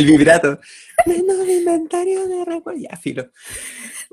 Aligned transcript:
el, 0.00 0.06
vibrato. 0.06 0.58
Menos 1.06 1.48
inventario 1.48 2.26
de 2.28 2.44
recuerdo. 2.44 2.80
Ya, 2.80 2.96
filo. 2.96 3.30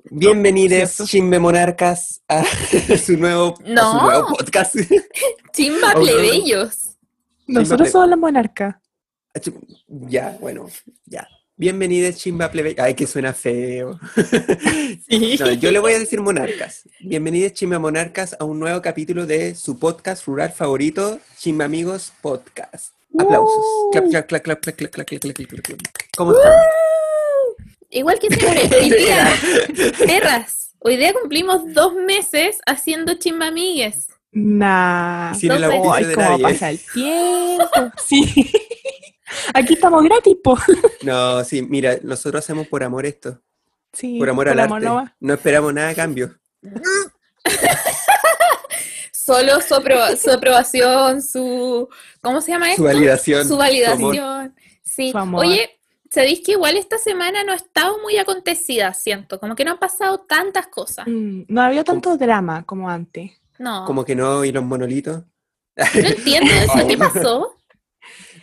Bienvenidos. 0.09 0.97
Chimbe 1.05 1.39
Monarcas, 1.39 2.21
a 2.27 2.43
su 3.05 3.17
nuevo, 3.17 3.55
a 3.59 3.65
su 3.67 3.73
No. 3.73 4.01
nuevo 4.03 4.27
podcast. 4.27 4.75
Chimba 5.53 5.93
Oh, 5.95 6.01
plebeyos. 6.01 6.97
Nosotros 7.47 7.89
somos 7.91 8.09
la 8.09 8.15
monarca. 8.15 8.81
ya, 9.87 10.37
bueno, 10.39 10.69
ya. 11.05 11.27
Bienvenidos, 11.55 12.17
Chimba 12.17 12.51
Plebe. 12.51 12.75
Ay, 12.77 12.93
que 12.93 13.07
suena 13.07 13.33
feo. 13.33 13.99
Sí. 15.09 15.37
No, 15.39 15.51
yo 15.53 15.71
le 15.71 15.79
voy 15.79 15.93
a 15.93 15.99
decir 15.99 16.21
monarcas. 16.21 16.83
Bienvenidos, 16.99 17.53
Chimba 17.53 17.79
Monarcas, 17.79 18.35
a 18.39 18.43
un 18.45 18.59
nuevo 18.59 18.81
capítulo 18.81 19.25
de 19.25 19.55
su 19.55 19.79
podcast 19.79 20.25
rural 20.25 20.51
favorito, 20.51 21.19
Chimba 21.37 21.65
Amigos 21.65 22.11
Podcast. 22.21 22.93
Aplausos. 23.17 23.65
Clap, 23.91 24.09
clap, 24.09 24.27
clap, 24.27 24.43
clap, 24.43 24.61
clap, 24.61 24.77
clap, 24.77 24.91
clap, 24.91 25.07
clap, 25.07 25.19
clap, 25.19 25.47
clap, 25.47 25.63
clap. 25.63 25.79
¿Cómo 26.17 26.33
están? 26.33 26.53
Igual 27.89 28.19
que 28.19 28.27
siempre, 28.27 28.77
hoy 28.81 28.89
día, 28.91 29.33
perras, 30.05 30.75
hoy 30.79 30.97
día 30.97 31.13
cumplimos 31.13 31.73
dos 31.73 31.93
meses 31.93 32.59
haciendo 32.65 33.13
chimba 33.15 33.47
amigues. 33.47 34.07
Nah. 34.33 35.33
Sin 35.33 35.51
el 35.51 35.63
auspicio 35.63 35.93
Ay, 35.93 36.03
de 36.05 36.13
cómo 36.15 36.29
nadie. 36.29 36.43
pasa 36.43 36.69
el 36.69 36.79
tiempo. 36.93 37.65
Sí. 38.05 38.51
Aquí 39.53 39.73
estamos 39.73 40.03
gratis, 40.03 40.35
po. 40.43 40.57
No, 41.01 41.43
sí, 41.43 41.61
mira, 41.61 41.97
nosotros 42.03 42.43
hacemos 42.43 42.67
por 42.67 42.83
amor 42.83 43.05
esto. 43.05 43.41
Sí. 43.93 44.17
Por 44.19 44.29
amor 44.29 44.47
al 44.49 44.59
arte. 44.59 44.79
no 44.85 44.95
va. 44.95 45.15
No 45.19 45.33
esperamos 45.33 45.73
nada 45.73 45.89
a 45.89 45.95
cambio. 45.95 46.37
Solo 49.27 49.59
su, 49.61 49.73
apro- 49.75 50.15
su 50.15 50.31
aprobación, 50.31 51.21
su... 51.21 51.89
¿Cómo 52.21 52.39
se 52.41 52.51
llama 52.53 52.69
esto? 52.69 52.81
Su 52.81 52.85
validación. 52.85 53.47
Su 53.47 53.57
validación. 53.57 54.55
Sí. 54.81 55.11
Su 55.11 55.17
amor. 55.17 55.45
Oye, 55.45 55.69
¿sabéis 56.09 56.39
que 56.45 56.53
igual 56.53 56.77
esta 56.77 56.97
semana 56.97 57.43
no 57.43 57.51
ha 57.51 57.55
estado 57.57 57.97
muy 58.01 58.17
acontecida, 58.17 58.93
siento? 58.93 59.39
Como 59.39 59.53
que 59.55 59.65
no 59.65 59.71
han 59.73 59.79
pasado 59.79 60.19
tantas 60.21 60.67
cosas. 60.67 61.05
Mm, 61.07 61.41
No 61.49 61.61
había 61.61 61.83
tanto 61.83 62.15
drama 62.17 62.63
como 62.65 62.89
antes. 62.89 63.31
No, 63.59 63.83
Como 63.85 64.05
que 64.05 64.15
no, 64.15 64.45
y 64.45 64.51
los 64.53 64.63
monolitos. 64.63 65.23
no 65.75 65.83
entiendo 66.07 66.49
eso. 66.63 66.87
¿Qué 66.87 66.97
pasó? 66.97 67.53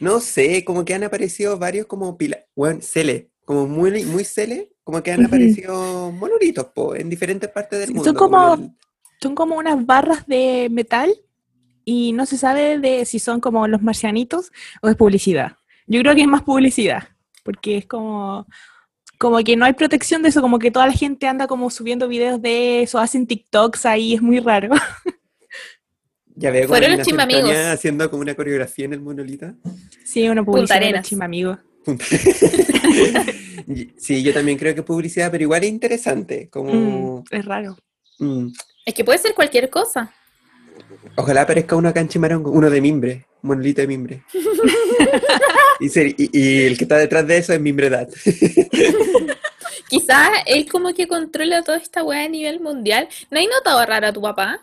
No 0.01 0.21
sé, 0.21 0.65
como 0.67 0.85
que 0.85 0.93
han 0.95 1.05
aparecido 1.05 1.59
varios 1.59 1.87
como 1.87 2.19
pila, 2.19 2.45
bueno, 2.55 2.81
cele, 2.83 3.31
como 3.47 3.67
muy, 3.67 4.05
muy 4.05 4.25
cele, 4.25 4.73
como 4.83 5.03
que 5.03 5.13
han 5.13 5.25
aparecido 5.25 6.11
monolitos, 6.13 6.67
po, 6.75 6.95
en 6.95 7.09
diferentes 7.09 7.48
partes 7.48 7.79
del 7.79 7.89
Sí, 7.89 7.95
mundo. 7.95 8.11
son 8.11 8.17
como- 8.17 8.55
el- 8.55 8.71
Son 9.25 9.34
como 9.34 9.56
unas 9.56 9.86
barras 9.86 10.27
de 10.27 10.69
metal 10.70 11.11
y 11.83 12.12
no 12.12 12.27
se 12.27 12.36
sabe 12.36 12.78
de 12.78 13.06
si 13.06 13.19
son 13.19 13.41
como 13.41 13.67
los 13.67 13.80
marcianitos 13.80 14.53
o 14.83 14.91
es 14.91 14.97
publicidad. 14.97 15.56
Yo 15.86 15.98
creo 16.03 16.14
que 16.14 16.20
es 16.20 16.27
más 16.27 16.42
publicidad, 16.42 17.08
porque 17.42 17.78
es 17.78 17.86
como, 17.86 18.47
como 19.17 19.39
que 19.39 19.56
no 19.56 19.64
hay 19.64 19.72
protección 19.72 20.22
de 20.22 20.28
eso, 20.28 20.42
como 20.42 20.58
que 20.58 20.70
toda 20.70 20.86
la 20.86 20.92
gente 20.92 21.27
anda 21.27 21.47
como 21.47 21.70
subiendo 21.70 22.06
videos 22.06 22.42
de 22.42 22.83
eso, 22.83 22.98
hacen 22.98 23.27
TikToks 23.27 23.86
ahí, 23.86 24.12
es 24.12 24.20
muy 24.20 24.41
raro. 24.41 24.69
ya 26.36 26.50
veo 26.50 26.67
como 26.67 26.77
Fueron 26.77 26.98
los 26.98 27.06
chimbamigos. 27.06 27.45
Antonia 27.45 27.72
haciendo 27.72 28.11
como 28.11 28.20
una 28.20 28.34
coreografía 28.34 28.84
en 28.84 28.92
el 28.92 29.01
monolito. 29.01 29.55
Sí, 30.05 30.29
una 30.29 30.45
publicidad 30.45 30.80
de 30.80 30.84
Arenas. 30.89 31.11
los 31.11 31.20
amigos. 31.23 31.58
Y- 33.67 33.89
sí, 33.96 34.23
yo 34.23 34.34
también 34.34 34.58
creo 34.58 34.74
que 34.74 34.80
es 34.80 34.86
publicidad, 34.86 35.30
pero 35.30 35.45
igual 35.45 35.64
es 35.64 35.70
interesante, 35.70 36.51
como... 36.51 37.24
es 37.30 37.45
raro. 37.46 37.79
mm, 38.18 38.48
Es 38.84 38.95
que 38.95 39.05
puede 39.05 39.18
ser 39.18 39.34
cualquier 39.34 39.70
cosa. 39.70 40.12
Ojalá 41.17 41.42
aparezca 41.42 41.77
uno 41.77 41.89
acá 41.89 42.00
en 42.00 42.08
Chimarón, 42.08 42.42
uno 42.46 42.68
de 42.70 42.80
mimbre, 42.80 43.27
un 43.42 43.48
monolito 43.48 43.80
de 43.80 43.86
mimbre. 43.86 44.24
y, 45.80 45.89
ser- 45.89 46.14
y- 46.18 46.30
y 46.33 46.62
el 46.67 46.77
que 46.77 46.84
está 46.84 46.96
detrás 46.98 47.27
de 47.27 47.39
eso 47.39 47.52
es 47.52 47.61
mimbredad. 47.61 48.08
Quizás 49.89 50.30
él 50.46 50.68
como 50.70 50.92
que 50.95 51.06
controla 51.06 51.62
toda 51.62 51.78
esta 51.78 52.02
weá 52.02 52.24
a 52.24 52.28
nivel 52.28 52.61
mundial. 52.61 53.08
¿No 53.30 53.39
hay 53.39 53.46
notado 53.46 53.84
raro 53.86 54.08
a 54.08 54.12
tu 54.12 54.20
papá? 54.22 54.61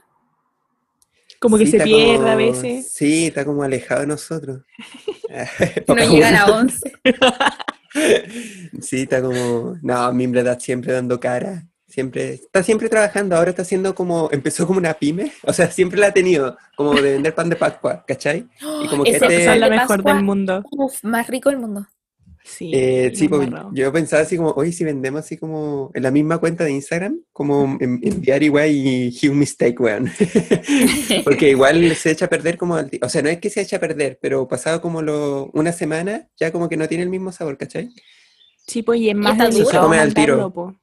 Como 1.40 1.58
que 1.58 1.66
Sí, 1.66 1.72
se 1.72 1.80
pierde 1.84 2.30
a 2.30 2.36
veces. 2.36 2.92
Sí, 2.92 3.28
está 3.28 3.46
como 3.46 3.64
alejado 3.64 4.02
de 4.02 4.08
nosotros. 4.08 4.62
No 5.88 5.96
llegan 5.96 6.36
a 6.36 6.46
uno. 6.48 6.60
11. 6.60 6.92
Sí, 8.82 9.02
está 9.04 9.22
como, 9.22 9.78
no, 9.82 10.12
Mimbredad 10.14 10.60
siempre 10.60 10.92
dando 10.92 11.20
cara, 11.20 11.64
siempre, 11.92 12.34
está 12.34 12.64
siempre 12.64 12.90
trabajando, 12.90 13.36
ahora 13.36 13.50
está 13.52 13.62
haciendo 13.62 13.94
como, 13.94 14.30
empezó 14.32 14.66
como 14.66 14.80
una 14.80 14.94
pyme, 14.96 15.32
o 15.44 15.54
sea, 15.54 15.70
siempre 15.70 16.00
la 16.00 16.08
ha 16.08 16.14
tenido, 16.14 16.58
como 16.76 16.94
de 16.94 17.02
vender 17.14 17.36
pan 17.36 17.50
de 17.50 17.56
Pascua, 17.56 18.04
¿cachai? 18.08 18.48
Y 18.84 18.88
como 18.88 19.04
que 19.04 19.12
este- 19.12 19.56
la 19.58 19.70
mejor 19.70 19.88
Pascua, 19.98 20.14
del 20.14 20.24
mundo. 20.24 20.64
Uf, 20.72 21.04
más 21.04 21.28
rico 21.28 21.50
del 21.50 21.60
mundo. 21.60 21.86
Sí, 22.44 22.72
Eh, 22.74 23.12
sí, 23.14 23.28
pues, 23.28 23.48
yo 23.74 23.94
pensaba 23.94 24.24
así 24.24 24.36
como, 24.36 24.50
oye, 24.54 24.72
si 24.72 24.84
vendemos 24.84 25.20
así 25.20 25.38
como 25.38 25.92
en 25.94 26.02
la 26.02 26.10
misma 26.10 26.40
cuenta 26.40 26.64
de 26.64 26.72
Instagram, 26.72 27.20
como 27.32 27.78
en- 27.80 28.00
enviar 28.02 28.42
igual 28.42 28.68
y 28.72 29.10
huge 29.10 29.30
mistake, 29.36 29.80
weón. 29.80 30.12
Porque 31.24 31.50
igual 31.52 31.96
se 31.96 32.12
echa 32.12 32.26
a 32.26 32.30
perder 32.30 32.58
como, 32.58 32.76
al 32.76 32.90
ti- 32.90 33.00
o 33.02 33.10
sea, 33.10 33.22
no 33.22 33.30
es 33.30 33.38
que 33.40 33.52
se 33.52 33.62
echa 33.62 33.78
a 33.78 33.80
perder, 33.80 34.18
pero 34.20 34.48
pasado 34.48 34.82
como 34.82 35.04
lo, 35.04 35.52
una 35.54 35.72
semana, 35.72 36.28
ya 36.40 36.52
como 36.52 36.68
que 36.68 36.78
no 36.78 36.88
tiene 36.88 37.04
el 37.04 37.10
mismo 37.10 37.32
sabor, 37.32 37.58
¿cachai? 37.58 37.90
Sí, 38.68 38.82
pues 38.82 39.00
y 39.02 39.10
es 39.10 39.16
más 39.16 39.38
duro. 39.38 39.50
delicado 39.50 39.72
Se 39.72 39.78
come 39.80 40.00
al 40.00 40.14
tiro. 40.14 40.52
po. 40.52 40.76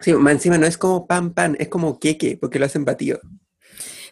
Sí, 0.00 0.12
más 0.14 0.34
encima 0.34 0.58
no 0.58 0.66
es 0.66 0.78
como 0.78 1.06
pan 1.06 1.32
pan, 1.32 1.56
es 1.58 1.68
como 1.68 1.98
queque, 1.98 2.36
porque 2.40 2.58
lo 2.58 2.66
hacen 2.66 2.84
batido. 2.84 3.20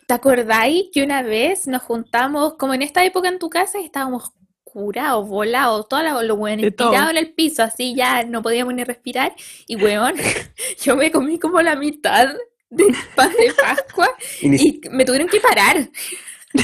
¿Te 0.06 0.14
acordáis 0.14 0.86
que 0.92 1.02
una 1.02 1.22
vez 1.22 1.66
nos 1.66 1.82
juntamos, 1.82 2.54
como 2.54 2.74
en 2.74 2.82
esta 2.82 3.04
época 3.04 3.28
en 3.28 3.38
tu 3.38 3.48
casa, 3.48 3.80
y 3.80 3.86
estábamos 3.86 4.32
curados, 4.74 5.28
volados, 5.28 5.88
todos 5.88 6.02
los 6.24 6.38
todo. 6.74 6.90
tirados 6.90 7.10
en 7.10 7.16
el 7.16 7.32
piso, 7.32 7.62
así 7.62 7.94
ya 7.94 8.24
no 8.24 8.42
podíamos 8.42 8.74
ni 8.74 8.82
respirar? 8.82 9.32
Y 9.68 9.76
weón, 9.76 10.14
yo 10.82 10.96
me 10.96 11.12
comí 11.12 11.38
como 11.38 11.62
la 11.62 11.76
mitad 11.76 12.34
del 12.70 12.94
pan 13.14 13.30
de 13.30 13.52
Pascua 13.54 14.10
Y 14.40 14.48
ni, 14.48 14.56
y 14.56 14.80
me 14.90 15.04
tuvieron 15.04 15.28
que 15.28 15.40
parar. 15.40 15.88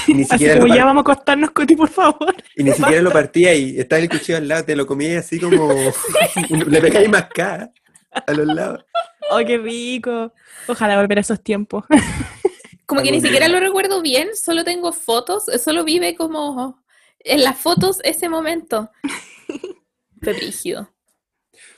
y 0.09 0.15
ni 0.15 0.25
siquiera 0.25 0.59
como 0.59 0.75
ya 0.75 0.85
vamos 0.85 1.03
a 1.03 1.13
acostarnos, 1.13 1.53
Coti, 1.53 1.77
por 1.77 1.89
favor. 1.89 2.35
y 2.57 2.65
ni 2.65 2.73
siquiera 2.73 3.01
lo 3.01 3.13
partía 3.13 3.55
y 3.55 3.79
estaba 3.79 4.03
el 4.03 4.09
cuchillo 4.09 4.39
al 4.39 4.49
lado, 4.49 4.65
te 4.65 4.75
lo 4.75 4.87
comías 4.87 5.25
así 5.25 5.39
como 5.39 5.73
le 6.67 6.81
pegáis 6.81 7.09
mascada 7.09 7.73
a 8.11 8.33
los 8.33 8.47
lados. 8.47 8.85
¡Oh, 9.31 9.39
qué 9.47 9.59
rico! 9.59 10.33
Ojalá 10.67 11.01
volver 11.01 11.19
a 11.19 11.21
esos 11.21 11.43
tiempos. 11.43 11.85
Como 12.87 13.03
que 13.03 13.13
ni 13.13 13.21
siquiera 13.21 13.47
lo 13.47 13.61
recuerdo 13.61 14.03
bien, 14.03 14.31
solo 14.35 14.65
tengo 14.65 14.93
fotos, 14.93 15.45
solo 15.63 15.85
vive 15.85 16.17
como 16.17 16.83
en 17.21 17.45
las 17.45 17.57
fotos 17.57 18.01
ese 18.03 18.29
momento. 18.29 18.91
Fue 20.21 20.33
brígido. 20.33 20.93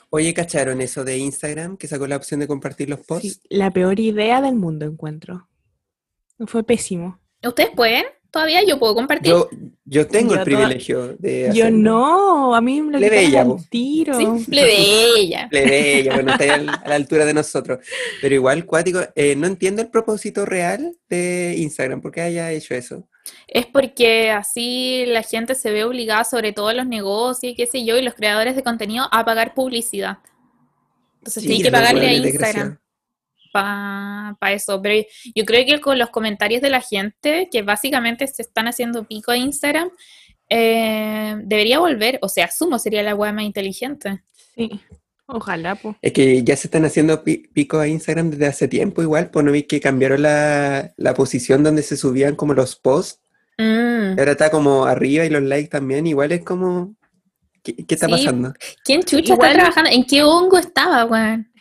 Oye, 0.09 0.33
¿cacharon 0.33 0.81
eso 0.81 1.05
de 1.05 1.19
Instagram 1.19 1.77
que 1.77 1.87
sacó 1.87 2.07
la 2.07 2.17
opción 2.17 2.41
de 2.41 2.47
compartir 2.47 2.89
los 2.89 3.01
posts? 3.01 3.29
Sí, 3.29 3.41
la 3.51 3.71
peor 3.71 4.01
idea 4.01 4.41
del 4.41 4.55
mundo, 4.55 4.87
encuentro. 4.87 5.51
Fue 6.47 6.65
pésimo. 6.65 7.21
¿Ustedes 7.43 7.71
pueden? 7.77 8.05
¿Todavía 8.33 8.65
yo 8.67 8.79
puedo 8.79 8.95
compartir? 8.95 9.31
Yo, 9.31 9.49
yo 9.85 10.07
tengo 10.09 10.33
el 10.33 10.39
Yo 10.41 10.45
toda- 10.45 10.45
privilegio 10.45 11.17
de 11.19 11.43
Yo 11.55 11.65
hacerlo. 11.65 11.79
no, 11.79 12.55
a 12.55 12.61
mí 12.63 12.81
me 12.81 12.99
lo 12.99 13.47
po. 13.47 13.55
al 13.57 13.69
tiro. 13.69 14.15
Sí, 14.19 14.27
plebeya. 14.51 15.49
Plebeya, 15.51 16.15
bueno, 16.15 16.33
está 16.33 16.55
a 16.55 16.89
la 16.89 16.95
altura 16.95 17.27
de 17.27 17.35
nosotros. 17.35 17.81
Pero 18.23 18.35
igual, 18.35 18.65
cuático, 18.65 19.01
eh, 19.15 19.37
no 19.37 19.47
entiendo 19.47 19.83
el 19.83 19.91
propósito 19.91 20.47
real 20.47 20.97
de 21.11 21.57
Instagram, 21.59 22.01
¿por 22.01 22.11
qué 22.11 22.23
haya 22.23 22.51
hecho 22.53 22.75
eso? 22.75 23.07
Es 23.47 23.67
porque 23.67 24.31
así 24.31 25.05
la 25.07 25.23
gente 25.23 25.55
se 25.55 25.71
ve 25.71 25.85
obligada, 25.85 26.25
sobre 26.25 26.55
todo 26.55 26.73
los 26.73 26.87
negocios 26.87 27.53
y 27.53 27.55
qué 27.55 27.67
sé 27.67 27.85
yo, 27.85 27.99
y 27.99 28.03
los 28.03 28.15
creadores 28.15 28.57
de 28.57 28.63
contenido, 28.63 29.07
a 29.13 29.25
pagar 29.27 29.53
publicidad. 29.53 30.19
Entonces 31.19 31.43
Sí, 31.43 31.49
tiene 31.51 31.65
que 31.65 31.71
pagarle 31.71 32.09
a 32.09 32.15
Instagram 32.15 32.79
para 33.53 34.37
eso. 34.53 34.81
Pero 34.83 35.07
yo 35.35 35.45
creo 35.45 35.65
que 35.67 35.81
con 35.81 35.99
los 35.99 36.11
comentarios 36.11 36.63
de 36.63 36.71
la 36.71 36.81
gente, 36.81 37.49
que 37.53 37.63
básicamente 37.63 38.27
se 38.27 38.43
están 38.43 38.67
haciendo 38.69 39.05
pico 39.05 39.31
a 39.31 39.37
Instagram, 39.37 39.91
eh, 40.49 41.37
debería 41.45 41.79
volver. 41.79 42.19
O 42.23 42.29
sea, 42.29 42.47
asumo 42.47 42.79
sería 42.79 43.03
la 43.03 43.15
web 43.15 43.33
más 43.35 43.45
inteligente. 43.45 44.23
Sí, 44.55 44.71
ojalá, 45.27 45.75
pues. 45.77 45.97
Es 46.03 46.13
que 46.13 46.43
ya 46.43 46.57
se 46.57 46.67
están 46.67 46.85
haciendo 46.85 47.23
pi- 47.25 47.49
pico 47.53 47.79
a 47.79 47.89
Instagram 47.89 48.31
desde 48.31 48.47
hace 48.47 48.69
tiempo 48.69 49.03
igual, 49.03 49.31
pues 49.31 49.45
no 49.45 49.53
vi 49.53 49.63
que 49.63 49.81
cambiaron 49.81 50.23
la, 50.23 50.93
la 50.97 51.15
posición 51.15 51.63
donde 51.63 51.83
se 51.83 51.97
subían 51.97 52.37
como 52.37 52.55
los 52.55 52.77
posts, 52.77 53.21
Mm. 53.59 54.19
ahora 54.19 54.33
está 54.33 54.51
como 54.51 54.87
arriba 54.87 55.25
y 55.27 55.31
los 55.31 55.43
likes 55.43 55.69
también, 55.69 56.07
igual 56.07 56.33
es 56.33 56.43
como, 56.43 56.97
¿qué, 57.63 57.77
qué 57.77 57.95
está 57.95 58.07
Sí. 58.07 58.13
pasando? 58.13 58.55
¿Quién 58.83 59.03
chucha 59.03 59.35
Igual- 59.35 59.51
está 59.51 59.61
trabajando? 59.61 59.91
¿En 59.91 60.05
qué 60.05 60.23
hongo 60.23 60.57
estaba, 60.59 61.05
weón? 61.05 61.52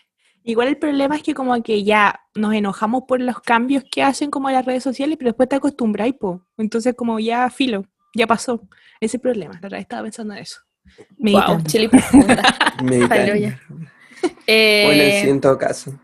Igual 0.44 0.70
el 0.70 0.78
problema 0.78 1.16
es 1.16 1.24
que 1.24 1.34
como 1.34 1.62
que 1.62 1.84
ya 1.84 2.22
nos 2.36 2.54
enojamos 2.54 3.04
por 3.08 3.22
los 3.22 3.40
cambios 3.42 3.84
que 3.92 4.02
hacen 4.04 4.32
como 4.32 4.50
las 4.50 4.66
redes 4.66 4.84
sociales, 4.84 5.18
pero 5.18 5.30
después 5.30 5.48
te 5.50 5.56
acostumbras, 5.56 6.12
po. 6.20 6.46
Entonces 6.58 6.96
como 6.96 7.20
ya 7.20 7.50
filo, 7.50 7.86
ya 8.16 8.26
pasó. 8.28 8.62
Ese 9.00 9.20
problema, 9.20 9.54
la 9.56 9.60
verdad 9.62 9.80
estaba 9.80 10.04
pensando 10.04 10.34
en 10.34 10.40
eso. 10.40 10.60
Wow, 10.98 11.06
Meditando. 11.18 11.70
chile 11.70 11.90
profunda. 11.90 12.44
Meditar. 12.84 13.10
Paloya. 13.10 13.60
Bueno, 13.70 13.90
Eh, 14.48 15.20
sí, 15.24 15.30
en 15.30 15.42
todo 15.42 15.58
caso. 15.58 16.00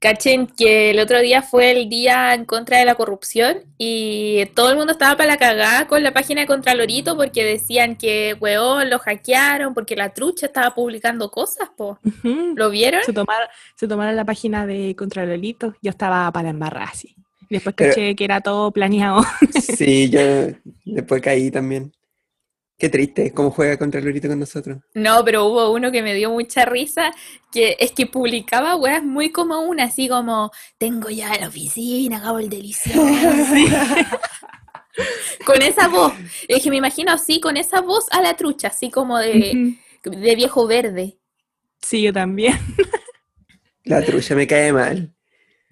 Cachen 0.00 0.46
que 0.46 0.90
el 0.90 1.00
otro 1.00 1.20
día 1.20 1.42
fue 1.42 1.72
el 1.72 1.88
día 1.88 2.32
en 2.34 2.44
contra 2.44 2.78
de 2.78 2.84
la 2.84 2.94
corrupción 2.94 3.58
y 3.78 4.46
todo 4.54 4.70
el 4.70 4.76
mundo 4.76 4.92
estaba 4.92 5.16
para 5.16 5.28
la 5.32 5.36
cagada 5.38 5.88
con 5.88 6.02
la 6.02 6.12
página 6.12 6.40
de 6.42 6.46
Contralorito 6.46 7.16
porque 7.16 7.44
decían 7.44 7.96
que, 7.96 8.36
weón, 8.40 8.90
lo 8.90 8.98
hackearon 9.00 9.74
porque 9.74 9.96
la 9.96 10.10
trucha 10.14 10.46
estaba 10.46 10.74
publicando 10.74 11.30
cosas, 11.30 11.68
po. 11.76 11.98
¿Lo 12.22 12.70
vieron? 12.70 13.02
Se 13.04 13.12
tomaron, 13.12 13.48
se 13.74 13.88
tomaron 13.88 14.14
la 14.14 14.24
página 14.24 14.66
de 14.66 14.94
Contralorito. 14.96 15.74
Yo 15.82 15.90
estaba 15.90 16.30
para 16.30 16.50
embarrar 16.50 16.88
así. 16.92 17.16
Después 17.50 17.74
Pero- 17.76 17.90
caché 17.90 18.14
que 18.14 18.24
era 18.24 18.40
todo 18.40 18.70
planeado. 18.70 19.24
Sí, 19.60 20.10
yo 20.10 20.20
después 20.84 21.20
caí 21.22 21.50
también. 21.50 21.92
Qué 22.78 22.88
triste, 22.88 23.32
cómo 23.32 23.50
juega 23.50 23.76
contra 23.76 23.98
el 23.98 24.06
Lorito 24.06 24.28
con 24.28 24.38
nosotros. 24.38 24.78
No, 24.94 25.24
pero 25.24 25.46
hubo 25.46 25.72
uno 25.72 25.90
que 25.90 26.00
me 26.02 26.14
dio 26.14 26.30
mucha 26.30 26.64
risa, 26.64 27.10
que 27.50 27.76
es 27.80 27.90
que 27.90 28.06
publicaba 28.06 28.76
weas 28.76 29.02
muy 29.02 29.32
como 29.32 29.60
una, 29.62 29.84
así 29.84 30.08
como, 30.08 30.52
tengo 30.78 31.10
ya 31.10 31.36
la 31.40 31.48
oficina, 31.48 32.18
acabo 32.18 32.38
el 32.38 32.48
delicioso. 32.48 33.00
con 35.44 35.62
esa 35.62 35.88
voz. 35.88 36.12
Es 36.46 36.62
que 36.62 36.70
me 36.70 36.76
imagino 36.76 37.12
así, 37.12 37.40
con 37.40 37.56
esa 37.56 37.80
voz 37.80 38.06
a 38.10 38.20
la 38.20 38.36
trucha, 38.36 38.68
así 38.68 38.90
como 38.90 39.18
de, 39.18 39.76
de 40.04 40.36
viejo 40.36 40.66
verde. 40.66 41.18
Sí, 41.80 42.02
yo 42.02 42.12
también. 42.12 42.58
La 43.84 44.04
trucha 44.04 44.34
me 44.34 44.46
cae 44.46 44.72
mal. 44.72 45.14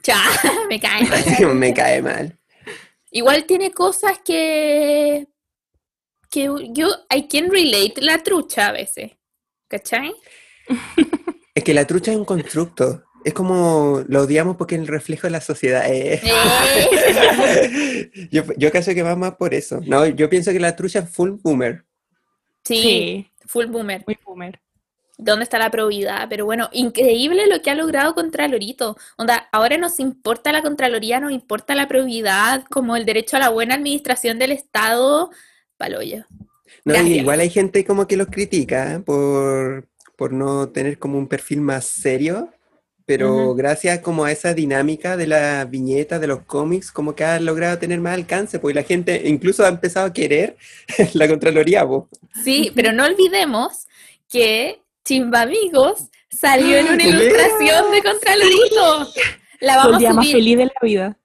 Cha, 0.03 0.19
me 0.69 0.81
cae. 0.81 1.05
mal. 1.05 1.55
Me 1.55 1.75
cae 1.75 2.03
mal. 2.03 2.38
Igual 3.11 3.44
tiene 3.44 3.73
cosas 3.73 4.19
que, 4.25 5.26
que 6.31 6.49
yo, 6.73 6.88
I 7.14 7.28
can 7.28 7.50
relate 7.50 8.00
la 8.00 8.23
trucha 8.23 8.69
a 8.69 8.73
veces. 8.73 9.12
¿Cachai? 9.69 10.12
Es 11.55 11.64
que 11.64 11.73
la 11.73 11.87
trucha 11.87 12.11
es 12.12 12.19
un 12.19 12.26
constructo. 12.26 13.02
Es 13.25 13.32
como 13.32 14.05
lo 14.08 14.20
odiamos 14.20 14.58
porque 14.58 14.75
es 14.75 14.82
el 14.82 14.87
reflejo 14.87 15.26
de 15.26 15.31
la 15.31 15.40
sociedad. 15.40 15.90
eh. 15.90 16.20
Eh, 16.23 18.28
yo, 18.31 18.43
yo 18.58 18.70
caso 18.70 18.93
que 18.93 19.02
va 19.02 19.17
más 19.17 19.37
por 19.37 19.55
eso. 19.55 19.81
No, 19.87 20.05
yo 20.06 20.28
pienso 20.28 20.52
que 20.52 20.61
la 20.61 20.76
trucha 20.76 20.99
es 20.99 21.08
full 21.08 21.31
boomer. 21.31 21.82
sí, 22.62 23.26
full 23.46 23.64
boomer. 23.67 24.05
muy 24.06 24.19
boomer. 24.22 24.61
¿Dónde 25.19 25.44
está 25.44 25.58
la 25.58 25.70
probidad? 25.70 26.26
Pero 26.29 26.44
bueno, 26.44 26.69
increíble 26.72 27.46
lo 27.46 27.62
que 27.62 27.70
ha 27.70 27.75
logrado 27.75 28.14
Contralorito. 28.14 28.99
Onda, 29.17 29.49
ahora 29.50 29.79
nos 29.79 29.99
importa 29.99 30.52
la 30.52 30.61
Contraloría, 30.61 31.20
nos 31.20 31.32
importa 31.32 31.75
la 31.75 31.88
probidad, 31.88 32.64
como 32.70 32.96
el 32.96 33.06
derecho 33.06 33.38
a 33.38 33.40
la 33.40 33.49
buena 33.49 33.76
administración 33.76 34.38
del 34.38 34.52
Estado. 34.52 35.31
Paloyo. 35.76 36.25
No, 36.84 36.94
Gracias. 36.94 37.17
igual 37.19 37.40
hay 37.40 37.50
gente 37.50 37.84
como 37.84 38.06
que 38.06 38.17
los 38.17 38.28
critica 38.28 39.02
por, 39.05 39.87
por 40.17 40.32
no 40.32 40.69
tener 40.69 40.99
como 40.99 41.19
un 41.19 41.28
perfil 41.28 41.61
más 41.61 41.84
serio, 41.87 42.50
pero 43.05 43.34
Ujú. 43.50 43.55
gracias 43.55 44.00
como 44.00 44.25
a 44.25 44.32
esa 44.32 44.52
dinámica 44.55 45.17
de 45.17 45.26
la 45.28 45.64
viñeta, 45.64 46.19
de 46.19 46.26
los 46.26 46.43
cómics, 46.43 46.90
como 46.90 47.14
que 47.14 47.25
ha 47.25 47.38
logrado 47.40 47.78
tener 47.78 48.00
más 48.00 48.14
alcance, 48.14 48.58
pues 48.58 48.75
la 48.75 48.82
gente 48.82 49.23
incluso 49.28 49.64
ha 49.64 49.69
empezado 49.69 50.06
a 50.06 50.12
querer 50.12 50.56
la 51.14 51.28
Contraloría, 51.28 51.87
po. 51.87 52.08
Sí, 52.44 52.72
pero 52.75 52.93
no 52.93 53.05
olvidemos 53.05 53.87
que 54.29 54.81
Chimbamigos 55.05 56.08
salió 56.31 56.76
en 56.79 56.88
una 56.88 57.05
ilustración 57.06 57.93
de 57.93 58.02
Contralorito. 58.02 59.12
La 59.61 59.75
Fue 59.75 59.82
el 59.82 59.87
vamos 59.87 59.99
día 60.00 60.11
a 60.11 60.14
más 60.14 60.26
feliz 60.31 60.58
de 60.58 60.64
la 60.67 60.72
vida. 60.82 61.19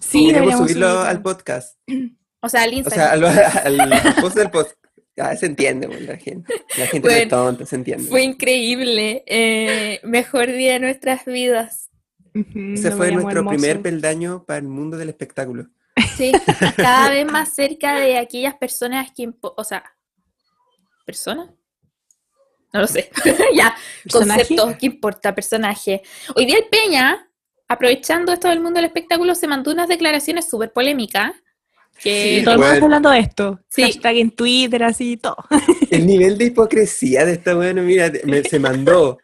Sí, 0.00 0.26
deberíamos 0.26 0.68
subirlo 0.68 0.86
subirlo. 0.88 1.08
al 1.08 1.22
podcast, 1.22 1.78
O 2.40 2.48
sea, 2.48 2.62
al 2.62 2.70
o 2.70 2.72
Instagram. 2.74 3.20
sea, 3.32 3.62
al, 3.62 3.80
al 3.80 4.14
post 4.20 4.36
del 4.36 4.50
podcast. 4.50 4.76
Ah, 5.20 5.34
se 5.34 5.46
entiende, 5.46 5.88
pues, 5.88 6.02
la 6.02 6.16
gente. 6.16 6.54
La 6.76 6.86
gente 6.86 7.08
no 7.08 7.14
es 7.14 7.28
Bueno, 7.28 7.44
tonta, 7.44 7.66
se 7.66 7.74
entiende. 7.76 8.08
Fue 8.08 8.22
increíble. 8.22 9.24
eh, 9.26 10.00
mejor 10.04 10.46
día 10.46 10.74
de 10.74 10.80
nuestras 10.80 11.24
vidas. 11.24 11.90
Ese 12.34 12.92
fue 12.92 13.10
nuestro 13.10 13.44
primer 13.46 13.82
peldaño 13.82 14.44
para 14.44 14.58
el 14.58 14.68
mundo 14.68 14.96
del 14.96 15.08
espectáculo. 15.08 15.66
Sí, 16.16 16.30
cada 16.76 17.10
vez 17.10 17.26
más 17.26 17.52
cerca 17.52 17.96
de 17.96 18.18
aquellas 18.18 18.54
personas 18.54 19.10
que, 19.10 19.28
o 19.40 19.64
sea, 19.64 19.82
¿persona? 21.04 21.52
No 22.72 22.80
lo 22.80 22.86
sé. 22.86 23.10
ya, 23.56 23.74
¿Personaje? 24.04 24.46
concepto, 24.54 24.78
¿qué 24.78 24.86
importa? 24.86 25.34
Personaje. 25.34 26.02
Hoy 26.36 26.46
día 26.46 26.58
el 26.58 26.66
Peña, 26.68 27.28
aprovechando 27.66 28.32
esto 28.32 28.48
del 28.48 28.60
mundo 28.60 28.76
del 28.76 28.84
espectáculo, 28.84 29.34
se 29.34 29.48
mandó 29.48 29.72
unas 29.72 29.88
declaraciones 29.88 30.48
súper 30.48 30.72
polémicas. 30.72 31.32
Que 32.02 32.38
Sí, 32.38 32.44
Todo 32.44 32.54
el 32.54 32.60
mundo 32.60 32.72
está 32.74 32.84
hablando 32.84 33.10
de 33.10 33.18
esto. 33.18 33.60
Sí. 33.68 33.82
Hashtag 33.82 34.16
en 34.18 34.30
Twitter, 34.30 34.82
así, 34.84 35.16
todo. 35.16 35.36
El 35.90 36.06
nivel 36.06 36.38
de 36.38 36.44
hipocresía 36.46 37.24
de 37.24 37.32
esta 37.32 37.54
bueno, 37.54 37.82
mira, 37.82 38.12
me- 38.24 38.42
se 38.44 38.58
mandó, 38.60 39.18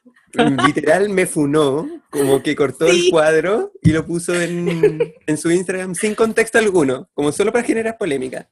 literal 0.67 1.09
me 1.11 1.27
funó, 1.27 1.89
como 2.11 2.43
que 2.43 2.57
cortó 2.57 2.87
el 2.87 2.97
Sí. 3.03 3.11
cuadro 3.11 3.73
y 3.83 3.91
lo 3.91 4.05
puso 4.05 4.35
en, 4.41 4.99
en 5.27 5.37
su 5.39 5.51
Instagram 5.51 5.95
sin 5.95 6.15
contexto 6.15 6.59
alguno, 6.59 7.09
como 7.15 7.31
solo 7.33 7.53
para 7.53 7.65
generar 7.65 7.97
polémica. 7.99 8.49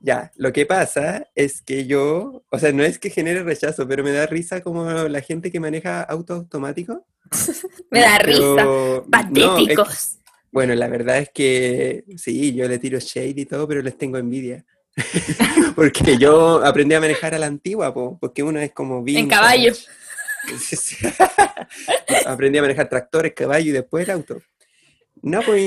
Ya, 0.00 0.30
lo 0.36 0.52
que 0.52 0.64
pasa 0.64 1.26
es 1.34 1.60
que 1.60 1.86
yo, 1.86 2.44
o 2.50 2.58
sea, 2.58 2.72
no 2.72 2.84
es 2.84 2.98
que 3.00 3.10
genere 3.10 3.42
rechazo, 3.42 3.86
pero 3.88 4.04
me 4.04 4.12
da 4.12 4.26
risa 4.26 4.60
como 4.62 4.84
la 4.90 5.20
gente 5.20 5.50
que 5.50 5.58
maneja 5.60 6.02
auto 6.02 6.34
automático. 6.34 7.04
me 7.90 8.00
da 8.00 8.18
risa. 8.18 8.38
Pero, 8.40 8.54
no, 8.56 8.96
es- 8.96 9.02
Patéticos. 9.10 10.14
Bueno, 10.50 10.74
la 10.74 10.88
verdad 10.88 11.18
es 11.18 11.30
que 11.30 12.04
sí, 12.16 12.54
yo 12.54 12.68
le 12.68 12.78
tiro 12.78 12.98
shade 12.98 13.34
y 13.36 13.46
todo, 13.46 13.68
pero 13.68 13.82
les 13.82 13.96
tengo 13.96 14.18
envidia. 14.18 14.64
porque 15.76 16.18
yo 16.18 16.64
aprendí 16.64 16.94
a 16.94 17.00
manejar 17.00 17.34
a 17.34 17.38
la 17.38 17.46
antigua, 17.46 17.92
po, 17.94 18.18
porque 18.20 18.42
uno 18.42 18.60
es 18.60 18.72
como 18.72 19.02
vintage. 19.02 19.28
caballo. 19.28 19.74
Sí, 19.74 20.76
sí. 20.76 20.96
aprendí 22.26 22.58
a 22.58 22.62
manejar 22.62 22.88
tractores, 22.88 23.32
caballo 23.34 23.68
y 23.68 23.72
después 23.72 24.04
el 24.04 24.14
auto. 24.14 24.40
No, 25.22 25.42
pues 25.42 25.60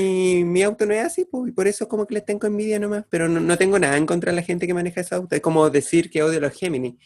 mi, 0.44 0.62
auto 0.62 0.86
no 0.86 0.94
es 0.94 1.04
así, 1.04 1.24
pues, 1.24 1.50
y 1.50 1.52
por 1.52 1.68
eso 1.68 1.86
como 1.86 2.06
que 2.06 2.14
les 2.14 2.24
tengo 2.24 2.46
envidia 2.46 2.78
nomás, 2.78 3.04
pero 3.10 3.28
no, 3.28 3.38
no 3.38 3.58
tengo 3.58 3.78
nada 3.78 3.96
en 3.96 4.06
contra 4.06 4.32
de 4.32 4.36
la 4.36 4.42
gente 4.42 4.66
que 4.66 4.74
maneja 4.74 5.02
ese 5.02 5.14
auto. 5.14 5.34
Es 5.36 5.42
como 5.42 5.68
decir 5.68 6.10
que 6.10 6.22
odio 6.22 6.38
a 6.38 6.42
los 6.42 6.54
Gemini. 6.54 6.98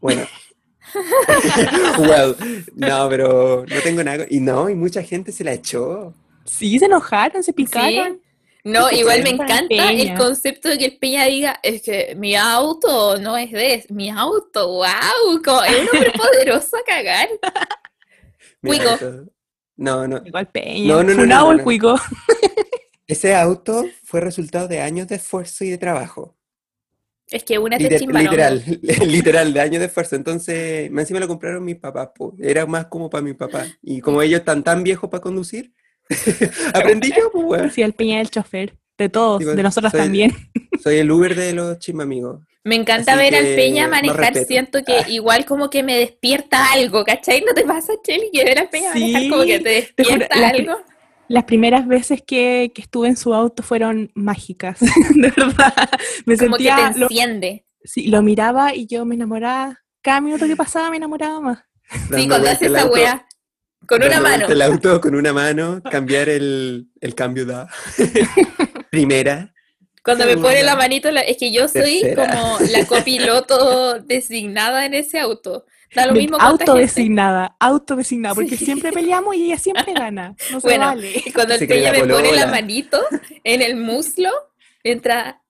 Bueno. 0.00 0.26
well, 1.98 2.36
no, 2.74 3.08
pero 3.08 3.64
no 3.66 3.80
tengo 3.82 4.02
nada. 4.02 4.26
Y 4.28 4.40
no, 4.40 4.68
y 4.68 4.74
mucha 4.74 5.02
gente 5.02 5.30
se 5.32 5.44
la 5.44 5.52
echó. 5.52 6.12
Sí, 6.44 6.78
se 6.78 6.86
enojaron, 6.86 7.42
se 7.42 7.52
Sí. 7.52 7.52
picaron. 7.52 8.20
No, 8.64 8.90
igual 8.92 9.22
me 9.24 9.30
encanta 9.30 9.90
el 9.90 10.14
concepto 10.16 10.68
de 10.68 10.78
que 10.78 10.84
el 10.84 10.98
Peña 10.98 11.24
diga, 11.24 11.58
es 11.64 11.82
que 11.82 12.14
mi 12.16 12.36
auto 12.36 13.18
no 13.18 13.36
es 13.36 13.50
de 13.50 13.84
mi 13.88 14.08
auto, 14.08 14.68
wow, 14.68 15.42
como, 15.44 15.62
es 15.64 15.72
un 15.80 15.88
hombre 15.96 16.12
poderoso 16.16 16.76
a 16.76 16.84
cagar. 16.84 17.28
Cuico. 18.62 18.88
auto- 18.90 19.26
No, 19.76 20.06
no. 20.06 20.20
Igual 20.24 20.46
Peña. 20.48 20.94
No, 20.94 21.02
no, 21.02 21.14
no, 21.14 21.22
Funado 21.22 21.40
no, 21.42 21.46
no, 21.46 21.52
el 21.52 21.58
no. 21.58 21.64
cuico. 21.64 21.96
Ese 23.08 23.34
auto 23.34 23.84
fue 24.04 24.20
resultado 24.20 24.68
de 24.68 24.80
años 24.80 25.08
de 25.08 25.16
esfuerzo 25.16 25.64
y 25.64 25.70
de 25.70 25.78
trabajo. 25.78 26.36
Es 27.28 27.44
que 27.44 27.58
una 27.58 27.78
te 27.78 27.84
Liter- 27.84 27.98
chimba, 27.98 28.22
¿no? 28.22 28.30
literal, 28.30 28.62
literal, 29.06 29.52
de 29.54 29.60
años 29.60 29.80
de 29.80 29.86
esfuerzo. 29.86 30.16
Entonces, 30.16 30.90
más 30.90 31.02
encima 31.02 31.18
lo 31.18 31.26
compraron 31.28 31.64
mis 31.64 31.76
papás, 31.76 32.10
po. 32.14 32.34
era 32.38 32.64
más 32.66 32.86
como 32.86 33.10
para 33.10 33.22
mi 33.22 33.32
papá. 33.34 33.66
Y 33.82 34.00
como 34.00 34.22
ellos 34.22 34.40
están 34.40 34.62
tan 34.62 34.84
viejos 34.84 35.10
para 35.10 35.20
conducir, 35.22 35.72
aprendí 36.74 37.10
yo, 37.16 37.30
pues, 37.32 37.44
weón. 37.46 37.70
Sí, 37.70 37.82
el 37.82 37.92
Peña 37.92 38.20
es 38.20 38.26
el 38.26 38.30
chofer. 38.30 38.74
De 38.98 39.08
todos, 39.08 39.42
Sí, 39.42 39.48
de 39.48 39.62
nosotros 39.62 39.90
soy- 39.92 40.00
también. 40.00 40.32
Soy 40.82 40.96
el 40.98 41.10
Uber 41.10 41.34
de 41.34 41.52
los 41.52 41.78
chismamigos. 41.78 42.40
Me 42.64 42.74
encanta 42.76 43.12
Así 43.12 43.22
ver 43.22 43.34
al 43.34 43.44
que, 43.44 43.54
Peña 43.56 43.88
manejar, 43.88 44.36
siento 44.44 44.80
que 44.84 45.04
igual 45.08 45.44
como 45.44 45.70
que 45.70 45.82
me 45.82 45.96
despierta 45.96 46.72
algo, 46.72 47.04
¿cachai? 47.04 47.42
¿No 47.46 47.54
te 47.54 47.64
pasa, 47.64 47.92
Cheli, 48.04 48.30
que 48.32 48.44
ver 48.44 48.58
al 48.60 48.68
Peña 48.68 48.90
manejar 48.94 49.28
como 49.28 49.42
que 49.44 49.58
te 49.58 49.82
te 49.94 50.04
juro, 50.04 50.16
despierta 50.18 50.36
la- 50.38 50.48
algo? 50.48 50.72
Las 51.28 51.44
primeras 51.44 51.86
veces 51.88 52.22
que, 52.26 52.70
que 52.74 52.82
estuve 52.82 53.08
en 53.08 53.16
su 53.16 53.32
auto 53.32 53.62
fueron 53.62 54.10
mágicas, 54.14 54.78
de 55.14 55.30
verdad. 55.36 55.72
Me 56.26 56.36
Como 56.36 56.56
que 56.56 56.64
sentía, 56.64 56.90
te 56.92 56.98
lo, 57.00 57.06
enciende. 57.06 57.64
sí, 57.82 58.08
lo 58.08 58.22
miraba 58.22 58.74
y 58.74 58.86
yo 58.86 59.04
me 59.04 59.14
enamoraba. 59.14 59.78
Cada 60.02 60.20
minuto 60.20 60.46
que 60.46 60.56
pasaba 60.56 60.90
me 60.90 60.96
enamoraba 60.98 61.40
más. 61.40 61.58
Sí, 62.14 62.28
cuando 62.28 62.50
hace 62.50 62.66
esa 62.66 62.82
auto- 62.82 62.94
wea. 62.94 63.26
Con 63.86 64.02
una 64.02 64.20
mano. 64.20 64.46
El 64.48 64.62
auto 64.62 65.00
con 65.00 65.14
una 65.14 65.32
mano, 65.32 65.82
cambiar 65.90 66.28
el, 66.28 66.88
el 67.00 67.14
cambio 67.14 67.44
da. 67.46 67.68
Primera. 68.90 69.52
Cuando 70.04 70.24
me 70.26 70.36
pone 70.36 70.54
la 70.62 70.70
Segunda. 70.72 70.76
manito, 70.76 71.10
la- 71.10 71.20
es 71.20 71.36
que 71.36 71.52
yo 71.52 71.68
soy 71.68 72.00
Tercera. 72.02 72.40
como 72.40 72.58
la 72.70 72.86
copiloto 72.86 74.00
designada 74.00 74.84
en 74.86 74.94
ese 74.94 75.18
auto. 75.20 75.64
Da 75.94 76.06
lo 76.06 76.14
mismo. 76.14 76.38
Autodesignada, 76.40 77.54
autodesignada, 77.60 78.34
porque 78.34 78.56
Sí. 78.56 78.64
siempre 78.64 78.92
peleamos 78.94 79.36
y 79.36 79.44
ella 79.46 79.58
siempre 79.58 79.92
gana. 79.92 80.34
No 80.50 80.60
se 80.60 80.66
Bueno, 80.66 80.86
vale. 80.86 81.22
Cuando 81.34 81.54
el 81.54 81.66
Peña 81.68 81.92
me 81.92 82.00
pone 82.06 82.32
la 82.32 82.46
manito 82.46 83.00
en 83.44 83.62
el 83.62 83.76
muslo, 83.76 84.30
entra 84.82 85.40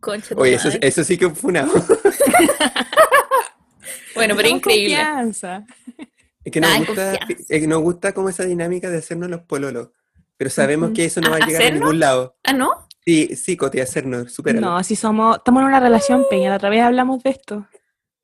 concha 0.00 0.34
Oye, 0.36 0.54
eso, 0.54 0.68
eso 0.80 1.02
sí 1.04 1.18
que 1.18 1.28
fue 1.30 1.50
una... 1.50 1.68
Bueno, 4.14 4.34
pero 4.36 4.48
increíble. 4.48 4.96
confianza. 4.96 5.64
Es 6.48 6.52
que 6.52 6.60
nos 6.62 6.70
Ay, 6.70 6.84
gusta, 6.86 7.12
es 7.28 7.60
que 7.60 7.66
nos 7.66 7.82
gusta 7.82 8.12
como 8.14 8.30
esa 8.30 8.44
dinámica 8.44 8.88
de 8.88 8.96
hacernos 8.96 9.28
los 9.28 9.42
pololos. 9.42 9.88
Pero 10.38 10.48
sabemos 10.48 10.92
que 10.94 11.04
eso 11.04 11.20
no 11.20 11.28
va 11.30 11.36
a 11.36 11.40
¿A- 11.42 11.46
llegar 11.46 11.60
a 11.60 11.64
hacernos? 11.66 11.82
ningún 11.82 12.00
lado. 12.00 12.36
Ah, 12.42 12.54
¿no? 12.54 12.88
Sí, 13.04 13.36
sí, 13.36 13.54
Coti, 13.56 13.80
hacernos, 13.80 14.32
supéralo. 14.32 14.66
No, 14.66 14.82
si 14.82 14.96
somos, 14.96 15.36
estamos 15.36 15.60
en 15.60 15.66
una 15.68 15.78
relación, 15.80 16.24
Peña, 16.30 16.48
la 16.48 16.56
otra 16.56 16.70
vez 16.70 16.80
hablamos 16.82 17.22
de 17.22 17.30
esto. 17.30 17.66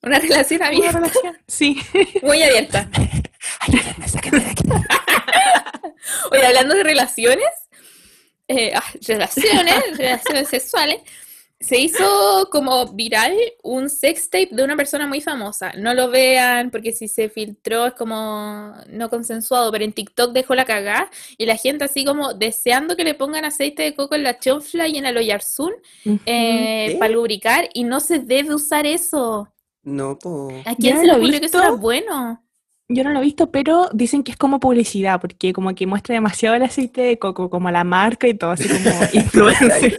Una 0.02 0.18
relación 0.18 0.60
¿Una 0.60 0.68
abierta, 0.68 0.92
relación? 1.00 1.36
Sí. 1.46 1.78
muy 2.22 2.42
abierta. 2.42 2.88
Ayúdenme, 3.60 4.08
sáquenme 4.08 4.40
de 4.40 4.50
aquí. 4.50 4.64
Oye, 6.30 6.46
hablando 6.46 6.74
de 6.74 6.82
relaciones, 6.82 7.48
eh, 8.48 8.72
ah, 8.74 8.82
relaciones, 9.06 9.98
relaciones 9.98 10.48
sexuales, 10.48 11.00
se 11.60 11.78
hizo 11.78 12.48
como 12.50 12.92
viral 12.92 13.34
un 13.62 13.88
sex 13.88 14.28
tape 14.28 14.50
de 14.50 14.64
una 14.64 14.76
persona 14.76 15.06
muy 15.06 15.20
famosa. 15.20 15.72
No 15.78 15.94
lo 15.94 16.10
vean 16.10 16.70
porque 16.70 16.92
si 16.92 17.08
se 17.08 17.28
filtró 17.28 17.86
es 17.86 17.94
como 17.94 18.74
no 18.88 19.08
consensuado, 19.08 19.72
pero 19.72 19.84
en 19.84 19.92
TikTok 19.92 20.32
dejó 20.32 20.54
la 20.54 20.64
cagada 20.64 21.10
y 21.38 21.46
la 21.46 21.56
gente 21.56 21.84
así 21.84 22.04
como 22.04 22.34
deseando 22.34 22.96
que 22.96 23.04
le 23.04 23.14
pongan 23.14 23.44
aceite 23.44 23.82
de 23.82 23.94
coco 23.94 24.14
en 24.14 24.24
la 24.24 24.38
chonfla 24.38 24.88
y 24.88 24.98
en 24.98 25.06
el 25.06 25.16
oyarzún 25.16 25.72
eh, 26.26 26.96
para 26.98 27.12
lubricar 27.12 27.68
y 27.72 27.84
no 27.84 28.00
se 28.00 28.18
debe 28.18 28.54
usar 28.54 28.86
eso. 28.86 29.48
No, 29.82 30.18
po. 30.18 30.50
¿A 30.66 30.74
quién 30.74 30.96
no 30.96 31.00
se 31.00 31.06
lo 31.06 31.14
he 31.14 31.16
ocurrió 31.16 31.40
que 31.40 31.46
eso 31.46 31.58
era 31.58 31.70
bueno? 31.70 32.40
Yo 32.88 33.02
no 33.02 33.10
lo 33.10 33.20
he 33.20 33.22
visto, 33.22 33.50
pero 33.50 33.88
dicen 33.94 34.22
que 34.22 34.32
es 34.32 34.36
como 34.36 34.60
publicidad, 34.60 35.18
porque 35.18 35.54
como 35.54 35.74
que 35.74 35.86
muestra 35.86 36.14
demasiado 36.14 36.56
el 36.56 36.62
aceite 36.62 37.00
de 37.00 37.18
coco, 37.18 37.48
como 37.48 37.70
la 37.70 37.84
marca 37.84 38.28
y 38.28 38.34
todo, 38.34 38.50
así 38.50 38.68
como 38.68 38.90
influencer. 39.14 39.96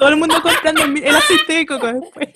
Todo 0.00 0.08
el 0.08 0.16
mundo 0.16 0.34
comprando 0.42 0.82
el, 0.82 1.14
aceite 1.14 1.52
de 1.52 1.66
coco 1.66 1.86
después. 1.92 2.28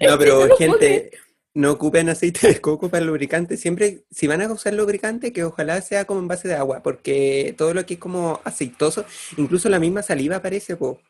No, 0.00 0.16
pero 0.16 0.46
no 0.46 0.56
gente, 0.56 1.10
no 1.52 1.72
ocupen 1.72 2.08
aceite 2.08 2.46
de 2.46 2.60
coco 2.60 2.88
para 2.88 3.00
el 3.02 3.08
lubricante. 3.08 3.56
Siempre, 3.56 4.04
si 4.10 4.28
van 4.28 4.40
a 4.42 4.52
usar 4.52 4.74
lubricante, 4.74 5.32
que 5.32 5.42
ojalá 5.42 5.80
sea 5.82 6.04
como 6.04 6.20
en 6.20 6.28
base 6.28 6.46
de 6.46 6.54
agua, 6.54 6.82
porque 6.84 7.54
todo 7.58 7.74
lo 7.74 7.84
que 7.84 7.94
es 7.94 8.00
como 8.00 8.40
aceitoso, 8.44 9.04
incluso 9.36 9.68
la 9.68 9.80
misma 9.80 10.02
saliva 10.02 10.40
parece, 10.40 10.76
po, 10.76 11.00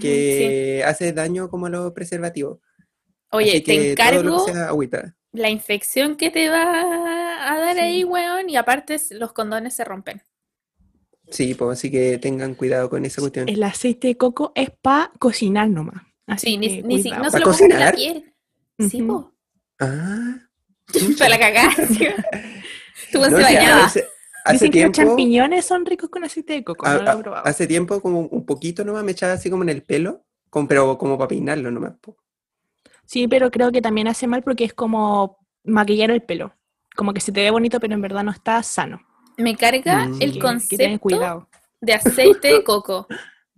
que 0.00 0.82
hace 0.86 1.12
daño 1.12 1.50
como 1.50 1.66
a 1.66 1.70
los 1.70 1.92
preservativos. 1.92 2.58
Oye, 3.30 3.50
Así 3.50 3.60
te 3.60 3.72
que 3.76 3.96
todo 3.96 4.22
lo 4.22 4.30
encargo 4.30 4.46
que 4.46 4.52
sea 4.52 4.68
agüita. 4.68 5.14
la 5.32 5.50
infección 5.50 6.16
que 6.16 6.30
te 6.30 6.48
va 6.48 7.52
a 7.52 7.58
dar 7.60 7.74
Sí. 7.74 7.80
ahí, 7.80 8.04
weón, 8.04 8.48
y 8.48 8.56
aparte 8.56 8.98
los 9.10 9.32
condones 9.34 9.74
se 9.74 9.84
rompen. 9.84 10.22
Sí, 11.30 11.54
pues 11.54 11.78
así 11.78 11.90
que 11.90 12.18
tengan 12.18 12.54
cuidado 12.54 12.88
con 12.90 13.04
esa 13.04 13.20
cuestión. 13.20 13.48
El 13.48 13.62
aceite 13.62 14.08
de 14.08 14.16
coco 14.16 14.52
es 14.54 14.70
para 14.70 15.10
cocinar 15.18 15.68
nomás. 15.68 16.02
Así 16.26 16.46
Sí, 16.50 16.58
ni, 16.58 16.68
que 16.68 16.82
ni 16.82 17.02
si- 17.02 17.10
no 17.10 17.24
se 17.24 17.30
¿Pa 17.32 17.38
lo 17.38 17.44
pongan 17.52 17.62
en 17.72 17.78
la 17.80 17.90
cocinar? 17.92 17.94
piel. 17.96 18.34
Sí, 18.90 19.02
po. 19.02 19.32
Ah, 19.80 20.36
Para 21.18 21.30
la 21.30 21.38
cagada. 21.38 21.70
Tú 23.12 23.18
no, 23.18 23.24
se 23.24 23.36
sí, 23.36 23.42
bañaba. 23.42 23.84
hace, 23.84 24.04
hace 24.44 24.52
Dicen 24.54 24.70
que 24.70 24.82
los 24.84 24.92
champiñones 24.92 25.64
son 25.64 25.84
ricos 25.86 26.08
con 26.10 26.24
aceite 26.24 26.54
de 26.54 26.64
coco, 26.64 26.86
a- 26.86 26.94
no 26.94 27.02
lo 27.02 27.10
he 27.12 27.16
probado. 27.22 27.46
hace 27.46 27.66
tiempo 27.66 28.00
como 28.00 28.20
un 28.20 28.46
poquito 28.46 28.84
nomás 28.84 29.04
me 29.04 29.12
echaba 29.12 29.34
así 29.34 29.50
como 29.50 29.62
en 29.64 29.68
el 29.70 29.82
pelo, 29.82 30.24
con- 30.50 30.66
pero 30.68 30.96
como 30.98 31.18
para 31.18 31.28
peinarlo 31.28 31.70
nomás. 31.70 31.94
Sí, 33.04 33.28
pero 33.28 33.50
creo 33.50 33.70
que 33.72 33.82
también 33.82 34.08
hace 34.08 34.26
mal 34.26 34.42
porque 34.42 34.64
es 34.64 34.74
como 34.74 35.38
maquillar 35.64 36.10
el 36.10 36.22
pelo. 36.22 36.52
Como 36.96 37.12
que 37.12 37.20
se 37.20 37.30
te 37.32 37.40
ve 37.42 37.50
bonito, 37.50 37.78
pero 37.78 37.94
en 37.94 38.00
verdad 38.00 38.24
no 38.24 38.30
está 38.32 38.62
sano. 38.62 39.00
Me 39.36 39.56
carga 39.56 40.06
Mm. 40.06 40.12
el 40.14 40.18
Que, 40.18 40.26
que 40.26 40.32
tengan 40.32 40.52
concepto 40.58 40.98
cuidado. 41.00 41.48
de 41.80 41.92
aceite 41.94 42.48
de 42.52 42.64
coco. 42.64 43.06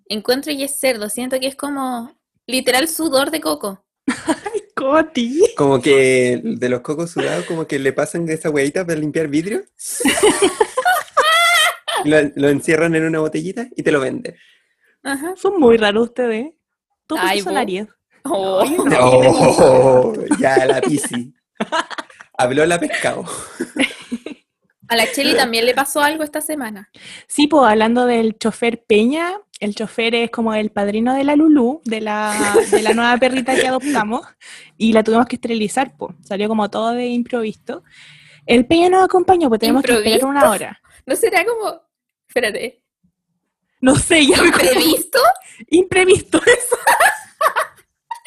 Encuentro 0.09 0.53
y 0.53 0.63
es 0.65 0.79
cerdo. 0.79 1.09
Siento 1.09 1.39
que 1.39 1.47
es 1.47 1.57
como 1.57 2.17
literal 2.47 2.89
sudor 2.89 3.31
de 3.31 3.41
coco. 3.41 3.85
Coti. 4.75 5.43
Como 5.57 5.81
que 5.83 6.41
de 6.43 6.69
los 6.69 6.81
cocos 6.81 7.11
sudados, 7.11 7.45
como 7.47 7.67
que 7.67 7.79
le 7.79 7.93
pasan 7.93 8.25
de 8.27 8.35
esa 8.35 8.51
huevita 8.51 8.87
para 8.87 8.99
limpiar 8.99 9.29
vidrio. 9.29 9.63
lo, 12.05 12.17
lo 12.37 12.49
encierran 12.49 12.95
en 12.95 13.05
una 13.07 13.21
botellita 13.21 13.67
y 13.77 13.83
te 13.83 13.93
lo 13.93 14.01
venden. 14.01 14.37
Ajá. 15.03 15.35
Son 15.37 15.59
muy 15.59 15.77
raros 15.77 16.09
ustedes. 16.09 16.53
Todos 17.07 17.23
Ay, 17.25 17.41
son. 17.41 17.57
Aries. 17.57 17.87
Oh. 18.25 18.61
Ay, 18.63 18.77
no. 18.85 18.99
Oh, 19.01 20.15
ya 20.39 20.67
la 20.67 20.81
pisi. 20.81 21.33
Habló 22.37 22.67
la 22.67 22.79
pescado. 22.79 23.25
A 24.89 24.97
la 24.97 25.11
Cheli 25.13 25.35
también 25.37 25.67
le 25.67 25.75
pasó 25.75 26.01
algo 26.01 26.25
esta 26.25 26.41
semana. 26.41 26.91
Sí, 27.27 27.47
pues 27.47 27.65
hablando 27.65 28.07
del 28.07 28.39
chofer 28.39 28.85
Peña, 28.85 29.39
el 29.61 29.75
chofer 29.75 30.15
es 30.15 30.31
como 30.31 30.55
el 30.55 30.71
padrino 30.71 31.15
de 31.15 31.25
la 31.25 31.37
Lulú, 31.37 31.83
de 31.85 32.01
la, 32.01 32.57
de 32.71 32.83
la 32.83 32.95
nueva 32.95 33.17
perrita 33.19 33.55
que 33.55 33.67
adoptamos, 33.67 34.27
y 34.77 34.93
la 34.93 35.03
tuvimos 35.03 35.27
que 35.27 35.37
esterilizar, 35.37 35.97
pues. 35.97 36.15
Salió 36.23 36.49
como 36.49 36.71
todo 36.71 36.93
de 36.93 37.07
improviso. 37.07 37.83
El 38.47 38.67
Peña 38.67 38.89
nos 38.89 39.05
acompañó, 39.05 39.49
pues 39.49 39.61
tenemos 39.61 39.83
que 39.83 39.93
esperar 39.93 40.25
una 40.25 40.51
hora. 40.51 40.81
¿No 41.07 41.17
será 41.17 41.45
como... 41.45 41.83
Espérate. 42.27 42.83
No 43.81 43.95
sé, 43.97 44.27
ya 44.27 44.43
me 44.43 44.49
acuerdo. 44.49 44.71
¿Previsto? 44.71 45.19
Imprevisto 45.71 46.39
eso. 46.47 46.77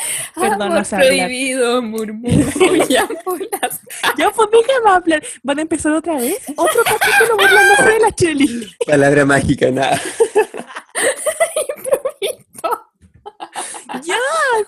Perdón, 0.35 0.61
Amor 0.63 0.77
no 0.77 0.85
sé 0.85 0.95
hablar. 0.95 1.09
prohibido, 1.09 1.81
murmullan 1.81 3.07
por 3.23 3.39
las... 3.39 3.81
Ya, 4.17 4.29
pues 4.31 4.49
déjame 4.51 4.89
hablar. 4.89 5.23
¿Van 5.43 5.59
a 5.59 5.61
empezar 5.61 5.91
otra 5.93 6.15
vez? 6.15 6.37
Otro 6.55 6.83
capítulo 6.83 7.37
burlándose 7.37 7.83
de 7.83 7.99
la 7.99 8.11
Cheli. 8.11 8.75
Palabra 8.85 9.25
mágica, 9.25 9.71
nada. 9.71 9.99
Ya, 14.03 14.17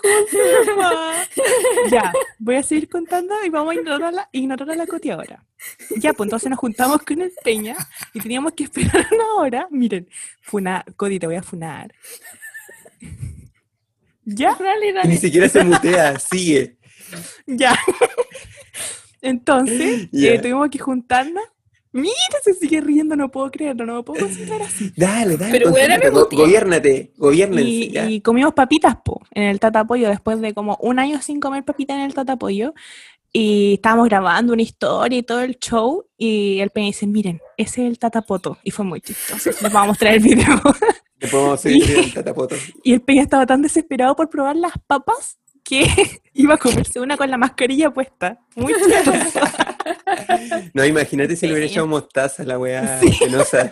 Josefa. 0.02 1.26
Ya, 1.90 2.14
voy 2.40 2.56
a 2.56 2.64
seguir 2.64 2.90
contando 2.90 3.34
y 3.46 3.50
vamos 3.50 3.72
a 3.72 3.76
ignorar 3.76 4.04
a 4.04 4.12
la, 4.12 4.30
ignorar 4.32 4.70
a 4.72 4.76
la 4.76 4.86
Coti 4.86 5.10
ahora. 5.10 5.44
Ya, 5.98 6.14
pues 6.14 6.28
entonces 6.28 6.50
nos 6.50 6.60
juntamos 6.60 7.02
con 7.04 7.22
el 7.22 7.32
Peña 7.44 7.76
y 8.14 8.20
teníamos 8.20 8.54
que 8.54 8.66
esperar 8.66 9.08
una 9.12 9.34
hora. 9.38 9.68
Miren, 9.72 10.10
funa, 10.42 10.84
Coti, 10.98 11.20
te 11.20 11.28
voy 11.28 11.38
a 11.38 11.44
funar. 11.44 11.94
Ya, 14.26 14.56
Dale, 14.60 14.90
Y 14.90 14.94
dale. 14.94 15.10
ni 15.10 15.18
siquiera 15.18 15.50
se 15.50 15.64
mutea, 15.64 16.20
sigue. 16.32 16.78
ya. 17.48 17.78
Entonces, 19.22 20.10
Ya. 20.12 20.34
eh, 20.34 20.40
tuvimos 20.40 20.70
que 20.70 20.80
juntarnos. 20.80 21.44
Mira, 21.92 22.12
se 22.44 22.54
sigue 22.56 22.82
riendo, 22.82 23.16
no 23.16 23.30
puedo 23.30 23.52
creerlo, 23.52 23.86
no 23.86 23.98
me 23.98 24.04
puedo 24.04 24.26
concentrar 24.26 24.64
así. 24.64 24.92
Dale, 24.98 25.38
dale. 25.38 25.52
Pero 25.52 25.72
me 25.72 26.10
go- 26.10 26.28
gobiérnense. 26.32 27.12
Y, 27.70 27.92
ya. 27.92 28.10
y 28.10 28.20
comimos 28.22 28.54
papitas, 28.56 28.96
po, 29.06 29.22
en 29.32 29.44
el 29.44 29.60
tatapollo, 29.60 30.10
después 30.10 30.42
de 30.42 30.56
como 30.56 30.76
un 30.82 30.98
año 30.98 31.22
sin 31.22 31.40
comer 31.40 31.64
papitas 31.64 31.96
en 31.98 32.02
el 32.04 32.14
tatapollo. 32.16 32.74
Y 33.32 33.76
estábamos 33.76 34.08
grabando 34.10 34.54
una 34.54 34.62
historia 34.64 35.20
y 35.20 35.24
todo 35.24 35.42
el 35.42 35.58
show. 35.60 36.06
Y 36.18 36.60
el 36.62 36.72
Peña 36.72 36.88
dice, 36.88 37.06
miren, 37.08 37.40
ese 37.58 37.84
es 37.84 37.90
el 37.92 38.00
tatapoto. 38.00 38.58
Y 38.64 38.72
fue 38.72 38.86
muy 38.86 39.00
chistoso. 39.02 39.50
Les 39.52 39.62
vamos 39.62 39.76
a 39.84 39.86
mostrar 39.88 40.14
el 40.16 40.20
video. 40.20 40.60
Le 41.24 41.30
podemos 41.30 41.62
subir 41.62 41.90
el 41.90 42.14
tatapoto. 42.14 42.56
y 42.84 42.94
el 42.94 43.02
Peña 43.02 43.22
estaba 43.24 43.46
tan 43.46 43.62
desesperado 43.62 44.16
por 44.16 44.30
probar 44.30 44.56
las 44.58 44.74
papas 44.86 45.40
que 45.64 45.88
iba 46.34 46.56
a 46.56 46.58
comerse 46.58 47.00
una 47.00 47.16
con 47.18 47.30
la 47.32 47.38
mascarilla 47.38 47.92
puesta. 47.92 48.40
Muy. 48.56 48.74
No, 50.74 50.86
imagínate 50.86 51.36
si 51.36 51.46
le 51.46 51.54
hubiera 51.54 51.68
echado 51.70 51.88
mostaza 51.88 52.44
a 52.44 52.46
la 52.46 52.58
weá 52.58 53.00
Sí. 53.02 53.12
penosa. 53.20 53.72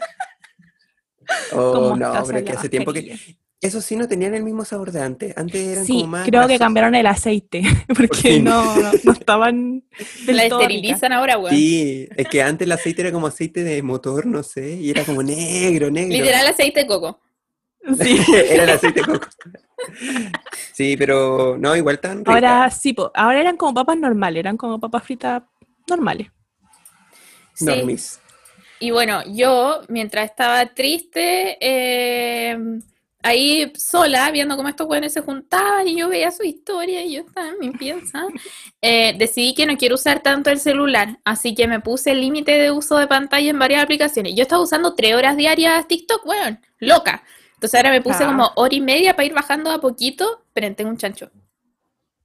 Oh, 1.53 1.95
no, 1.95 2.11
pero 2.25 2.39
en 2.39 2.45
que 2.45 2.51
hace 2.51 2.69
tiempo 2.69 2.91
que. 2.91 3.17
Eso 3.61 3.79
sí, 3.79 3.95
no 3.95 4.07
tenían 4.07 4.33
el 4.33 4.43
mismo 4.43 4.65
sabor 4.65 4.91
de 4.91 5.01
antes. 5.01 5.37
Antes 5.37 5.61
eran 5.67 5.85
Sí, 5.85 5.93
como 5.93 6.07
más. 6.07 6.25
creo 6.27 6.47
que 6.47 6.57
cambiaron 6.57 6.95
el 6.95 7.05
aceite. 7.05 7.61
Porque 7.95 8.39
no, 8.39 8.75
no, 8.75 8.91
no 9.03 9.11
estaban 9.11 9.83
del 10.25 10.35
La 10.37 10.45
esterilizan 10.45 11.13
ahora, 11.13 11.37
weón. 11.37 11.55
Sí, 11.55 12.09
es 12.17 12.27
que 12.27 12.41
antes 12.41 12.65
el 12.65 12.71
aceite 12.71 13.03
era 13.03 13.11
como 13.11 13.27
aceite 13.27 13.63
de 13.63 13.81
motor, 13.83 14.25
no 14.25 14.41
sé, 14.43 14.73
y 14.75 14.89
era 14.89 15.03
como 15.05 15.21
negro, 15.23 15.91
negro. 15.91 16.11
Literal 16.17 16.47
aceite 16.47 16.81
de 16.81 16.87
coco. 16.87 17.19
Sí. 17.99 18.19
era 18.49 18.63
el 18.63 18.69
aceite 18.71 19.01
de 19.01 19.05
coco. 19.05 19.27
Sí, 20.73 20.95
pero 20.97 21.57
no, 21.57 21.75
igual 21.75 21.99
tan 21.99 22.19
rica. 22.19 22.31
Ahora 22.31 22.69
sí, 22.69 22.93
po, 22.93 23.11
ahora 23.15 23.39
eran 23.39 23.57
como 23.57 23.73
papas 23.73 23.97
normales, 23.97 24.39
eran 24.39 24.57
como 24.57 24.79
papas 24.79 25.03
fritas 25.03 25.43
normales. 25.87 26.27
Sí. 27.53 27.65
Normis. 27.65 28.19
Y 28.79 28.91
bueno, 28.91 29.21
yo, 29.27 29.81
mientras 29.89 30.25
estaba 30.25 30.65
triste, 30.65 31.57
eh, 31.61 32.57
ahí 33.21 33.71
sola, 33.77 34.31
viendo 34.31 34.57
cómo 34.57 34.69
estos 34.69 34.87
jóvenes 34.87 35.13
se 35.13 35.21
juntaban 35.21 35.87
y 35.87 35.95
yo 35.97 36.09
veía 36.09 36.31
su 36.31 36.43
historia 36.43 37.03
y 37.03 37.13
yo 37.13 37.21
estaba 37.21 37.49
en 37.49 37.59
mi 37.59 37.69
pieza, 37.71 38.25
eh, 38.81 39.13
decidí 39.17 39.53
que 39.53 39.65
no 39.65 39.77
quiero 39.77 39.95
usar 39.95 40.21
tanto 40.21 40.49
el 40.49 40.59
celular, 40.59 41.19
así 41.25 41.53
que 41.53 41.67
me 41.67 41.79
puse 41.79 42.11
el 42.11 42.21
límite 42.21 42.53
de 42.53 42.71
uso 42.71 42.97
de 42.97 43.07
pantalla 43.07 43.49
en 43.49 43.59
varias 43.59 43.83
aplicaciones. 43.83 44.33
Yo 44.35 44.43
estaba 44.43 44.63
usando 44.63 44.95
tres 44.95 45.15
horas 45.15 45.37
diarias 45.37 45.87
TikTok, 45.87 46.25
weón, 46.25 46.59
loca. 46.79 47.23
Entonces 47.61 47.77
ahora 47.77 47.91
me 47.91 48.01
puse 48.01 48.23
Ah. 48.23 48.25
como 48.27 48.49
hora 48.55 48.73
y 48.73 48.81
media 48.81 49.15
para 49.15 49.27
ir 49.27 49.33
bajando 49.35 49.69
a 49.69 49.79
poquito, 49.79 50.45
pero 50.51 50.73
tengo 50.73 50.89
un 50.89 50.97
chancho. 50.97 51.29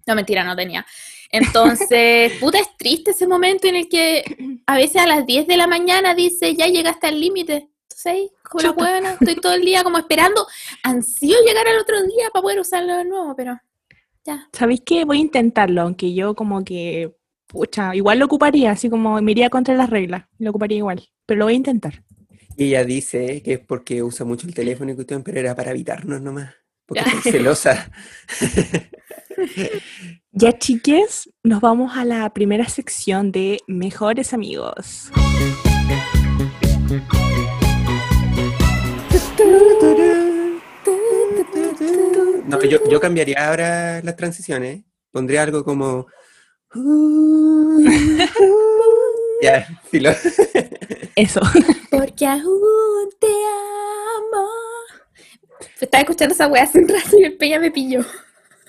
No, 0.06 0.14
mentira, 0.14 0.42
no 0.44 0.56
tenía. 0.56 0.86
Entonces, 1.30 2.32
puta, 2.40 2.58
es 2.58 2.74
triste 2.78 3.10
ese 3.10 3.26
momento 3.26 3.66
en 3.66 3.76
el 3.76 3.86
que 3.90 4.24
a 4.66 4.76
veces 4.76 4.96
a 5.02 5.06
las 5.06 5.26
10 5.26 5.46
de 5.46 5.58
la 5.58 5.66
mañana 5.66 6.14
dice, 6.14 6.54
ya 6.54 6.68
llegaste 6.68 7.08
al 7.08 7.20
límite. 7.20 7.68
Entonces 7.82 8.06
ahí, 8.06 8.30
como 8.42 8.62
la 8.62 8.70
huevona, 8.70 9.12
estoy 9.20 9.34
todo 9.36 9.52
el 9.52 9.60
día 9.60 9.84
como 9.84 9.98
esperando, 9.98 10.46
ansío 10.82 11.36
llegar 11.46 11.68
al 11.68 11.80
otro 11.80 12.02
día 12.02 12.30
para 12.32 12.42
poder 12.42 12.58
usarlo 12.60 12.96
de 12.96 13.04
nuevo, 13.04 13.36
pero 13.36 13.60
ya. 14.24 14.48
¿Sabéis 14.54 14.80
qué? 14.86 15.04
Voy 15.04 15.18
a 15.18 15.20
intentarlo, 15.20 15.82
aunque 15.82 16.14
yo 16.14 16.34
como 16.34 16.64
que, 16.64 17.14
pucha, 17.46 17.94
igual 17.94 18.20
lo 18.20 18.24
ocuparía, 18.24 18.70
así 18.70 18.88
como 18.88 19.20
me 19.20 19.32
iría 19.32 19.50
contra 19.50 19.74
las 19.74 19.90
reglas, 19.90 20.24
lo 20.38 20.48
ocuparía 20.48 20.78
igual, 20.78 21.06
pero 21.26 21.40
lo 21.40 21.44
voy 21.44 21.52
a 21.54 21.56
intentar. 21.56 22.02
Y 22.56 22.68
ella 22.68 22.84
dice 22.84 23.42
que 23.42 23.54
es 23.54 23.58
porque 23.60 24.02
usa 24.02 24.24
mucho 24.24 24.46
el 24.46 24.54
teléfono 24.54 24.90
y 24.90 24.94
cuestión, 24.94 25.22
pero 25.22 25.38
era 25.38 25.54
para 25.54 25.72
evitarnos 25.72 26.20
nomás. 26.22 26.54
Porque 26.86 27.02
es 27.02 27.22
celosa. 27.32 27.90
Ya 30.32 30.56
chiques, 30.58 31.28
nos 31.42 31.60
vamos 31.60 31.96
a 31.96 32.04
la 32.04 32.32
primera 32.32 32.66
sección 32.68 33.30
de 33.30 33.58
Mejores 33.66 34.32
Amigos. 34.32 35.10
No, 42.46 42.62
yo, 42.62 42.78
yo 42.88 43.00
cambiaría 43.00 43.48
ahora 43.48 44.00
las 44.02 44.16
transiciones. 44.16 44.84
Pondría 45.10 45.42
algo 45.42 45.64
como. 45.64 46.06
Ya, 49.42 49.66
filo. 49.90 50.10
Eso. 51.14 51.40
Porque 51.90 52.26
aún 52.26 53.10
te 53.20 53.26
amo. 53.26 54.48
Estaba 55.80 56.02
escuchando 56.02 56.34
esa 56.34 56.46
weá 56.46 56.64
hace 56.64 56.78
un 56.78 56.88
rato 56.88 57.18
y 57.18 57.24
el 57.24 57.36
peña 57.36 57.58
me 57.58 57.70
pilló. 57.70 58.04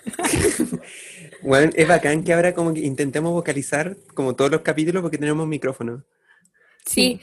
Bueno, 1.42 1.72
es 1.76 1.88
bacán 1.88 2.24
que 2.24 2.34
ahora 2.34 2.54
como 2.54 2.74
que 2.74 2.80
intentemos 2.82 3.32
vocalizar 3.32 3.96
como 4.14 4.36
todos 4.36 4.52
los 4.52 4.62
capítulos 4.62 5.02
porque 5.02 5.18
tenemos 5.18 5.48
micrófono. 5.48 6.04
Sí. 6.86 7.22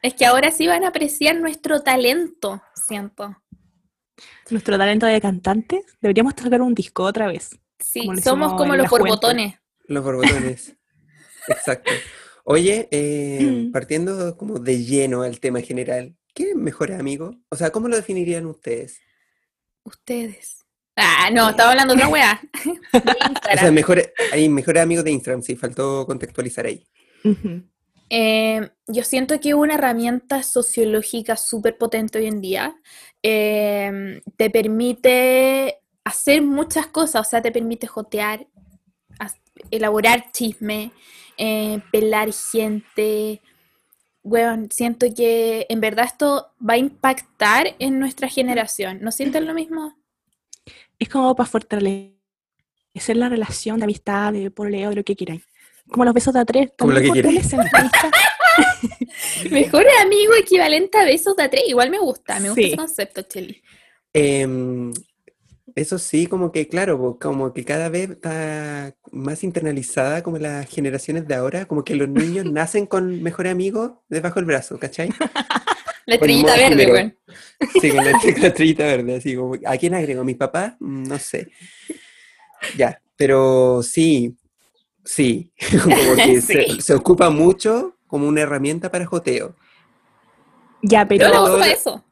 Es 0.00 0.14
que 0.14 0.26
ahora 0.26 0.50
sí 0.52 0.66
van 0.66 0.84
a 0.84 0.88
apreciar 0.88 1.36
nuestro 1.40 1.80
talento, 1.82 2.62
siento. 2.74 3.36
Nuestro 4.50 4.78
talento 4.78 5.06
de 5.06 5.20
cantantes. 5.20 5.84
Deberíamos 6.00 6.34
tocar 6.36 6.62
un 6.62 6.74
disco 6.74 7.02
otra 7.02 7.26
vez. 7.26 7.58
Sí, 7.80 8.06
Como 8.06 8.20
somos 8.20 8.54
como 8.54 8.76
los 8.76 8.88
borbotones. 8.88 9.58
Los 9.86 10.04
borbotones. 10.04 10.76
Exacto. 11.48 11.90
Oye, 12.50 12.88
eh, 12.90 13.40
Mm. 13.42 13.72
partiendo 13.72 14.36
como 14.38 14.58
de 14.58 14.82
lleno 14.82 15.20
al 15.22 15.38
tema 15.38 15.60
general, 15.60 16.16
¿qué 16.34 16.50
es 16.50 16.54
mejor 16.56 16.92
amigo? 16.92 17.34
O 17.50 17.56
sea, 17.56 17.68
¿cómo 17.70 17.88
lo 17.88 17.96
definirían 17.96 18.46
ustedes? 18.46 19.00
Ustedes. 19.84 20.64
Ah, 20.96 21.28
no, 21.30 21.50
estaba 21.50 21.72
hablando 21.72 21.94
de 21.94 21.98
otra 22.00 22.08
weá. 22.08 22.40
O 23.54 23.58
sea, 23.58 23.70
mejor, 23.70 24.02
hay 24.32 24.48
mejores 24.48 24.82
amigos 24.82 25.04
de 25.04 25.10
Instagram, 25.10 25.42
sí, 25.42 25.56
faltó 25.56 26.06
contextualizar 26.06 26.64
ahí. 26.64 26.86
Eh, 28.08 28.66
yo 28.86 29.02
siento 29.04 29.38
que 29.40 29.50
es 29.50 29.54
una 29.54 29.74
herramienta 29.74 30.42
sociológica 30.42 31.36
súper 31.36 31.76
potente 31.76 32.18
hoy 32.18 32.26
en 32.28 32.40
día. 32.40 32.74
Eh, 33.22 34.22
te 34.36 34.48
permite 34.48 35.80
hacer 36.02 36.40
muchas 36.40 36.86
cosas, 36.86 37.26
o 37.26 37.30
sea, 37.30 37.42
te 37.42 37.52
permite 37.52 37.86
jotear, 37.86 38.46
elaborar 39.70 40.32
chisme, 40.32 40.92
eh, 41.38 41.80
pelar 41.90 42.30
gente. 42.32 43.40
Bueno, 44.22 44.66
siento 44.70 45.06
que 45.16 45.66
en 45.68 45.80
verdad 45.80 46.04
esto 46.06 46.48
va 46.68 46.74
a 46.74 46.78
impactar 46.78 47.74
en 47.78 47.98
nuestra 47.98 48.28
generación. 48.28 48.98
¿No 49.00 49.10
sienten 49.12 49.46
lo 49.46 49.54
mismo? 49.54 49.96
Es 50.98 51.08
como 51.08 51.34
para 51.34 51.48
fortalecer 51.48 52.12
la 53.14 53.28
relación 53.28 53.78
de 53.78 53.84
amistad, 53.84 54.32
de 54.32 54.50
pololeo, 54.50 54.90
de 54.90 54.96
lo 54.96 55.04
que 55.04 55.16
quieran. 55.16 55.42
Como 55.90 56.04
los 56.04 56.12
besos 56.12 56.34
de 56.34 56.40
a 56.40 56.44
tres. 56.44 56.72
Como 56.76 56.92
lo 56.92 57.00
que 57.00 57.10
quieran. 57.10 57.34
Mejor 59.50 59.86
amigo 60.02 60.34
equivalente 60.34 60.98
a 60.98 61.04
besos 61.04 61.36
de 61.36 61.44
a 61.44 61.48
tres. 61.50 61.62
Igual 61.66 61.90
me 61.90 61.98
gusta, 61.98 62.38
me 62.40 62.48
gusta 62.50 62.60
Sí. 62.60 62.66
ese 62.68 62.76
concepto, 62.76 63.22
Cheli. 63.22 63.62
Em, 64.12 64.92
eso 65.78 65.98
sí, 65.98 66.26
como 66.26 66.52
que 66.52 66.68
claro, 66.68 67.18
como 67.20 67.52
que 67.52 67.64
cada 67.64 67.88
vez 67.88 68.10
está 68.10 68.94
más 69.12 69.42
internalizada 69.44 70.22
como 70.22 70.38
las 70.38 70.68
generaciones 70.68 71.26
de 71.26 71.34
ahora, 71.34 71.64
como 71.66 71.84
que 71.84 71.94
los 71.96 72.08
niños 72.08 72.44
nacen 72.52 72.86
con 72.86 73.22
mejores 73.22 73.52
amigos 73.52 73.92
debajo 74.08 74.36
del 74.36 74.44
brazo, 74.46 74.78
¿cachai? 74.78 75.08
La 76.06 76.14
estrellita 76.14 76.56
verde, 76.56 76.74
primero. 76.76 76.92
weón. 76.94 77.18
Sí, 77.82 77.90
con 77.90 78.04
la, 78.04 78.10
estrellita 78.48 78.84
verde, 78.86 79.16
así 79.16 79.36
como, 79.36 79.56
¿a 79.66 79.76
quién 79.76 79.94
agrego? 79.94 80.24
¿Mis 80.24 80.36
papás? 80.36 80.74
Mm, 80.80 81.02
No 81.06 81.18
sé. 81.18 81.50
Ya, 82.78 82.98
pero 83.16 83.82
sí, 83.82 84.34
sí, 85.04 85.52
como 85.82 85.94
que 86.16 86.40
se, 86.40 86.64
Sí. 86.64 86.80
se 86.80 86.94
ocupa 86.94 87.28
mucho 87.28 87.94
como 88.06 88.26
una 88.26 88.40
herramienta 88.40 88.90
para 88.90 89.04
joteo. 89.04 89.54
Ya, 90.82 91.02
Yo 91.02 91.08
pero. 91.08 91.42
uso 91.44 91.58
lo- 91.58 91.64
eso. 91.64 92.04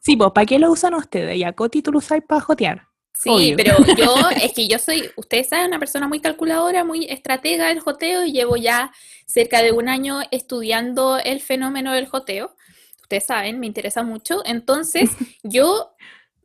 Sí, 0.00 0.16
pues, 0.16 0.30
¿para 0.32 0.46
qué 0.46 0.58
lo 0.58 0.70
usan 0.72 0.94
ustedes? 0.94 1.38
Ya, 1.38 1.52
Coti, 1.52 1.82
tú 1.82 1.92
lo 1.92 1.98
usas 1.98 2.20
para 2.26 2.40
jotear. 2.40 2.88
Sí, 3.12 3.30
Obvio. 3.30 3.56
pero 3.56 3.76
yo, 3.96 4.14
es 4.42 4.52
que 4.52 4.66
yo 4.66 4.78
soy, 4.78 5.10
ustedes 5.16 5.48
saben, 5.48 5.68
una 5.68 5.78
persona 5.78 6.08
muy 6.08 6.20
calculadora, 6.20 6.84
muy 6.84 7.06
estratega 7.06 7.68
del 7.68 7.80
joteo 7.80 8.24
y 8.24 8.32
llevo 8.32 8.56
ya 8.56 8.92
cerca 9.26 9.62
de 9.62 9.72
un 9.72 9.88
año 9.88 10.20
estudiando 10.30 11.18
el 11.18 11.40
fenómeno 11.40 11.92
del 11.92 12.06
joteo. 12.06 12.54
Ustedes 13.02 13.26
saben, 13.26 13.60
me 13.60 13.66
interesa 13.66 14.02
mucho. 14.02 14.42
Entonces, 14.44 15.10
yo 15.42 15.94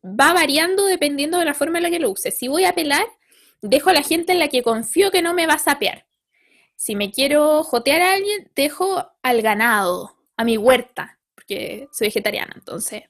va 0.04 0.34
variando 0.34 0.86
dependiendo 0.86 1.40
de 1.40 1.46
la 1.46 1.54
forma 1.54 1.80
en 1.80 1.84
la 1.84 1.90
que 1.90 2.00
lo 2.00 2.12
use. 2.12 2.32
Si 2.32 2.48
voy 2.48 2.66
a 2.66 2.74
pelar, 2.74 3.06
dejo 3.62 3.90
a 3.90 3.94
la 3.94 4.04
gente 4.04 4.32
en 4.32 4.40
la 4.40 4.48
que 4.48 4.64
confío 4.64 5.12
que 5.12 5.22
no 5.22 5.34
me 5.34 5.48
va 5.48 5.54
a 5.54 5.60
sapear. 5.60 6.06
Si 6.76 6.96
me 6.96 7.12
quiero 7.12 7.64
jotear 7.64 8.02
a 8.02 8.14
alguien, 8.14 8.52
dejo 8.56 9.12
al 9.24 9.42
ganado, 9.42 10.16
a 10.36 10.44
mi 10.44 10.58
huerta, 10.58 11.20
porque 11.34 11.88
soy 11.92 12.08
vegetariana, 12.08 12.54
entonces. 12.56 13.04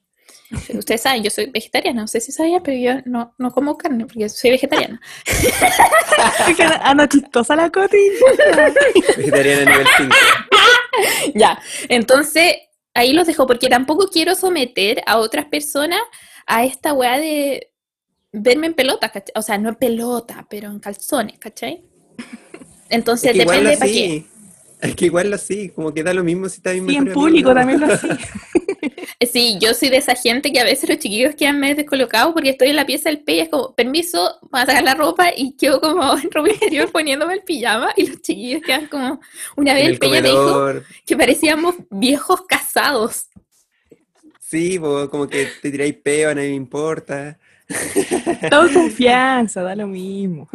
Ustedes 0.73 1.01
saben, 1.01 1.23
yo 1.23 1.29
soy 1.29 1.47
vegetariana, 1.47 2.01
no 2.01 2.07
sé 2.07 2.21
si 2.21 2.31
sabían, 2.31 2.63
pero 2.63 2.77
yo 2.77 3.01
no, 3.05 3.35
no 3.37 3.51
como 3.51 3.77
carne 3.77 4.05
porque 4.05 4.29
soy 4.29 4.51
vegetariana. 4.51 5.01
Anda 6.81 7.07
chistosa 7.09 7.55
la 7.55 7.69
Coti. 7.69 7.97
Vegetariana 9.17 9.71
nivel 9.71 9.87
5. 9.97 10.15
ya, 11.35 11.59
entonces 11.89 12.55
ahí 12.93 13.13
los 13.13 13.27
dejo 13.27 13.45
porque 13.45 13.67
tampoco 13.67 14.09
quiero 14.09 14.35
someter 14.35 15.01
a 15.05 15.17
otras 15.17 15.45
personas 15.45 16.01
a 16.45 16.63
esta 16.63 16.93
weá 16.93 17.19
de 17.19 17.71
verme 18.31 18.67
en 18.67 18.73
pelota, 18.73 19.09
¿cachai? 19.09 19.33
O 19.35 19.41
sea, 19.41 19.57
no 19.57 19.69
en 19.69 19.75
pelota, 19.75 20.47
pero 20.49 20.69
en 20.69 20.79
calzones, 20.79 21.37
¿cachai? 21.39 21.83
Entonces 22.89 23.31
Es 23.31 23.35
que 23.35 23.41
igual 23.41 23.57
depende 23.63 23.77
para 23.77 23.91
qué. 23.91 24.25
es 24.81 24.95
que 24.95 25.05
igual 25.05 25.33
así, 25.33 25.69
como 25.69 25.93
que 25.93 26.03
da 26.03 26.13
lo 26.13 26.23
mismo 26.23 26.47
si 26.47 26.57
está 26.57 26.71
bien 26.71 26.89
Y 26.89 26.95
en 26.95 27.11
público 27.11 27.49
¿no? 27.49 27.55
también 27.55 27.81
lo 27.81 27.93
hacía. 27.93 28.17
Sí, 29.31 29.57
yo 29.59 29.73
soy 29.73 29.89
de 29.89 29.97
esa 29.97 30.15
gente 30.15 30.51
que 30.51 30.59
a 30.59 30.63
veces 30.63 30.89
los 30.89 30.99
chiquillos 30.99 31.35
quedan 31.35 31.59
medio 31.59 31.75
descolocados 31.75 32.33
porque 32.33 32.49
estoy 32.49 32.69
en 32.69 32.75
la 32.75 32.85
pieza 32.85 33.09
del 33.09 33.23
y 33.27 33.39
es 33.39 33.49
como, 33.49 33.73
permiso, 33.75 34.37
voy 34.51 34.61
a 34.61 34.65
sacar 34.65 34.83
la 34.83 34.95
ropa 34.95 35.29
y 35.35 35.55
quedo 35.55 35.81
como 35.81 36.17
en 36.17 36.31
ropa 36.31 36.49
interior 36.49 36.91
poniéndome 36.91 37.33
el 37.35 37.43
pijama 37.43 37.91
y 37.95 38.07
los 38.07 38.21
chiquillos 38.21 38.61
quedan 38.63 38.87
como, 38.87 39.19
una 39.55 39.73
vez 39.73 39.83
En 39.83 39.87
el, 39.87 39.93
el 39.93 39.99
peña 39.99 40.21
me 40.21 40.29
dijo 40.29 40.73
que 41.05 41.17
parecíamos 41.17 41.75
viejos 41.89 42.41
casados. 42.47 43.27
Sí, 44.39 44.79
po, 44.79 45.09
como 45.09 45.27
que 45.27 45.47
te 45.61 45.71
tiráis 45.71 45.95
peo, 45.95 46.29
a 46.29 46.35
nadie 46.35 46.49
le 46.49 46.55
importa. 46.55 47.37
Todo 48.49 48.71
confianza, 48.73 49.61
da 49.61 49.75
lo 49.75 49.87
mismo. 49.87 50.49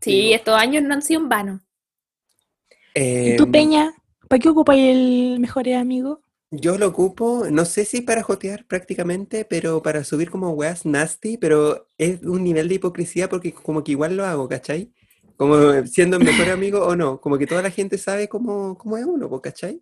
Sí, 0.00 0.10
Sí. 0.12 0.32
estos 0.32 0.54
años 0.54 0.82
no 0.82 0.94
han 0.94 1.02
sido 1.02 1.20
en 1.20 1.28
vano. 1.28 1.60
¿Y 2.94 3.36
tú, 3.36 3.44
Em, 3.44 3.52
Peña? 3.52 3.94
¿Para 4.28 4.40
qué 4.40 4.48
ocupas 4.48 4.76
el 4.78 5.38
mejor 5.40 5.68
amigo? 5.72 6.20
Yo 6.52 6.78
lo 6.78 6.88
ocupo, 6.88 7.46
no 7.48 7.64
sé 7.64 7.84
si 7.84 8.00
para 8.00 8.22
jotear 8.22 8.66
prácticamente, 8.66 9.44
pero 9.44 9.82
para 9.82 10.02
subir 10.02 10.30
como 10.30 10.50
weas 10.50 10.84
nasty, 10.84 11.36
pero 11.36 11.86
es 11.96 12.22
un 12.22 12.42
nivel 12.42 12.68
de 12.68 12.74
hipocresía 12.74 13.28
porque 13.28 13.52
como 13.52 13.84
que 13.84 13.92
igual 13.92 14.16
lo 14.16 14.26
hago, 14.26 14.48
¿cachai? 14.48 14.92
Como 15.36 15.86
siendo 15.86 16.16
el 16.16 16.24
mejor 16.24 16.48
amigo 16.50 16.84
o 16.84 16.96
no, 16.96 17.20
como 17.20 17.38
que 17.38 17.46
toda 17.46 17.62
la 17.62 17.70
gente 17.70 17.98
sabe 17.98 18.28
cómo, 18.28 18.76
cómo 18.76 18.96
es 18.96 19.04
uno, 19.04 19.28
po, 19.28 19.40
¿cachai? 19.40 19.80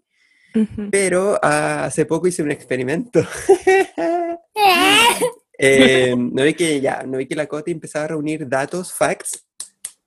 Ujú. 0.55 0.91
Pero 0.91 1.39
ah, 1.43 1.85
hace 1.85 2.05
poco 2.05 2.29
hice 2.29 2.43
un 2.43 2.51
experimento. 2.51 3.23
Eh, 5.61 6.15
no 6.17 6.45
vi 6.45 6.55
que 6.55 6.81
ya, 6.81 7.03
no 7.03 7.19
vi 7.19 7.27
que 7.27 7.35
la 7.35 7.49
Coti 7.49 7.73
empezaba 7.73 8.05
a 8.05 8.09
reunir 8.09 8.49
datos, 8.49 8.93
facts, 8.93 9.45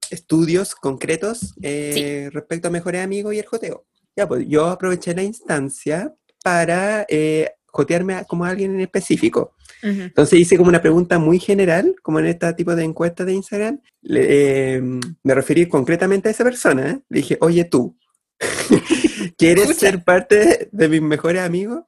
estudios 0.09 0.73
concretos 0.75 1.55
eh, 1.61 2.29
respecto 2.31 2.69
a 2.69 2.71
mejores 2.71 3.03
amigos 3.03 3.33
y 3.33 3.39
el 3.39 3.45
joteo. 3.45 3.85
Ya, 4.15 4.27
pues 4.27 4.47
yo 4.47 4.67
aproveché 4.67 5.13
la 5.13 5.23
instancia 5.23 6.13
para 6.43 7.05
eh, 7.09 7.51
jotearme 7.67 8.15
a- 8.15 8.23
como 8.25 8.45
a 8.45 8.49
alguien 8.49 8.73
en 8.75 8.81
específico. 8.81 9.53
Entonces 9.83 10.37
hice 10.39 10.57
como 10.57 10.69
una 10.69 10.81
pregunta 10.81 11.17
muy 11.17 11.39
general, 11.39 11.95
como 12.03 12.19
en 12.19 12.27
este 12.27 12.53
tipo 12.53 12.75
de 12.75 12.83
encuestas 12.83 13.25
de 13.25 13.33
Instagram. 13.33 13.79
Le- 14.03 14.75
eh, 14.75 14.81
me 15.23 15.33
referí 15.33 15.65
concretamente 15.67 16.27
a 16.27 16.31
esa 16.31 16.43
persona. 16.43 16.91
¿eh? 16.91 16.99
Le 17.09 17.17
dije, 17.17 17.37
oye 17.41 17.65
tú, 17.65 17.97
¿quieres 19.37 19.63
Escucha. 19.69 19.79
ser 19.79 20.03
parte 20.03 20.69
de 20.71 20.87
mis 20.89 21.01
mejores 21.01 21.41
amigos? 21.41 21.83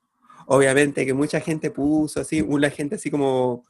Obviamente 0.48 1.06
que 1.06 1.14
mucha 1.14 1.40
gente 1.40 1.70
puso 1.70 2.22
así, 2.22 2.42
una 2.42 2.70
gente 2.72 2.96
así 2.96 3.12
como, 3.12 3.64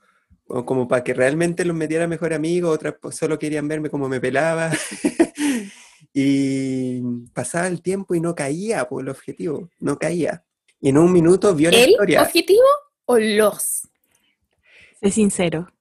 como, 0.48 0.66
como 0.66 0.88
para 0.88 1.04
que 1.04 1.14
realmente 1.14 1.66
los 1.66 1.76
metiera 1.76 2.08
mejor 2.08 2.34
amigo, 2.34 2.70
otras 2.70 2.96
pues, 3.02 3.16
solo 3.16 3.38
querían 3.38 3.68
verme 3.68 3.90
como 3.90 4.08
me 4.08 4.22
pelaba. 4.22 4.72
y 6.14 7.02
pasaba 7.34 7.68
el 7.68 7.82
tiempo 7.82 8.16
y 8.16 8.22
no 8.22 8.36
caía 8.36 8.88
por 8.88 9.04
el 9.04 9.10
objetivo, 9.10 9.70
no 9.80 9.98
caía. 9.98 10.44
Y 10.84 10.90
en 10.90 10.98
un 10.98 11.14
minuto 11.14 11.56
vio 11.56 11.72
la 11.72 11.78
¿El 11.78 11.92
historia. 11.92 12.22
objetivo 12.24 12.66
o 13.06 13.18
los? 13.18 13.88
Sé 15.02 15.12
sincero. 15.12 15.72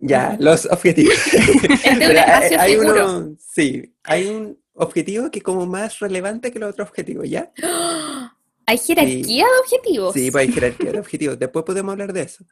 Ya, 0.00 0.36
los 0.38 0.66
objetivos. 0.66 1.14
Este 1.32 2.54
es 2.54 2.58
hay- 2.58 2.76
uno, 2.76 3.34
sí, 3.38 3.94
hay 4.04 4.26
un 4.26 4.58
objetivo 4.74 5.30
que 5.30 5.38
es 5.38 5.42
como 5.42 5.64
más 5.64 5.98
relevante 6.00 6.52
que 6.52 6.58
los 6.58 6.72
otros 6.72 6.88
objetivos, 6.90 7.26
¿ya? 7.28 7.50
¿Hay 8.66 8.76
jerarquía 8.76 9.46
de 9.46 9.60
objetivos? 9.64 10.12
Sí, 10.12 10.30
pues 10.30 10.46
hay 10.46 10.52
jerarquía 10.52 10.92
de 10.92 11.00
objetivos. 11.06 11.38
Después 11.38 11.64
podemos 11.64 11.92
hablar 11.92 12.12
de 12.12 12.20
eso. 12.22 12.44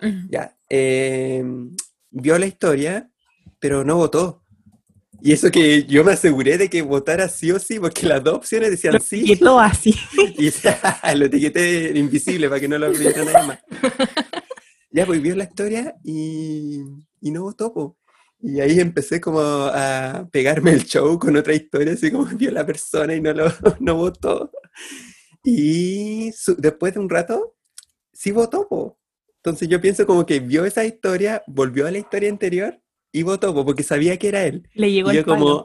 Ujú. 0.00 0.16
Ya. 0.30 0.56
eh, 0.70 1.44
vio 2.10 2.38
la 2.38 2.46
historia, 2.46 3.10
pero 3.58 3.84
no 3.84 3.96
votó. 3.96 4.43
Y 5.26 5.32
eso 5.32 5.50
que 5.50 5.86
yo 5.86 6.04
me 6.04 6.12
aseguré 6.12 6.58
de 6.58 6.68
que 6.68 6.82
votara 6.82 7.30
sí 7.30 7.50
o 7.50 7.58
sí, 7.58 7.80
porque 7.80 8.06
las 8.06 8.22
dos 8.22 8.34
opciones 8.34 8.70
decían 8.70 8.92
Lo 8.92 9.00
sí. 9.00 9.20
etiquetó 9.20 9.58
así. 9.58 9.94
Y 10.36 10.50
lo 11.16 11.24
etiqueté 11.24 11.98
invisible 11.98 12.46
para 12.46 12.60
que 12.60 12.68
no 12.68 12.76
lo 12.76 12.90
viera 12.90 13.24
nadie 13.24 13.46
más. 13.46 13.58
Ya, 14.90 15.06
pues 15.06 15.22
vio 15.22 15.34
la 15.34 15.44
historia 15.44 15.94
y, 16.04 16.82
y 17.22 17.30
no 17.30 17.44
votó, 17.44 17.72
po. 17.72 17.96
Y 18.38 18.60
ahí 18.60 18.78
empecé 18.78 19.18
como 19.18 19.40
a 19.40 20.28
pegarme 20.30 20.72
el 20.72 20.84
show 20.84 21.18
con 21.18 21.34
otra 21.38 21.54
historia, 21.54 21.94
así 21.94 22.10
como 22.10 22.26
vio 22.26 22.50
la 22.50 22.66
persona 22.66 23.14
y 23.14 23.22
no 23.22 23.32
lo 23.32 23.46
no 23.80 23.94
votó. 23.94 24.50
Y 25.42 26.32
su- 26.36 26.56
después 26.56 26.92
de 26.92 27.00
un 27.00 27.08
rato, 27.08 27.56
sí 28.12 28.30
votó, 28.30 28.68
po. 28.68 28.98
Entonces 29.36 29.70
yo 29.70 29.80
pienso 29.80 30.04
como 30.04 30.26
que 30.26 30.40
vio 30.40 30.66
esa 30.66 30.84
historia, 30.84 31.42
volvió 31.46 31.86
a 31.86 31.90
la 31.90 31.96
historia 31.98 32.28
anterior 32.28 32.78
y 33.14 33.22
votó, 33.22 33.54
po, 33.54 33.64
porque 33.64 33.82
sabía 33.82 34.18
que 34.18 34.28
era 34.28 34.44
él. 34.44 34.68
Le 34.74 34.90
llegó 34.92 35.10
Y 35.10 35.14
yo 35.14 35.20
el 35.20 35.24
palo. 35.24 35.38
como... 35.38 35.64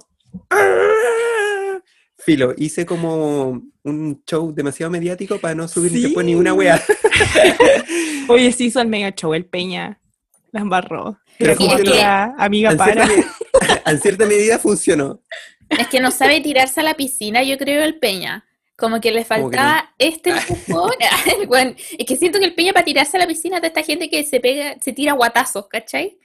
"Ah". 0.50 1.80
Filo, 2.18 2.54
hice 2.58 2.86
como 2.86 3.62
un 3.84 4.24
show 4.30 4.54
demasiado 4.54 4.92
mediático 4.92 5.40
para 5.40 5.56
no 5.56 5.68
subir 5.68 5.92
Sí. 5.92 6.02
después 6.04 6.26
ni 6.26 6.36
una 6.36 6.54
wea. 6.54 6.80
Oye, 8.28 8.52
sí 8.52 8.66
hizo 8.66 8.82
el 8.82 8.88
mega 8.88 9.12
show, 9.16 9.34
el 9.34 9.46
Peña. 9.46 10.00
La 10.52 10.62
embarró. 10.62 11.18
Pero 11.38 11.56
como 11.56 11.78
que 11.78 12.02
amiga 12.04 12.72
En 12.72 12.78
para. 12.78 13.08
cierta, 13.08 13.32
en 13.86 14.00
cierta 14.02 14.26
medida 14.26 14.60
funcionó. 14.60 15.22
Es 15.70 15.88
que 15.88 16.00
no 16.00 16.12
sabe 16.12 16.42
tirarse 16.42 16.80
a 16.82 16.84
la 16.84 16.96
piscina, 16.96 17.42
yo 17.44 17.58
creo, 17.58 17.84
el 17.84 18.00
Peña. 18.00 18.46
Como 18.78 19.00
que 19.02 19.12
le 19.12 19.20
que 19.20 19.26
faltaba 19.26 19.94
este 19.98 20.30
empujón. 20.50 20.92
Bueno, 21.48 21.74
es 21.98 22.06
que 22.06 22.16
siento 22.16 22.40
que 22.40 22.46
el 22.46 22.54
Peña 22.56 22.74
para 22.74 22.86
tirarse 22.86 23.18
a 23.18 23.20
la 23.22 23.28
piscina 23.28 23.60
de 23.60 23.68
esta 23.68 23.84
gente 23.84 24.10
que 24.10 24.24
se 24.24 24.40
pega, 24.40 24.76
se 24.82 24.92
tira 24.94 25.14
guatazos, 25.14 25.68
¿cachai? 25.68 26.18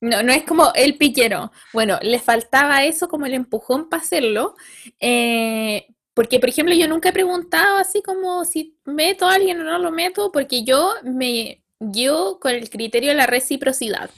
No, 0.00 0.22
no 0.22 0.32
es 0.32 0.44
como 0.44 0.72
el 0.74 0.96
piquero. 0.98 1.50
Bueno, 1.72 1.98
le 2.02 2.18
faltaba 2.20 2.84
eso 2.84 3.08
como 3.08 3.26
el 3.26 3.34
empujón 3.34 3.88
para 3.88 4.02
hacerlo. 4.02 4.54
eh, 5.00 5.86
porque, 6.14 6.40
por 6.40 6.48
ejemplo, 6.48 6.74
yo 6.74 6.88
nunca 6.88 7.10
he 7.10 7.12
preguntado 7.12 7.76
así 7.76 8.00
como 8.02 8.44
si 8.46 8.74
meto 8.86 9.26
a 9.26 9.34
alguien 9.34 9.60
o 9.60 9.64
no 9.64 9.78
lo 9.78 9.90
meto, 9.90 10.32
porque 10.32 10.64
yo 10.64 10.94
me 11.04 11.62
guío 11.78 12.38
con 12.40 12.54
el 12.54 12.70
criterio 12.70 13.10
de 13.10 13.16
la 13.16 13.26
reciprocidad. 13.26 14.08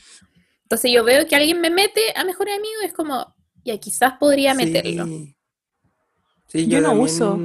Entonces 0.63 0.93
yo 0.93 1.03
veo 1.03 1.27
que 1.27 1.35
alguien 1.35 1.61
me 1.61 1.71
mete 1.71 2.01
a 2.15 2.23
mejor 2.25 2.49
amigo 2.51 2.75
y 2.83 2.87
es 2.87 2.93
como, 2.93 3.35
ya 3.65 3.77
quizás 3.79 4.13
podría 4.21 4.55
meterlo. 4.55 5.07
Sí. 5.07 5.35
Sí, 6.47 6.67
Yo 6.69 6.81
no 6.81 6.89
también- 6.91 7.05
uso. 7.05 7.39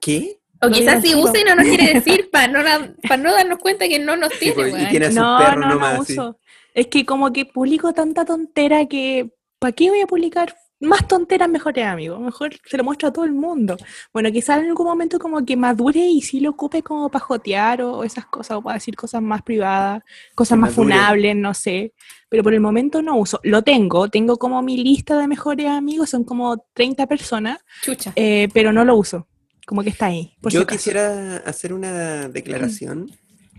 ¿Qué? 0.00 0.40
O 0.66 0.70
quizás 0.70 1.02
si 1.02 1.14
usa 1.14 1.40
y 1.40 1.44
no 1.44 1.54
nos 1.54 1.64
quiere 1.66 1.94
decir 1.94 2.28
para 2.30 2.48
no, 2.48 2.62
na- 2.62 2.94
pa' 3.08 3.16
no 3.16 3.32
darnos 3.32 3.58
cuenta 3.58 3.88
que 3.88 3.98
no 3.98 4.16
nos 4.16 4.30
tiene, 4.38 4.54
pues, 4.54 4.74
y 4.82 4.86
tiene 4.88 5.06
a 5.06 5.10
sus 5.10 5.18
No, 5.20 5.38
perros 5.38 5.56
no, 5.60 5.68
no 5.68 5.74
nomás. 5.74 6.00
uso. 6.10 6.38
Es 6.74 6.88
que 6.88 7.04
como 7.06 7.32
que 7.32 7.46
publico 7.46 7.92
tanta 7.94 8.24
tontera 8.24 8.86
que 8.86 9.30
¿para 9.58 9.72
qué 9.72 9.88
voy 9.88 10.00
a 10.02 10.06
publicar 10.06 10.54
más 10.78 11.08
tonteras 11.08 11.48
mejores 11.48 11.86
amigos? 11.86 12.20
Mejor 12.20 12.50
se 12.62 12.76
lo 12.76 12.84
muestro 12.84 13.08
a 13.08 13.12
todo 13.12 13.24
el 13.24 13.32
mundo. 13.32 13.78
Bueno, 14.12 14.30
quizás 14.30 14.58
en 14.58 14.66
algún 14.68 14.86
momento 14.86 15.18
como 15.18 15.42
que 15.46 15.56
madure 15.56 16.00
y 16.00 16.20
sí 16.20 16.40
lo 16.40 16.50
ocupe 16.50 16.82
como 16.82 17.08
para 17.08 17.24
jotear 17.24 17.80
o, 17.80 17.98
o 17.98 18.04
esas 18.04 18.26
cosas, 18.26 18.58
o 18.58 18.62
para 18.62 18.74
decir 18.74 18.94
cosas 18.94 19.22
más 19.22 19.40
privadas, 19.40 20.02
cosas 20.34 20.56
Que 20.56 20.60
más 20.60 20.76
madure. 20.76 20.94
funables, 20.94 21.36
no 21.36 21.54
sé. 21.54 21.94
Pero 22.28 22.42
por 22.42 22.52
el 22.52 22.60
momento 22.60 23.00
no 23.00 23.16
uso. 23.16 23.40
Lo 23.44 23.62
tengo, 23.62 24.10
tengo 24.10 24.36
como 24.36 24.60
mi 24.60 24.76
lista 24.76 25.16
de 25.16 25.26
mejores 25.28 25.68
amigos, 25.68 26.10
son 26.10 26.24
como 26.24 26.66
30 26.74 27.06
personas, 27.06 27.58
Chucha. 27.80 28.12
eh, 28.16 28.48
pero 28.52 28.70
no 28.72 28.84
lo 28.84 28.96
uso. 28.96 29.26
Como 29.66 29.82
que 29.82 29.90
está 29.90 30.06
ahí. 30.06 30.34
Por 30.40 30.50
si 30.52 30.56
Yo 30.56 30.62
acaso. 30.62 30.78
quisiera 30.78 31.36
hacer 31.38 31.72
una 31.74 32.28
declaración, 32.28 33.10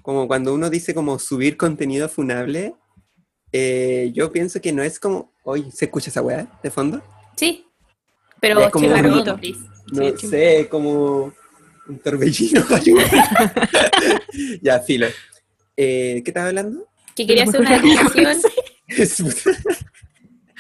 como 0.02 0.28
cuando 0.28 0.54
uno 0.54 0.70
dice 0.70 0.94
como 0.96 1.20
subir 1.20 1.58
contenido 1.58 2.08
funable, 2.10 2.74
eh, 3.52 4.12
yo 4.16 4.32
pienso 4.32 4.60
que 4.62 4.72
no 4.74 4.82
es 4.84 5.00
como, 5.00 5.32
oye, 5.44 5.70
¿se 5.72 5.86
escucha 5.86 6.10
esa 6.10 6.22
weá 6.22 6.48
de 6.64 6.72
fondo? 6.72 7.02
Sí. 7.36 7.66
Pero 8.40 8.62
Es 8.62 8.70
como 8.72 8.88
un- 8.88 9.40
please. 9.40 9.60
No 9.92 10.18
Sí, 10.18 10.28
sé, 10.28 10.68
como 10.70 11.34
un 11.88 12.00
torbellino. 12.00 12.64
ya, 14.62 14.80
filo. 14.80 15.08
Eh, 15.76 16.22
¿Qué 16.24 16.30
estaba 16.32 16.48
hablando? 16.48 16.88
Que 17.16 17.26
quería 17.28 17.44
hacer 17.44 17.62
una 17.62 17.80
declaración. 17.80 18.52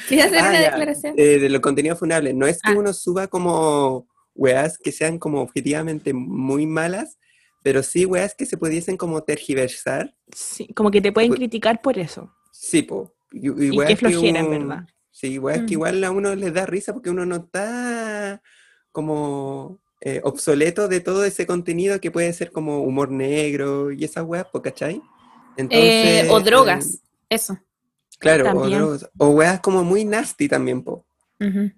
Quería 0.07 0.25
hacer 0.25 0.39
Ah, 0.39 0.49
una 0.49 0.61
ya. 0.61 0.69
declaración. 0.71 1.15
Eh, 1.17 1.39
de 1.39 1.49
los 1.49 1.61
contenidos 1.61 1.99
funables. 1.99 2.33
No 2.35 2.47
es 2.47 2.61
que 2.61 2.71
Ah. 2.71 2.75
uno 2.77 2.93
suba 2.93 3.27
como 3.27 4.07
weas 4.37 4.77
que 4.77 4.91
sean 4.91 5.17
como 5.19 5.41
objetivamente 5.41 6.13
muy 6.13 6.65
malas, 6.65 7.17
pero 7.63 7.83
sí 7.83 8.05
weas 8.05 8.33
que 8.35 8.45
se 8.45 8.55
pudiesen 8.57 8.95
como 8.97 9.21
tergiversar. 9.23 10.15
Sí, 10.33 10.67
como 10.73 10.91
que 10.91 11.01
te 11.01 11.11
pueden 11.11 11.29
Pues- 11.31 11.39
criticar 11.39 11.81
por 11.81 11.97
eso. 11.99 12.31
Sí, 12.51 12.81
po. 12.83 13.13
Y, 13.31 13.47
y 13.49 13.75
Y 13.81 13.85
que 13.85 13.95
flojera, 13.97 14.41
uno- 14.41 14.49
verdad. 14.49 14.87
Sí, 15.11 15.37
weas 15.39 15.61
Mm. 15.63 15.65
que 15.65 15.73
igual 15.73 16.03
a 16.03 16.11
uno 16.11 16.33
les 16.35 16.53
da 16.53 16.65
risa 16.65 16.93
porque 16.93 17.09
uno 17.09 17.25
no 17.25 17.35
está 17.37 18.41
como 18.91 19.79
eh, 20.01 20.21
obsoleto 20.23 20.87
de 20.87 20.99
todo 20.99 21.25
ese 21.25 21.47
contenido 21.47 21.99
que 21.99 22.11
puede 22.11 22.31
ser 22.31 22.51
como 22.51 22.83
humor 22.83 23.09
negro 23.09 23.91
y 23.91 24.03
esas 24.03 24.23
weas, 24.25 24.45
po, 24.45 24.61
¿cachai? 24.61 24.95
Eh, 24.97 25.01
Entonces, 25.57 26.29
o 26.29 26.39
eh, 26.39 26.43
drogas. 26.43 26.99
Eso. 27.29 27.57
claro, 28.19 28.51
o 28.55 28.69
drogas. 28.69 29.09
O 29.17 29.29
weas 29.29 29.59
como 29.59 29.83
muy 29.83 30.05
nasty 30.05 30.47
también, 30.47 30.83
po. 30.83 31.03
Ujú. 31.39 31.71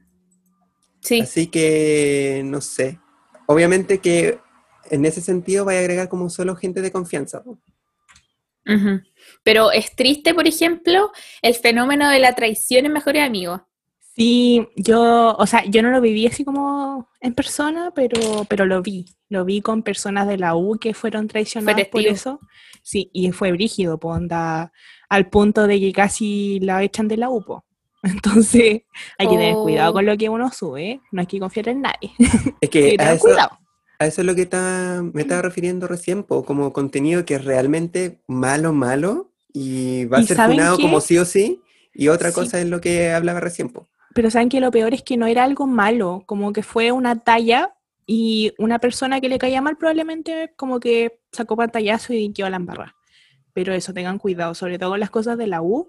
Sí. 1.02 1.22
Así 1.22 1.48
que, 1.48 2.42
no 2.46 2.62
sé. 2.62 3.00
Obviamente 3.48 4.00
que 4.00 4.40
en 4.90 5.06
ese 5.06 5.22
sentido 5.22 5.66
vaya 5.66 5.80
a 5.80 5.82
agregar 5.82 6.10
como 6.10 6.30
solo 6.30 6.56
gente 6.56 6.82
de 6.82 6.92
confianza. 6.92 7.44
Ujú. 8.66 9.02
Pero 9.44 9.72
es 9.72 9.96
triste, 9.96 10.34
por 10.34 10.48
ejemplo, 10.48 11.12
el 11.42 11.56
fenómeno 11.56 12.10
de 12.10 12.20
la 12.20 12.36
traición 12.36 12.86
en 12.86 12.94
mejores 12.94 13.24
amigos. 13.24 13.62
Sí, 14.16 14.68
yo, 14.76 15.36
o 15.38 15.48
sea, 15.48 15.64
yo 15.66 15.82
no 15.82 15.92
lo 15.92 16.02
viví 16.02 16.28
así 16.28 16.44
como 16.44 17.10
en 17.22 17.34
persona, 17.34 17.92
pero, 17.96 18.46
pero 18.50 18.66
lo 18.66 18.82
vi. 18.82 19.06
Lo 19.30 19.46
vi 19.46 19.62
con 19.62 19.82
personas 19.82 20.28
de 20.28 20.38
la 20.38 20.56
U 20.56 20.78
que 20.78 20.94
fueron 20.94 21.28
traicionadas 21.28 21.88
por 21.88 22.02
eso. 22.02 22.40
Sí, 22.82 23.10
y 23.14 23.32
fue 23.32 23.52
brígido, 23.52 23.98
po, 23.98 24.10
onda, 24.10 24.74
al 25.08 25.30
punto 25.30 25.68
de 25.68 25.80
que 25.80 25.94
casi 25.94 26.60
la 26.60 26.84
echan 26.84 27.08
de 27.08 27.18
la 27.18 27.30
U, 27.30 27.44
po. 27.46 27.64
Entonces, 28.04 28.84
hay 29.18 29.28
que 29.28 29.36
tener 29.38 29.56
cuidado 29.56 29.92
Oh. 29.92 29.94
con 29.94 30.06
lo 30.06 30.18
que 30.18 30.30
uno 30.30 30.52
sube, 30.52 31.02
no 31.12 31.22
hay 31.22 31.28
que 31.28 31.40
confiar 31.40 31.70
en 31.70 31.82
nadie. 31.82 32.12
Es 32.62 32.70
que 32.70 32.96
que 32.98 33.04
a 33.04 33.14
eso, 33.14 33.24
cuidado. 33.24 33.58
a 34.00 34.06
eso 34.06 34.22
es 34.22 34.28
lo 34.28 34.36
que 34.36 34.46
ta- 34.46 35.02
me 35.14 35.22
estaba 35.22 35.42
refiriendo 35.42 35.88
recién, 35.88 36.24
po, 36.24 36.44
como 36.46 36.72
contenido 36.74 37.26
que 37.26 37.36
es 37.36 37.46
realmente 37.46 38.20
malo, 38.28 38.74
malo 38.74 39.32
y 39.54 40.06
va 40.06 40.20
a 40.20 40.22
¿Y 40.22 40.26
ser 40.28 40.38
funado 40.38 40.78
qué? 40.78 40.84
como 40.84 41.02
sí 41.02 41.18
o 41.18 41.26
sí. 41.26 41.62
Y 41.94 42.08
otra 42.08 42.30
Sí. 42.30 42.36
cosa 42.36 42.60
es 42.62 42.68
lo 42.68 42.80
que 42.82 43.12
hablaba 43.12 43.40
recién. 43.40 43.70
po. 43.70 43.88
Pero 44.14 44.30
saben 44.32 44.50
que 44.50 44.60
lo 44.62 44.72
peor 44.72 44.94
es 44.94 45.04
que 45.04 45.18
no 45.18 45.28
era 45.28 45.44
algo 45.44 45.68
malo, 45.68 46.24
como 46.26 46.54
que 46.54 46.64
fue 46.64 46.92
una 46.92 47.20
talla 47.20 47.76
y 48.06 48.54
una 48.58 48.80
persona 48.80 49.20
que 49.22 49.30
le 49.30 49.38
caía 49.38 49.62
mal 49.62 49.78
probablemente 49.78 50.52
como 50.56 50.80
que 50.80 51.20
sacó 51.32 51.56
pantallazo 51.58 52.14
y 52.14 52.32
quedó 52.34 52.48
a 52.48 52.50
la 52.52 52.56
embarra. 52.58 52.96
Pero 53.54 53.74
eso, 53.74 53.94
tengan 53.94 54.18
cuidado, 54.20 54.54
sobre 54.56 54.80
todo 54.80 54.92
con 54.92 55.00
las 55.00 55.10
cosas 55.10 55.38
de 55.38 55.48
la 55.48 55.62
U. 55.62 55.88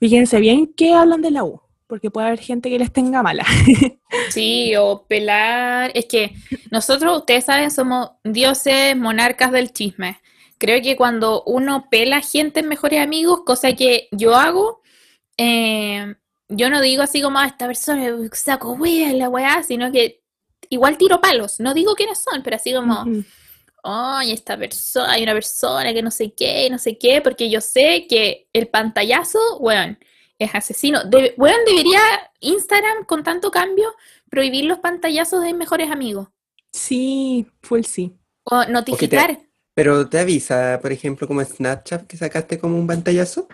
Fíjense 0.00 0.40
bien 0.40 0.72
qué 0.76 0.92
hablan 0.94 1.22
de 1.22 1.30
la 1.30 1.44
U, 1.44 1.60
porque 1.86 2.10
puede 2.10 2.28
haber 2.28 2.40
gente 2.40 2.70
que 2.70 2.78
les 2.78 2.92
tenga 2.92 3.22
mala. 3.22 3.44
Sí, 4.30 4.74
o 4.76 5.06
pelar. 5.08 5.90
Es 5.94 6.06
que 6.06 6.36
nosotros, 6.70 7.18
ustedes 7.18 7.46
saben, 7.46 7.72
somos 7.72 8.10
dioses 8.22 8.96
monarcas 8.96 9.50
del 9.50 9.72
chisme. 9.72 10.20
Creo 10.58 10.80
que 10.80 10.96
cuando 10.96 11.42
uno 11.46 11.88
pela 11.90 12.20
gente 12.20 12.60
en 12.60 12.68
mejores 12.68 13.00
amigos, 13.00 13.40
cosa 13.44 13.74
que 13.74 14.08
yo 14.12 14.36
hago, 14.36 14.82
eh, 15.36 16.14
yo 16.48 16.70
no 16.70 16.80
digo 16.80 17.02
así 17.02 17.20
como 17.20 17.38
a 17.38 17.46
esta 17.46 17.66
persona 17.66 18.08
saco 18.32 18.72
wea 18.74 19.12
la 19.12 19.28
weá, 19.28 19.62
sino 19.62 19.90
que 19.90 20.22
igual 20.70 20.96
tiro 20.96 21.20
palos. 21.20 21.60
No 21.60 21.74
digo 21.74 21.94
quiénes 21.94 22.22
son, 22.22 22.42
pero 22.42 22.56
así 22.56 22.72
como, 22.72 23.04
Ay, 23.86 24.32
esta 24.32 24.56
persona, 24.56 25.12
hay 25.12 25.22
una 25.22 25.34
persona 25.34 25.92
que 25.92 26.02
no 26.02 26.10
sé 26.10 26.32
qué, 26.32 26.68
no 26.70 26.78
sé 26.78 26.96
qué, 26.96 27.20
porque 27.20 27.50
yo 27.50 27.60
sé 27.60 28.06
que 28.08 28.48
el 28.54 28.68
pantallazo, 28.68 29.38
weón, 29.58 29.98
es 30.38 30.54
asesino. 30.54 31.02
Debe- 31.04 31.34
weón, 31.36 31.58
debería 31.66 32.00
Instagram, 32.40 33.04
con 33.04 33.22
tanto 33.22 33.50
cambio, 33.50 33.94
prohibir 34.30 34.64
los 34.64 34.78
pantallazos 34.78 35.42
de 35.42 35.52
mejores 35.52 35.90
amigos. 35.90 36.28
Sí, 36.72 37.46
full 37.62 37.82
sí. 37.82 38.14
O 38.44 38.64
notificar. 38.64 39.38
Pero 39.74 40.08
te 40.08 40.18
avisa, 40.18 40.78
por 40.80 40.90
ejemplo, 40.92 41.28
como 41.28 41.44
Snapchat 41.44 42.06
que 42.06 42.16
sacaste 42.16 42.58
como 42.58 42.78
un 42.78 42.86
pantallazo. 42.86 43.48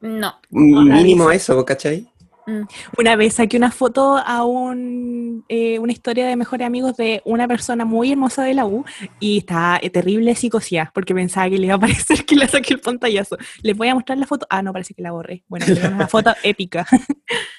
No. 0.00 0.40
Mínimo 0.50 1.28
avisa. 1.28 1.52
eso, 1.52 1.64
¿cachai? 1.64 2.08
Mm. 2.46 2.62
Una 2.98 3.16
vez 3.16 3.34
saqué 3.34 3.56
una 3.56 3.70
foto 3.70 4.16
a 4.16 4.44
un, 4.44 5.44
eh, 5.48 5.78
una 5.78 5.92
historia 5.92 6.26
de 6.26 6.36
mejores 6.36 6.66
amigos 6.66 6.96
de 6.96 7.22
una 7.24 7.46
persona 7.46 7.84
muy 7.84 8.12
hermosa 8.12 8.42
de 8.44 8.54
la 8.54 8.66
U 8.66 8.84
y 9.20 9.38
estaba 9.38 9.78
eh, 9.82 9.90
terrible 9.90 10.34
psicosia 10.34 10.90
porque 10.94 11.14
pensaba 11.14 11.48
que 11.48 11.58
le 11.58 11.66
iba 11.66 11.76
a 11.76 11.80
parecer 11.80 12.24
que 12.24 12.36
le 12.36 12.48
saqué 12.48 12.74
el 12.74 12.80
pantallazo. 12.80 13.36
Les 13.62 13.76
voy 13.76 13.88
a 13.88 13.94
mostrar 13.94 14.18
la 14.18 14.26
foto. 14.26 14.46
Ah, 14.50 14.62
no, 14.62 14.72
parece 14.72 14.94
que 14.94 15.02
la 15.02 15.12
borré. 15.12 15.44
Bueno, 15.48 15.66
pero 15.68 15.88
una 15.88 16.08
foto 16.08 16.34
épica. 16.42 16.86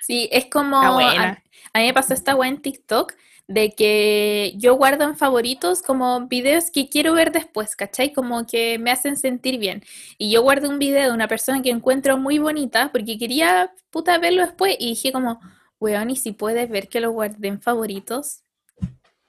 Sí, 0.01 0.29
es 0.31 0.45
como. 0.45 0.77
A, 0.77 1.37
a 1.73 1.79
mí 1.79 1.85
me 1.85 1.93
pasó 1.93 2.13
esta 2.13 2.35
weá 2.35 2.49
en 2.49 2.61
TikTok 2.61 3.13
de 3.47 3.71
que 3.71 4.53
yo 4.57 4.75
guardo 4.75 5.03
en 5.03 5.17
favoritos 5.17 5.81
como 5.81 6.27
videos 6.27 6.71
que 6.71 6.89
quiero 6.89 7.13
ver 7.13 7.31
después, 7.31 7.75
¿cachai? 7.75 8.13
Como 8.13 8.45
que 8.45 8.79
me 8.79 8.91
hacen 8.91 9.17
sentir 9.17 9.59
bien. 9.59 9.83
Y 10.17 10.31
yo 10.31 10.41
guardé 10.41 10.69
un 10.69 10.79
video 10.79 11.09
de 11.09 11.13
una 11.13 11.27
persona 11.27 11.61
que 11.61 11.69
encuentro 11.69 12.17
muy 12.17 12.39
bonita 12.39 12.91
porque 12.91 13.17
quería 13.17 13.73
puta 13.89 14.17
verlo 14.17 14.43
después 14.43 14.75
y 14.79 14.89
dije 14.89 15.11
como, 15.11 15.39
weón, 15.79 16.09
¿y 16.09 16.15
si 16.15 16.31
puedes 16.31 16.69
ver 16.69 16.87
que 16.87 17.01
lo 17.01 17.11
guardé 17.11 17.49
en 17.49 17.61
favoritos? 17.61 18.43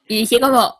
Y 0.08 0.18
dije 0.18 0.38
como, 0.38 0.74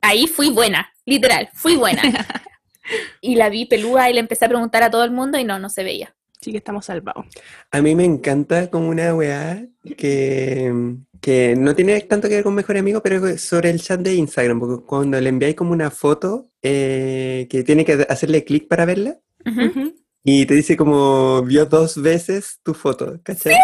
ahí 0.00 0.26
fui 0.26 0.50
buena, 0.50 0.92
literal, 1.04 1.48
fui 1.54 1.76
buena. 1.76 2.02
y 3.20 3.36
la 3.36 3.48
vi 3.48 3.66
pelúa 3.66 4.10
y 4.10 4.14
le 4.14 4.20
empecé 4.20 4.44
a 4.44 4.48
preguntar 4.48 4.82
a 4.82 4.90
todo 4.90 5.04
el 5.04 5.10
mundo 5.10 5.38
y 5.38 5.44
no, 5.44 5.58
no 5.58 5.68
se 5.68 5.82
veía. 5.82 6.14
Sí 6.40 6.52
que 6.52 6.58
estamos 6.58 6.84
salvados. 6.86 7.26
A 7.70 7.80
mí 7.80 7.94
me 7.94 8.04
encanta 8.04 8.70
como 8.70 8.88
una 8.88 9.14
weá 9.14 9.66
que, 9.96 10.94
que 11.20 11.54
no 11.56 11.74
tiene 11.74 12.00
tanto 12.02 12.28
que 12.28 12.34
ver 12.36 12.44
con 12.44 12.54
mejor 12.54 12.76
amigo, 12.76 13.02
pero 13.02 13.36
sobre 13.38 13.70
el 13.70 13.80
chat 13.80 14.00
de 14.00 14.14
Instagram, 14.14 14.60
porque 14.60 14.84
cuando 14.84 15.20
le 15.20 15.28
enviáis 15.28 15.54
como 15.56 15.72
una 15.72 15.90
foto 15.90 16.50
eh, 16.62 17.46
que 17.50 17.62
tiene 17.64 17.84
que 17.84 18.06
hacerle 18.08 18.44
clic 18.44 18.68
para 18.68 18.84
verla, 18.84 19.18
Ujú. 19.44 19.94
y 20.24 20.44
te 20.46 20.54
dice 20.54 20.76
como 20.76 21.42
vio 21.42 21.66
dos 21.66 22.00
veces 22.02 22.58
tu 22.62 22.74
foto, 22.74 23.20
¿cachai? 23.22 23.54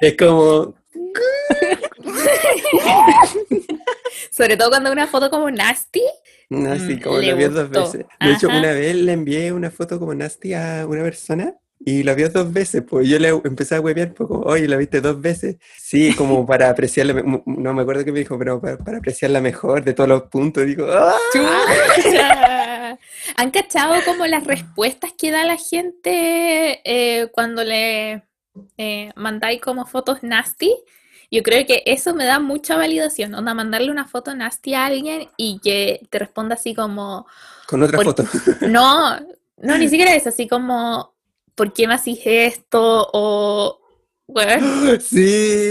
Es 0.00 0.16
como, 0.16 0.74
Sobre 4.30 4.56
todo 4.56 4.70
cuando 4.70 4.92
una 4.92 5.06
foto 5.06 5.30
como 5.30 5.50
nasty. 5.50 6.02
así 6.68 6.94
Mm, 6.96 7.00
como 7.02 7.18
le 7.18 7.30
lo 7.32 7.36
vio 7.36 7.50
dos 7.50 7.68
veces. 7.70 8.06
De 8.20 8.32
hecho, 8.32 8.48
una 8.48 8.72
vez 8.72 8.94
le 8.96 9.12
envié 9.12 9.52
una 9.52 9.70
foto 9.70 9.98
como 9.98 10.14
nasty 10.14 10.54
a 10.54 10.86
una 10.88 11.02
persona. 11.02 11.54
Y 11.80 12.02
la 12.02 12.14
vio 12.14 12.28
dos 12.28 12.52
veces, 12.52 12.82
pues 12.88 13.08
yo 13.08 13.18
le 13.18 13.28
empecé 13.28 13.76
a 13.76 13.80
huevear, 13.80 14.12
pues 14.12 14.28
como, 14.28 14.40
oye, 14.42 14.66
la 14.66 14.76
viste 14.76 15.00
dos 15.00 15.20
veces. 15.20 15.56
Sí, 15.80 16.12
como 16.14 16.44
para 16.44 16.70
apreciarla, 16.70 17.22
no 17.46 17.72
me 17.74 17.82
acuerdo 17.82 18.04
qué 18.04 18.10
me 18.12 18.18
dijo, 18.18 18.36
pero 18.38 18.60
para, 18.60 18.76
para 18.78 18.98
apreciarla 18.98 19.40
mejor 19.40 19.84
de 19.84 19.94
todos 19.94 20.08
los 20.08 20.22
puntos. 20.24 20.66
Digo, 20.66 20.86
¡ah! 20.90 21.16
¿Han 23.36 23.50
cachado 23.50 23.94
como 24.04 24.26
las 24.26 24.44
respuestas 24.44 25.12
que 25.16 25.30
da 25.30 25.44
la 25.44 25.56
gente 25.56 26.80
eh, 26.84 27.28
cuando 27.32 27.62
le 27.62 28.24
eh, 28.76 29.12
mandáis 29.14 29.60
como 29.60 29.86
fotos 29.86 30.22
nasty? 30.22 30.74
Yo 31.30 31.42
creo 31.42 31.66
que 31.66 31.82
eso 31.86 32.14
me 32.14 32.24
da 32.24 32.38
mucha 32.38 32.76
validación, 32.76 33.34
onda, 33.34 33.52
mandarle 33.54 33.90
una 33.90 34.06
foto 34.08 34.34
nasty 34.34 34.74
a 34.74 34.86
alguien 34.86 35.28
y 35.36 35.60
que 35.62 36.00
te 36.10 36.18
responda 36.18 36.54
así 36.54 36.74
como, 36.74 37.26
Con 37.66 37.82
otra 37.82 37.96
Por- 37.96 38.06
foto. 38.06 38.24
no, 38.62 39.20
no, 39.58 39.78
ni 39.78 39.88
siquiera 39.88 40.14
es 40.14 40.26
así 40.26 40.48
como, 40.48 41.14
¿por 41.58 41.72
qué 41.72 41.88
me 41.88 41.94
haces 41.94 42.20
esto? 42.24 43.10
O, 43.12 43.80
bueno, 44.28 44.64
Sí. 45.00 45.70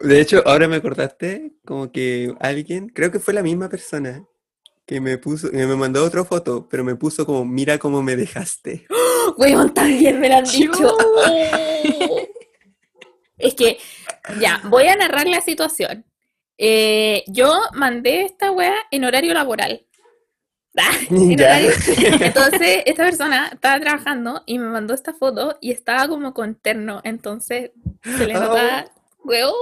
De 0.00 0.20
hecho, 0.20 0.42
ahora 0.44 0.66
me 0.66 0.76
acordaste 0.76 1.52
como 1.64 1.92
que 1.92 2.34
alguien, 2.40 2.88
creo 2.88 3.12
que 3.12 3.20
fue 3.20 3.32
la 3.32 3.44
misma 3.44 3.68
persona, 3.68 4.26
que 4.84 5.00
me 5.00 5.16
puso, 5.18 5.50
que 5.52 5.66
me 5.66 5.76
mandó 5.76 6.04
otra 6.04 6.24
foto, 6.24 6.68
pero 6.68 6.82
me 6.82 6.96
puso 6.96 7.24
como, 7.24 7.44
mira 7.44 7.78
cómo 7.78 8.02
me 8.02 8.16
dejaste. 8.16 8.86
Weón, 9.38 9.72
también 9.72 10.18
me 10.20 10.28
lo 10.28 10.36
han 10.36 10.44
dicho. 10.44 10.96
Es 13.40 13.54
que, 13.54 13.78
ya, 14.40 14.60
voy 14.64 14.88
a 14.88 14.96
narrar 14.96 15.28
la 15.28 15.40
situación. 15.40 16.04
Eh, 16.56 17.22
yo 17.28 17.56
mandé 17.72 18.22
esta 18.22 18.50
wea 18.50 18.74
en 18.90 19.04
horario 19.04 19.32
laboral. 19.32 19.86
Ah, 20.76 20.90
en 21.10 21.36
Ya. 21.36 21.46
horario- 21.46 21.72
Entonces, 22.20 22.82
esta 22.86 23.04
persona 23.04 23.48
estaba 23.52 23.80
trabajando 23.80 24.42
y 24.46 24.58
me 24.58 24.68
mandó 24.68 24.94
esta 24.94 25.12
foto 25.14 25.56
y 25.60 25.70
estaba 25.72 26.06
como 26.08 26.34
con 26.34 26.54
terno. 26.54 27.00
Entonces, 27.04 27.70
se 28.04 28.26
le 28.26 28.36
Oh. 28.36 28.40
nota, 28.40 28.90
weón, 29.24 29.52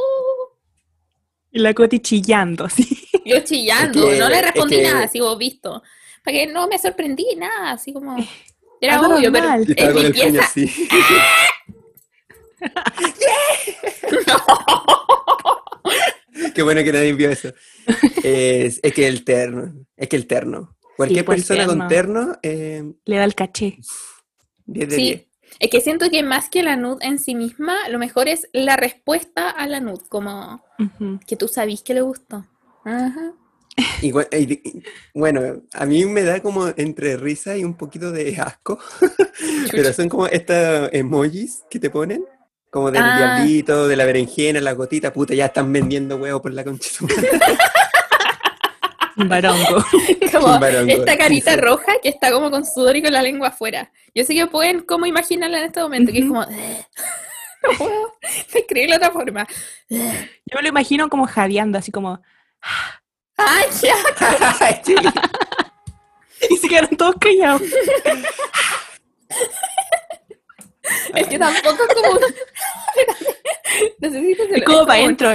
Y 1.53 1.59
la 1.61 1.73
Coti 1.75 2.01
chillando, 2.01 2.65
así. 2.67 3.09
yo 3.25 3.41
chillando. 3.41 4.09
que- 4.11 4.19
no 4.19 4.29
le 4.29 4.37
es 4.37 4.43
respondí 4.43 4.77
que- 4.77 4.83
nada, 4.83 5.09
sigo 5.09 5.37
visto. 5.37 5.83
Para 6.25 6.37
que 6.39 6.47
no 6.49 6.67
me 6.69 6.79
sorprendí 6.79 7.25
nada, 7.37 7.71
así 7.73 7.93
como. 7.93 8.17
Era 8.81 8.99
Algo 8.99 9.15
obvio, 9.17 9.33
pero 9.33 9.47
normal. 9.49 9.75
Con 9.95 10.03
mi 10.05 10.11
pieza 10.13 10.43
así. 10.45 10.89
Qué 16.55 16.63
bueno 16.63 16.83
que 16.85 16.93
nadie 16.93 17.13
vio 17.15 17.31
eso. 17.31 17.53
Es, 18.23 18.81
es 18.83 18.93
que 18.93 19.07
el 19.07 19.25
terno, 19.25 19.73
es 19.97 20.09
que 20.09 20.17
el 20.17 20.27
terno. 20.27 20.76
Cualquier 20.97 21.25
pues, 21.25 21.47
persona 21.47 21.67
con 21.67 21.89
terno. 21.89 22.39
eh, 22.43 22.83
Le 23.05 23.17
da 23.17 23.25
el 23.25 23.35
caché. 23.35 23.79
10 24.67 24.89
de 24.89 24.97
Sí, 24.97 25.03
10. 25.03 25.27
es 25.61 25.71
que 25.71 25.81
siento 25.81 26.09
que 26.11 26.23
más 26.23 26.49
que 26.49 26.63
la 26.63 26.77
nud 26.77 26.99
en 27.03 27.19
sí 27.19 27.35
misma, 27.35 27.75
lo 27.89 27.99
mejor 27.99 28.29
es 28.29 28.49
la 28.53 28.77
respuesta 28.77 29.51
a 29.51 29.67
la 29.67 29.81
nud, 29.81 30.01
como 30.09 30.65
Ujú. 30.79 31.21
que 31.27 31.37
tú 31.37 31.49
sabís 31.49 31.83
que 31.83 31.95
le 31.95 32.01
gustó. 32.01 32.47
Ajá. 32.85 33.33
Igual- 34.01 34.29
y- 34.33 34.55
y- 34.55 34.83
bueno, 35.15 35.63
a 35.75 35.85
mí 35.85 36.05
me 36.07 36.23
da 36.23 36.41
como 36.41 36.69
entre 36.77 37.17
risa 37.19 37.57
y 37.59 37.65
un 37.65 37.75
poquito 37.77 38.11
de 38.11 38.35
asco, 38.41 38.79
pero 39.71 39.93
son 39.93 40.09
como 40.09 40.27
estos 40.29 40.89
emojis 40.93 41.63
que 41.69 41.79
te 41.79 41.91
ponen, 41.91 42.25
como 42.71 42.91
del 42.91 43.03
Ah. 43.05 43.17
diablito, 43.43 43.87
de 43.87 43.97
la 43.97 44.07
berenjena, 44.07 44.61
la 44.63 44.73
gotita, 44.73 45.13
puta, 45.13 45.35
ya 45.35 45.47
están 45.47 45.71
vendiendo 45.73 46.17
huevos 46.17 46.41
por 46.41 46.53
la 46.55 46.65
concha. 46.65 46.89
de 46.89 46.95
su 46.97 47.05
madre. 47.07 47.31
Un 49.03 49.06
barongo. 49.17 49.85
Como 50.33 50.59
barongo, 50.59 50.93
esta 50.93 51.17
carita 51.17 51.55
sí. 51.55 51.61
roja 51.61 51.95
que 52.03 52.09
está 52.11 52.31
como 52.31 52.51
con 52.51 52.65
sudor 52.67 52.97
y 52.97 53.03
con 53.03 53.13
la 53.13 53.23
lengua 53.23 53.49
afuera. 53.49 53.91
Yo 54.15 54.25
sé 54.25 54.35
que 54.35 54.47
pueden 54.47 54.81
como 54.81 55.07
imaginarla 55.07 55.59
en 55.59 55.65
este 55.65 55.81
momento, 55.81 56.13
que 56.13 56.19
es 56.19 56.27
como... 56.27 56.45
no 57.63 57.79
puedo 57.79 58.19
describirlo 58.53 58.93
de 58.93 58.97
otra 58.97 59.11
forma. 59.11 59.47
Yo 59.89 59.99
me 60.55 60.63
lo 60.63 60.69
imagino 60.69 61.09
como 61.09 61.27
jadeando, 61.27 61.79
así 61.79 61.91
como. 61.91 62.23
¡Ay, 63.37 63.67
ya! 63.83 63.95
Ay, 64.61 64.81
sí. 64.85 64.95
Y 66.51 66.57
se 66.57 66.69
quedaron 66.69 66.97
todos 66.97 67.15
callados. 67.19 67.63
Es 71.15 71.27
que 71.29 71.39
tampoco 71.39 71.83
es 71.83 71.95
como... 71.95 72.21
Necesito 73.99 74.43
Es 74.45 74.65
como 74.65 74.87
para 74.87 75.03
adentro. 75.03 75.31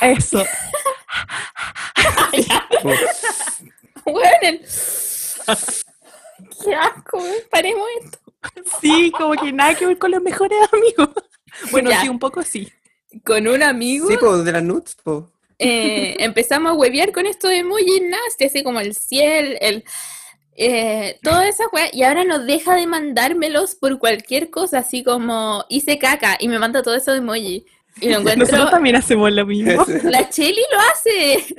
Eso. 0.00 0.44
Bueno, 4.04 4.28
el- 4.42 4.60
¡Qué 6.64 6.74
asco! 6.74 7.22
Paremos 7.50 7.86
esto. 8.04 8.18
Sí, 8.80 9.10
como 9.16 9.32
que 9.34 9.52
nada 9.52 9.74
que 9.74 9.86
ver 9.86 9.98
con 9.98 10.10
los 10.10 10.22
mejores 10.22 10.58
amigos. 10.72 11.10
Bueno, 11.70 11.90
Ya. 11.90 12.00
sí, 12.00 12.08
un 12.08 12.18
poco 12.18 12.42
sí. 12.42 12.72
Con 13.24 13.46
un 13.48 13.62
amigo 13.62 14.08
Sí, 14.08 14.16
pues 14.18 14.44
de 14.44 14.52
las 14.52 14.62
nuts, 14.62 14.94
po. 15.02 15.30
eh, 15.58 16.16
empezamos 16.20 16.70
a 16.70 16.74
huevear 16.74 17.12
con 17.12 17.26
esto 17.26 17.48
de 17.48 17.58
emojis 17.58 18.00
nasty, 18.02 18.44
así 18.46 18.62
como 18.62 18.80
el 18.80 18.94
cielo, 18.94 19.56
el... 19.60 19.84
Eh, 20.62 21.18
toda 21.22 21.48
esa 21.48 21.64
weá, 21.72 21.88
y 21.92 22.02
ahora 22.02 22.22
no 22.24 22.38
deja 22.38 22.74
de 22.76 22.86
mandármelos 22.86 23.74
por 23.76 23.98
cualquier 23.98 24.50
cosa, 24.50 24.78
así 24.78 25.02
como 25.02 25.64
hice 25.70 25.98
caca 25.98 26.36
y 26.38 26.48
me 26.48 26.58
manda 26.58 26.82
todo 26.82 26.94
eso 26.94 27.12
de 27.12 27.18
emoji. 27.18 27.64
Y 28.00 28.08
lo 28.10 28.18
encuentro. 28.20 28.44
Nosotros 28.46 28.70
también 28.70 28.96
hacemos 28.96 29.32
lo 29.32 29.46
mismo. 29.46 29.84
La 30.04 30.28
Cheli 30.28 30.62
lo 30.72 30.78
hace. 30.92 31.54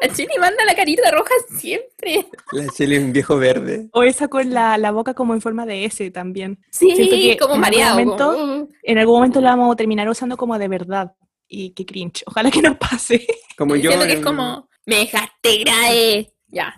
La 0.00 0.08
Cheli 0.12 0.32
manda 0.38 0.64
la 0.64 0.74
carita 0.74 1.10
roja 1.10 1.32
siempre. 1.58 2.26
La 2.52 2.66
chile 2.68 2.98
un 2.98 3.12
viejo 3.12 3.36
verde. 3.38 3.88
O 3.92 4.02
esa 4.02 4.28
con 4.28 4.52
la, 4.52 4.76
la 4.78 4.90
boca 4.90 5.14
como 5.14 5.32
en 5.34 5.40
forma 5.40 5.64
de 5.66 5.84
S 5.86 6.10
también. 6.10 6.58
Sí, 6.70 6.88
que 6.94 7.36
como 7.38 7.54
en 7.54 7.58
algún 7.58 7.60
mareado. 7.60 7.94
momento- 7.94 8.32
como- 8.32 8.68
En 8.82 8.98
algún 8.98 9.14
momento 9.16 9.40
la 9.40 9.50
vamos 9.50 9.72
a 9.72 9.76
terminar 9.76 10.08
usando 10.08 10.36
como 10.36 10.58
de 10.58 10.68
verdad. 10.68 11.12
Y 11.48 11.70
qué 11.70 11.86
cringe. 11.86 12.22
Ojalá 12.26 12.50
que 12.50 12.60
no 12.62 12.78
pase. 12.78 13.26
Como 13.56 13.76
yo. 13.76 13.90
Siento 13.90 14.06
que 14.06 14.14
es 14.14 14.20
como, 14.20 14.68
me 14.86 14.96
dejaste 14.96 15.58
grave. 15.58 16.32
Ya, 16.48 16.74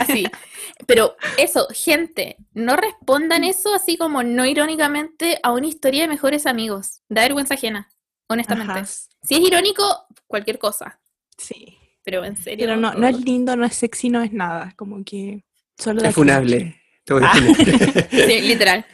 así. 0.00 0.26
Pero 0.86 1.16
eso, 1.36 1.66
gente, 1.72 2.36
no 2.54 2.76
respondan 2.76 3.44
eso 3.44 3.74
así 3.74 3.96
como 3.96 4.22
no 4.22 4.46
irónicamente 4.46 5.38
a 5.42 5.52
una 5.52 5.66
historia 5.66 6.02
de 6.02 6.08
mejores 6.08 6.46
amigos. 6.46 7.02
Da 7.08 7.22
vergüenza 7.22 7.54
ajena, 7.54 7.88
honestamente. 8.28 8.72
Ajá. 8.72 8.84
Si 8.86 9.34
es 9.34 9.40
irónico, 9.40 10.06
cualquier 10.26 10.58
cosa. 10.58 11.00
Sí. 11.36 11.76
Pero 12.04 12.24
en 12.24 12.36
serio. 12.36 12.66
Pero 12.66 12.76
no, 12.80 12.94
no 12.94 13.06
es 13.06 13.20
lindo, 13.20 13.54
no 13.56 13.66
es 13.66 13.74
sexy, 13.74 14.08
no 14.08 14.22
es 14.22 14.32
nada. 14.32 14.72
Como 14.76 15.04
que 15.04 15.44
solo 15.76 16.00
da 16.00 16.08
Es 16.08 16.14
funable. 16.14 16.80
Te 17.04 17.12
voy 17.14 17.22
a 17.24 17.30
Ah. 17.32 17.34
Sí, 18.10 18.40
literal. 18.42 18.86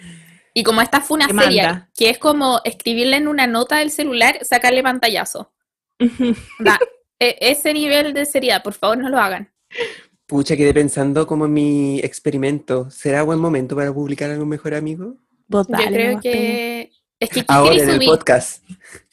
Y 0.52 0.62
como 0.62 0.80
esta 0.80 1.00
fue 1.00 1.16
una 1.16 1.26
Demanda. 1.26 1.44
serie, 1.50 1.82
que 1.96 2.10
es 2.10 2.18
como 2.18 2.60
escribirle 2.64 3.16
en 3.16 3.28
una 3.28 3.46
nota 3.46 3.76
del 3.78 3.90
celular, 3.90 4.38
sacarle 4.42 4.82
pantallazo. 4.82 5.52
Da, 6.58 6.78
e- 7.18 7.36
ese 7.40 7.72
nivel 7.74 8.14
de 8.14 8.24
seriedad, 8.24 8.62
por 8.62 8.74
favor, 8.74 8.98
no 8.98 9.08
lo 9.08 9.18
hagan. 9.18 9.52
Pucha, 10.26 10.56
quedé 10.56 10.72
pensando 10.72 11.26
como 11.26 11.44
en 11.44 11.52
mi 11.52 11.98
experimento. 12.00 12.90
¿Será 12.90 13.22
buen 13.22 13.38
momento 13.38 13.76
para 13.76 13.92
publicar 13.92 14.30
algún 14.30 14.48
mejor 14.48 14.74
amigo? 14.74 15.16
Vos 15.48 15.66
Yo 15.68 15.72
dale 15.76 15.88
creo 15.88 16.08
nomás, 16.12 16.22
Peña. 16.22 16.34
que. 16.34 16.90
Es 17.20 17.28
que 17.28 17.40
¿qué 17.40 17.46
Ahora 17.48 17.74
en 17.74 17.88
el 17.90 17.94
subir? 17.96 18.08
podcast. 18.08 18.64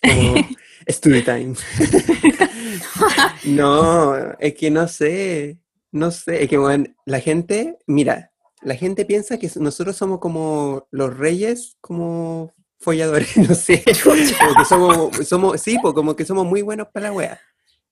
Como 0.01 0.35
story 0.87 1.21
time. 1.21 1.55
no, 3.45 4.15
es 4.39 4.53
que 4.55 4.71
no 4.71 4.87
sé. 4.87 5.59
No 5.91 6.11
sé. 6.11 6.43
Es 6.43 6.49
que 6.49 6.57
bueno, 6.57 6.85
la 7.05 7.19
gente, 7.19 7.77
mira, 7.87 8.31
la 8.61 8.75
gente 8.75 9.03
piensa 9.05 9.37
que 9.37 9.51
nosotros 9.57 9.97
somos 9.97 10.19
como 10.19 10.87
los 10.91 11.17
reyes, 11.17 11.75
como 11.81 12.53
folladores, 12.79 13.35
no 13.49 13.53
sé. 13.53 13.83
Como 14.01 14.15
que 14.55 14.65
somos, 14.65 15.27
somos, 15.27 15.61
sí, 15.61 15.77
pues 15.81 15.93
como 15.93 16.15
que 16.15 16.25
somos 16.25 16.45
muy 16.45 16.61
buenos 16.61 16.87
para 16.93 17.07
la 17.07 17.13
wea. 17.13 17.41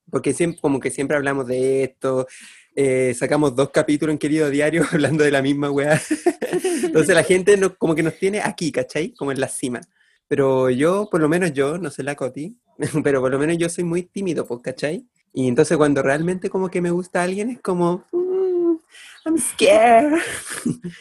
Porque 0.10 0.34
siempre, 0.34 0.60
como 0.62 0.80
que 0.80 0.90
siempre 0.90 1.18
hablamos 1.18 1.46
de 1.48 1.84
esto, 1.84 2.28
eh, 2.76 3.14
sacamos 3.18 3.56
dos 3.56 3.70
capítulos 3.72 4.14
en 4.14 4.18
Querido 4.20 4.50
Diario 4.50 4.84
hablando 4.92 5.24
de 5.24 5.32
la 5.32 5.42
misma 5.42 5.70
wea. 5.72 6.02
Entonces 6.84 7.16
la 7.16 7.24
gente 7.24 7.58
no, 7.58 7.76
como 7.76 7.96
que 7.96 8.04
nos 8.04 8.16
tiene 8.18 8.42
aquí, 8.42 8.72
¿cachai? 8.72 9.14
Como 9.14 9.32
en 9.32 9.40
la 9.40 9.48
cima. 9.48 9.82
Pero 10.28 10.70
yo, 10.70 11.08
por 11.10 11.22
lo 11.22 11.28
menos 11.30 11.54
yo, 11.54 11.78
no 11.78 11.90
sé 11.90 12.04
la 12.04 12.16
Coti, 12.16 12.56
pero 13.04 13.22
por 13.22 13.32
lo 13.32 13.40
menos 13.40 13.58
yo 13.58 13.68
soy 13.70 13.84
muy 13.84 14.04
tímido, 14.04 14.46
pues, 14.46 14.62
¿cachai? 14.62 15.06
Y 15.34 15.48
entonces 15.48 15.78
cuando 15.78 16.02
realmente 16.02 16.50
como 16.50 16.70
que 16.70 16.82
me 16.82 16.92
gusta 16.92 17.22
alguien 17.24 17.50
es 17.52 17.62
como, 17.62 18.04
"Mm, 18.12 18.78
I'm 19.26 19.38
scared. 19.38 20.20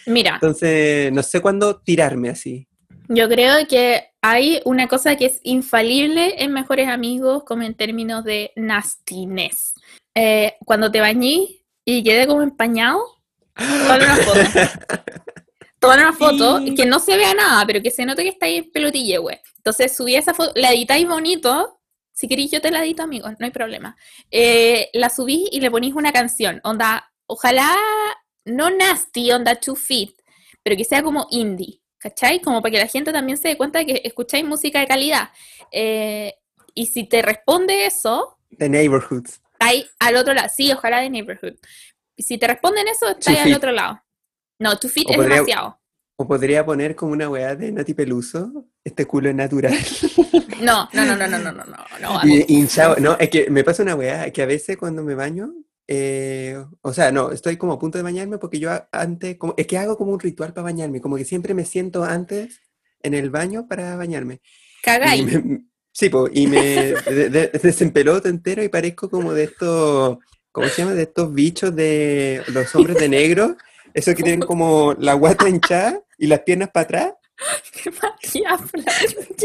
Mira, 0.06 0.34
Entonces 0.34 1.12
no 1.12 1.22
sé 1.22 1.40
cuándo 1.40 1.76
tirarme 1.76 2.28
así. 2.30 2.66
yo 3.08 3.26
creo 3.28 3.66
que 3.68 4.02
hay 4.20 4.60
una 4.66 4.86
cosa 4.88 5.16
que 5.16 5.26
es 5.26 5.40
infalible 5.44 6.42
en 6.42 6.52
Mejores 6.52 6.88
Amigos 6.88 7.44
como 7.44 7.62
en 7.62 7.74
términos 7.74 8.22
de 8.24 8.50
nastiness. 8.56 9.74
Eh, 10.14 10.54
cuando 10.66 10.90
te 10.90 11.00
bañí 11.00 11.57
y 11.90 12.02
quedé 12.02 12.26
como 12.26 12.42
empañado, 12.42 13.00
toma 13.56 13.96
una 13.96 14.16
foto. 14.16 14.40
Toma 15.80 15.94
una 15.94 16.12
foto 16.12 16.58
Sí. 16.58 16.74
que 16.74 16.84
no 16.86 16.98
se 16.98 17.16
vea 17.16 17.32
nada, 17.34 17.64
pero 17.64 17.80
que 17.80 17.90
se 17.92 18.04
note 18.04 18.24
que 18.24 18.30
está 18.30 18.46
ahí 18.46 18.56
en 18.56 18.70
pelotille, 18.72 19.16
güey. 19.18 19.38
Entonces 19.58 19.96
subí 19.96 20.16
esa 20.16 20.34
foto, 20.34 20.52
la 20.56 20.72
editáis 20.72 21.06
bonito. 21.08 21.80
Si 22.12 22.26
queréis, 22.28 22.50
yo 22.50 22.60
te 22.60 22.70
la 22.72 22.82
edito, 22.82 23.04
amigos, 23.04 23.32
no 23.38 23.46
hay 23.46 23.52
problema. 23.52 23.96
Eh, 24.30 24.90
la 24.92 25.08
subí 25.08 25.48
y 25.52 25.60
le 25.60 25.70
ponís 25.70 25.94
una 25.94 26.12
canción. 26.12 26.60
Onda, 26.64 27.10
ojalá 27.26 27.74
no 28.44 28.68
nasty, 28.70 29.30
onda 29.30 29.54
two 29.54 29.76
feet, 29.76 30.10
pero 30.64 30.76
que 30.76 30.84
sea 30.84 31.02
como 31.02 31.26
indie, 31.30 31.80
¿cachai? 31.98 32.40
Como 32.42 32.60
para 32.60 32.72
que 32.72 32.78
la 32.80 32.86
gente 32.88 33.12
también 33.12 33.38
se 33.38 33.48
dé 33.48 33.56
cuenta 33.56 33.78
de 33.78 33.86
que 33.86 34.02
escucháis 34.04 34.44
música 34.44 34.80
de 34.80 34.88
calidad. 34.88 35.30
Eh, 35.70 36.34
y 36.74 36.86
si 36.86 37.04
te 37.04 37.22
responde 37.22 37.86
eso, 37.86 38.36
The 38.58 38.68
Neighborhoods. 38.68 39.40
Estáis 39.58 39.86
al 39.98 40.16
otro 40.16 40.34
lado. 40.34 40.48
Sí, 40.54 40.70
ojalá 40.72 41.00
de 41.00 41.10
neighborhood. 41.10 41.54
Si 42.16 42.38
te 42.38 42.46
responden 42.46 42.86
eso, 42.88 43.08
estáis 43.10 43.40
al 43.40 43.54
otro 43.54 43.72
lado. 43.72 44.00
No, 44.60 44.78
tu 44.78 44.88
fit 44.88 45.08
o 45.08 45.10
es 45.10 45.16
podría, 45.16 45.34
demasiado. 45.36 45.80
O 46.16 46.26
podría 46.26 46.64
poner 46.64 46.94
como 46.94 47.12
una 47.12 47.28
weá 47.28 47.54
de 47.54 47.72
Nati 47.72 47.94
Peluso, 47.94 48.66
este 48.84 49.06
culo 49.06 49.28
es 49.28 49.34
natural. 49.34 49.72
no, 50.60 50.88
no, 50.92 51.04
no, 51.04 51.16
no, 51.16 51.26
no, 51.28 51.38
no, 51.38 51.52
no, 51.52 51.64
no. 51.64 52.20
Y, 52.24 52.44
hinchado. 52.48 52.96
No, 52.98 53.16
es 53.18 53.30
que 53.30 53.50
me 53.50 53.64
pasa 53.64 53.82
una 53.82 53.94
weá 53.94 54.30
que 54.32 54.42
a 54.42 54.46
veces 54.46 54.76
cuando 54.76 55.02
me 55.02 55.14
baño, 55.14 55.52
eh, 55.86 56.64
o 56.82 56.92
sea, 56.92 57.10
no, 57.12 57.30
estoy 57.30 57.56
como 57.56 57.72
a 57.72 57.78
punto 57.78 57.98
de 57.98 58.04
bañarme 58.04 58.38
porque 58.38 58.58
yo 58.58 58.70
antes, 58.92 59.36
como, 59.38 59.54
es 59.56 59.66
que 59.66 59.78
hago 59.78 59.96
como 59.96 60.12
un 60.12 60.20
ritual 60.20 60.52
para 60.52 60.64
bañarme, 60.64 61.00
como 61.00 61.16
que 61.16 61.24
siempre 61.24 61.54
me 61.54 61.64
siento 61.64 62.04
antes 62.04 62.62
en 63.02 63.14
el 63.14 63.30
baño 63.30 63.66
para 63.68 63.96
bañarme. 63.96 64.40
Cagáis 64.82 65.26
sí, 65.98 66.08
po, 66.10 66.28
y 66.32 66.46
me 66.46 66.94
de- 66.94 67.28
de- 67.28 68.28
entero 68.28 68.62
y 68.62 68.68
parezco 68.68 69.10
como 69.10 69.32
de 69.34 69.44
estos, 69.44 70.18
¿cómo 70.52 70.68
se 70.68 70.82
llama? 70.82 70.94
De 70.94 71.02
estos 71.02 71.34
bichos 71.34 71.74
de 71.74 72.42
los 72.48 72.72
hombres 72.76 72.98
de 72.98 73.08
negro, 73.08 73.56
esos 73.94 74.14
que 74.14 74.22
tienen 74.22 74.40
como 74.46 74.94
la 74.98 75.14
guata 75.14 75.48
hinchada 75.48 76.00
y 76.16 76.28
las 76.28 76.40
piernas 76.40 76.70
para 76.72 76.84
atrás. 76.84 77.12
Qué 77.82 77.90
Matías, 77.90 78.60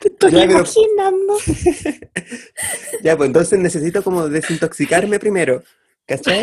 Te 0.00 0.08
estoy 0.08 0.30
Ya, 0.32 0.38
pero- 0.46 0.50
imaginando. 0.52 1.36
Ya, 3.02 3.16
pues 3.16 3.26
entonces 3.26 3.58
necesito 3.58 4.02
como 4.02 4.28
desintoxicarme 4.28 5.18
primero, 5.18 5.62
¿cachai? 6.06 6.40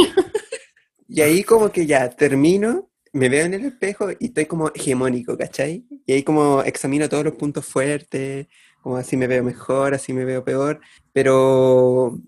Y 1.07 1.21
ahí 1.21 1.43
como 1.43 1.71
que 1.71 1.85
ya 1.87 2.09
termino, 2.09 2.89
me 3.13 3.29
veo 3.29 3.45
en 3.45 3.53
el 3.55 3.65
espejo 3.65 4.11
y 4.11 4.25
estoy 4.27 4.45
como 4.45 4.71
hegemónico, 4.75 5.37
¿cachai? 5.37 5.85
Y 6.05 6.13
ahí 6.13 6.23
como 6.23 6.61
examino 6.63 7.09
todos 7.09 7.23
los 7.23 7.35
puntos 7.35 7.65
fuertes, 7.65 8.47
como 8.85 8.97
así 8.97 9.17
me 9.17 9.25
veo 9.25 9.43
mejor, 9.43 9.95
así 9.95 10.13
me 10.13 10.25
veo 10.25 10.43
peor, 10.43 10.79
pero 11.11 12.19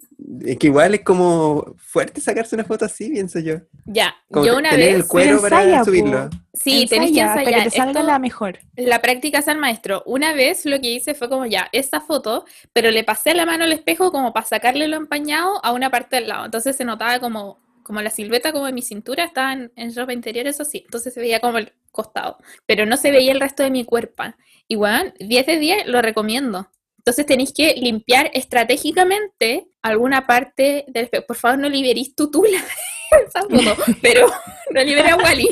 es 0.44 0.58
que 0.58 0.66
igual 0.68 0.96
es 0.96 1.02
como 1.02 1.76
fuerte 1.78 2.20
sacarse 2.20 2.56
una 2.56 2.64
foto 2.64 2.84
así, 2.84 3.12
pienso 3.12 3.38
yo. 3.38 3.58
Ya, 3.86 4.16
Como 4.32 4.44
yo 4.48 4.58
una 4.58 4.72
vez. 4.76 4.96
el 4.96 5.06
cuero 5.06 5.40
para 5.40 5.60
ensaya, 5.62 5.80
po. 5.80 5.86
subirlo. 5.86 6.30
Sí, 6.56 6.88
tenés 6.90 7.12
que 7.12 7.20
Ensaya 7.20 7.26
hasta 7.28 7.40
ensayar. 7.42 7.64
que 7.64 7.70
te 7.70 7.78
salga 7.78 8.00
Esto- 8.00 8.12
la 8.12 8.18
mejor. 8.18 8.58
La 8.76 9.02
práctica 9.04 9.38
es 9.38 9.48
al 9.48 9.60
maestro. 9.60 10.02
Una 10.08 10.34
vez 10.34 10.66
lo 10.66 10.82
que 10.82 10.90
hice 10.94 11.14
fue 11.14 11.30
como 11.30 11.46
ya, 11.46 11.70
esta 11.74 12.02
foto, 12.02 12.44
pero 12.74 12.90
le 12.90 13.04
pasé 13.04 13.36
la 13.36 13.46
mano 13.46 13.64
al 13.66 13.72
espejo 13.72 14.12
como 14.12 14.34
para 14.34 14.48
sacarle 14.48 14.88
lo 14.88 14.98
empañado 14.98 15.64
a 15.64 15.72
una 15.74 15.92
parte 15.92 16.16
del 16.16 16.28
lado. 16.30 16.46
Entonces 16.46 16.76
se 16.76 16.86
notaba 16.86 17.20
como, 17.20 17.60
como 17.84 18.02
la 18.02 18.10
silueta 18.10 18.52
como 18.52 18.66
de 18.66 18.74
mi 18.74 18.82
cintura 18.82 19.26
estaba 19.26 19.54
en, 19.54 19.72
en 19.76 19.94
ropa 19.96 20.12
interior, 20.12 20.48
eso 20.48 20.66
sí. 20.66 20.82
Entonces 20.86 21.14
se 21.14 21.20
veía 21.20 21.40
como 21.40 21.60
el 21.60 21.72
costado, 21.92 22.38
pero 22.66 22.88
no 22.88 22.98
se 22.98 23.12
veía 23.12 23.32
el 23.32 23.40
resto 23.40 23.62
de 23.62 23.70
mi 23.70 23.86
cuerpo. 23.86 24.24
Y 24.68 24.76
bueno, 24.76 25.14
10 25.20 25.46
de 25.46 25.58
10 25.60 25.88
lo 25.88 26.02
recomiendo. 26.02 26.70
Entonces 26.98 27.26
tenéis 27.26 27.54
que 27.54 27.74
limpiar 27.76 28.30
estratégicamente 28.34 29.68
alguna 29.82 30.28
parte 30.28 30.84
del. 30.88 31.10
Por 31.26 31.36
favor, 31.38 31.60
no 31.60 31.70
liberís 31.70 32.16
tu 32.16 32.30
tula 32.30 32.60
pero 34.02 34.28
no 34.72 34.84
liberé 34.84 35.10
a 35.12 35.16
Wally. 35.16 35.48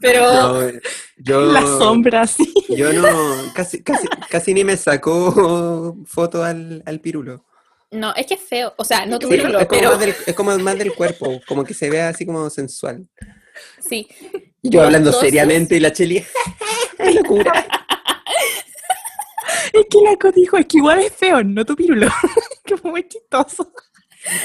Pero 0.00 0.32
No, 0.32 0.70
yo, 1.18 1.40
La 1.52 1.60
sombra, 1.60 2.26
sí. 2.26 2.52
yo 2.70 2.92
no, 2.92 3.06
casi, 3.54 3.82
casi, 3.84 4.08
casi 4.28 4.52
ni 4.52 4.64
me 4.64 4.76
sacó 4.76 5.96
foto 6.06 6.42
al, 6.42 6.82
al 6.86 7.00
pirulo. 7.00 7.44
No, 7.92 8.12
es 8.16 8.26
que 8.26 8.34
es 8.34 8.40
feo. 8.40 8.74
O 8.76 8.84
sea, 8.84 9.06
no 9.06 9.18
tu 9.20 9.28
Sí, 9.28 9.34
pirulo, 9.36 9.60
es, 9.60 9.66
como 9.66 9.78
pero 9.80 9.90
más 9.92 10.00
del, 10.00 10.14
es 10.26 10.34
como 10.34 10.58
más 10.58 10.78
del 10.78 10.92
cuerpo, 10.92 11.40
como 11.46 11.62
que 11.64 11.74
se 11.74 11.88
vea 11.88 12.08
así 12.08 12.26
como 12.26 12.50
sensual. 12.50 13.08
sí. 13.88 14.08
Y 14.62 14.70
yo 14.70 14.82
hablando 14.82 15.10
Entonces- 15.10 15.30
seriamente 15.30 15.76
y 15.76 15.80
la 15.80 15.92
cheli, 15.92 16.24
¡qué 16.98 17.12
locura! 17.12 17.64
Es 19.72 19.86
que 19.90 19.98
la 20.04 20.16
Co 20.16 20.30
dijo, 20.32 20.56
es 20.56 20.66
que 20.66 20.78
igual 20.78 21.00
es 21.00 21.12
feo, 21.12 21.42
no 21.44 21.64
tu 21.64 21.74
pirulo. 21.76 22.08
que 22.64 22.76
fue 22.76 22.90
muy 22.90 23.08
chistoso. 23.08 23.72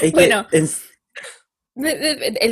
que, 0.00 0.10
Bueno. 0.10 0.46
en- 0.52 0.68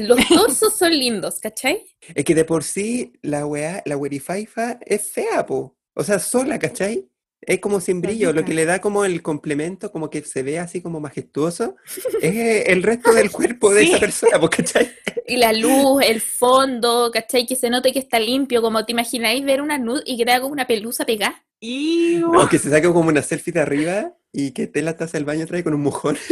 Los 0.09 0.29
torsos 0.29 0.75
son 0.79 0.91
lindos, 0.97 1.41
¿cachai? 1.41 1.83
es 2.15 2.25
que 2.25 2.35
de 2.35 2.45
por 2.45 2.63
sí 2.63 3.15
la 3.23 3.47
weá, 3.47 3.83
la 3.87 3.97
werifaifa 3.97 4.79
es 4.85 5.11
fea, 5.11 5.47
po. 5.47 5.77
O 5.95 6.05
sea, 6.05 6.19
sola, 6.19 6.59
¿cachai? 6.59 7.09
Es 7.47 7.61
como 7.61 7.79
sin 7.81 8.01
brillo, 8.01 8.33
lo 8.33 8.43
que 8.45 8.55
le 8.55 8.65
da 8.65 8.81
como 8.81 9.05
el 9.05 9.21
complemento, 9.23 9.93
como 9.93 10.09
que 10.09 10.23
se 10.23 10.43
ve 10.43 10.59
así 10.59 10.81
como 10.81 10.99
majestuoso, 10.99 11.77
es 12.23 12.69
el 12.69 12.83
resto 12.83 13.13
del 13.13 13.31
cuerpo 13.33 13.73
de 13.73 13.85
esa 13.85 13.99
persona, 13.99 14.41
po, 14.41 14.49
¿cachai? 14.49 14.91
Y 15.27 15.37
la 15.37 15.53
luz, 15.53 16.03
el 16.07 16.21
fondo, 16.23 17.11
¿cachai? 17.13 17.47
Que 17.47 17.55
se 17.55 17.69
note 17.71 17.93
que 17.93 17.99
está 17.99 18.19
limpio, 18.19 18.63
como 18.63 18.85
te 18.87 18.93
imagináis 18.93 19.45
ver 19.45 19.61
una 19.61 19.77
nud 19.79 20.01
y 20.07 20.17
que 20.17 20.25
te 20.25 20.33
haga 20.33 20.41
como 20.43 20.53
una 20.55 20.67
pelusa 20.67 21.05
pegada. 21.05 21.45
Y 21.61 22.23
O 22.25 22.49
que 22.49 22.59
se 22.59 22.71
saque 22.71 22.89
como 22.89 23.09
una 23.09 23.23
selfie 23.23 23.53
de 23.53 23.61
arriba 23.61 24.13
y 24.33 24.53
que 24.53 24.65
esté 24.65 24.81
en 24.81 24.87
la 24.87 24.97
taza 24.97 25.17
del 25.17 25.25
baño 25.25 25.47
trae 25.47 25.63
con 25.63 25.75
un 25.75 25.83
mojón. 25.83 26.17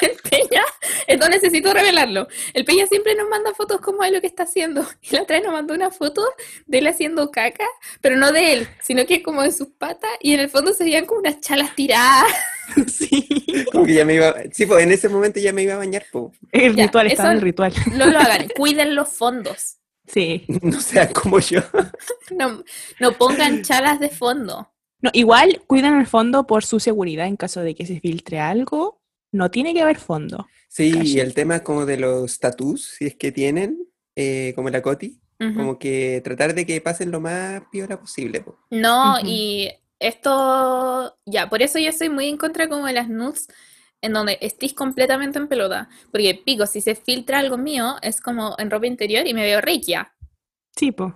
El 0.00 0.16
Peña, 0.30 0.62
esto 1.06 1.28
necesito 1.28 1.74
revelarlo. 1.74 2.28
El 2.54 2.64
Peña 2.64 2.86
siempre 2.86 3.14
nos 3.16 3.28
manda 3.28 3.52
fotos 3.54 3.80
como 3.80 4.04
de 4.04 4.12
lo 4.12 4.20
que 4.20 4.28
está 4.28 4.44
haciendo. 4.44 4.86
Y 5.00 5.16
la 5.16 5.22
otra 5.22 5.36
vez 5.36 5.44
nos 5.44 5.52
mandó 5.52 5.74
una 5.74 5.90
foto 5.90 6.22
de 6.66 6.78
él 6.78 6.86
haciendo 6.86 7.30
caca, 7.30 7.66
pero 8.00 8.16
no 8.16 8.30
de 8.32 8.52
él, 8.52 8.68
sino 8.80 9.04
que 9.04 9.22
como 9.22 9.42
de 9.42 9.50
sus 9.50 9.68
patas, 9.68 10.10
y 10.20 10.34
en 10.34 10.40
el 10.40 10.48
fondo 10.48 10.72
se 10.72 10.84
veían 10.84 11.06
como 11.06 11.20
unas 11.20 11.40
chalas 11.40 11.74
tiradas. 11.74 12.32
sí. 12.86 13.26
Como 13.72 13.84
que 13.84 13.94
ya 13.94 14.04
me 14.04 14.14
iba, 14.14 14.34
sí, 14.52 14.66
pues 14.66 14.84
en 14.84 14.92
ese 14.92 15.08
momento 15.08 15.40
ya 15.40 15.52
me 15.52 15.62
iba 15.62 15.74
a 15.74 15.78
bañar, 15.78 16.04
po. 16.12 16.32
El 16.52 16.76
Ya, 16.76 16.84
ritual, 16.84 17.06
estaba 17.08 17.30
en 17.30 17.36
el 17.36 17.42
ritual. 17.42 17.72
No 17.94 18.06
lo 18.06 18.18
hagan, 18.18 18.48
cuiden 18.56 18.94
los 18.94 19.08
fondos. 19.08 19.78
Sí. 20.06 20.44
No 20.62 20.80
sean 20.80 21.12
como 21.12 21.38
yo. 21.38 21.60
No, 22.36 22.62
no 23.00 23.12
pongan 23.12 23.62
chalas 23.62 24.00
de 24.00 24.08
fondo. 24.08 24.70
No, 25.00 25.10
igual 25.12 25.62
cuidan 25.66 25.98
el 25.98 26.06
fondo 26.06 26.46
por 26.46 26.64
su 26.64 26.80
seguridad 26.80 27.26
en 27.26 27.36
caso 27.36 27.60
de 27.60 27.74
que 27.74 27.86
se 27.86 28.00
filtre 28.00 28.40
algo. 28.40 29.00
No 29.32 29.50
tiene 29.50 29.74
que 29.74 29.82
haber 29.82 29.98
fondo. 29.98 30.46
Sí, 30.68 30.92
y 31.02 31.20
el 31.20 31.34
tema 31.34 31.60
como 31.60 31.84
de 31.84 31.96
los 31.98 32.38
tatús, 32.38 32.94
si 32.96 33.06
es 33.06 33.16
que 33.16 33.32
tienen, 33.32 33.86
eh, 34.16 34.52
como 34.54 34.70
la 34.70 34.82
Coti, 34.82 35.20
como 35.56 35.76
que 35.76 36.20
tratar 36.22 36.54
de 36.54 36.64
que 36.64 36.80
pasen 36.80 37.10
lo 37.10 37.20
más 37.20 37.62
piola 37.72 37.98
posible. 37.98 38.42
po. 38.42 38.58
No, 38.70 39.16
y 39.24 39.70
esto, 39.98 41.18
ya, 41.26 41.50
por 41.50 41.62
eso 41.62 41.80
yo 41.80 41.90
soy 41.92 42.08
muy 42.08 42.28
en 42.28 42.36
contra 42.36 42.68
como 42.68 42.86
de 42.86 42.92
las 42.92 43.08
nudes 43.08 43.48
en 44.02 44.12
donde 44.12 44.36
estés 44.42 44.74
completamente 44.74 45.38
en 45.38 45.48
pelota. 45.48 45.88
Porque 46.10 46.34
pico, 46.44 46.66
si 46.66 46.80
se 46.82 46.94
filtra 46.94 47.38
algo 47.38 47.56
mío, 47.56 47.96
es 48.02 48.20
como 48.20 48.54
en 48.58 48.70
ropa 48.70 48.86
interior 48.86 49.26
y 49.26 49.32
me 49.32 49.42
veo 49.42 49.60
requia. 49.60 50.12
Sí, 50.76 50.92
po. 50.92 51.14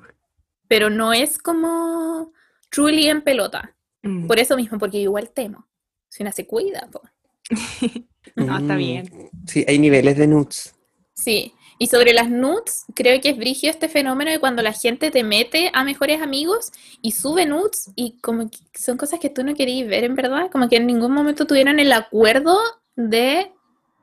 Pero 0.69 0.89
no 0.89 1.13
es 1.13 1.39
como 1.39 2.33
truly 2.71 3.09
en 3.09 3.23
pelota. 3.23 3.75
Mm. 4.03 4.27
Por 4.27 4.39
eso 4.39 4.57
mismo, 4.57 4.79
porque 4.79 4.99
yo 4.99 5.05
igual 5.05 5.31
temo. 5.31 5.67
Si 6.09 6.23
una 6.23 6.33
se 6.33 6.47
cuida, 6.47 6.89
po. 6.91 7.03
No, 8.35 8.59
está 8.59 8.75
Mm, 8.75 8.79
bien. 8.79 9.31
Sí, 9.47 9.65
hay 9.69 9.79
niveles 9.79 10.17
de 10.19 10.27
nudes. 10.27 10.75
Sí, 11.15 11.55
y 11.79 11.89
sobre 11.89 12.13
las 12.15 12.31
nudes, 12.31 12.87
creo 12.95 13.21
que 13.21 13.31
es 13.31 13.37
brigio 13.37 13.71
este 13.71 13.89
fenómeno 13.89 14.31
de 14.31 14.41
cuando 14.41 14.63
la 14.63 14.73
gente 14.73 15.11
te 15.11 15.23
mete 15.23 15.71
a 15.75 15.85
mejores 15.85 16.23
amigos 16.23 16.73
y 17.03 17.13
sube 17.13 17.45
nudes 17.47 17.91
y 17.95 18.19
como 18.21 18.49
que 18.51 18.59
son 18.75 18.97
cosas 18.97 19.21
que 19.21 19.31
tú 19.31 19.45
no 19.45 19.55
querías 19.55 19.89
ver 19.89 20.05
en 20.05 20.15
verdad, 20.15 20.51
como 20.51 20.69
que 20.69 20.77
en 20.77 20.87
ningún 20.87 21.13
momento 21.13 21.47
tuvieron 21.47 21.79
el 21.79 21.93
acuerdo 21.93 22.57
de 22.95 23.53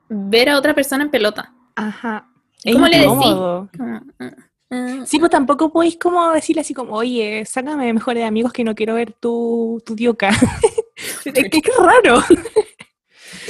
ver 0.08 0.48
a 0.48 0.58
otra 0.58 0.74
persona 0.74 1.04
en 1.04 1.10
pelota. 1.10 1.52
Ajá. 1.74 2.28
Es 2.62 2.74
¿Cómo 2.74 2.86
le 2.86 2.98
decís? 2.98 3.12
Como, 3.16 3.68
mm. 3.78 4.28
Mm, 4.70 5.06
Sí, 5.06 5.18
pues 5.18 5.30
tampoco 5.30 5.72
podéis 5.72 5.96
como 5.96 6.30
decirle 6.32 6.62
así 6.62 6.74
como, 6.74 6.94
oye, 6.94 7.44
sácame 7.44 7.92
mejores 7.92 8.24
amigos 8.24 8.52
que 8.52 8.64
no 8.64 8.74
quiero 8.74 8.94
ver 8.94 9.12
tu, 9.12 9.82
tu 9.84 9.94
dioca. 9.94 10.30
es 11.24 11.32
que 11.32 11.60
qué 11.60 11.70
raro. 11.78 12.22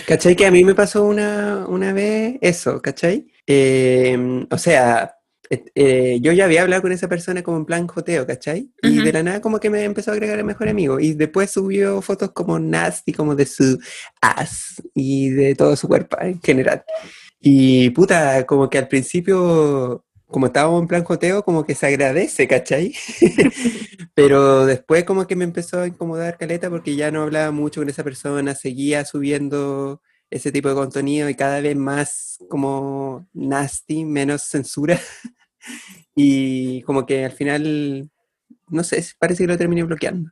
¿Cachai? 0.07 0.35
Que 0.35 0.47
a 0.47 0.51
mí 0.51 0.65
me 0.65 0.75
pasó 0.75 1.05
una, 1.05 1.67
una 1.69 1.93
vez 1.93 2.39
eso, 2.41 2.81
¿cachai? 2.83 3.27
Eh, 3.47 4.47
o 4.51 4.59
sea, 4.59 5.15
eh, 5.51 6.19
yo 6.21 6.33
ya 6.33 6.45
había 6.47 6.63
hablado 6.63 6.83
con 6.83 6.93
esa 6.93 7.09
persona 7.09 7.43
como 7.43 7.59
en 7.59 7.65
plan 7.67 7.87
joteo, 7.87 8.27
¿cachai? 8.27 8.71
Y 8.83 8.97
Ujú. 8.97 9.05
de 9.05 9.13
la 9.13 9.23
nada 9.23 9.41
como 9.41 9.61
que 9.61 9.71
me 9.71 9.85
empezó 9.85 10.11
a 10.11 10.15
agregar 10.15 10.39
a 10.39 10.45
mejor 10.45 10.69
amigo. 10.69 10.99
Y 11.01 11.15
después 11.15 11.51
subió 11.51 12.01
fotos 12.03 12.33
como 12.33 12.59
nasty, 12.59 13.13
como 13.13 13.35
de 13.35 13.47
su 13.47 13.79
ass 14.21 14.83
y 14.95 15.31
de 15.31 15.55
todo 15.55 15.77
su 15.77 15.89
cuerpo 15.89 16.17
en 16.21 16.41
general. 16.41 16.83
Y 17.41 17.91
puta, 17.91 18.47
como 18.47 18.71
que 18.71 18.79
al 18.79 18.89
principio, 18.89 20.05
como 20.27 20.47
estábamos 20.47 20.81
en 20.83 20.89
plan 20.89 21.05
joteo, 21.05 21.45
como 21.45 21.65
que 21.65 21.75
se 21.75 21.87
agradece, 21.87 22.49
¿cachai? 22.49 22.95
Pero 24.15 24.65
después 24.67 25.05
como 25.05 25.27
que 25.27 25.37
me 25.37 25.45
empezó 25.45 25.81
a 25.83 25.87
incomodar 25.87 26.39
caleta 26.39 26.71
porque 26.71 26.97
ya 26.97 27.11
no 27.11 27.23
hablaba 27.23 27.51
mucho 27.51 27.81
con 27.81 27.89
esa 27.91 28.05
persona, 28.05 28.55
seguía 28.55 29.05
subiendo 29.05 30.01
ese 30.35 30.51
tipo 30.51 30.69
de 30.69 30.75
contenido 30.75 31.29
y 31.29 31.37
cada 31.37 31.61
vez 31.61 31.77
más 31.77 32.39
como 32.49 33.25
nasty, 33.33 34.05
menos 34.05 34.43
censura. 34.43 35.01
Y 36.17 36.83
como 36.83 37.07
que 37.07 37.25
al 37.25 37.33
final, 37.33 38.09
no 38.69 38.85
sé, 38.85 39.03
parece 39.19 39.43
que 39.43 39.49
lo 39.49 39.57
terminé 39.57 39.83
bloqueando. 39.83 40.31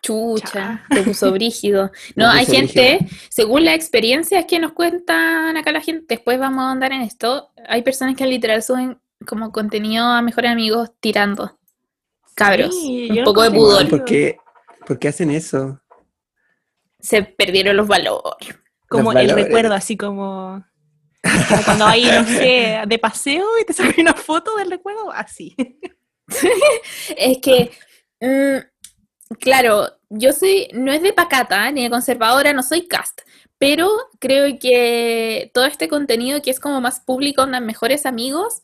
Chucha, 0.00 0.84
te 0.88 1.02
puso 1.02 1.32
brígido. 1.32 1.90
No, 2.16 2.30
hay 2.30 2.46
gente, 2.46 3.00
según 3.28 3.64
las 3.64 3.74
experiencias 3.74 4.46
que 4.46 4.60
nos 4.60 4.72
cuentan 4.72 5.56
acá 5.56 5.72
la 5.72 5.82
gente, 5.82 6.06
después 6.08 6.38
vamos 6.38 6.62
a 6.62 6.70
andar 6.70 6.92
en 6.92 7.02
esto, 7.02 7.50
hay 7.68 7.82
personas 7.82 8.16
que 8.16 8.24
literal 8.24 8.62
suben 8.62 8.98
como 9.26 9.50
contenido 9.50 10.04
a 10.06 10.22
mejores 10.22 10.52
amigos 10.52 10.92
tirando. 11.00 11.58
Cabros, 12.34 12.74
Sí, 12.80 13.10
un 13.10 13.24
poco 13.24 13.42
de 13.42 13.50
pudor. 13.50 13.88
¿Por 13.90 14.04
qué, 14.04 14.36
por 14.86 14.98
qué 14.98 15.08
hacen 15.08 15.30
eso? 15.30 15.82
Se 17.00 17.22
perdieron 17.22 17.76
los 17.76 17.88
valores. 17.88 18.61
Como 18.92 19.12
el 19.12 19.30
recuerdo, 19.30 19.74
así 19.74 19.96
como, 19.96 20.64
como 21.22 21.62
cuando 21.64 21.86
hay, 21.86 22.04
no 22.04 22.24
sé, 22.24 22.82
de 22.86 22.98
paseo 22.98 23.46
y 23.60 23.64
te 23.64 23.72
sacas 23.74 23.98
una 23.98 24.14
foto 24.14 24.56
del 24.56 24.70
recuerdo, 24.70 25.10
así. 25.12 25.54
Es 27.16 27.38
que, 27.38 27.70
mm, 28.20 29.36
claro, 29.38 29.88
yo 30.08 30.32
soy, 30.32 30.68
no 30.72 30.92
es 30.92 31.02
de 31.02 31.12
pacata 31.12 31.70
ni 31.70 31.82
de 31.82 31.90
conservadora, 31.90 32.52
no 32.52 32.62
soy 32.62 32.86
cast, 32.86 33.22
pero 33.58 33.88
creo 34.18 34.58
que 34.58 35.50
todo 35.54 35.66
este 35.66 35.88
contenido 35.88 36.42
que 36.42 36.50
es 36.50 36.60
como 36.60 36.80
más 36.80 37.00
público, 37.00 37.42
onda 37.42 37.60
mejores 37.60 38.06
amigos, 38.06 38.62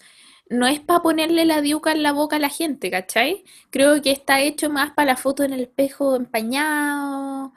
no 0.51 0.67
es 0.67 0.81
para 0.81 1.03
ponerle 1.03 1.45
la 1.45 1.61
diuca 1.61 1.93
en 1.93 2.03
la 2.03 2.13
boca 2.13 2.37
a 2.37 2.41
la 2.41 2.49
gente, 2.49 2.91
¿cachai? 2.91 3.45
Creo 3.71 4.01
que 4.03 4.11
está 4.11 4.41
hecho 4.41 4.71
más 4.71 4.93
para 4.93 5.13
la 5.13 5.17
foto 5.17 5.45
en 5.45 5.53
el 5.53 5.61
espejo 5.61 6.17
empañado, 6.17 7.53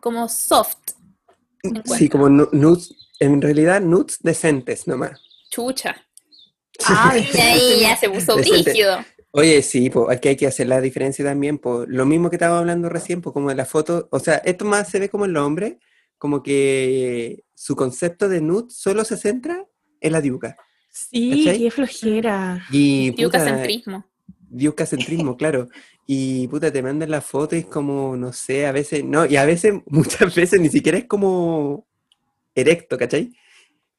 como 0.00 0.28
soft. 0.28 0.92
Sí, 1.96 2.08
como 2.08 2.28
nu- 2.28 2.48
nudes, 2.52 2.94
en 3.20 3.40
realidad 3.40 3.80
nudes 3.80 4.18
decentes 4.22 4.86
nomás. 4.86 5.20
Chucha. 5.50 5.94
Ah, 6.86 7.14
Y 7.16 7.20
ahí 7.40 7.80
ya 7.80 7.96
se 7.96 8.10
puso 8.10 8.36
Decente. 8.36 8.70
brígido. 8.70 8.98
Oye, 9.30 9.62
sí, 9.62 9.90
pues 9.90 10.16
aquí 10.16 10.28
hay 10.28 10.36
que 10.36 10.46
hacer 10.46 10.68
la 10.68 10.80
diferencia 10.80 11.24
también, 11.24 11.58
pues 11.58 11.88
lo 11.88 12.06
mismo 12.06 12.30
que 12.30 12.36
estábamos 12.36 12.60
hablando 12.60 12.88
recién, 12.88 13.20
pues 13.20 13.32
como 13.32 13.48
de 13.48 13.56
la 13.56 13.64
foto, 13.64 14.08
o 14.12 14.20
sea, 14.20 14.36
esto 14.44 14.64
más 14.64 14.88
se 14.88 15.00
ve 15.00 15.08
como 15.08 15.24
en 15.24 15.32
los 15.32 15.44
hombres, 15.44 15.74
como 16.18 16.42
que 16.42 17.42
su 17.54 17.74
concepto 17.74 18.28
de 18.28 18.40
nude 18.40 18.66
solo 18.70 19.04
se 19.04 19.16
centra 19.16 19.64
en 20.00 20.12
la 20.12 20.20
diuca. 20.20 20.56
Sí, 20.90 21.44
¿Cachai? 21.46 21.58
qué 21.62 21.70
flojera. 21.72 22.64
Y 22.70 23.10
puta, 23.10 23.22
Diucacentrismo. 23.22 24.06
Diucacentrismo, 24.54 25.36
claro. 25.38 25.68
Y 26.06 26.48
puta, 26.48 26.70
te 26.72 26.82
mandan 26.82 27.10
la 27.10 27.20
foto 27.20 27.56
y 27.56 27.60
es 27.60 27.66
como, 27.66 28.16
no 28.16 28.32
sé, 28.32 28.66
a 28.66 28.72
veces, 28.72 29.04
no, 29.04 29.24
y 29.26 29.36
a 29.36 29.44
veces, 29.44 29.74
muchas 29.86 30.34
veces 30.34 30.60
ni 30.60 30.68
siquiera 30.68 30.98
es 30.98 31.06
como 31.06 31.86
erecto, 32.54 32.96
¿cachai? 32.98 33.32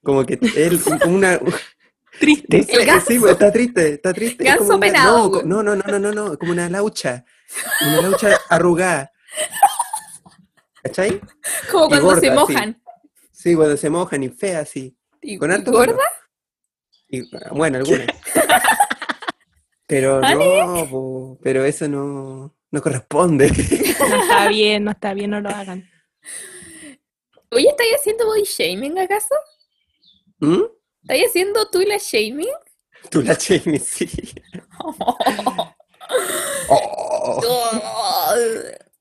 Como 0.03 0.26
que 0.26 0.39
él, 0.56 0.80
como 0.82 1.16
una, 1.16 1.39
Triste. 2.20 2.60
No 2.60 2.64
sé, 2.64 2.74
El 2.80 2.86
ganso. 2.86 3.08
sí, 3.08 3.20
pues, 3.20 3.32
está 3.34 3.51
triste, 3.51 3.93
está 3.95 4.14
triste. 4.14 4.43
es 4.43 4.49
Ganso 4.49 4.64
como 4.66 4.78
una- 4.78 4.88
penado, 4.88 5.41
no, 5.43 5.62
no, 5.64 5.76
no, 5.76 5.84
no, 5.86 5.99
no, 5.99 6.12
no, 6.14 6.38
como 6.38 6.53
una 6.53 6.70
laucha. 6.70 7.26
Una 7.82 8.01
laucha 8.03 8.39
arrugada. 8.49 9.12
¿Cachai? 10.82 11.20
Como 11.72 11.86
Y 11.86 11.89
cuando 11.89 12.06
gorda, 12.08 12.22
se 12.22 12.28
sí. 12.28 12.34
mojan. 12.34 12.82
Sí, 13.34 13.56
cuando 13.56 13.76
se 13.76 13.89
mojan 13.89 14.24
y 14.24 14.30
fea, 14.30 14.60
así. 14.60 14.95
¿Y, 15.22 15.38
Con 15.38 15.51
y 15.51 15.56
harto 15.56 15.72
gorda? 15.74 15.97
Y, 17.10 17.22
bueno, 17.51 17.80
algunas. 17.80 18.08
Pero 19.88 20.20
¿Vale? 20.20 20.66
no, 20.66 20.90
po, 20.90 21.38
pero 21.44 21.64
eso 21.64 21.88
no, 21.88 22.56
no 22.72 22.82
corresponde. 22.82 23.50
No 24.10 24.22
está 24.22 24.48
bien, 24.50 24.84
no 24.84 24.92
está 24.92 25.14
bien, 25.14 25.32
no 25.32 25.42
lo 25.42 25.50
hagan. 25.50 25.90
Oye, 27.52 27.68
¿estáis 27.70 27.94
haciendo 27.96 28.26
body 28.26 28.44
shaming 28.44 29.00
acaso? 29.00 29.34
¿Mm? 30.40 30.64
¿Estáis 31.04 31.26
haciendo 31.28 31.70
tú 31.70 31.80
la 31.82 31.98
shaming? 31.98 32.48
Tú 33.10 33.22
la 33.22 33.36
Jamie, 33.36 33.80
sí. 33.80 34.10
Oh. 36.68 38.34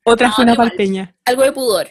Otra 0.05 0.29
No, 0.29 0.35
fue 0.35 0.45
una 0.45 0.53
igual. 0.55 0.69
parteña. 0.69 1.17
Algo 1.25 1.43
de 1.43 1.53
pudor. 1.53 1.89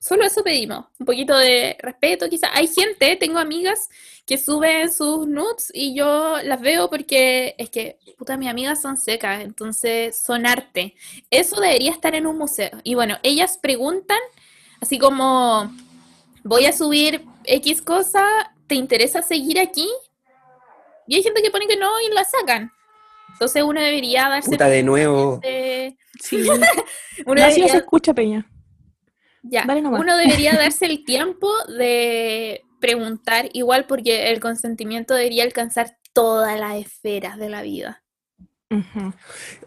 Solo 0.00 0.24
eso 0.24 0.42
pedimos. 0.42 0.86
Un 0.98 1.04
poquito 1.04 1.36
de 1.36 1.76
respeto, 1.78 2.28
quizás. 2.30 2.50
Hay 2.54 2.66
gente, 2.68 3.16
tengo 3.16 3.38
amigas 3.38 3.90
que 4.26 4.38
suben 4.38 4.90
sus 4.90 5.26
nudes 5.28 5.70
y 5.74 5.94
yo 5.94 6.38
las 6.42 6.60
veo 6.60 6.88
porque 6.88 7.54
es 7.58 7.68
que, 7.68 7.98
puta, 8.16 8.38
mis 8.38 8.48
amigas 8.48 8.80
son 8.80 8.96
secas, 8.96 9.42
entonces 9.42 10.16
son 10.16 10.46
arte. 10.46 10.94
Eso 11.30 11.60
debería 11.60 11.90
estar 11.90 12.14
en 12.14 12.26
un 12.26 12.38
museo. 12.38 12.70
Y 12.82 12.94
bueno, 12.94 13.18
ellas 13.22 13.58
preguntan, 13.60 14.18
así 14.80 14.98
como, 14.98 15.70
voy 16.44 16.64
a 16.64 16.72
subir 16.72 17.22
X 17.44 17.82
cosa, 17.82 18.24
¿te 18.66 18.76
interesa 18.76 19.20
seguir 19.20 19.60
aquí? 19.60 19.88
Y 21.08 21.16
hay 21.16 21.22
gente 21.22 21.42
que 21.42 21.50
pone 21.50 21.66
que 21.66 21.76
no 21.76 21.90
y 22.00 22.14
la 22.14 22.24
sacan. 22.24 22.72
Entonces 23.34 23.62
uno 23.62 23.82
debería 23.82 24.30
darse... 24.30 24.50
Puta, 24.50 24.68
de 24.68 24.82
nuevo. 24.82 25.40
de- 25.42 25.98
Sí. 26.22 26.36
uno 27.26 27.34
Gracias, 27.34 27.70
se 27.72 27.76
escucha, 27.78 28.14
Peña. 28.14 28.46
Ya, 29.42 29.66
uno 29.66 30.16
debería 30.16 30.52
darse 30.58 30.86
el 30.86 31.04
tiempo 31.04 31.50
de 31.66 32.62
preguntar, 32.80 33.48
igual 33.52 33.86
porque 33.86 34.30
el 34.30 34.40
consentimiento 34.40 35.14
debería 35.14 35.44
alcanzar 35.44 35.96
todas 36.12 36.58
las 36.58 36.76
esferas 36.76 37.38
de 37.38 37.48
la 37.48 37.62
vida. 37.62 38.02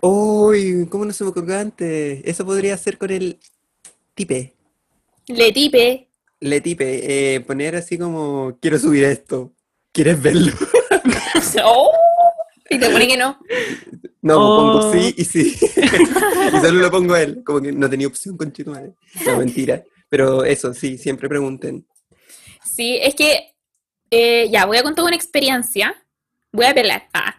Uy, 0.02 0.88
¿cómo 0.90 1.06
no 1.06 1.12
se 1.12 1.24
me 1.24 1.32
ocurrió 1.32 1.58
antes? 1.58 2.22
Eso 2.24 2.46
podría 2.46 2.78
ser 2.78 2.98
con 2.98 3.12
el 3.12 3.40
tipe. 4.14 4.54
Le 5.28 5.52
tipe, 5.52 6.10
Le 6.40 6.62
tipe, 6.62 7.36
eh, 7.36 7.42
poner 7.42 7.76
así 7.76 7.98
como, 7.98 8.58
quiero 8.62 8.80
subir 8.80 9.04
esto. 9.06 9.54
¿Quieres 9.92 10.22
verlo? 10.22 10.52
¡Oh! 11.64 11.92
y 12.70 12.80
te 12.80 12.90
pone 12.90 13.08
que 13.08 13.18
no. 13.18 13.40
No, 14.24 14.36
pues 14.36 14.48
pongo 14.58 14.80
Oh. 14.80 14.94
sí 14.94 15.16
y 15.18 15.26
sí. 15.26 15.56
y 16.54 16.60
solo 16.60 16.80
lo 16.80 16.90
pongo 16.90 17.14
a 17.14 17.22
él. 17.22 17.44
Como 17.44 17.62
que 17.62 17.72
no 17.72 17.90
tenía 17.90 18.08
opción 18.08 18.38
con 18.38 18.52
chico. 18.52 18.72
No, 18.72 19.38
mentira. 19.38 19.84
Pero 20.10 20.46
eso, 20.46 20.74
sí, 20.74 20.98
siempre 20.98 21.28
pregunten. 21.28 21.86
Sí, 22.64 22.98
es 23.02 23.16
que, 23.16 23.54
eh, 24.10 24.50
ya, 24.50 24.66
voy 24.66 24.78
a 24.78 24.84
contar 24.84 25.06
una 25.06 25.16
experiencia. 25.16 25.94
Voy 26.54 26.66
a 26.66 26.72
apelar. 26.72 27.10
Ah. 27.14 27.36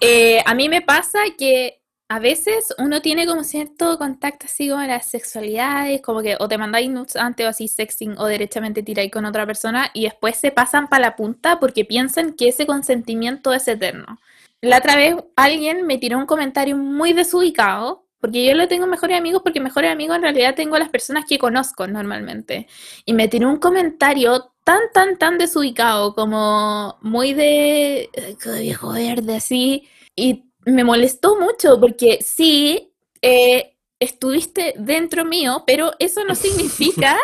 Eh, 0.00 0.40
a 0.46 0.54
mí 0.54 0.68
me 0.68 0.82
pasa 0.82 1.18
que 1.36 1.82
a 2.08 2.20
veces 2.20 2.72
uno 2.78 3.02
tiene 3.02 3.26
como 3.26 3.42
cierto 3.42 3.98
contacto 3.98 4.46
así 4.46 4.68
con 4.68 4.86
las 4.86 5.10
sexualidades, 5.10 6.00
como 6.00 6.22
que 6.22 6.36
o 6.38 6.48
te 6.48 6.56
mandáis 6.56 6.88
nudes 6.88 7.16
antes 7.16 7.44
o 7.44 7.48
así 7.50 7.66
sexting 7.66 8.16
o 8.18 8.26
derechamente 8.26 8.82
tiráis 8.82 9.10
con 9.10 9.24
otra 9.24 9.44
persona 9.44 9.90
y 9.92 10.04
después 10.04 10.36
se 10.36 10.52
pasan 10.52 10.88
para 10.88 11.08
la 11.08 11.16
punta 11.16 11.58
porque 11.58 11.84
piensan 11.84 12.34
que 12.34 12.48
ese 12.48 12.66
consentimiento 12.66 13.52
es 13.52 13.66
eterno. 13.66 14.18
La 14.60 14.78
otra 14.78 14.96
vez 14.96 15.14
alguien 15.36 15.86
me 15.86 15.98
tiró 15.98 16.18
un 16.18 16.26
comentario 16.26 16.76
muy 16.76 17.12
desubicado, 17.12 18.06
porque 18.20 18.44
yo 18.44 18.54
lo 18.54 18.66
tengo 18.66 18.86
mejores 18.88 19.16
amigos, 19.16 19.42
porque 19.44 19.60
mejores 19.60 19.92
amigos 19.92 20.16
en 20.16 20.22
realidad 20.22 20.54
tengo 20.56 20.74
a 20.74 20.80
las 20.80 20.88
personas 20.88 21.24
que 21.28 21.38
conozco 21.38 21.86
normalmente. 21.86 22.66
Y 23.04 23.12
me 23.12 23.28
tiró 23.28 23.48
un 23.48 23.58
comentario 23.58 24.52
tan, 24.64 24.80
tan, 24.92 25.16
tan 25.16 25.38
desubicado, 25.38 26.14
como 26.14 26.98
muy 27.02 27.34
de 27.34 28.10
"Ay, 28.16 28.36
qué 28.42 28.60
viejo 28.60 28.92
verde, 28.92 29.36
así. 29.36 29.88
Y 30.16 30.44
me 30.66 30.82
molestó 30.84 31.38
mucho 31.38 31.78
porque 31.80 32.18
sí, 32.22 32.92
eh, 33.22 33.76
estuviste 34.00 34.74
dentro 34.76 35.24
mío, 35.24 35.62
pero 35.66 35.92
eso 36.00 36.24
no 36.24 36.34
significa 36.34 37.16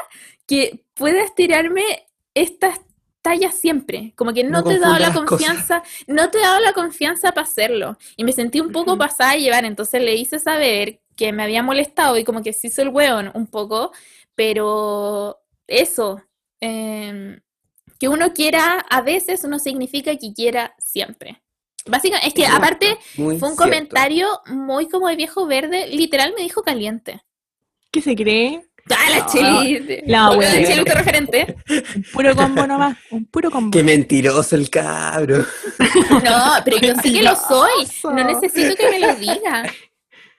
que 0.46 0.84
puedas 0.94 1.34
tirarme 1.34 1.82
estas 2.34 2.80
tallas 3.24 3.56
siempre. 3.58 4.12
Como 4.16 4.32
que 4.34 4.44
no, 4.44 4.60
No 4.60 4.64
te 4.64 4.74
he 4.74 4.78
dado 4.78 4.98
la 5.00 5.12
cosas. 5.12 5.24
confianza, 5.28 5.82
no 6.06 6.30
te 6.30 6.38
he 6.38 6.42
dado 6.42 6.60
la 6.60 6.74
confianza 6.74 7.32
para 7.32 7.46
hacerlo. 7.48 7.98
Y 8.16 8.24
me 8.24 8.32
sentí 8.32 8.60
un 8.60 8.70
poco 8.70 8.96
pasada 8.98 9.32
a 9.32 9.36
llevar, 9.36 9.64
entonces 9.64 10.02
le 10.02 10.14
hice 10.14 10.38
saber 10.38 11.00
que 11.16 11.32
me 11.32 11.42
había 11.42 11.62
molestado 11.62 12.18
y 12.18 12.24
como 12.24 12.42
que 12.42 12.52
se 12.52 12.68
hizo 12.68 12.82
el 12.82 12.90
hueón 12.90 13.30
un 13.34 13.46
poco, 13.48 13.92
pero 14.34 15.40
eso, 15.66 16.22
em, 16.60 17.40
que 17.98 18.08
uno 18.08 18.32
quiera 18.34 18.80
a 18.90 19.00
veces 19.00 19.44
no 19.44 19.58
significa 19.58 20.16
que 20.16 20.34
quiera 20.34 20.74
siempre. 20.78 21.42
Básicamente, 21.86 22.28
es 22.28 22.34
que 22.34 22.46
aparte 22.46 22.98
Muy 23.16 23.38
fue 23.38 23.48
un 23.50 23.56
cierto. 23.56 23.56
comentario 23.56 24.26
muy 24.46 24.88
como 24.88 25.08
de 25.08 25.16
viejo 25.16 25.46
verde, 25.46 25.86
literal 25.88 26.34
me 26.36 26.42
dijo 26.42 26.62
caliente. 26.62 27.22
¿Qué 27.90 28.02
se 28.02 28.14
cree? 28.16 28.66
Ah, 28.90 29.10
la 29.10 29.18
No, 29.20 29.26
chili. 29.26 30.02
la 30.06 30.30
chili, 30.66 30.78
usted 30.80 30.94
referente. 30.94 31.56
Un 31.96 32.02
puro 32.12 32.36
combo 32.36 32.66
nomás, 32.66 32.96
un 33.10 33.24
puro 33.26 33.50
combo. 33.50 33.70
Qué 33.70 33.82
mentiroso 33.82 34.56
el 34.56 34.68
cabro. 34.70 35.44
No, 36.22 36.52
pero 36.64 36.78
yo 36.78 36.94
sí 37.02 37.14
que 37.14 37.22
lo 37.22 37.34
soy. 37.36 37.86
No 38.04 38.24
necesito 38.24 38.76
que 38.76 38.90
me 38.90 39.00
lo 39.00 39.14
diga. 39.14 39.72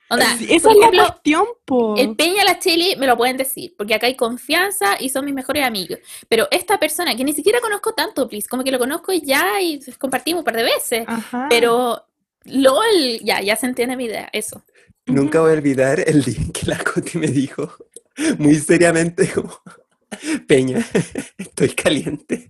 Onda, 0.08 0.34
Esa 0.36 0.44
es 0.56 0.64
la 0.64 0.72
ejemplo, 0.72 1.04
cuestión, 1.08 1.46
po. 1.66 1.96
el 1.98 2.16
Peña 2.16 2.44
y 2.44 2.46
la 2.46 2.60
Cheli 2.60 2.96
me 2.98 3.08
lo 3.08 3.18
pueden 3.18 3.38
decir, 3.38 3.74
porque 3.76 3.96
acá 3.96 4.06
hay 4.06 4.16
confianza 4.16 4.98
y 5.00 5.10
son 5.10 5.26
mis 5.26 5.34
mejores 5.34 5.66
amigos. 5.66 5.98
Pero 6.30 6.48
esta 6.52 6.78
persona, 6.80 7.16
que 7.16 7.24
ni 7.24 7.34
siquiera 7.34 7.60
conozco 7.60 7.94
tanto, 7.94 8.28
please, 8.30 8.48
como 8.48 8.64
que 8.64 8.72
lo 8.72 8.78
conozco 8.78 9.12
ya 9.14 9.60
y 9.60 9.80
compartimos 9.98 10.42
un 10.42 10.46
par 10.46 10.58
de 10.58 10.64
veces. 10.64 11.06
Ajá. 11.08 11.48
Pero 11.50 12.06
LOL, 12.44 13.20
ya, 13.24 13.42
ya 13.42 13.56
se 13.56 13.66
entiende 13.66 13.98
mi 13.98 14.06
idea, 14.06 14.30
eso. 14.32 14.64
Nunca 15.08 15.42
voy 15.42 15.50
a 15.50 15.54
olvidar 15.56 16.00
el 16.00 16.24
día 16.24 16.38
que 16.54 16.68
la 16.68 16.78
Coti 16.78 17.18
me 17.18 17.28
dijo, 17.28 17.74
muy 18.38 18.56
seriamente, 18.56 19.30
como, 19.32 19.60
Peña, 20.48 20.86
estoy 21.38 21.70
caliente. 21.70 22.50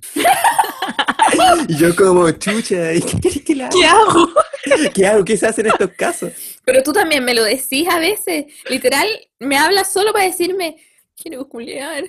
y 1.68 1.76
yo 1.78 1.96
como, 1.96 2.30
chucha, 2.32 2.94
¿y 2.94 3.02
qué 3.02 3.44
que 3.44 3.56
la 3.56 3.70
¿Qué 3.70 3.86
hago? 3.86 4.30
¿Qué 4.94 5.08
hago? 5.08 5.26
¿Qué 5.26 5.38
se 5.38 5.48
hace 5.48 5.62
en 5.62 5.68
estos 5.68 5.92
casos? 5.92 6.32
Pero 6.64 6.84
tú 6.84 6.94
también 6.94 7.24
me 7.24 7.34
lo 7.34 7.44
decís 7.44 7.88
a 7.90 8.00
veces. 8.00 8.46
Literal, 8.70 9.08
me 9.40 9.58
hablas 9.58 9.92
solo 9.92 10.12
para 10.14 10.26
decirme, 10.26 10.78
quiero 11.16 11.48
culiar. 11.48 12.04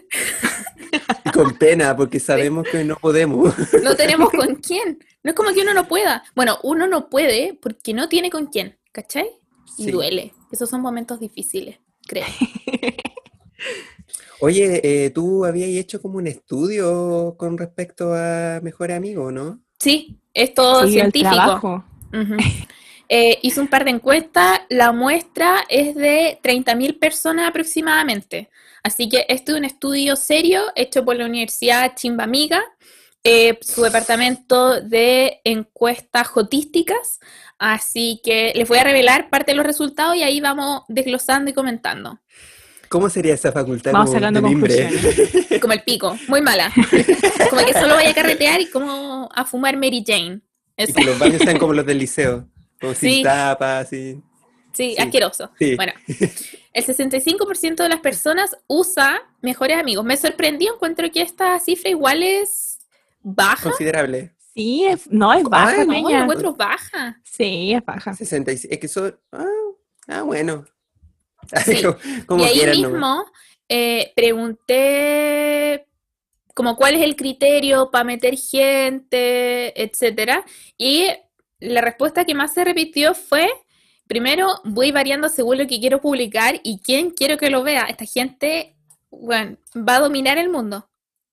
Y 1.24 1.30
con 1.30 1.57
pena, 1.59 1.96
porque 1.96 2.20
sabemos 2.20 2.66
que 2.70 2.84
no 2.84 2.96
podemos. 2.96 3.54
No 3.82 3.94
tenemos 3.96 4.30
con 4.30 4.57
quién. 4.57 4.98
No 5.22 5.30
es 5.30 5.36
como 5.36 5.52
que 5.52 5.61
uno 5.61 5.74
no 5.74 5.86
pueda. 5.88 6.22
Bueno, 6.34 6.59
uno 6.62 6.86
no 6.86 7.09
puede 7.11 7.59
porque 7.61 7.92
no 7.94 8.09
tiene 8.09 8.30
con 8.30 8.46
quién, 8.46 8.78
¿cachai? 8.92 9.28
Y 9.78 9.84
Sí. 9.84 9.90
duele. 9.90 10.32
Esos 10.52 10.70
son 10.70 10.80
momentos 10.80 11.20
difíciles, 11.20 11.78
creo. 12.07 12.24
Oye, 14.40 14.80
eh, 14.84 15.11
tú 15.11 15.44
habías 15.44 15.70
hecho 15.70 16.00
como 16.02 16.18
un 16.18 16.26
estudio 16.26 17.34
con 17.38 17.57
respecto 17.57 18.14
a 18.14 18.61
Mejor 18.62 18.92
Amigo, 18.92 19.32
¿no? 19.32 19.61
Sí, 19.78 20.18
es 20.34 20.54
todo 20.54 20.86
Sí, 20.86 20.92
científico. 20.92 21.84
Eh, 23.09 23.38
hice 23.42 23.61
un 23.61 23.68
par 23.68 23.84
de 23.84 23.92
encuestas, 23.92 24.62
la 24.68 24.90
muestra 24.90 25.64
es 25.68 25.94
de 25.94 26.40
30.000 26.42 26.98
personas 26.98 27.48
aproximadamente. 27.48 28.50
Así 28.82 29.09
que 29.09 29.24
este 29.28 29.52
es 29.52 29.59
un 29.59 29.64
estudio 29.64 30.16
serio 30.16 30.62
hecho 30.74 31.04
por 31.04 31.14
la 31.14 31.26
Universidad 31.26 31.94
Chimbamiga, 31.94 32.61
eh, 33.22 33.59
su 33.61 33.82
departamento 33.82 34.80
de 34.80 35.40
encuestas 35.44 36.26
jotísticas. 36.26 37.20
Así 37.59 38.20
que 38.24 38.52
les 38.54 38.68
voy 38.68 38.78
a 38.78 38.84
revelar 38.84 39.30
parte 39.30 39.52
de 39.52 39.57
los 39.57 39.66
resultados 39.66 40.16
y 40.16 40.22
ahí 40.22 40.40
vamos 40.40 40.82
desglosando 40.88 41.50
y 41.50 41.54
comentando. 41.54 42.20
¿Cómo 42.89 43.09
sería 43.11 43.34
esa 43.34 43.53
facultad 43.53 43.93
Vamos 43.93 44.09
como 44.11 44.18
sacando 44.20 44.43
conclusiones. 44.43 45.61
Como 45.61 45.72
el 45.72 45.82
pico, 45.82 46.16
muy 46.28 46.41
mala. 46.43 46.72
Como 47.51 47.64
que 47.64 47.72
solo 47.72 47.95
vaya 47.95 48.11
a 48.11 48.14
carretear 48.14 48.61
y 48.61 48.70
como 48.70 49.28
a 49.34 49.45
fumar 49.45 49.76
Mary 49.76 50.05
Jane. 50.07 50.41
y 50.76 50.82
Eso. 50.82 50.95
que 50.95 51.05
los 51.05 51.18
baños 51.18 51.43
sean 51.43 51.59
como 51.59 51.72
los 51.72 51.87
del 51.87 51.99
liceo, 51.99 52.47
como 52.80 52.95
Sí. 52.95 53.14
sin 53.16 53.24
tapa, 53.24 53.78
así. 53.80 54.20
Sí, 54.72 54.95
Sí. 54.95 54.97
asqueroso. 54.99 55.51
Sí. 55.59 55.74
Bueno, 55.76 55.93
el 56.74 56.84
65% 56.84 57.82
de 57.82 57.89
las 57.89 58.01
personas 58.01 58.57
usa 58.66 59.22
mejores 59.41 59.78
amigos. 59.78 60.05
Me 60.05 60.16
sorprendió, 60.18 60.74
encuentro 60.74 61.11
que 61.11 61.22
esta 61.22 61.59
cifra 61.61 61.89
igual 61.91 62.22
es 62.22 62.78
baja. 63.22 63.62
Considerable. 63.70 64.34
Sí, 64.55 64.84
es- 64.84 65.11
no, 65.11 65.32
es 65.32 65.45
baja, 65.45 65.80
Ay, 65.89 66.03
No, 66.03 66.11
encuentro 66.11 66.55
baja. 66.55 67.18
Sí, 67.24 67.72
es 67.72 67.84
baja. 67.84 68.14
66. 68.14 68.70
Es 68.72 68.78
que 68.78 68.87
eso. 68.87 69.18
Ah, 69.32 69.45
ah, 70.09 70.22
bueno. 70.22 70.64
Sí. 71.64 71.82
como 71.82 71.99
como 72.26 72.44
y 72.44 72.47
ahí 72.47 72.55
quieran, 72.55 72.76
mismo 72.76 73.26
eh, 73.68 74.12
pregunté 74.14 75.86
como 76.55 76.74
cuál 76.76 76.94
es 76.94 77.03
el 77.03 77.16
criterio 77.16 77.90
para 77.90 78.05
meter 78.05 78.34
gente, 78.38 79.82
etcétera. 79.82 80.42
Y 80.78 81.09
la 81.59 81.82
respuesta 81.82 82.24
que 82.24 82.34
más 82.34 82.55
se 82.55 82.64
repitió 82.64 83.14
fue, 83.14 83.51
primero, 84.07 84.49
voy 84.64 84.90
variando 84.90 85.28
según 85.28 85.59
lo 85.59 85.66
que 85.66 85.78
quiero 85.80 86.01
publicar 86.01 86.59
y 86.62 86.78
quién 86.78 87.11
quiero 87.11 87.36
que 87.36 87.51
lo 87.51 87.62
vea. 87.62 87.84
Esta 87.84 88.07
gente, 88.07 88.74
bueno, 89.11 89.59
va 89.76 89.97
a 89.97 90.01
dominar 90.01 90.38
el 90.38 90.49
mundo, 90.49 90.88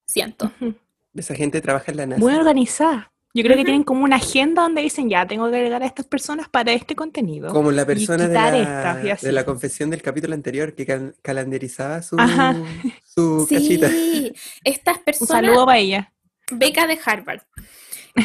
siento. 0.05 0.51
Esa 1.16 1.36
gente 1.36 1.61
trabaja 1.61 1.91
en 1.91 1.97
la 1.97 2.05
NASA. 2.07 2.20
Muy 2.20 2.34
organizada. 2.34 3.12
Yo 3.36 3.42
creo 3.44 3.58
que 3.58 3.64
tienen 3.64 3.84
como 3.84 4.04
una 4.04 4.18
agenda 4.18 4.62
donde 4.62 4.82
dicen, 4.84 5.10
ya, 5.10 5.26
tengo 5.26 5.50
que 5.50 5.56
agregar 5.56 5.82
a 5.82 5.88
estas 5.88 6.06
personas 6.06 6.50
para 6.50 6.72
este 6.72 6.96
contenido. 6.96 7.52
Como 7.52 7.72
la 7.72 7.84
persona 7.84 8.28
de 8.28 8.34
la, 8.34 8.58
estas, 8.60 9.06
y 9.06 9.10
así. 9.10 9.26
de 9.26 9.32
la 9.32 9.44
confesión 9.44 9.90
del 9.90 10.04
capítulo 10.04 10.36
anterior 10.36 10.76
que 10.76 10.86
cal- 10.86 11.16
calendarizaba 11.24 12.04
su, 12.04 12.16
Ajá. 12.20 12.56
su 13.04 13.48
cachita. 13.50 13.90
Sí, 13.90 14.34
estas 14.64 14.98
Un 14.98 15.04
personas, 15.04 15.46
saludo 15.46 15.66
para 15.66 15.80
ella. 15.80 16.14
beca 16.52 16.86
de 16.86 17.00
Harvard. 17.04 17.42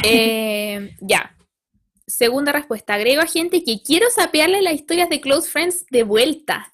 Eh, 0.03 0.95
ya. 1.01 1.35
Segunda 2.05 2.51
respuesta, 2.51 2.93
agrego 2.93 3.21
a 3.21 3.25
gente 3.27 3.63
que 3.63 3.81
quiero 3.83 4.07
sapearle 4.11 4.61
las 4.61 4.73
historias 4.73 5.09
de 5.09 5.21
Close 5.21 5.49
Friends 5.49 5.85
de 5.89 6.03
vuelta. 6.03 6.71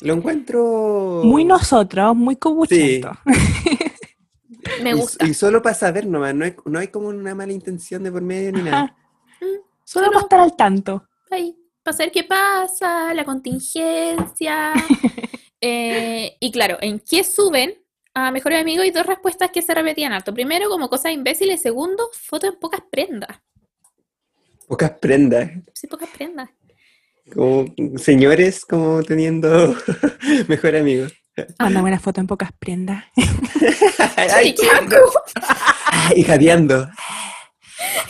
Lo 0.00 0.14
encuentro. 0.14 1.22
Muy 1.24 1.44
nosotros, 1.44 2.14
muy 2.16 2.36
cobuchento. 2.36 3.10
Me 4.82 4.90
y- 4.90 4.92
gusta. 4.94 5.26
Y, 5.26 5.34
solo 5.34 5.60
para 5.62 5.74
saber 5.74 6.06
nomás, 6.06 6.34
no 6.34 6.44
hay, 6.44 6.54
no 6.64 6.78
hay 6.78 6.88
como 6.88 7.08
una 7.08 7.34
mala 7.34 7.52
intención 7.52 8.02
de 8.02 8.12
por 8.12 8.22
medio 8.22 8.52
ni 8.52 8.62
nada. 8.62 8.82
Ajá. 8.84 8.96
Mm, 9.40 9.44
Solo 9.84 10.06
Solo- 10.06 10.10
para 10.12 10.20
estar 10.22 10.40
al 10.40 10.56
tanto. 10.56 11.08
Ahí, 11.30 11.56
para 11.82 11.96
saber 11.96 12.12
qué 12.12 12.24
pasa, 12.24 13.12
la 13.14 13.24
contingencia. 13.24 14.72
Eh, 15.64 16.38
y 16.40 16.50
claro, 16.50 16.76
¿en 16.80 16.98
qué 16.98 17.22
suben 17.22 17.74
a 18.14 18.32
Mejores 18.32 18.60
Amigos? 18.60 18.84
Y 18.84 18.90
dos 18.90 19.06
respuestas 19.06 19.52
que 19.52 19.62
se 19.62 19.72
repetían 19.72 20.12
harto. 20.12 20.34
Primero, 20.34 20.68
como 20.68 20.88
cosas 20.88 21.12
imbéciles. 21.12 21.62
Segundo, 21.62 22.10
fotos 22.14 22.54
en 22.54 22.58
pocas 22.58 22.80
prendas. 22.90 23.40
Pocas 24.66 24.90
prendas. 25.00 25.52
Sí, 25.72 25.86
pocas 25.86 26.08
prendas. 26.10 26.50
Como 27.32 27.66
señores 27.96 28.64
como 28.64 29.04
teniendo 29.04 29.76
mejor 30.48 30.74
amigo. 30.74 31.06
Mándame 31.58 31.88
una 31.88 32.00
foto 32.00 32.20
en 32.20 32.26
pocas 32.26 32.52
prendas. 32.58 33.04
Ay, 34.16 34.54
ay, 36.14 36.22
jadeando. 36.24 36.88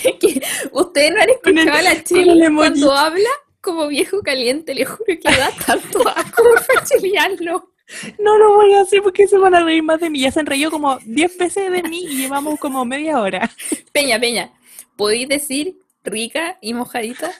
Es 0.04 0.14
que 0.20 0.42
ustedes 0.72 1.12
no 1.14 1.22
han 1.22 1.30
escuchado 1.30 1.72
a 1.72 1.82
la 1.82 2.02
Chile 2.04 2.50
cuando 2.54 2.92
habla 2.92 3.28
como 3.60 3.86
viejo 3.88 4.20
caliente. 4.22 4.74
Le 4.74 4.84
juro 4.84 5.04
que 5.06 5.18
da 5.22 5.50
tanto 5.66 6.06
asco 6.08 6.42
fachilearlo. 6.74 7.72
No 8.18 8.38
lo 8.38 8.54
voy 8.54 8.74
a 8.74 8.82
hacer 8.82 9.02
porque 9.02 9.26
se 9.26 9.36
van 9.38 9.54
a 9.54 9.62
reír 9.62 9.82
más 9.82 10.00
de 10.00 10.10
mí. 10.10 10.20
Ya 10.20 10.30
se 10.32 10.40
han 10.40 10.46
reído 10.46 10.70
como 10.70 10.98
10 11.04 11.38
veces 11.38 11.70
de 11.70 11.82
mí 11.84 12.04
y 12.04 12.16
llevamos 12.22 12.58
como 12.58 12.84
media 12.84 13.20
hora. 13.20 13.50
Peña, 13.92 14.18
Peña, 14.18 14.50
¿podéis 14.96 15.28
decir 15.28 15.76
rica 16.04 16.58
y 16.60 16.74
mojadita? 16.74 17.30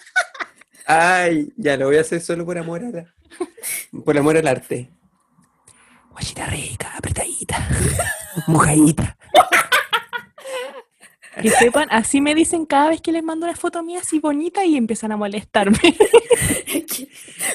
Ay, 0.86 1.52
ya 1.56 1.76
lo 1.76 1.86
voy 1.86 1.96
a 1.96 2.02
hacer 2.02 2.20
solo 2.20 2.44
por 2.44 2.58
amor 2.58 2.84
a 2.84 2.90
la- 2.90 3.14
por 4.04 4.16
amor 4.18 4.36
al 4.36 4.46
arte. 4.46 4.90
Guachita 6.12 6.46
rica, 6.46 6.92
apretadita. 6.96 7.68
Mojadita. 8.46 9.16
Que 11.40 11.50
sepan, 11.50 11.88
así 11.90 12.20
me 12.20 12.34
dicen 12.34 12.66
cada 12.66 12.90
vez 12.90 13.00
que 13.00 13.10
les 13.10 13.22
mando 13.22 13.46
una 13.46 13.56
foto 13.56 13.82
mía 13.82 14.00
así 14.00 14.20
bonita 14.20 14.64
y 14.64 14.76
empiezan 14.76 15.12
a 15.12 15.16
molestarme. 15.16 15.78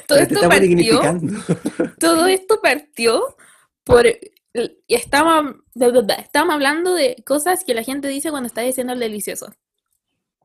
Todo 0.07 0.19
esto 0.19 0.33
estamos 0.35 0.47
partió, 0.47 0.67
dignificando. 0.67 1.39
todo 1.99 2.27
esto 2.27 2.59
partió 2.61 3.35
por 3.83 4.05
bla, 4.53 4.69
estábamos 4.87 6.53
hablando 6.53 6.93
de 6.93 7.21
cosas 7.25 7.63
que 7.63 7.73
la 7.73 7.83
gente 7.83 8.07
dice 8.07 8.31
cuando 8.31 8.47
está 8.47 8.61
diciendo 8.61 8.93
el 8.93 8.99
delicioso. 8.99 9.53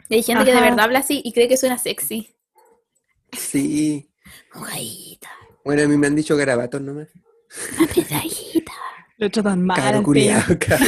Y 0.08 0.16
hay 0.16 0.22
gente 0.22 0.44
que 0.44 0.54
de 0.54 0.60
verdad 0.60 0.80
habla 0.80 0.98
así 0.98 1.22
y 1.24 1.32
cree 1.32 1.48
que 1.48 1.56
suena 1.56 1.78
sexy. 1.78 2.34
Sí. 3.32 4.10
Mojadita, 4.54 5.30
Bueno, 5.64 5.82
a 5.82 5.86
mí 5.86 5.96
me 5.96 6.06
han 6.06 6.16
dicho 6.16 6.36
garabatos 6.36 6.82
nomás. 6.82 7.08
Apretadita. 7.82 8.72
Lo 9.18 9.30
tratan 9.30 9.64
mal. 9.64 9.76
Caro 9.76 9.98
al 9.98 10.05
culiao, 10.05 10.42
caro. 10.66 10.84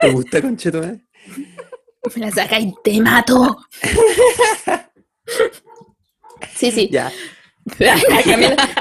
¿Te 0.00 0.10
gusta, 0.10 0.40
concheto? 0.42 0.82
eh? 0.82 1.00
Me 2.16 2.26
la 2.26 2.30
saca 2.32 2.58
y 2.58 2.74
te 2.82 3.00
mato. 3.00 3.58
Sí, 6.54 6.70
sí. 6.72 6.88
Ya. 6.90 7.12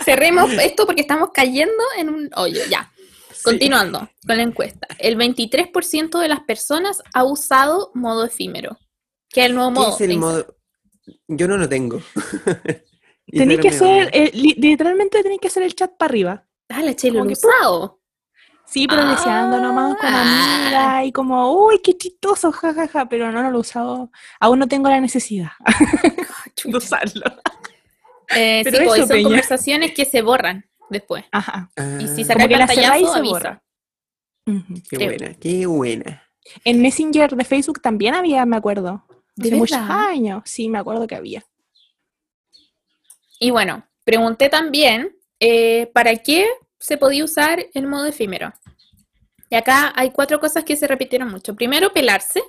Cerremos 0.05 0.51
esto 0.53 0.86
porque 0.86 1.01
estamos 1.01 1.30
cayendo 1.34 1.84
en 1.97 2.09
un 2.09 2.30
hoyo. 2.36 2.62
Ya. 2.70 2.91
sí. 3.32 3.41
Continuando 3.43 4.09
con 4.26 4.38
la 4.38 4.43
encuesta. 4.43 4.88
El 4.97 5.18
23% 5.18 6.20
de 6.20 6.28
las 6.28 6.39
personas 6.41 7.03
ha 7.14 7.24
usado 7.24 7.91
modo 7.93 8.26
efímero. 8.26 8.78
Que 9.30 9.41
es 9.41 9.45
el 9.47 9.55
nuevo 9.55 9.70
¿Qué 9.72 9.80
modo. 9.80 9.95
es 9.95 10.01
el 10.01 10.07
de 10.09 10.18
modo? 10.18 10.57
Yo 11.28 11.47
no 11.47 11.57
lo 11.57 11.70
tengo. 11.70 12.01
Tenéis 13.28 13.59
que 13.61 13.69
hacer, 13.69 14.09
eh, 14.13 14.32
li- 14.34 14.55
literalmente 14.57 15.22
tenéis 15.24 15.39
que 15.41 15.47
hacer 15.47 15.63
el 15.63 15.74
chat 15.76 15.91
para 15.97 16.09
arriba. 16.09 16.45
Ah, 16.69 16.82
la 16.82 16.95
chelo 16.95 17.19
Como 17.19 17.28
que- 17.30 17.34
usado. 17.34 17.99
Sí, 18.65 18.88
pero 18.88 19.05
deseando 19.05 19.59
nomás 19.59 19.97
con 19.97 20.07
Ah. 20.09 20.22
amiga 20.63 21.05
y 21.05 21.11
como, 21.11 21.53
uy, 21.65 21.80
qué 21.84 21.97
chistoso, 21.97 22.51
jajaja, 22.53 23.09
pero 23.09 23.30
no, 23.32 23.43
no 23.43 23.51
lo 23.51 23.57
he 23.57 23.61
usado. 23.61 24.11
Aún 24.39 24.59
no 24.59 24.67
tengo 24.69 24.88
la 24.89 25.01
necesidad 25.01 25.49
de 26.63 26.78
usarlo. 26.78 27.24
Eh, 28.34 28.61
Pero 28.63 28.78
sí, 28.78 28.84
pues, 28.86 28.97
eso, 28.99 29.07
son 29.07 29.15
Peña. 29.17 29.24
conversaciones 29.28 29.91
que 29.93 30.05
se 30.05 30.22
borran 30.22 30.65
después. 30.89 31.26
Ajá. 31.34 31.69
Y 31.99 32.07
si 32.07 32.22
Ah, 32.22 32.26
saca 32.26 32.34
Como 32.36 32.45
el 32.45 32.49
que 32.49 32.57
la 32.57 32.67
cerráis 32.67 33.01
y 33.01 33.05
pantallazo, 33.05 33.13
se 33.13 33.19
avisa. 33.19 33.32
borra. 33.34 33.63
Qué 34.89 34.97
creo. 34.97 35.09
buena, 35.09 35.34
qué 35.36 35.65
buena. 35.65 36.24
En 36.63 36.82
Messenger 36.82 37.36
de 37.36 37.43
Facebook 37.45 37.82
también 37.82 38.15
había, 38.15 38.45
me 38.45 38.55
acuerdo. 38.55 39.05
¿De 39.36 39.49
Hace 39.49 39.57
muchos 39.57 39.78
años. 39.78 40.43
Sí, 40.45 40.69
me 40.69 40.80
acuerdo 40.80 41.07
que 41.07 41.15
había. 41.15 41.43
Y 43.44 43.50
bueno, 43.50 43.84
pregunté 44.06 44.50
también 44.50 45.18
eh, 45.39 45.88
para 45.96 46.16
qué 46.18 46.46
se 46.80 46.96
podía 46.98 47.26
usar 47.26 47.66
el 47.74 47.88
modo 47.88 48.06
efímero. 48.06 48.54
Y 49.50 49.56
acá 49.56 49.92
hay 49.96 50.12
cuatro 50.12 50.39
cosas 50.39 50.64
que 50.64 50.76
se 50.76 50.86
repitieron 50.86 51.30
mucho. 51.32 51.56
Primero, 51.56 51.92
pelarse. 51.92 52.44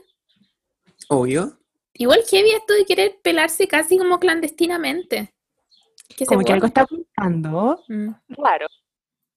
Obvio. 1.08 1.58
Igual 1.94 2.22
heavy 2.30 2.50
esto 2.50 2.74
de 2.74 2.84
querer 2.84 3.16
pelarse 3.22 3.66
casi 3.66 3.96
como 3.96 4.20
clandestinamente. 4.20 5.32
Que 6.08 6.24
se 6.24 6.26
Como 6.26 6.44
que 6.44 6.52
algo 6.52 6.66
está 6.66 6.84
ocultando. 6.84 7.82
Mm. 7.88 8.08
Claro. 8.34 8.66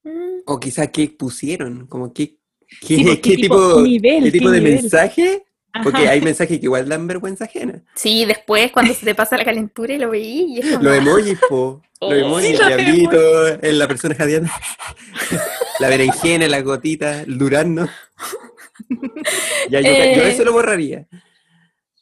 Mm. 0.03 0.41
O 0.45 0.59
quizá 0.59 0.91
qué 0.91 1.07
pusieron, 1.09 1.87
como 1.87 2.13
qué, 2.13 2.37
qué, 2.81 2.95
Sí, 2.97 3.05
qué 3.05 3.21
qué 3.21 3.35
tipo, 3.37 3.55
tipo- 3.55 3.81
nivel, 3.81 4.23
qué 4.25 4.31
tipo 4.31 4.45
qué 4.47 4.51
de 4.51 4.59
nivel. 4.59 4.81
mensaje. 4.81 5.44
Porque 5.83 6.03
Ajá. 6.03 6.11
hay 6.11 6.21
mensajes 6.21 6.57
que 6.59 6.65
igual 6.65 6.87
dan 6.87 7.05
vergüenza 7.07 7.45
ajena. 7.45 7.83
Sí, 7.95 8.25
después 8.25 8.71
cuando 8.71 8.93
se 8.93 9.05
te 9.05 9.13
pasa 9.15 9.37
la 9.37 9.43
calentura 9.45 9.93
y 9.93 9.97
lo 9.97 10.09
veí 10.09 10.45
y 10.55 10.59
es 10.59 10.71
como, 10.71 10.83
Los 10.83 10.97
emojis, 10.97 11.39
po. 11.49 11.81
Oh. 11.99 12.09
Los 12.13 12.21
emojis, 12.23 12.57
Sí, 12.57 12.65
diablito, 12.65 13.47
en 13.61 13.79
la 13.79 13.87
persona 13.87 14.15
jadeando. 14.15 14.49
la 15.79 15.89
berenjena, 15.89 16.47
la 16.47 16.61
gotita, 16.61 17.21
el 17.21 17.37
durazno. 17.37 17.87
ya, 19.69 19.81
yo, 19.81 19.87
Eh. 19.89 20.13
yo 20.17 20.23
eso 20.23 20.43
lo 20.43 20.53
borraría. 20.53 21.07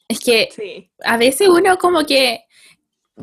es 0.07 0.19
que 0.19 0.49
Sí. 0.55 0.91
a 1.03 1.17
veces 1.17 1.47
uno 1.47 1.77
como 1.79 2.05
que, 2.05 2.41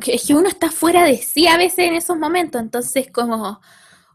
que- 0.01 0.15
es 0.15 0.27
que 0.27 0.35
uno 0.35 0.49
está 0.49 0.71
fuera 0.71 1.05
de 1.05 1.17
sí 1.19 1.47
a 1.47 1.57
veces 1.57 1.81
en 1.87 1.95
esos 1.95 2.17
momentos, 2.17 2.61
entonces 2.61 3.09
como, 3.13 3.61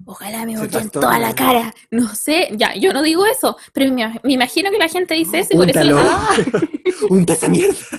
ojalá 0.06 0.46
me 0.46 0.54
trastorna. 0.54 0.90
toda 0.92 1.20
la 1.20 1.36
cara, 1.36 1.74
no 1.92 2.08
sé, 2.16 2.50
ya, 2.54 2.74
yo 2.76 2.94
no 2.94 3.02
digo 3.02 3.26
eso, 3.26 3.58
pero 3.74 3.92
me, 3.92 4.20
me 4.24 4.34
imagino 4.34 4.72
que 4.72 4.78
la 4.78 4.88
gente 4.88 5.16
dice 5.16 5.40
eso 5.40 5.50
y 5.54 5.58
por 5.58 5.70
eso... 5.70 5.80
Ah, 6.00 6.30
Un 7.10 7.26
taza 7.26 7.50
mierda. 7.50 7.76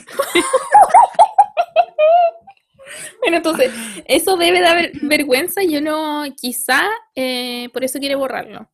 bueno, 3.21 3.39
entonces, 3.39 3.73
eso 4.07 4.37
debe 4.37 4.61
de 4.61 4.67
haber 4.67 4.93
vergüenza 5.03 5.63
y 5.63 5.77
uno 5.77 6.25
quizá 6.41 6.85
eh, 7.15 7.69
por 7.73 7.85
eso 7.85 7.99
quiere 7.99 8.15
borrarlo. 8.15 8.71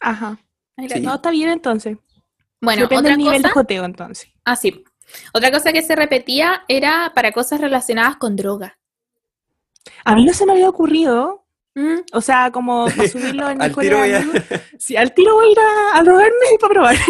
Ajá. 0.00 0.38
Sí. 0.88 1.00
No, 1.00 1.14
está 1.14 1.30
bien 1.30 1.50
entonces. 1.50 1.98
Bueno, 2.60 2.82
Depende 2.82 3.00
otra 3.00 3.10
del 3.10 3.18
nivel 3.18 3.42
de 3.42 3.48
cosa, 3.48 3.54
joteo 3.54 3.84
entonces. 3.84 4.30
ah, 4.44 4.56
sí. 4.56 4.84
Otra 5.34 5.50
cosa 5.50 5.72
que 5.72 5.82
se 5.82 5.94
repetía 5.94 6.64
era 6.68 7.12
para 7.14 7.32
cosas 7.32 7.60
relacionadas 7.60 8.16
con 8.16 8.36
droga. 8.36 8.78
A 10.04 10.14
mí 10.14 10.24
no 10.24 10.32
se 10.32 10.46
me 10.46 10.52
había 10.52 10.68
ocurrido. 10.68 11.41
Mm, 11.74 12.00
O 12.12 12.20
sea, 12.20 12.50
como 12.50 12.86
para 12.96 13.08
subirlo 13.08 13.48
en 13.48 13.58
mejores 13.58 13.90
tiro 13.90 14.02
a- 14.02 14.04
amigos. 14.18 14.42
Sí, 14.78 14.96
al 14.96 15.14
tiro 15.14 15.34
voy 15.34 15.48
a 15.48 15.52
ir 15.52 15.58
a, 15.58 15.98
a 15.98 16.02
drogarme 16.02 16.32
para 16.60 16.72
probar. 16.72 16.96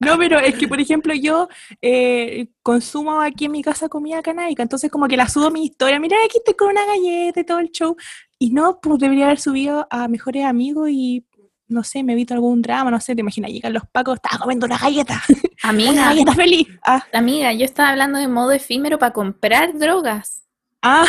No, 0.00 0.16
pero 0.16 0.38
es 0.38 0.54
que, 0.54 0.66
por 0.66 0.80
ejemplo, 0.80 1.12
yo 1.12 1.48
eh, 1.82 2.48
consumo 2.62 3.20
aquí 3.20 3.44
en 3.44 3.52
mi 3.52 3.62
casa 3.62 3.90
comida 3.90 4.22
canábica, 4.22 4.62
entonces 4.62 4.90
como 4.90 5.06
que 5.06 5.18
la 5.18 5.28
subo 5.28 5.48
a 5.48 5.50
mi 5.50 5.66
historia, 5.66 6.00
mira, 6.00 6.16
aquí 6.24 6.38
estoy 6.38 6.54
con 6.54 6.70
una 6.70 6.86
galleta 6.86 7.40
y 7.40 7.44
todo 7.44 7.58
el 7.58 7.70
show. 7.70 7.94
Y 8.38 8.52
no, 8.52 8.80
pues 8.80 8.98
debería 9.00 9.26
haber 9.26 9.38
subido 9.38 9.86
a 9.90 10.08
mejores 10.08 10.46
amigos 10.46 10.88
y, 10.90 11.26
no 11.68 11.82
sé, 11.84 12.02
me 12.02 12.14
evito 12.14 12.32
algún 12.32 12.62
drama, 12.62 12.90
no 12.90 13.00
sé, 13.00 13.14
te 13.14 13.20
imaginas, 13.20 13.50
llegan 13.50 13.74
los 13.74 13.82
pacos, 13.92 14.14
estaba 14.16 14.38
comiendo 14.38 14.64
una 14.64 14.78
galleta, 14.78 15.22
una 15.28 15.70
Amiga, 15.70 16.04
galleta 16.06 16.34
feliz. 16.34 16.68
Ah, 16.86 17.04
amiga, 17.12 17.52
yo 17.52 17.66
estaba 17.66 17.90
hablando 17.90 18.18
de 18.18 18.28
modo 18.28 18.52
efímero 18.52 18.98
para 18.98 19.12
comprar 19.12 19.78
drogas. 19.78 20.42
ah, 20.80 21.04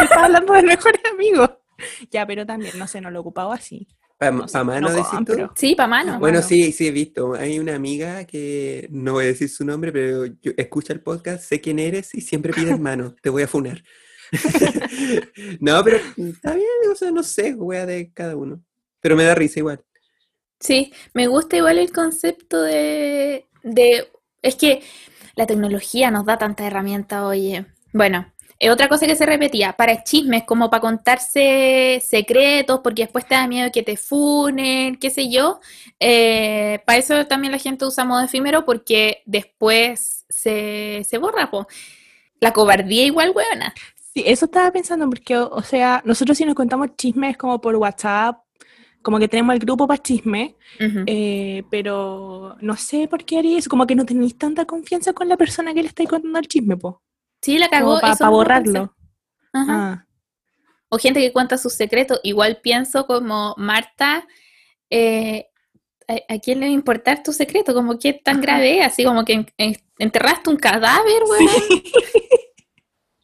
estaba 0.00 0.26
hablando 0.26 0.52
del 0.52 0.66
mejor 0.66 0.92
amigo. 1.12 1.59
Ya, 2.10 2.26
pero 2.26 2.46
también, 2.46 2.78
no 2.78 2.86
sé, 2.86 3.00
no 3.00 3.10
lo 3.10 3.18
he 3.18 3.20
ocupado 3.20 3.52
así. 3.52 3.88
¿Para 4.18 4.32
No 4.32 4.48
sé, 4.48 4.62
mano 4.64 4.88
no 4.88 4.94
decís 4.94 5.08
tú? 5.10 5.16
compro. 5.16 5.52
Sí, 5.56 5.74
para 5.74 5.88
mano. 5.88 6.18
Bueno, 6.18 6.38
mano. 6.38 6.48
sí, 6.48 6.72
sí 6.72 6.88
he 6.88 6.90
visto. 6.90 7.34
Hay 7.34 7.58
una 7.58 7.74
amiga 7.74 8.24
que 8.26 8.86
no 8.90 9.14
voy 9.14 9.24
a 9.24 9.28
decir 9.28 9.48
su 9.48 9.64
nombre, 9.64 9.92
pero 9.92 10.26
yo 10.26 10.52
escucha 10.58 10.92
el 10.92 11.00
podcast, 11.00 11.42
sé 11.42 11.60
quién 11.60 11.78
eres 11.78 12.14
y 12.14 12.20
siempre 12.20 12.52
pides 12.52 12.78
mano. 12.80 13.14
Te 13.22 13.30
voy 13.30 13.44
a 13.44 13.48
funar. 13.48 13.82
no, 15.60 15.82
pero 15.82 15.96
está 16.18 16.54
bien, 16.54 16.68
o 16.92 16.94
sea, 16.94 17.10
no 17.10 17.22
sé, 17.22 17.54
wea 17.54 17.86
de 17.86 18.12
cada 18.12 18.36
uno. 18.36 18.62
Pero 19.00 19.16
me 19.16 19.24
da 19.24 19.34
risa 19.34 19.60
igual. 19.60 19.82
Sí, 20.60 20.92
me 21.14 21.26
gusta 21.26 21.56
igual 21.56 21.78
el 21.78 21.90
concepto 21.90 22.60
de, 22.60 23.46
de... 23.62 24.06
Es 24.42 24.56
que 24.56 24.82
la 25.34 25.46
tecnología 25.46 26.10
nos 26.10 26.26
da 26.26 26.36
tanta 26.36 26.66
herramienta, 26.66 27.26
oye. 27.26 27.64
Bueno, 27.94 28.30
eh, 28.60 28.70
otra 28.70 28.88
cosa 28.88 29.06
que 29.06 29.16
se 29.16 29.26
repetía, 29.26 29.72
para 29.72 30.04
chismes, 30.04 30.44
como 30.44 30.70
para 30.70 30.82
contarse 30.82 32.00
secretos, 32.06 32.80
porque 32.84 33.02
después 33.02 33.26
te 33.26 33.34
da 33.34 33.46
miedo 33.48 33.70
que 33.72 33.82
te 33.82 33.96
funen, 33.96 34.96
qué 34.96 35.10
sé 35.10 35.30
yo. 35.30 35.60
eh, 35.98 36.80
para 36.86 36.98
eso 36.98 37.26
también 37.26 37.52
la 37.52 37.58
gente 37.58 37.84
usa 37.86 38.04
modo 38.04 38.22
efímero, 38.22 38.64
porque 38.64 39.22
después 39.26 40.26
se, 40.28 41.02
se 41.08 41.18
borra, 41.18 41.50
po. 41.50 41.66
La 42.40 42.52
cobardía 42.52 43.04
igual, 43.04 43.32
weona. 43.34 43.74
Sí, 44.14 44.22
eso 44.26 44.46
estaba 44.46 44.70
pensando, 44.72 45.08
porque, 45.08 45.36
o, 45.36 45.48
o 45.50 45.62
sea, 45.62 46.02
nosotros 46.04 46.36
si 46.38 46.44
nos 46.44 46.54
contamos 46.54 46.90
chismes 46.96 47.36
como 47.36 47.60
por 47.60 47.76
WhatsApp, 47.76 48.38
como 49.02 49.18
que 49.18 49.28
tenemos 49.28 49.54
el 49.54 49.60
grupo 49.60 49.86
para 49.86 50.02
chisme, 50.02 50.56
eh, 51.06 51.62
pero 51.70 52.56
no 52.60 52.76
sé 52.76 53.08
por 53.08 53.24
qué 53.24 53.38
haría 53.38 53.58
eso, 53.58 53.70
como 53.70 53.86
que 53.86 53.94
no 53.94 54.04
tenéis 54.04 54.36
tanta 54.36 54.66
confianza 54.66 55.12
con 55.14 55.28
la 55.28 55.36
persona 55.36 55.72
que 55.74 55.82
le 55.82 55.88
estáis 55.88 56.08
contando 56.08 56.38
el 56.38 56.48
chisme, 56.48 56.76
po, 56.76 57.02
Sí, 57.42 57.58
la 57.58 57.68
cagó. 57.68 58.00
para 58.00 58.28
borrarlo. 58.28 58.94
Ajá. 59.52 59.66
Ah, 59.92 60.06
O 60.88 60.98
gente 60.98 61.20
que 61.20 61.32
cuenta 61.32 61.56
sus 61.58 61.72
secretos. 61.74 62.20
Igual 62.22 62.60
pienso 62.62 63.06
como 63.06 63.54
Marta, 63.56 64.26
eh, 64.90 65.46
¿a, 66.08 66.34
a 66.34 66.38
quién 66.38 66.60
le 66.60 66.66
va 66.66 66.70
a 66.70 66.74
importar 66.74 67.22
tu 67.22 67.32
secreto? 67.32 67.72
Como 67.74 67.98
que 67.98 68.12
tan 68.12 68.36
Ajá. 68.36 68.42
grave, 68.42 68.80
es? 68.80 68.86
así 68.86 69.04
como 69.04 69.24
que 69.24 69.32
en- 69.34 69.46
en- 69.58 69.76
enterraste 69.98 70.50
un 70.50 70.56
cadáver, 70.56 71.22
weón. 71.28 71.82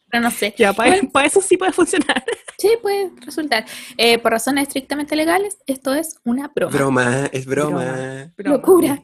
Pero 0.09 0.23
no 0.23 0.31
sé. 0.31 0.55
ya, 0.57 0.73
para, 0.73 0.91
Bueno. 0.93 1.11
para 1.13 1.27
eso 1.27 1.41
sí 1.41 1.57
puede 1.57 1.73
funcionar. 1.73 2.25
Sí, 2.59 2.71
puede 2.81 3.11
resultar. 3.21 3.67
Eh, 3.99 4.19
por 4.19 4.33
razones 4.33 4.69
estrictamente 4.69 5.15
legales, 5.17 5.59
esto 5.67 5.93
es 5.95 6.17
una 6.25 6.49
broma. 6.55 6.73
Broma, 6.77 7.27
es 7.33 7.45
broma. 7.45 8.33
Broma. 8.37 8.57
Locura. 8.57 9.03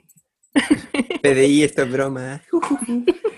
PDI, 1.22 1.64
esto 1.64 1.82
es 1.82 1.90
broma. 1.92 2.42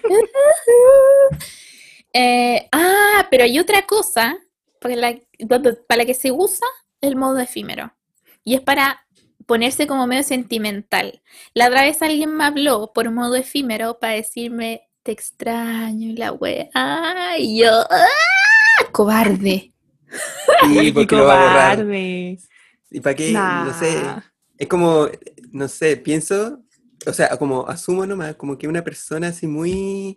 Eh, 2.16 2.68
ah, 2.70 3.26
pero 3.28 3.42
hay 3.42 3.58
otra 3.58 3.86
cosa 3.86 4.38
para 4.80 4.94
la, 4.94 5.18
para 5.88 5.98
la 5.98 6.06
que 6.06 6.14
se 6.14 6.30
usa 6.30 6.68
el 7.00 7.16
modo 7.16 7.40
efímero. 7.40 7.92
Y 8.44 8.54
es 8.54 8.60
para 8.60 9.04
ponerse 9.46 9.86
como 9.86 10.06
medio 10.06 10.22
sentimental. 10.22 11.22
La 11.54 11.66
otra 11.66 11.82
vez 11.82 12.00
alguien 12.02 12.36
me 12.36 12.44
habló 12.44 12.92
por 12.94 13.10
modo 13.10 13.34
efímero 13.34 13.98
para 13.98 14.14
decirme, 14.14 14.88
te 15.02 15.12
extraño 15.12 16.10
y 16.10 16.16
la 16.16 16.32
wea. 16.32 16.68
Y 17.38 17.60
yo, 17.60 17.70
¡ah! 17.90 18.84
Cobarde. 18.92 19.72
Sí, 20.62 20.92
porque 20.94 21.16
lo 21.16 21.26
va 21.26 21.34
a 21.34 21.74
borrar. 21.74 21.94
¿Y 21.94 23.00
para 23.02 23.14
qué? 23.14 23.32
No 23.32 23.78
sé. 23.78 24.02
Es 24.56 24.68
como, 24.68 25.08
no 25.50 25.68
sé, 25.68 25.96
pienso, 25.96 26.63
o 27.06 27.12
sea, 27.12 27.28
como 27.36 27.68
asumo 27.68 28.06
nomás, 28.06 28.34
como 28.36 28.58
que 28.58 28.68
una 28.68 28.82
persona 28.82 29.28
así 29.28 29.46
muy 29.46 30.16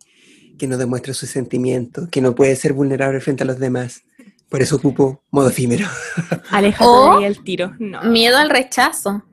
que 0.57 0.67
no 0.67 0.77
demuestra 0.77 1.13
sus 1.13 1.29
sentimientos, 1.29 2.09
que 2.09 2.21
no 2.21 2.33
puede 2.35 2.55
ser 2.55 2.73
vulnerable 2.73 3.19
frente 3.21 3.43
a 3.43 3.45
los 3.45 3.59
demás. 3.59 4.01
Por 4.49 4.61
eso 4.61 4.77
ocupo 4.77 5.23
modo 5.29 5.49
efímero. 5.49 5.88
Aléjate 6.51 6.85
O- 6.85 7.11
de 7.19 7.25
ahí 7.25 7.31
el 7.31 7.43
tiro. 7.43 7.75
No. 7.79 8.01
Miedo 8.03 8.38
al 8.38 8.49
rechazo. 8.49 9.23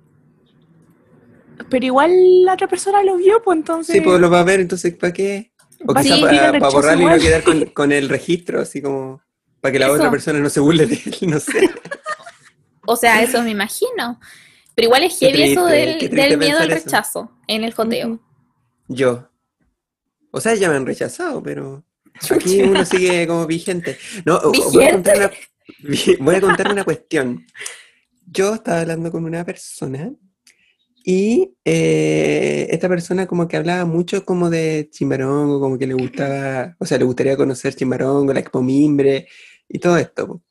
Pero 1.71 1.87
igual 1.87 2.11
la 2.45 2.55
otra 2.55 2.69
persona 2.69 3.03
lo 3.03 3.17
vio, 3.17 3.43
pues 3.43 3.57
entonces. 3.59 3.95
Sí, 3.95 4.01
pues 4.01 4.21
lo 4.21 4.29
va 4.29 4.41
a 4.41 4.45
ver, 4.45 4.61
entonces 4.61 4.95
¿para 4.97 5.13
qué? 5.13 5.53
O 5.87 5.95
quizá 5.95 6.19
para 6.21 6.69
borrarlo 6.69 7.03
y 7.03 7.07
no 7.07 7.19
quedar 7.19 7.43
con, 7.43 7.65
con 7.67 7.93
el 7.93 8.09
registro, 8.09 8.61
así 8.61 8.83
como 8.83 9.23
para 9.61 9.73
que 9.73 9.79
la 9.79 9.87
Eso. 9.87 9.95
otra 9.95 10.11
persona 10.11 10.39
no 10.41 10.51
se 10.51 10.61
burle 10.61 10.87
de 10.87 10.95
él, 10.95 11.17
no 11.23 11.41
sé. 11.41 11.71
O 12.87 12.97
sea, 12.97 13.23
eso 13.23 13.43
me 13.43 13.51
imagino. 13.51 14.21
Pero 14.75 14.87
igual 14.87 15.05
es 15.05 15.19
heavy 15.19 15.43
eso 15.43 15.67
del, 15.67 16.11
miedo 16.39 16.59
al 16.59 16.71
eso. 16.71 16.85
rechazo 16.85 17.31
en 17.47 17.65
el 17.65 17.73
joteo. 17.73 18.21
Yo. 18.89 19.29
O 20.31 20.41
sea, 20.41 20.55
ya 20.55 20.69
me 20.69 20.77
han 20.77 20.87
rechazado, 20.87 21.43
pero 21.43 21.85
aquí 22.31 22.63
uno 22.63 22.85
sigue 22.85 23.27
como 23.27 23.47
vigente. 23.47 23.97
No, 24.25 24.41
voy 24.73 24.85
a 24.85 24.91
contar 24.91 25.17
una, 25.19 25.31
voy 26.21 26.35
a 26.35 26.41
contar 26.41 26.73
una 26.73 26.85
cuestión. 26.85 27.47
Yo 28.27 28.55
estaba 28.55 28.81
hablando 28.81 29.13
con 29.13 29.25
una 29.25 29.45
persona 29.45 30.13
y 31.05 31.55
eh, 31.65 32.67
esta 32.71 32.89
persona 32.89 33.27
como 33.27 33.47
que 33.47 33.59
hablaba 33.59 33.85
mucho 33.85 34.25
como 34.25 34.49
de 34.49 34.89
Chimarongo, 34.91 35.61
como 35.61 35.79
que 35.79 35.87
le 35.87 35.95
gustaba, 35.95 36.75
o 36.79 36.87
sea, 36.87 36.99
le 36.99 37.05
gustaría 37.05 37.37
conocer 37.37 37.75
Chimarongo, 37.75 38.33
la 38.33 38.41
Expo 38.41 38.63
Mimbre 38.63 39.29
y 39.69 39.79
todo 39.79 39.99
esto. 39.99 40.43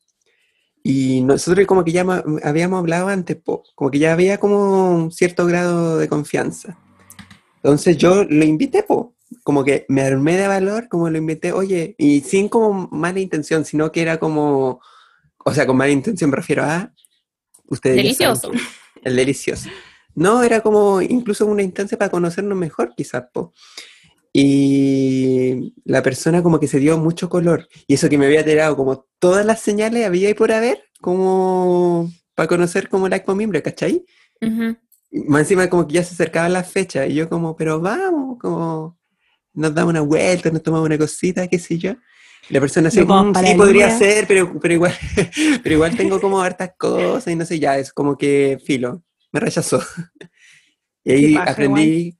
Y 0.83 1.21
nosotros 1.21 1.65
como 1.65 1.83
que 1.85 1.93
ya 1.93 2.05
habíamos 2.43 2.79
hablado 2.79 3.07
antes, 3.07 3.37
po, 3.37 3.63
como 3.75 3.89
que 3.89 3.99
ya 3.99 4.11
había 4.13 4.37
como 4.37 4.91
un 4.95 5.11
cierto 5.11 5.45
grado 5.45 5.97
de 5.97 6.09
confianza. 6.09 6.77
Entonces 7.57 7.97
yo 7.97 8.25
lo 8.25 8.43
invité, 8.43 8.83
po, 8.83 9.15
como 9.43 9.63
que 9.63 9.85
me 9.87 10.01
armé 10.01 10.35
de 10.37 10.47
valor, 10.47 10.89
como 10.89 11.09
lo 11.09 11.17
invité, 11.17 11.53
oye, 11.53 11.95
y 11.97 12.19
sin 12.21 12.49
como 12.49 12.89
mala 12.91 13.19
intención, 13.21 13.63
sino 13.63 13.91
que 13.91 14.01
era 14.01 14.19
como, 14.19 14.81
o 15.45 15.53
sea, 15.53 15.65
con 15.65 15.77
mala 15.77 15.91
intención 15.91 16.29
me 16.29 16.35
refiero 16.35 16.63
a 16.63 16.91
ustedes. 17.67 17.95
saben 18.17 18.33
Delicioso. 18.35 18.51
que- 18.51 18.59
el 19.09 19.15
delicioso. 19.15 19.69
No, 20.15 20.43
era 20.43 20.61
como 20.61 21.01
incluso 21.01 21.45
una 21.45 21.63
instancia 21.63 21.97
para 21.97 22.11
conocernos 22.11 22.57
mejor, 22.57 22.93
quizás, 22.95 23.23
po. 23.33 23.53
Y 24.35 25.75
la 25.85 26.01
persona 26.01 26.41
como 26.41 26.59
que 26.59 26.67
se 26.67 26.79
dio 26.79 26.97
mucho 26.97 27.29
color. 27.29 27.67
Y 27.87 27.93
eso 27.93 28.09
que 28.09 28.17
me 28.17 28.25
había 28.25 28.43
tirado 28.43 28.75
como 28.75 29.05
todas 29.19 29.45
las 29.45 29.61
señales 29.61 30.05
había 30.05 30.29
y 30.31 30.33
por 30.33 30.51
haber, 30.51 30.83
como 31.01 32.11
para 32.33 32.47
conocer 32.47 32.89
como 32.89 33.07
la 33.07 33.23
Mimbre, 33.35 33.61
¿cachai? 33.61 34.03
Ujú. 34.41 34.75
Y 35.11 35.19
más 35.25 35.41
encima 35.41 35.69
como 35.69 35.87
que 35.87 35.93
ya 35.93 36.03
se 36.03 36.15
acercaba 36.15 36.49
la 36.49 36.63
fecha 36.63 37.05
y 37.05 37.13
yo 37.13 37.29
como, 37.29 37.55
pero 37.55 37.79
vamos, 37.79 38.39
como 38.39 38.97
nos 39.53 39.73
damos 39.75 39.91
una 39.91 40.01
vuelta, 40.01 40.49
nos 40.49 40.63
tomamos 40.63 40.87
una 40.87 40.97
cosita, 40.97 41.47
qué 41.47 41.59
sé 41.59 41.77
yo. 41.77 41.93
La 42.49 42.59
persona 42.59 42.87
así, 42.89 43.01
"Mm, 43.01 43.31
para 43.31 43.47
sí, 43.47 43.53
podría 43.55 43.85
luna". 43.87 43.97
ser, 43.99 44.27
pero, 44.27 44.59
pero 44.59 44.73
igual, 44.73 44.93
pero 45.63 45.75
igual 45.75 45.95
tengo 45.95 46.19
como 46.19 46.41
hartas 46.41 46.71
cosas 46.77 47.31
y 47.31 47.35
no 47.35 47.45
sé, 47.45 47.59
ya, 47.59 47.77
es 47.77 47.93
como 47.93 48.17
que 48.17 48.59
filo, 48.65 49.03
me 49.31 49.39
rechazó. 49.39 49.79
Y 51.05 51.11
ahí 51.11 51.35
aprendí, 51.35 52.17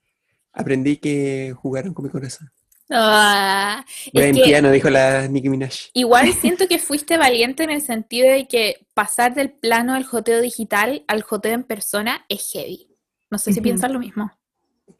aprendí 0.53 0.97
que 0.97 1.53
jugaron 1.57 1.93
con 1.93 2.05
mi 2.05 2.11
corazón. 2.11 2.49
Ah, 2.89 3.83
Voy 4.13 4.23
es 4.23 4.29
en 4.29 4.35
que 4.35 4.43
piano, 4.43 4.71
dijo 4.71 4.89
la 4.89 5.27
Nicki 5.27 5.49
Minaj. 5.49 5.73
igual 5.93 6.31
siento 6.41 6.67
que 6.67 6.79
fuiste 6.79 7.17
valiente 7.17 7.63
en 7.63 7.71
el 7.71 7.81
sentido 7.81 8.29
de 8.31 8.47
que 8.47 8.85
pasar 8.93 9.33
del 9.33 9.51
plano 9.51 9.93
del 9.93 10.03
joteo 10.03 10.41
digital 10.41 11.03
al 11.07 11.23
joteo 11.23 11.53
en 11.53 11.63
persona 11.63 12.25
es 12.29 12.51
heavy. 12.51 12.87
No 13.31 13.39
sé 13.39 13.51
si 13.51 13.59
Ujú. 13.59 13.63
piensan 13.63 13.93
lo 13.93 13.99
mismo. 13.99 14.31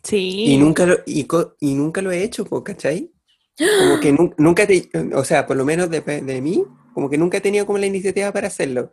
Sí. 0.02 0.46
Y 0.46 0.58
nunca 0.58 0.86
lo, 0.86 0.98
y, 1.06 1.28
y 1.60 1.74
nunca 1.76 2.02
lo 2.02 2.12
he 2.12 2.24
hecho, 2.24 2.46
¿cachai? 2.64 3.12
Como 3.58 4.00
que 4.00 4.12
nun- 4.12 4.34
nunca, 4.38 4.66
te, 4.66 4.90
o 5.14 5.24
sea, 5.24 5.46
por 5.46 5.56
lo 5.56 5.64
menos 5.66 5.90
de, 5.90 6.02
de 6.02 6.42
mí, 6.42 6.64
como 6.94 7.10
que 7.10 7.18
nunca 7.18 7.38
he 7.38 7.42
tenido 7.42 7.66
como 7.68 7.78
la 7.78 7.86
iniciativa 7.86 8.32
para 8.32 8.48
hacerlo. 8.48 8.92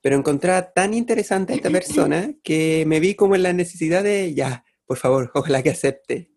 Pero 0.00 0.16
encontraba 0.16 0.72
tan 0.72 0.94
interesante 0.94 1.52
a 1.52 1.56
esta 1.56 1.68
persona 1.68 2.32
que 2.42 2.84
me 2.86 3.00
vi 3.00 3.14
como 3.14 3.34
en 3.34 3.42
la 3.42 3.52
necesidad 3.52 4.02
de, 4.02 4.32
ya, 4.34 4.64
por 4.90 4.98
favor, 4.98 5.30
ojalá 5.34 5.62
que 5.62 5.70
acepte. 5.70 6.32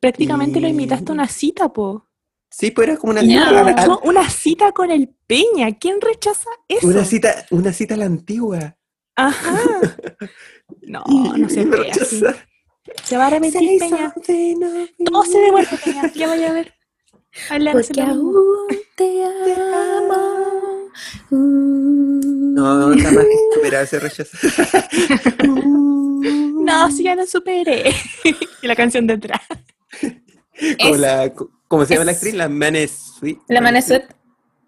Prácticamente 0.00 0.60
lo 0.60 0.68
invitaste 0.68 1.12
a 1.12 1.14
una 1.14 1.26
cita, 1.28 1.72
po. 1.72 2.06
Sí, 2.50 2.70
pues 2.70 2.88
era 2.88 2.98
como 2.98 3.12
una, 3.12 3.22
cita, 3.22 3.50
la- 3.50 3.86
no, 3.86 4.00
una 4.04 4.28
cita 4.28 4.72
con 4.72 4.90
el 4.90 5.16
Peña. 5.26 5.78
¿Quién 5.78 6.02
rechaza 6.02 6.50
eso? 6.68 6.86
una 6.86 7.06
cita, 7.06 7.46
una 7.50 7.72
cita 7.72 7.94
a 7.94 7.96
la 7.96 8.04
antigua. 8.04 8.76
Ajá. 9.16 9.58
No, 10.82 11.04
no 11.06 11.48
se 11.48 11.64
ve 11.64 11.90
así. 11.92 12.22
Se 13.04 13.16
va 13.16 13.24
a 13.24 13.26
arrepentir, 13.28 13.78
Peña. 13.78 14.12
Todo 15.04 15.22
se 15.24 15.38
devuelve, 15.38 15.78
Peña. 15.84 16.12
Ya 16.12 16.26
vaya 16.26 16.50
a 16.50 16.52
ver. 16.52 16.74
Porque 17.72 18.00
aún 18.02 18.66
te 18.96 19.24
amo. 19.24 20.90
Mm. 21.30 22.54
No, 22.54 22.88
jamás 23.00 23.26
superar 23.54 23.84
ese 23.84 24.00
rechazo. 24.00 24.36
No, 26.32 26.90
si 26.90 27.04
ya 27.04 27.14
lo 27.14 27.26
superé. 27.26 27.94
y 28.62 28.66
la 28.66 28.74
canción 28.76 29.06
detrás. 29.06 29.40
Como 30.80 30.94
Es- 30.94 31.00
la, 31.00 31.32
¿Cómo 31.68 31.84
se 31.84 31.94
llama 31.94 32.04
la 32.06 32.12
es- 32.12 32.18
actriz? 32.18 32.34
La 32.34 32.48
Manesuet. 32.48 33.38
La 33.48 33.60
Manesuet 33.60 34.04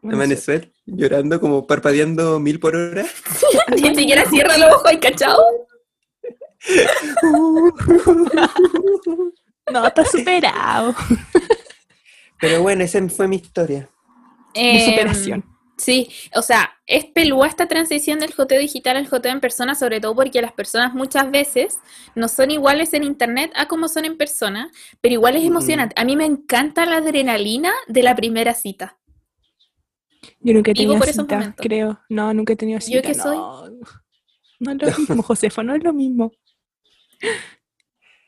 La 0.03 0.17
Manesuet, 0.17 0.73
llorando 0.87 1.41
como 1.41 1.67
parpadeando 1.67 2.39
mil 2.41 2.59
por 2.61 2.77
hora. 2.77 3.05
ni 3.83 3.95
siquiera 3.95 4.25
cierra 4.29 4.59
los 4.59 4.71
ojos, 4.73 4.87
¿hay 4.87 4.99
cachado? 5.01 5.41
No, 9.71 9.87
está 9.87 10.03
superado. 10.05 10.95
Pero 12.41 12.63
bueno, 12.63 12.85
esa 12.85 13.07
fue 13.11 13.29
mi 13.29 13.37
historia. 13.37 13.91
De 14.55 14.83
Em, 14.85 14.91
superación. 14.91 15.45
Sí, 15.79 16.11
o 16.35 16.43
sea, 16.43 16.73
es 16.87 17.05
pelúa 17.07 17.47
esta 17.47 17.67
transición 17.67 18.19
del 18.19 18.35
joteo 18.35 18.59
digital 18.59 18.97
al 18.97 19.07
joteo 19.09 19.31
en 19.33 19.41
persona, 19.41 19.75
sobre 19.77 20.01
todo 20.01 20.15
porque 20.15 20.43
las 20.43 20.53
personas 20.53 20.93
muchas 20.93 21.31
veces 21.31 21.79
no 22.17 22.27
son 22.29 22.51
iguales 22.51 22.93
en 22.95 23.05
internet 23.05 23.53
a 23.55 23.67
como 23.69 23.87
son 23.89 24.05
en 24.05 24.17
persona, 24.19 24.71
pero 25.01 25.15
igual 25.15 25.37
es 25.37 25.45
Mm. 25.45 25.47
emocionante. 25.47 25.95
A 25.97 26.05
mí 26.05 26.17
me 26.17 26.25
encanta 26.25 26.85
la 26.85 26.97
adrenalina 26.97 27.73
de 27.87 28.03
la 28.03 28.17
primera 28.17 28.55
cita. 28.55 28.99
Yo 30.41 30.53
nunca 30.53 30.73
he 30.73 30.75
tenido 30.75 30.99
por 30.99 31.09
esos 31.09 31.23
cita, 31.25 31.37
momentos. 31.37 31.65
creo. 31.65 32.01
No, 32.09 32.35
nunca 32.35 32.53
he 32.53 32.57
tenido 32.57 32.81
cita. 32.81 32.97
¿Yo 32.97 33.03
qué 33.03 33.15
soy? 33.15 33.37
no. 33.37 33.69
No 34.61 34.73
es 34.73 34.79
lo 34.83 34.99
mismo, 34.99 35.23
Josefa, 35.23 35.63
no 35.63 35.75
es 35.77 35.85
lo 35.85 35.93
mismo. 35.93 36.33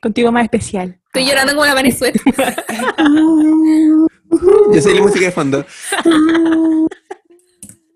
Contigo 0.01 0.31
más 0.31 0.45
especial. 0.45 1.01
Estoy 1.07 1.27
llorando 1.27 1.55
como 1.55 1.67
la 1.67 1.75
Venezuela. 1.75 2.15
Yo 4.73 4.81
soy 4.81 4.95
la 4.95 5.03
música 5.03 5.27
de 5.27 5.33
fondo. 5.33 5.67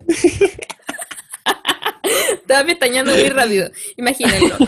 Estaba 2.33 2.63
pestañando 2.65 3.11
muy 3.13 3.29
rápido, 3.29 3.69
imagínenlo. 3.97 4.55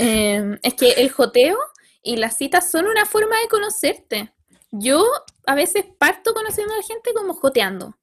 Eh, 0.00 0.56
es 0.62 0.74
que 0.74 0.90
el 0.92 1.10
joteo 1.10 1.58
y 2.04 2.18
las 2.18 2.36
citas 2.36 2.70
son 2.70 2.86
una 2.86 3.04
forma 3.04 3.34
de 3.42 3.48
conocerte. 3.48 4.32
Yo 4.70 5.04
a 5.44 5.56
veces 5.56 5.86
parto 5.98 6.34
conociendo 6.34 6.72
a 6.72 6.76
la 6.76 6.84
gente 6.84 7.10
como 7.16 7.34
joteando. 7.34 7.96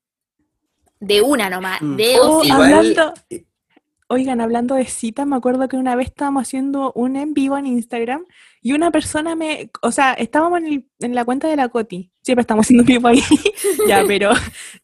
De 0.99 1.21
una 1.21 1.49
nomás, 1.49 1.81
Mm. 1.81 1.95
de 1.95 2.17
Oh. 2.19 2.43
Igual- 2.43 2.73
hablando, 2.73 3.13
oigan, 4.09 4.41
hablando 4.41 4.75
de 4.75 4.88
citas, 4.88 5.25
me 5.25 5.38
acuerdo 5.38 5.69
que 5.69 5.77
una 5.77 5.95
vez 5.95 6.07
estábamos 6.07 6.41
haciendo 6.41 6.91
un 6.95 7.15
en 7.15 7.33
vivo 7.33 7.57
en 7.57 7.65
Instagram 7.67 8.25
y 8.68 8.74
una 8.74 8.89
persona 8.89 9.36
me, 9.36 9.70
o 9.84 9.91
sea, 9.91 10.13
estábamos 10.13 10.57
en, 10.61 10.66
el- 10.66 10.86
en 10.99 11.13
la 11.13 11.24
cuenta 11.24 11.47
de 11.47 11.55
la 11.55 11.70
Coti, 11.70 12.11
siempre 12.24 12.41
estamos 12.41 12.66
haciendo 12.66 12.82
un 12.82 12.88
vivo 12.88 13.07
ahí, 13.07 13.22
ya, 13.88 14.03
pero 14.07 14.32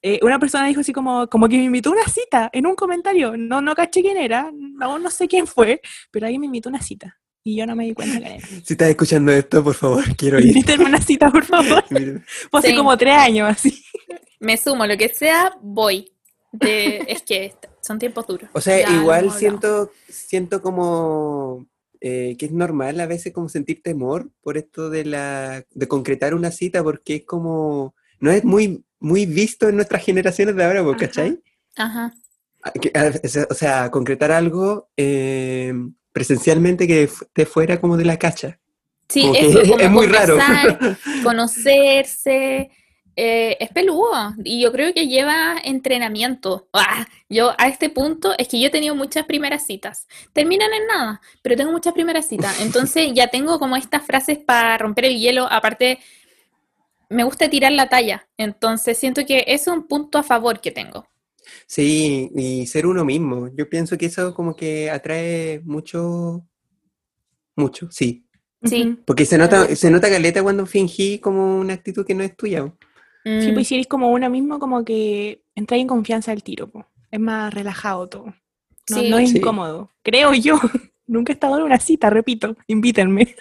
eh, 0.03 0.19
una 0.21 0.37
persona 0.37 0.67
dijo 0.67 0.81
así 0.81 0.93
como, 0.93 1.27
como 1.27 1.49
que 1.49 1.57
me 1.57 1.63
invitó 1.63 1.89
a 1.89 1.93
una 1.93 2.05
cita 2.07 2.49
en 2.53 2.67
un 2.67 2.75
comentario, 2.75 3.35
no, 3.35 3.59
no 3.59 3.73
caché 3.73 4.01
quién 4.03 4.17
era, 4.17 4.51
no, 4.53 4.99
no 4.99 5.09
sé 5.09 5.27
quién 5.27 5.47
fue, 5.47 5.81
pero 6.11 6.27
ahí 6.27 6.37
me 6.37 6.45
invitó 6.45 6.69
a 6.69 6.73
una 6.73 6.81
cita 6.83 7.17
y 7.43 7.55
yo 7.55 7.65
no 7.65 7.75
me 7.75 7.85
di 7.85 7.95
cuenta 7.95 8.19
quién 8.19 8.33
era. 8.33 8.45
Si 8.63 8.73
estás 8.73 8.89
escuchando 8.89 9.31
esto, 9.31 9.63
por 9.63 9.73
favor, 9.73 10.03
quiero 10.15 10.37
ir. 10.39 10.49
Invítenme 10.49 10.85
a 10.85 10.87
una 10.89 11.01
cita, 11.01 11.31
por 11.31 11.43
favor. 11.43 11.83
Fue 11.89 12.59
hace 12.59 12.69
Sí. 12.69 12.75
como 12.75 12.95
tres 12.95 13.15
años, 13.17 13.49
así. 13.49 13.83
Me 14.39 14.57
sumo, 14.57 14.85
lo 14.85 14.95
que 14.95 15.09
sea, 15.09 15.51
voy. 15.59 16.11
De- 16.51 17.03
es 17.07 17.23
que 17.23 17.55
son 17.81 17.97
tiempos 17.97 18.27
duros. 18.27 18.47
O 18.53 18.61
sea, 18.61 18.79
Ya 18.87 18.95
igual 18.95 19.31
siento, 19.31 19.89
siento 20.07 20.61
como 20.61 21.65
eh, 22.01 22.35
que 22.37 22.47
es 22.47 22.51
normal 22.51 22.99
a 22.99 23.05
veces 23.05 23.31
como 23.31 23.47
sentir 23.47 23.81
temor 23.83 24.29
por 24.41 24.57
esto 24.57 24.89
de 24.89 25.05
la 25.05 25.63
de 25.69 25.87
concretar 25.87 26.33
una 26.33 26.51
cita 26.51 26.83
porque 26.83 27.15
es 27.17 27.23
como 27.25 27.93
no 28.19 28.31
es 28.31 28.43
muy 28.43 28.83
muy 28.99 29.25
visto 29.25 29.69
en 29.69 29.75
nuestras 29.75 30.03
generaciones 30.03 30.55
de 30.55 30.63
ahora, 30.63 30.81
¿vos 30.81 30.95
Ajá. 30.95 31.05
¿cachai? 31.05 31.39
Ajá. 31.75 32.13
Ah, 32.63 32.71
ah, 32.95 33.11
o 33.49 33.53
sea- 33.53 33.89
concretar 33.89 34.31
algo 34.31 34.89
eh, 34.97 35.73
presencialmente 36.11 36.87
que 36.87 37.09
te 37.33 37.45
fuera 37.45 37.81
como 37.81 37.97
de 37.97 38.05
la 38.05 38.17
cacha. 38.17 38.59
Sí, 39.09 39.21
Como 39.21 39.33
que 39.33 39.47
eso, 39.47 39.61
es 39.63 39.69
como 39.71 39.89
muy 39.89 40.07
raro. 40.07 40.37
conocerse, 41.23 42.69
eh, 43.15 43.57
es 43.59 43.69
peludo 43.69 44.33
y 44.43 44.61
yo 44.61 44.71
creo 44.71 44.93
que 44.93 45.07
lleva 45.07 45.57
entrenamiento. 45.63 46.69
Ah, 46.73 47.05
yo 47.29 47.53
a 47.57 47.67
este 47.67 47.89
punto 47.89 48.33
es 48.37 48.47
que 48.47 48.59
yo 48.59 48.67
he 48.67 48.71
tenido 48.71 48.95
muchas 48.95 49.25
primeras 49.25 49.65
citas. 49.65 50.07
Terminan 50.33 50.73
en 50.73 50.87
nada, 50.87 51.21
pero 51.41 51.55
tengo 51.55 51.71
muchas 51.71 51.93
primeras 51.93 52.27
citas. 52.27 52.61
Entonces 52.61 53.11
ya 53.13 53.27
tengo 53.27 53.59
como 53.59 53.75
estas 53.75 54.03
frases 54.05 54.37
para 54.37 54.77
romper 54.77 55.05
el 55.05 55.19
hielo. 55.19 55.47
Aparte, 55.51 55.99
me 57.09 57.23
gusta 57.23 57.49
tirar 57.49 57.73
la 57.73 57.89
talla. 57.89 58.27
Entonces 58.37 58.97
siento 58.97 59.25
que 59.25 59.43
es 59.47 59.67
un 59.67 59.87
punto 59.87 60.17
a 60.17 60.23
favor 60.23 60.61
que 60.61 60.71
tengo. 60.71 61.05
Sí, 61.67 62.31
y 62.35 62.65
ser 62.67 62.85
uno 62.85 63.03
mismo. 63.03 63.49
Yo 63.55 63.69
pienso 63.69 63.97
que 63.97 64.05
eso 64.05 64.33
como 64.33 64.55
que 64.55 64.89
atrae 64.89 65.61
mucho, 65.65 66.47
mucho, 67.55 67.89
sí. 67.91 68.25
Sí. 68.63 68.99
Porque 69.05 69.25
se 69.25 69.37
nota, 69.37 69.75
se 69.75 69.89
nota 69.89 70.09
caleta 70.09 70.43
cuando 70.43 70.65
fingí 70.65 71.19
como 71.19 71.57
una 71.57 71.73
actitud 71.73 72.05
que 72.05 72.13
no 72.13 72.23
es 72.23 72.35
tuya. 72.37 72.71
Sí, 73.23 73.51
Mm, 73.51 73.53
pues 73.53 73.67
si 73.67 73.75
eres 73.75 73.87
como 73.87 74.09
uno 74.09 74.29
mismo, 74.29 74.57
como 74.59 74.83
que 74.83 75.43
entra 75.55 75.77
en 75.77 75.87
confianza 75.87 76.31
al 76.31 76.43
tiro, 76.43 76.67
po. 76.69 76.85
es 77.11 77.19
más 77.19 77.53
relajado 77.53 78.07
todo. 78.09 78.25
No, 78.89 78.97
sí. 78.99 79.09
no 79.09 79.17
es 79.19 79.29
Sí. 79.31 79.37
incómodo. 79.37 79.91
Creo 80.01 80.33
yo. 80.33 80.55
Nunca 81.07 81.31
he 81.31 81.35
estado 81.35 81.57
en 81.57 81.63
una 81.63 81.77
cita, 81.79 82.09
repito. 82.09 82.55
Invítenme. 82.67 83.35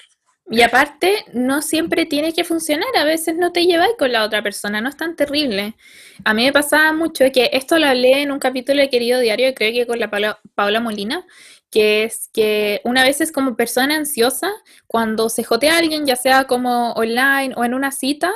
Y 0.51 0.63
aparte, 0.63 1.25
no 1.33 1.63
siempre 1.63 2.07
tiene 2.07 2.33
que 2.33 2.43
funcionar, 2.43 2.89
a 2.99 3.05
veces 3.05 3.37
no 3.37 3.53
te 3.53 3.65
lleváis 3.67 3.93
con 3.97 4.11
la 4.11 4.25
otra 4.25 4.43
persona, 4.43 4.81
no 4.81 4.89
es 4.89 4.97
tan 4.97 5.15
terrible. 5.15 5.77
A 6.25 6.35
mí 6.35 6.43
me 6.45 6.53
pasaba 6.53 6.93
mucho 6.93 7.25
que 7.33 7.51
esto 7.53 7.79
lo 7.79 7.87
hablé 7.87 8.23
en 8.23 8.33
un 8.33 8.41
capítulo 8.41 8.81
de 8.81 8.91
Querido 8.91 9.21
Diario, 9.21 9.55
creo 9.55 9.73
que 9.73 9.87
con 9.87 10.01
la 10.01 10.11
Paula, 10.11 10.41
Paula 10.57 10.81
Molina, 10.81 11.25
que 11.71 12.03
es 12.03 12.29
que 12.33 12.81
una 12.83 13.05
vez 13.05 13.21
es 13.21 13.31
como 13.31 13.55
persona 13.55 13.95
ansiosa, 13.95 14.51
cuando 14.89 15.29
se 15.29 15.45
jotea 15.45 15.77
a 15.77 15.79
alguien, 15.79 16.05
ya 16.05 16.17
sea 16.17 16.45
como 16.49 16.95
online 16.95 17.55
o 17.57 17.65
en 17.65 17.75
una 17.75 17.93
cita, 17.93 18.33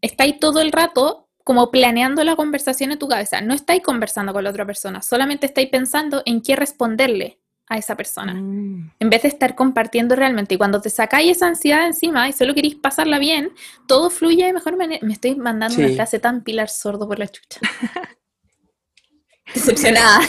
está 0.00 0.24
ahí 0.24 0.38
todo 0.38 0.60
el 0.60 0.72
rato 0.72 1.28
como 1.44 1.70
planeando 1.70 2.22
la 2.24 2.36
conversación 2.36 2.92
en 2.92 2.98
tu 2.98 3.08
cabeza. 3.08 3.40
No 3.40 3.54
estáis 3.54 3.82
conversando 3.82 4.32
con 4.32 4.44
la 4.44 4.50
otra 4.50 4.66
persona, 4.66 5.02
solamente 5.02 5.46
estáis 5.46 5.68
pensando 5.68 6.22
en 6.26 6.42
qué 6.42 6.56
responderle 6.56 7.38
a 7.66 7.78
esa 7.78 7.96
persona. 7.96 8.34
Mm. 8.34 8.90
En 8.98 9.10
vez 9.10 9.22
de 9.22 9.28
estar 9.28 9.54
compartiendo 9.54 10.16
realmente. 10.16 10.56
Y 10.56 10.58
cuando 10.58 10.80
te 10.80 10.90
sacáis 10.90 11.36
esa 11.36 11.46
ansiedad 11.46 11.86
encima 11.86 12.28
y 12.28 12.32
solo 12.32 12.52
queréis 12.52 12.74
pasarla 12.74 13.18
bien, 13.18 13.52
todo 13.86 14.10
fluye 14.10 14.44
de 14.44 14.52
mejor 14.52 14.76
manera. 14.76 15.06
Me 15.06 15.12
estoy 15.12 15.36
mandando 15.36 15.76
una 15.78 15.88
frase 15.94 16.18
tan 16.18 16.42
pilar 16.42 16.68
sordo 16.68 17.06
por 17.06 17.20
la 17.20 17.28
chucha. 17.28 17.60
Decepcionada. 19.54 20.20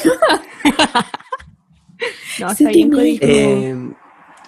No, 2.39 2.55
Sí, 2.55 2.65
está 2.65 2.71
bien. 2.71 2.91
Eh, 3.21 3.93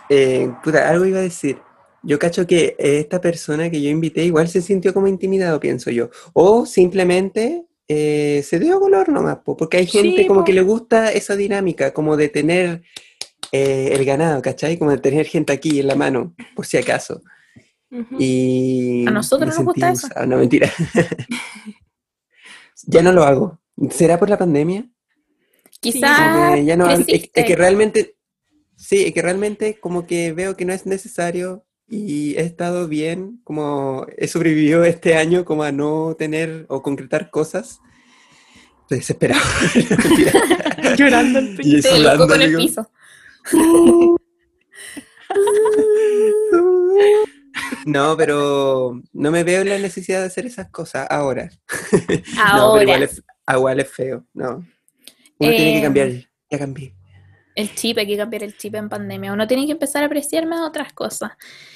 eh, 0.10 0.52
puta, 0.64 0.90
algo 0.90 1.06
iba 1.06 1.20
a 1.20 1.24
decir. 1.24 1.62
Yo 2.04 2.20
cacho 2.20 2.46
que 2.46 2.76
esta 2.78 3.22
persona 3.22 3.70
que 3.70 3.82
yo 3.82 3.90
invité 3.90 4.26
igual 4.26 4.48
se 4.50 4.62
sintió 4.62 4.94
como 4.94 5.08
intimidado, 5.08 5.60
pienso 5.60 5.90
yo. 5.90 6.10
O 6.34 6.66
simplemente 6.66 7.66
eh, 7.88 8.44
se 8.46 8.60
dio 8.60 8.80
color 8.80 9.10
nomás, 9.10 9.38
po, 9.38 9.56
porque 9.56 9.78
hay 9.78 9.88
gente 9.88 10.22
Sí, 10.22 10.28
como 10.28 10.42
po. 10.42 10.46
que 10.46 10.54
le 10.54 10.62
gusta 10.62 11.12
esa 11.12 11.36
dinámica, 11.36 11.94
como 11.94 12.18
de 12.18 12.30
tener 12.30 12.82
eh, 13.52 13.90
el 13.94 14.04
ganado, 14.04 14.42
¿cachai? 14.42 14.78
Como 14.78 14.92
de 14.92 14.98
tener 14.98 15.26
gente 15.28 15.54
aquí 15.54 15.80
en 15.80 15.88
la 15.88 15.96
mano, 15.96 16.36
por 16.56 16.66
si 16.66 16.78
acaso. 16.78 17.22
Y 18.18 19.06
A 19.08 19.12
nosotros 19.12 19.56
nos 19.56 19.66
gusta 19.66 19.92
eso. 19.92 20.08
usado, 20.08 20.26
no, 20.26 20.38
mentira. 20.38 20.72
ya 22.88 23.02
no 23.02 23.12
lo 23.12 23.24
hago. 23.24 23.60
¿Será 23.92 24.20
por 24.20 24.30
la 24.30 24.38
pandemia? 24.38 24.88
Quizás 25.80 26.64
ya 26.66 26.78
no, 26.78 26.90
es, 26.90 27.06
que 27.06 27.56
realmente, 27.56 28.16
sí, 28.76 29.06
es 29.06 29.14
que 29.14 29.22
realmente 29.22 29.80
como 29.80 30.08
que 30.08 30.32
veo 30.32 30.56
que 30.56 30.66
no 30.66 30.74
es 30.74 30.86
necesario 30.86 31.66
y 31.96 32.36
he 32.38 32.42
estado 32.42 32.88
bien, 32.88 33.40
como 33.44 34.06
he 34.18 34.28
sobrevivido 34.28 34.84
este 34.84 35.16
año 35.16 35.46
como 35.46 35.64
a 35.64 35.72
no 35.72 36.16
tener 36.18 36.66
o 36.70 36.82
concretar 36.82 37.30
cosas. 37.30 37.80
Estoy 38.82 38.98
desesperado. 39.00 39.42
Llorando 40.98 41.40
el 41.40 41.60
Y 41.64 41.76
en 41.76 42.42
el 42.42 42.48
digo. 42.50 42.60
piso. 42.60 42.90
No, 47.86 48.16
pero 48.18 49.02
no 49.14 49.32
me 49.32 49.44
veo 49.44 49.62
en 49.62 49.70
la 49.70 49.78
necesidad 49.80 50.20
de 50.22 50.28
hacer 50.28 50.46
esas 50.46 50.70
cosas 50.70 51.08
ahora. 51.10 51.50
No, 51.92 52.00
pero 52.08 52.24
Ahora, 52.42 52.84
igual 52.84 53.04
es, 53.04 53.24
igual 53.54 53.80
es 53.80 53.90
feo, 53.90 54.26
no. 54.34 54.66
Uno 55.38 55.50
tiene 55.52 55.74
que 55.74 55.80
Eh, 55.80 55.82
cambiar, 55.82 56.10
ya 56.50 56.60
cambié. 56.60 56.94
El 57.56 57.76
chip, 57.76 57.98
hay 57.98 58.08
que 58.08 58.18
cambiar 58.18 58.44
el 58.44 58.58
chip 58.58 58.76
en 58.76 58.90
pandemia. 58.90 59.34
Uno 59.34 59.48
tiene 59.48 59.66
que 59.66 59.74
empezar 59.74 60.04
a 60.04 60.08
apreciar 60.08 60.46
más 60.46 60.62
otras 60.62 60.94
cosas. 60.94 61.32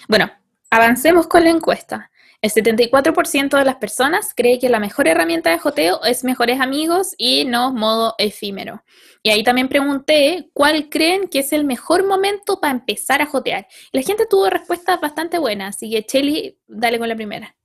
Bueno, 0.08 0.32
avancemos 0.70 1.28
con 1.28 1.44
la 1.44 1.50
encuesta. 1.50 2.12
El 2.40 2.52
74% 2.52 3.58
de 3.58 3.66
las 3.66 3.78
personas 3.78 4.32
cree 4.36 4.60
que 4.60 4.70
la 4.70 4.80
mejor 4.80 5.08
herramienta 5.08 5.50
de 5.50 5.58
joteo 5.58 6.04
es 6.04 6.24
mejores 6.24 6.62
amigos 6.62 7.16
y 7.18 7.46
no 7.46 7.74
modo 7.74 8.14
efímero. 8.20 8.84
Y 9.24 9.32
ahí 9.32 9.44
también 9.44 9.68
pregunté 9.68 10.52
cuál 10.54 10.88
creen 10.90 11.30
que 11.30 11.40
es 11.40 11.52
el 11.52 11.66
mejor 11.66 12.06
momento 12.06 12.60
para 12.60 12.74
empezar 12.74 13.24
a 13.24 13.26
jotear. 13.26 13.68
Y 13.92 13.98
la 13.98 14.04
gente 14.04 14.28
tuvo 14.28 14.52
respuestas 14.52 15.02
bastante 15.02 15.40
buenas, 15.40 15.76
así 15.76 15.90
que 15.90 16.06
Chelly, 16.06 16.60
dale 16.68 17.00
con 17.00 17.10
la 17.10 17.16
primera. 17.16 17.56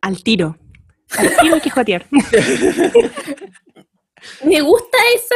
Al 0.00 0.22
tiro. 0.22 0.56
Al 1.10 1.36
tiro 1.36 1.56
hay 1.56 1.60
que 1.60 1.70
jotear. 1.70 2.06
Me 4.44 4.60
gusta 4.60 4.98
esa 5.14 5.34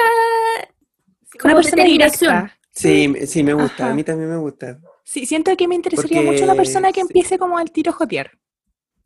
como 1.41 1.53
Una 1.55 1.63
persona 1.63 1.85
directa. 1.85 2.55
Sí, 2.73 3.13
sí 3.27 3.43
me 3.43 3.55
gusta, 3.55 3.85
Ajá. 3.85 3.91
a 3.91 3.95
mí 3.95 4.05
también 4.05 4.31
me 4.31 4.37
gusta. 4.37 4.79
Sí, 5.05 5.27
siento 5.27 5.57
que 5.57 5.67
me 5.67 5.75
interesaría 5.75 6.19
Porque- 6.19 6.33
mucho 6.33 6.45
una 6.45 6.55
persona 6.55 6.89
que 6.93 7.01
sí. 7.01 7.07
empiece 7.09 7.39
como 7.39 7.59
al 7.59 7.71
tiro 7.71 7.91
a 7.91 7.95
jotear. 7.95 8.31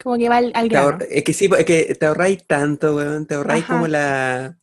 Como 0.02 0.18
que 0.18 0.28
va 0.28 0.38
al, 0.38 0.50
al 0.54 0.68
grano. 0.68 0.98
es 1.08 1.22
que 1.24 1.32
sí, 1.32 1.48
es 1.56 1.64
que 1.64 1.94
te 1.94 2.06
ahorráis 2.06 2.44
tanto, 2.46 2.96
weón, 2.96 3.26
te 3.26 3.34
ahorráis 3.36 3.64
Ajá. 3.64 3.72
como 3.74 3.86
la... 3.88 4.58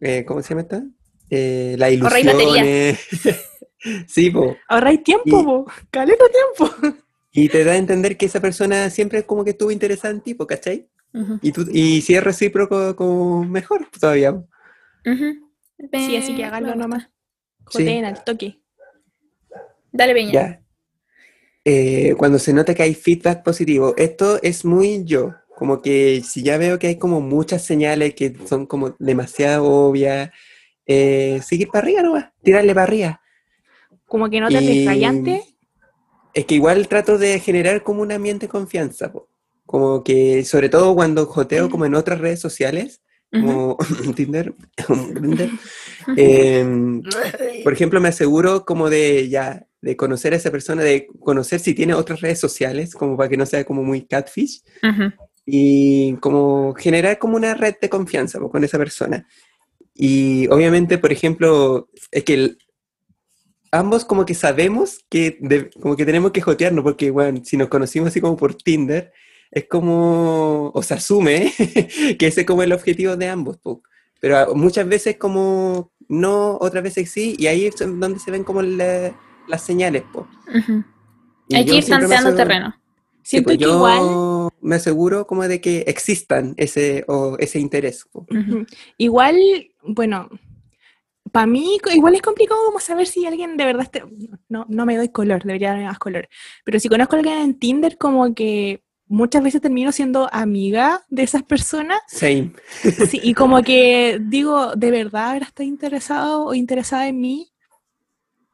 eh, 0.00 0.24
¿Cómo 0.26 0.42
se 0.42 0.48
llama 0.50 0.62
esta? 0.62 0.82
Eh, 1.30 1.76
la 1.78 1.86
Ahorráis 1.86 2.26
batería. 2.26 2.64
ilusión. 2.90 3.36
sí, 4.08 4.30
po. 4.30 4.56
Ahorráis 4.68 5.02
tiempo, 5.04 5.24
Y- 5.40 5.44
po. 5.44 5.66
Caleta 5.90 6.24
tiempo. 6.28 6.74
Y 7.34 7.48
te 7.48 7.64
da 7.64 7.72
a 7.72 7.76
entender 7.76 8.18
que 8.18 8.26
esa 8.26 8.40
persona 8.42 8.90
siempre 8.90 9.20
es 9.20 9.24
como 9.24 9.42
que 9.42 9.52
estuvo 9.52 9.70
interesada 9.70 10.12
en 10.12 10.20
ti, 10.20 10.34
po, 10.34 10.46
¿cachai? 10.46 10.86
Y, 11.40 11.50
tú, 11.52 11.66
y 11.72 12.02
si 12.02 12.14
es 12.14 12.22
recíproco, 12.22 12.94
como 12.94 13.42
mejor 13.44 13.86
todavía. 13.98 14.32
po. 14.34 14.46
Sí, 15.90 16.16
así 16.16 16.36
que 16.36 16.44
háganlo 16.44 16.74
nomás. 16.74 17.04
Sí. 17.70 17.78
Joteen 17.78 18.04
al 18.04 18.22
toque. 18.24 18.60
Dale, 19.92 20.14
Peña. 20.14 20.32
Ya. 20.32 20.62
Eh, 21.64 22.14
cuando 22.16 22.38
se 22.38 22.52
nota 22.52 22.74
que 22.74 22.82
hay 22.82 22.94
feedback 22.94 23.42
positivo, 23.42 23.94
esto 23.96 24.40
es 24.42 24.64
muy 24.64 25.04
yo, 25.04 25.34
como 25.56 25.80
que 25.80 26.22
si 26.24 26.42
ya 26.42 26.58
veo 26.58 26.78
que 26.78 26.88
hay 26.88 26.96
como 26.96 27.20
muchas 27.20 27.64
señales 27.64 28.14
que 28.14 28.34
son 28.46 28.66
como 28.66 28.96
demasiado 28.98 29.64
obvias, 29.64 30.30
eh, 30.86 31.40
seguir 31.44 31.68
para 31.68 31.84
arriba 31.84 32.02
nomás, 32.02 32.32
tirarle 32.42 32.74
para 32.74 32.84
arriba. 32.84 33.20
Como 34.06 34.28
que 34.28 34.40
no 34.40 34.48
te 34.48 34.60
Y- 34.62 34.84
callante. 34.84 35.42
Es 36.34 36.46
que 36.46 36.54
igual 36.54 36.88
trato 36.88 37.18
de 37.18 37.38
generar 37.38 37.82
como 37.82 38.02
un 38.02 38.10
ambiente 38.10 38.46
de 38.46 38.50
confianza, 38.50 39.12
po. 39.12 39.28
como 39.66 40.02
que 40.02 40.44
sobre 40.44 40.68
todo 40.68 40.94
cuando 40.94 41.24
joteo 41.26 41.70
como 41.70 41.86
en 41.86 41.94
otras 41.94 42.20
redes 42.20 42.40
sociales, 42.40 43.01
Como 43.32 43.78
Tinder, 44.16 44.54
Grindr, 44.86 45.48
em, 46.16 47.02
por 47.64 47.72
ejemplo, 47.72 48.00
me 48.00 48.08
aseguro 48.08 48.64
como 48.66 48.90
de 48.90 49.28
ya, 49.30 49.66
de 49.80 49.96
conocer 49.96 50.34
a 50.34 50.36
esa 50.36 50.50
persona, 50.50 50.82
de 50.82 51.06
conocer 51.18 51.58
si 51.60 51.72
tiene 51.74 51.94
otras 51.94 52.20
redes 52.20 52.38
sociales, 52.38 52.94
como 52.94 53.16
para 53.16 53.28
que 53.30 53.36
no 53.38 53.46
sea 53.46 53.64
como 53.64 53.82
muy 53.82 54.02
catfish, 54.06 54.62
Ujú. 54.82 55.12
y 55.46 56.14
como 56.20 56.74
generar 56.74 57.18
como 57.18 57.36
una 57.36 57.54
red 57.54 57.74
de 57.80 57.88
confianza 57.88 58.38
pues, 58.38 58.52
con 58.52 58.64
esa 58.64 58.76
persona. 58.78 59.26
Y 59.94 60.46
obviamente, 60.48 60.98
por 60.98 61.10
ejemplo, 61.10 61.88
es 62.10 62.24
que 62.24 62.34
el- 62.34 62.58
ambos 63.70 64.04
como 64.04 64.26
que 64.26 64.34
sabemos 64.34 65.04
que 65.08 65.38
de- 65.40 65.70
como 65.70 65.96
que 65.96 66.04
tenemos 66.04 66.32
que 66.32 66.42
jotearnos, 66.42 66.84
porque 66.84 67.10
bueno, 67.10 67.40
si 67.44 67.56
nos 67.56 67.68
conocimos 67.68 68.08
así 68.08 68.20
como 68.20 68.36
por 68.36 68.54
Tinder, 68.54 69.10
es 69.52 69.66
como, 69.68 70.70
o 70.74 70.82
se 70.82 70.94
asume 70.94 71.52
que 72.18 72.26
ese 72.26 72.40
es 72.40 72.46
como 72.46 72.62
el 72.64 72.72
objetivo 72.72 73.16
de 73.16 73.28
ambos. 73.28 73.58
Pero 74.20 74.38
a- 74.38 74.54
muchas 74.54 74.88
veces 74.88 75.16
como 75.18 75.92
no, 76.08 76.56
otras 76.60 76.82
veces 76.82 77.10
sí, 77.10 77.36
y 77.38 77.46
ahí 77.46 77.66
es 77.66 77.76
donde 77.76 78.18
se 78.18 78.30
ven 78.30 78.42
como 78.44 78.62
la- 78.62 79.14
las 79.48 79.62
señales. 79.62 80.02
pues. 80.12 80.26
Ujú. 80.56 80.82
Y 81.48 81.56
Hay 81.56 81.66
que 81.66 81.76
ir 81.76 81.84
tanteando 81.86 82.34
terreno. 82.34 82.74
Sí, 83.24 83.36
Siento 83.38 83.48
pues 83.48 83.58
que 83.58 83.64
igual, 83.64 84.48
me 84.60 84.76
aseguro 84.76 85.26
como 85.28 85.46
de 85.46 85.60
que 85.60 85.80
existan 85.86 86.54
ese, 86.56 87.04
o 87.06 87.36
ese 87.38 87.60
interés. 87.60 88.04
po. 88.10 88.26
Ujú. 88.30 88.66
igual, 88.96 89.36
bueno, 89.82 90.28
para 91.30 91.46
mí 91.46 91.78
igual 91.94 92.14
es 92.14 92.22
complicado 92.22 92.60
como 92.66 92.80
saber 92.80 93.06
si 93.06 93.24
alguien 93.26 93.56
de 93.56 93.64
verdad 93.64 93.82
esté- 93.90 94.38
no, 94.48 94.66
no 94.68 94.86
me 94.86 94.96
doy 94.96 95.08
color, 95.10 95.44
debería 95.44 95.70
darme 95.70 95.84
más 95.86 95.98
color. 95.98 96.28
Pero 96.64 96.80
si 96.80 96.88
conozco 96.88 97.14
a 97.16 97.18
alguien 97.20 97.38
en 97.38 97.58
Tinder, 97.58 97.96
como 97.96 98.34
que 98.34 98.82
muchas 99.06 99.42
veces 99.42 99.60
termino 99.60 99.92
siendo 99.92 100.28
amiga 100.32 101.02
de 101.08 101.22
esas 101.22 101.42
personas. 101.42 102.00
Same. 102.08 102.52
Sí, 103.08 103.20
y 103.22 103.34
como 103.34 103.62
que 103.62 104.18
digo, 104.20 104.74
¿de 104.74 104.90
verdad 104.90 105.32
ahora 105.32 105.46
está 105.46 105.64
interesado 105.64 106.44
o 106.46 106.54
interesada 106.54 107.08
en 107.08 107.20
mí? 107.20 107.52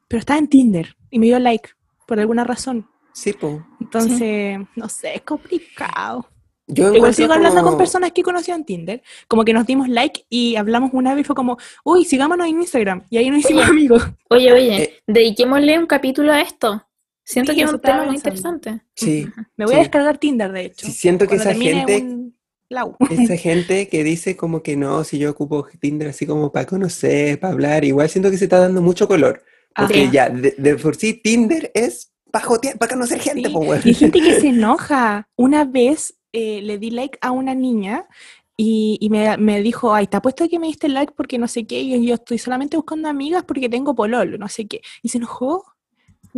Pero 0.08 0.20
está 0.20 0.38
en 0.38 0.48
Tinder 0.48 0.96
y 1.10 1.18
me 1.18 1.26
dio 1.26 1.38
like 1.38 1.70
por 2.06 2.18
alguna 2.18 2.44
razón. 2.44 2.88
Sí, 3.12 3.32
po. 3.32 3.64
Entonces, 3.80 4.58
no 4.76 4.88
sé, 4.88 5.16
es 5.16 5.22
complicado. 5.22 6.26
Yo 6.70 6.92
Igual 6.94 7.14
sigo 7.14 7.32
hablando 7.32 7.56
con 7.60 7.64
como- 7.70 7.78
personas 7.78 8.12
que 8.12 8.20
he 8.20 8.24
conocido 8.24 8.54
en 8.56 8.64
Tinder, 8.64 9.02
como 9.26 9.42
que 9.44 9.54
nos 9.54 9.66
dimos 9.66 9.88
like 9.88 10.26
y 10.28 10.56
hablamos 10.56 10.90
una 10.92 11.14
vez 11.14 11.22
y 11.22 11.24
fue 11.24 11.34
como, 11.34 11.56
uy, 11.82 12.04
sigámonos 12.04 12.46
en 12.46 12.60
Instagram. 12.60 13.04
Y 13.10 13.16
ahí 13.16 13.30
nos 13.30 13.40
hicimos 13.40 13.64
amigos. 13.68 14.02
Oye, 14.28 14.52
oye, 14.52 14.82
Eh. 14.82 15.02
dediquémosle 15.06 15.78
un 15.78 15.86
capítulo 15.86 16.32
a 16.32 16.40
esto. 16.42 16.84
Siento 17.28 17.52
Sí, 17.52 17.58
que 17.58 17.64
es 17.64 17.72
un 17.74 17.78
tema 17.80 18.04
muy 18.06 18.14
interesante. 18.14 18.80
Sí, 18.94 19.26
Me 19.58 19.66
voy 19.66 19.74
Sí. 19.74 19.80
a 19.80 19.82
descargar 19.82 20.16
Tinder, 20.16 20.50
de 20.50 20.64
hecho. 20.64 20.86
sí, 20.86 20.92
siento 20.92 21.26
que 21.26 21.34
esa 21.36 21.52
gente, 21.52 21.96
un 21.98 22.34
esa 23.10 23.36
gente 23.36 23.88
que 23.88 24.02
dice 24.02 24.34
como 24.34 24.62
que 24.62 24.76
no, 24.78 25.04
si 25.04 25.18
yo 25.18 25.30
ocupo 25.30 25.66
Tinder 25.78 26.08
así 26.08 26.26
como 26.26 26.50
para 26.50 26.64
conocer, 26.64 27.38
para 27.38 27.52
hablar, 27.52 27.84
igual 27.84 28.08
siento 28.08 28.30
que 28.30 28.38
se 28.38 28.44
está 28.44 28.58
dando 28.58 28.80
mucho 28.80 29.06
color. 29.06 29.42
Porque 29.76 30.04
Ajá. 30.04 30.12
ya, 30.12 30.30
de, 30.30 30.54
de 30.56 30.76
por 30.76 30.96
sí 30.96 31.12
Tinder 31.12 31.70
es 31.74 32.12
para 32.32 32.46
jotear, 32.46 32.78
para 32.78 32.94
conocer 32.94 33.20
gente, 33.20 33.48
Sí, 33.48 33.54
po, 33.54 33.60
weón. 33.60 33.82
Y 33.84 33.88
hay 33.88 33.94
gente 33.94 34.20
que 34.20 34.40
se 34.40 34.48
enoja. 34.48 35.28
Una 35.36 35.66
vez 35.66 36.14
eh, 36.32 36.62
le 36.62 36.78
di 36.78 36.90
like 36.90 37.18
a 37.20 37.30
una 37.30 37.54
niña 37.54 38.06
y, 38.56 38.96
y 39.02 39.10
me, 39.10 39.36
me 39.36 39.60
dijo, 39.60 39.92
ay, 39.94 40.06
te 40.06 40.16
apuesto 40.16 40.48
que 40.48 40.58
me 40.58 40.66
diste 40.68 40.88
like 40.88 41.12
porque 41.14 41.36
no 41.36 41.46
sé 41.46 41.66
qué, 41.66 41.80
y 41.80 42.06
yo 42.06 42.14
estoy 42.14 42.38
solamente 42.38 42.78
buscando 42.78 43.08
amigas 43.10 43.44
porque 43.44 43.68
tengo 43.68 43.94
pololo, 43.94 44.38
no 44.38 44.48
sé 44.48 44.66
qué. 44.66 44.80
Y 45.02 45.10
se 45.10 45.18
enojó. 45.18 45.64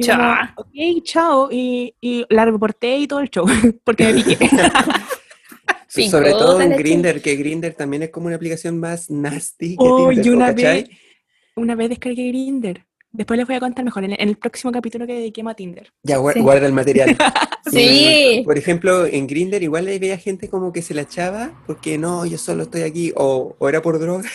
Y 0.01 0.03
Chao. 0.03 0.35
ok, 0.57 1.03
chao. 1.05 1.49
Y, 1.53 1.95
y 2.01 2.25
la 2.31 2.47
reporté 2.47 2.97
y 2.97 3.07
todo 3.07 3.21
el 3.21 3.29
show, 3.29 3.47
porque 3.85 4.05
me 4.13 4.15
piqué. 4.25 4.39
Sobre 6.09 6.31
todo 6.31 6.61
en 6.61 6.71
dale, 6.71 6.83
Grindr, 6.83 7.21
que 7.21 7.35
Grindr 7.37 7.75
también 7.75 8.05
es 8.05 8.11
como 8.11 8.27
una 8.29 8.37
aplicación 8.37 8.79
más 8.79 9.11
nasty 9.11 9.71
que 9.77 9.77
Oh, 9.81 10.09
Tinder, 10.09 10.27
y 10.27 10.31
po, 10.31 10.37
una 10.37 10.53
vez, 10.53 10.89
una 11.57 11.75
vez 11.75 11.89
descargué 11.91 12.29
Grinder 12.29 12.87
Después 13.13 13.39
les 13.39 13.47
voy 13.47 13.57
a 13.57 13.61
contar 13.61 13.85
mejor 13.85 14.05
en 14.05 14.13
el, 14.13 14.21
en 14.21 14.29
el 14.29 14.37
próximo 14.37 14.71
capítulo 14.71 15.05
que 15.05 15.15
dediquemos 15.15 15.51
a 15.51 15.55
Tinder. 15.57 15.93
Ya, 16.05 16.17
Sí. 16.33 16.41
guarda 16.41 16.67
el 16.67 16.73
material. 16.73 17.17
Sí. 17.71 18.39
Y, 18.41 18.45
por 18.45 18.57
ejemplo, 18.57 19.05
en 19.07 19.27
Grinder 19.27 19.63
igual 19.63 19.85
le 19.85 19.99
veía 19.99 20.17
gente 20.17 20.49
como 20.49 20.73
que 20.73 20.81
se 20.81 20.95
la 20.95 21.03
echaba 21.03 21.53
porque 21.67 21.99
no, 21.99 22.25
yo 22.25 22.39
solo 22.39 22.63
estoy 22.65 22.83
aquí, 22.83 23.13
o, 23.15 23.55
o 23.59 23.69
era 23.69 23.83
por 23.83 23.99
droga, 24.01 24.29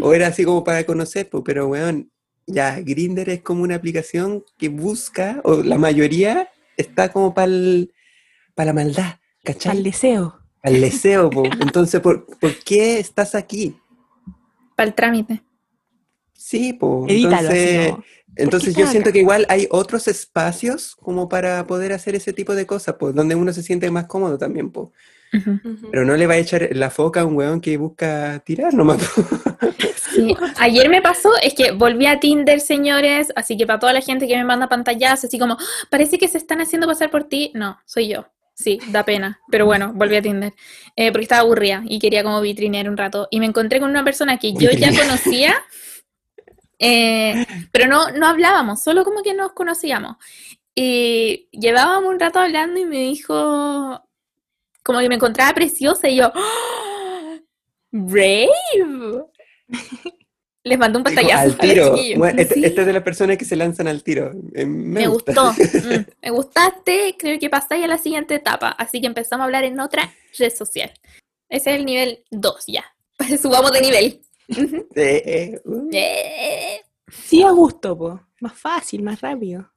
o 0.00 0.14
era 0.14 0.28
así 0.28 0.44
como 0.44 0.62
para 0.64 0.84
conocer, 0.84 1.28
pero 1.44 1.66
weón, 1.66 2.10
ya, 2.46 2.80
Grinder 2.80 3.28
es 3.30 3.42
como 3.42 3.62
una 3.62 3.76
aplicación 3.76 4.44
que 4.58 4.68
busca, 4.68 5.40
o 5.44 5.62
la 5.62 5.78
mayoría 5.78 6.48
está 6.76 7.10
como 7.10 7.34
para 7.34 7.48
la 7.48 8.72
maldad, 8.72 9.04
Al 9.04 9.18
¿cachai? 9.44 9.82
deseo. 9.82 10.38
Para 10.62 10.74
el 10.74 10.80
deseo, 10.80 11.30
po. 11.30 11.44
Entonces, 11.60 12.00
¿por, 12.00 12.26
por 12.38 12.54
qué 12.64 12.98
estás 12.98 13.34
aquí? 13.34 13.76
Para 14.76 14.88
el 14.88 14.94
trámite. 14.94 15.42
Sí, 16.32 16.72
pues. 16.72 17.10
Edítalo 17.10 17.48
así 17.48 17.58
Entonces, 17.58 17.90
como, 17.90 18.04
entonces 18.36 18.74
yo 18.74 18.86
siento 18.86 19.08
acá? 19.10 19.12
que 19.14 19.20
igual 19.20 19.46
hay 19.48 19.68
otros 19.70 20.08
espacios 20.08 20.96
como 20.96 21.28
para 21.28 21.66
poder 21.66 21.92
hacer 21.92 22.14
ese 22.14 22.32
tipo 22.32 22.54
de 22.54 22.66
cosas, 22.66 22.96
pues, 22.98 23.14
donde 23.14 23.34
uno 23.34 23.52
se 23.52 23.62
siente 23.62 23.90
más 23.90 24.06
cómodo 24.06 24.38
también, 24.38 24.70
Pero 25.90 26.04
no 26.04 26.16
le 26.16 26.26
va 26.26 26.34
a 26.34 26.38
echar 26.38 26.68
la 26.72 26.90
foca 26.90 27.20
a 27.20 27.24
un 27.24 27.36
weón 27.36 27.60
que 27.60 27.76
busca 27.76 28.40
tirar 28.44 28.74
nomás. 28.74 28.98
Sí. 30.14 30.32
Ayer 30.58 30.88
me 30.88 31.02
pasó, 31.02 31.30
es 31.42 31.54
que 31.54 31.72
volví 31.72 32.06
a 32.06 32.20
Tinder, 32.20 32.60
señores, 32.60 33.32
así 33.34 33.56
que 33.56 33.66
para 33.66 33.80
toda 33.80 33.92
la 33.92 34.00
gente 34.00 34.28
que 34.28 34.36
me 34.36 34.44
manda 34.44 34.68
pantallazos, 34.68 35.24
así 35.24 35.40
como, 35.40 35.54
"Ah, 35.54 35.64
parece 35.90 36.18
que 36.18 36.28
se 36.28 36.38
están 36.38 36.60
haciendo 36.60 36.86
pasar 36.86 37.10
por 37.10 37.24
ti, 37.24 37.50
no, 37.54 37.80
soy 37.84 38.08
yo. 38.08 38.24
Sí, 38.54 38.78
da 38.90 39.04
pena, 39.04 39.40
pero 39.50 39.66
bueno, 39.66 39.92
volví 39.92 40.14
a 40.14 40.22
Tinder, 40.22 40.52
eh, 40.94 41.10
porque 41.10 41.24
estaba 41.24 41.40
aburrida 41.40 41.82
y 41.86 41.98
quería 41.98 42.22
como 42.22 42.40
vitrinear 42.40 42.88
un 42.88 42.96
rato. 42.96 43.26
Y 43.32 43.40
me 43.40 43.46
encontré 43.46 43.80
con 43.80 43.90
una 43.90 44.04
persona 44.04 44.38
que 44.38 44.52
yo 44.52 44.70
ya 44.70 44.96
conocía, 44.96 45.54
eh, 46.78 47.44
pero 47.72 47.88
no, 47.88 48.12
no 48.12 48.26
hablábamos, 48.28 48.82
solo 48.82 49.02
como 49.04 49.22
que 49.22 49.34
nos 49.34 49.52
conocíamos. 49.52 50.16
Y 50.76 51.48
llevábamos 51.50 52.08
un 52.10 52.20
rato 52.20 52.38
hablando 52.38 52.78
y 52.78 52.84
me 52.84 52.98
dijo, 52.98 54.03
como 54.84 55.00
que 55.00 55.08
me 55.08 55.16
encontraba 55.16 55.52
preciosa 55.54 56.08
y 56.08 56.16
yo, 56.16 56.30
¡Ah! 56.34 57.38
¡Brave! 57.90 58.48
Les 60.62 60.78
mandó 60.78 60.98
un 60.98 61.04
pantallazo. 61.04 61.42
al 61.42 61.58
tiro. 61.58 61.96
Bueno, 62.16 62.40
este, 62.40 62.54
Sí, 62.54 62.64
esta 62.64 62.80
es 62.82 62.86
de 62.86 62.92
las 62.92 63.02
personas 63.02 63.36
que 63.36 63.44
se 63.44 63.54
lanzan 63.54 63.86
al 63.86 64.02
tiro. 64.02 64.32
Eh, 64.54 64.64
me, 64.64 65.00
me 65.00 65.06
gusta. 65.08 65.32
gustó. 65.32 65.62
Mm, 65.62 66.04
me 66.22 66.30
gustaste, 66.30 67.16
creo 67.18 67.38
que 67.38 67.50
pasáis 67.50 67.84
a 67.84 67.86
la 67.86 67.98
siguiente 67.98 68.34
etapa. 68.36 68.70
Así 68.70 69.00
que 69.00 69.06
empezamos 69.06 69.42
a 69.42 69.44
hablar 69.44 69.64
en 69.64 69.78
otra 69.80 70.12
red 70.38 70.54
social. 70.54 70.90
Ese 71.50 71.70
es 71.70 71.76
el 71.76 71.84
nivel 71.84 72.24
2 72.30 72.64
ya. 72.66 72.84
Subamos 73.40 73.72
de 73.72 73.80
nivel. 73.80 74.20
Eh, 74.94 75.22
eh, 75.24 75.60
uh. 75.64 75.88
Eh. 75.90 76.82
Sí, 77.10 77.42
a 77.42 77.50
gusto, 77.50 77.96
po. 77.96 78.20
Más 78.40 78.52
fácil, 78.52 79.02
más 79.02 79.20
rápido. 79.22 79.70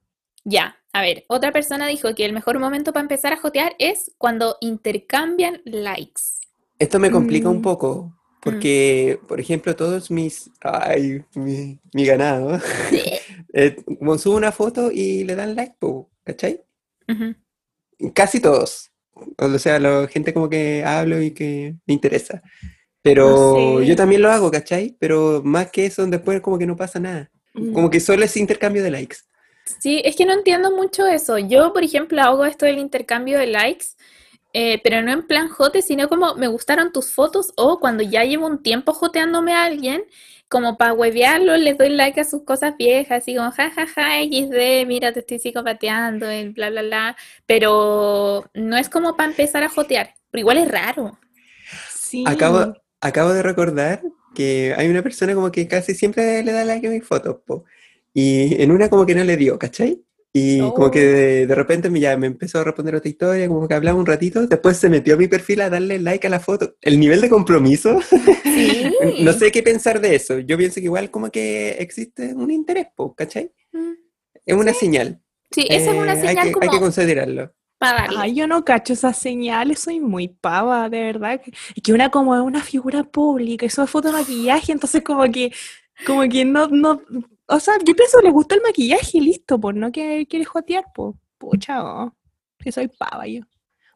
Ya, 0.44 0.77
a 0.92 1.02
ver, 1.02 1.24
otra 1.28 1.52
persona 1.52 1.86
dijo 1.86 2.14
que 2.14 2.24
el 2.24 2.32
mejor 2.32 2.58
momento 2.58 2.92
para 2.92 3.02
empezar 3.02 3.32
a 3.32 3.36
jotear 3.36 3.74
es 3.78 4.12
cuando 4.18 4.56
intercambian 4.60 5.60
likes. 5.64 6.22
Esto 6.78 6.98
me 6.98 7.10
complica 7.10 7.48
un 7.48 7.58
Mm. 7.58 7.62
poco. 7.62 8.14
Porque, 8.40 9.18
por 9.26 9.40
ejemplo, 9.40 9.74
todos 9.74 10.10
mis. 10.12 10.48
Ay, 10.62 11.24
mi, 11.34 11.78
mi 11.92 12.04
ganado. 12.06 12.58
eh, 13.52 13.76
como 13.98 14.16
subo 14.16 14.36
una 14.36 14.52
foto 14.52 14.90
y 14.92 15.24
le 15.24 15.34
dan 15.34 15.56
like, 15.56 15.74
¿cachai? 16.24 16.62
Ujú. 17.08 17.34
Casi 18.14 18.38
todos. 18.40 18.90
O 19.38 19.58
sea, 19.58 19.80
la 19.80 20.06
gente 20.06 20.32
como 20.32 20.48
que 20.48 20.84
hablo 20.84 21.20
y 21.20 21.32
que 21.32 21.74
me 21.84 21.94
interesa. 21.94 22.40
Pero 23.02 23.28
No 23.74 23.80
sé. 23.80 23.86
yo 23.86 23.96
también 23.96 24.22
lo 24.22 24.30
hago, 24.30 24.50
¿cachai? 24.52 24.96
Pero 25.00 25.42
más 25.44 25.70
que 25.72 25.86
eso, 25.86 26.06
después 26.06 26.40
como 26.40 26.58
que 26.58 26.66
no 26.66 26.76
pasa 26.76 27.00
nada. 27.00 27.30
Mm. 27.54 27.72
Como 27.72 27.90
que 27.90 27.98
solo 27.98 28.24
es 28.24 28.36
intercambio 28.36 28.84
de 28.84 28.92
likes. 28.92 29.16
Sí, 29.80 30.02
es 30.04 30.16
que 30.16 30.24
no 30.24 30.32
entiendo 30.32 30.70
mucho 30.70 31.06
eso. 31.06 31.38
Yo, 31.38 31.72
por 31.72 31.84
ejemplo, 31.84 32.20
hago 32.22 32.44
esto 32.44 32.66
del 32.66 32.78
intercambio 32.78 33.38
de 33.38 33.46
likes, 33.46 33.86
eh, 34.52 34.80
pero 34.82 35.02
no 35.02 35.12
en 35.12 35.26
plan 35.26 35.48
jote, 35.48 35.82
sino 35.82 36.08
como 36.08 36.34
me 36.34 36.46
gustaron 36.46 36.92
tus 36.92 37.12
fotos 37.12 37.52
o 37.56 37.78
cuando 37.80 38.02
ya 38.02 38.24
llevo 38.24 38.46
un 38.46 38.62
tiempo 38.62 38.92
joteándome 38.92 39.52
a 39.52 39.64
alguien, 39.64 40.04
como 40.48 40.78
para 40.78 40.94
huevearlo, 40.94 41.56
les 41.56 41.76
doy 41.76 41.90
like 41.90 42.20
a 42.20 42.24
sus 42.24 42.42
cosas 42.42 42.74
viejas, 42.78 43.22
así 43.22 43.36
como 43.36 43.50
jajaja, 43.50 44.22
XD, 44.22 44.86
mira, 44.86 45.12
te 45.12 45.20
estoy 45.20 45.38
psicopateando, 45.38 46.28
el 46.30 46.50
bla, 46.50 46.70
bla, 46.70 46.82
bla. 46.82 47.16
Pero 47.46 48.50
no 48.54 48.76
es 48.76 48.88
como 48.88 49.16
para 49.16 49.30
empezar 49.30 49.62
a 49.62 49.68
jotear, 49.68 50.14
pero 50.30 50.40
igual 50.40 50.56
es 50.56 50.70
raro. 50.70 51.18
Sí. 51.94 52.24
Acabo, 52.26 52.74
acabo 53.00 53.34
de 53.34 53.42
recordar 53.42 54.00
que 54.34 54.74
hay 54.76 54.88
una 54.88 55.02
persona 55.02 55.34
como 55.34 55.52
que 55.52 55.68
casi 55.68 55.94
siempre 55.94 56.42
le 56.42 56.52
da 56.52 56.64
like 56.64 56.86
a 56.86 56.90
mis 56.90 57.04
fotos, 57.04 57.36
po. 57.46 57.64
Y 58.20 58.60
en 58.60 58.72
una 58.72 58.88
como 58.90 59.06
que 59.06 59.14
no 59.14 59.22
le 59.22 59.36
dio, 59.36 59.56
¿cachai? 59.58 60.02
Y 60.32 60.58
como 60.58 60.90
que 60.90 61.00
Oh. 61.08 61.12
de, 61.12 61.46
de 61.46 61.54
repente 61.54 61.88
me, 61.88 62.00
ya 62.00 62.16
me 62.16 62.26
empezó 62.26 62.58
a 62.58 62.64
responder 62.64 62.96
otra 62.96 63.08
historia, 63.08 63.46
como 63.46 63.68
que 63.68 63.74
hablaba 63.74 63.96
un 63.96 64.06
ratito, 64.06 64.44
después 64.46 64.76
se 64.76 64.88
metió 64.88 65.14
a 65.14 65.16
mi 65.16 65.28
perfil 65.28 65.60
a 65.60 65.70
darle 65.70 66.00
like 66.00 66.26
a 66.26 66.30
la 66.30 66.40
foto. 66.40 66.74
El 66.80 66.98
nivel 66.98 67.20
de 67.20 67.28
compromiso, 67.28 68.00
Sí. 68.42 68.92
no 69.22 69.32
sé 69.32 69.52
qué 69.52 69.62
pensar 69.62 70.00
de 70.00 70.16
eso. 70.16 70.40
Yo 70.40 70.56
pienso 70.58 70.76
que 70.80 70.86
igual 70.86 71.10
como 71.12 71.30
que 71.30 71.76
existe 71.78 72.34
un 72.34 72.50
interés, 72.50 72.88
¿cachai? 73.16 73.52
Mm. 73.72 73.92
Es 74.44 74.56
una 74.56 74.74
señal. 74.74 75.20
Sí, 75.52 75.66
esa 75.70 75.92
es 75.92 75.96
una 75.96 76.14
Eh, 76.14 76.20
hay 76.20 76.28
señal 76.28 76.46
que, 76.48 76.52
como 76.52 76.64
hay 76.64 76.70
que 76.76 76.80
considerarlo. 76.80 77.52
Ay, 77.80 78.34
yo 78.34 78.48
no 78.48 78.64
cacho 78.64 78.94
esas 78.94 79.16
señales, 79.16 79.78
soy 79.78 80.00
muy 80.00 80.26
pava, 80.26 80.88
de 80.88 81.00
verdad. 81.04 81.40
Es 81.76 81.82
que 81.82 81.92
una 81.92 82.10
como 82.10 82.34
es 82.34 82.42
una 82.42 82.62
figura 82.62 83.04
pública, 83.04 83.64
y 83.64 83.70
sube 83.70 83.86
foto 83.86 84.08
de 84.08 84.14
maquillaje, 84.14 84.72
entonces 84.72 85.02
como 85.02 85.22
que, 85.30 85.52
como 86.04 86.28
que 86.28 86.44
no, 86.44 86.66
no, 86.68 87.00
o 87.48 87.60
sea, 87.60 87.74
yo 87.84 87.94
pienso 87.94 88.18
que 88.18 88.26
le 88.26 88.30
gusta 88.32 88.54
el 88.54 88.62
maquillaje, 88.62 89.20
listo, 89.20 89.58
pues, 89.60 89.74
no 89.76 89.90
que 89.90 90.26
quiere 90.28 90.44
jotear, 90.44 90.84
pues, 90.94 91.14
pucha, 91.38 91.82
oh, 91.84 92.14
que 92.58 92.70
soy 92.72 92.88
pava 92.88 93.26
yo. 93.26 93.40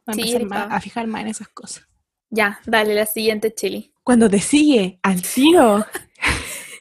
Voy 0.05 0.11
a 0.11 0.13
Sí, 0.13 0.21
empezar 0.21 0.45
más- 0.45 0.67
a 0.71 0.81
fijar 0.81 1.07
más 1.07 1.21
en 1.21 1.27
esas 1.27 1.47
cosas. 1.49 1.87
Ya, 2.29 2.59
dale, 2.65 2.95
la 2.95 3.05
siguiente, 3.05 3.53
Chili. 3.53 3.93
Cuando 4.03 4.29
te 4.29 4.39
sigue 4.39 4.99
al 5.03 5.21
tiro. 5.21 5.85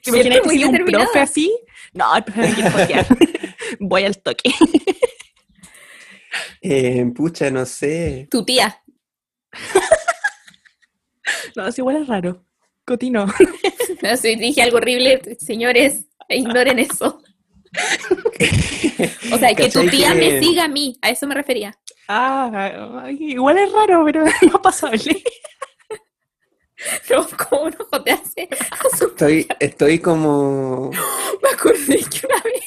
¿Te 0.03 0.11
Siempre 0.11 0.21
imaginas 0.27 0.39
que 0.41 0.47
muy 0.47 0.55
sigue 0.55 0.67
un 0.67 0.85
profe 0.87 1.19
así? 1.21 1.59
No, 1.93 2.17
el 2.17 2.25
profe 2.25 2.41
me 2.41 2.55
quiere 2.55 2.71
jotear. 2.71 3.07
Voy 3.81 4.05
al 4.05 4.19
toque. 4.23 4.51
Eh, 6.63 7.05
pucha, 7.15 7.51
no 7.51 7.67
sé. 7.67 8.27
Tu 8.31 8.43
tía. 8.45 8.83
No, 11.55 11.67
es 11.69 11.79
igual 11.79 11.97
es 11.97 12.07
raro. 12.07 12.45
Cotino. 12.87 13.27
No 14.03 14.17
sé, 14.17 14.37
dije 14.37 14.63
algo 14.63 14.79
horrible, 14.79 15.21
señores, 15.39 16.07
ignoren 16.37 16.79
eso. 16.79 17.23
O 19.33 19.39
sea, 19.39 19.55
que 19.55 19.71
tu 19.71 19.85
¿Cachai 19.85 19.91
tía 19.91 20.15
me 20.15 20.41
siga 20.41 20.65
a 20.65 20.69
mí, 20.69 20.99
a 21.03 21.11
eso 21.11 21.27
me 21.27 21.35
refería. 21.35 21.77
Ah, 22.09 23.09
igual 23.19 23.59
es 23.59 23.73
raro, 23.73 24.05
pero 24.05 24.25
no 24.53 24.63
pasable. 24.63 25.23
No, 27.09 27.27
como 27.49 27.71
no 27.71 27.89
a 27.93 28.97
su... 28.99 29.07
Estoy, 29.07 29.47
estoy 29.61 29.99
como... 30.01 30.91
Me 31.43 31.49
acordé 31.51 32.05
que 32.11 32.27
una 32.27 32.43
vez 32.43 32.65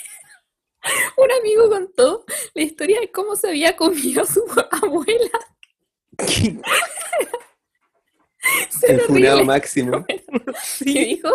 un 1.18 1.32
amigo 1.32 1.70
contó 1.70 2.26
la 2.54 2.64
historia 2.64 3.00
de 3.00 3.12
cómo 3.12 3.36
se 3.36 3.50
había 3.50 3.76
comido 3.76 4.24
a 4.24 4.26
su 4.26 4.44
abuela. 4.84 5.40
Se 6.20 6.58
El 8.84 9.02
funado 9.02 9.46
máximo. 9.46 10.06
Y 10.82 11.06
dijo 11.06 11.30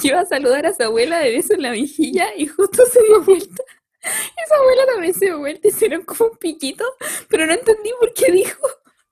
que 0.00 0.08
iba 0.08 0.20
a 0.20 0.26
saludar 0.26 0.66
a 0.66 0.74
su 0.74 0.82
abuela 0.82 1.18
de 1.18 1.30
beso 1.30 1.54
en 1.54 1.62
la 1.62 1.70
mejilla 1.70 2.28
y 2.36 2.46
justo 2.46 2.84
se 2.86 3.02
dio 3.02 3.22
vuelta. 3.22 3.62
Y 4.02 4.48
su 4.48 4.54
abuela 4.54 4.86
también 4.86 5.14
se 5.14 5.26
dio 5.26 5.38
vuelta 5.38 5.68
y 5.68 5.70
hicieron 5.70 6.02
como 6.02 6.30
un 6.30 6.36
piquito, 6.38 6.84
pero 7.28 7.46
no 7.46 7.52
entendí 7.52 7.90
por 7.98 8.12
qué 8.14 8.32
dijo, 8.32 8.66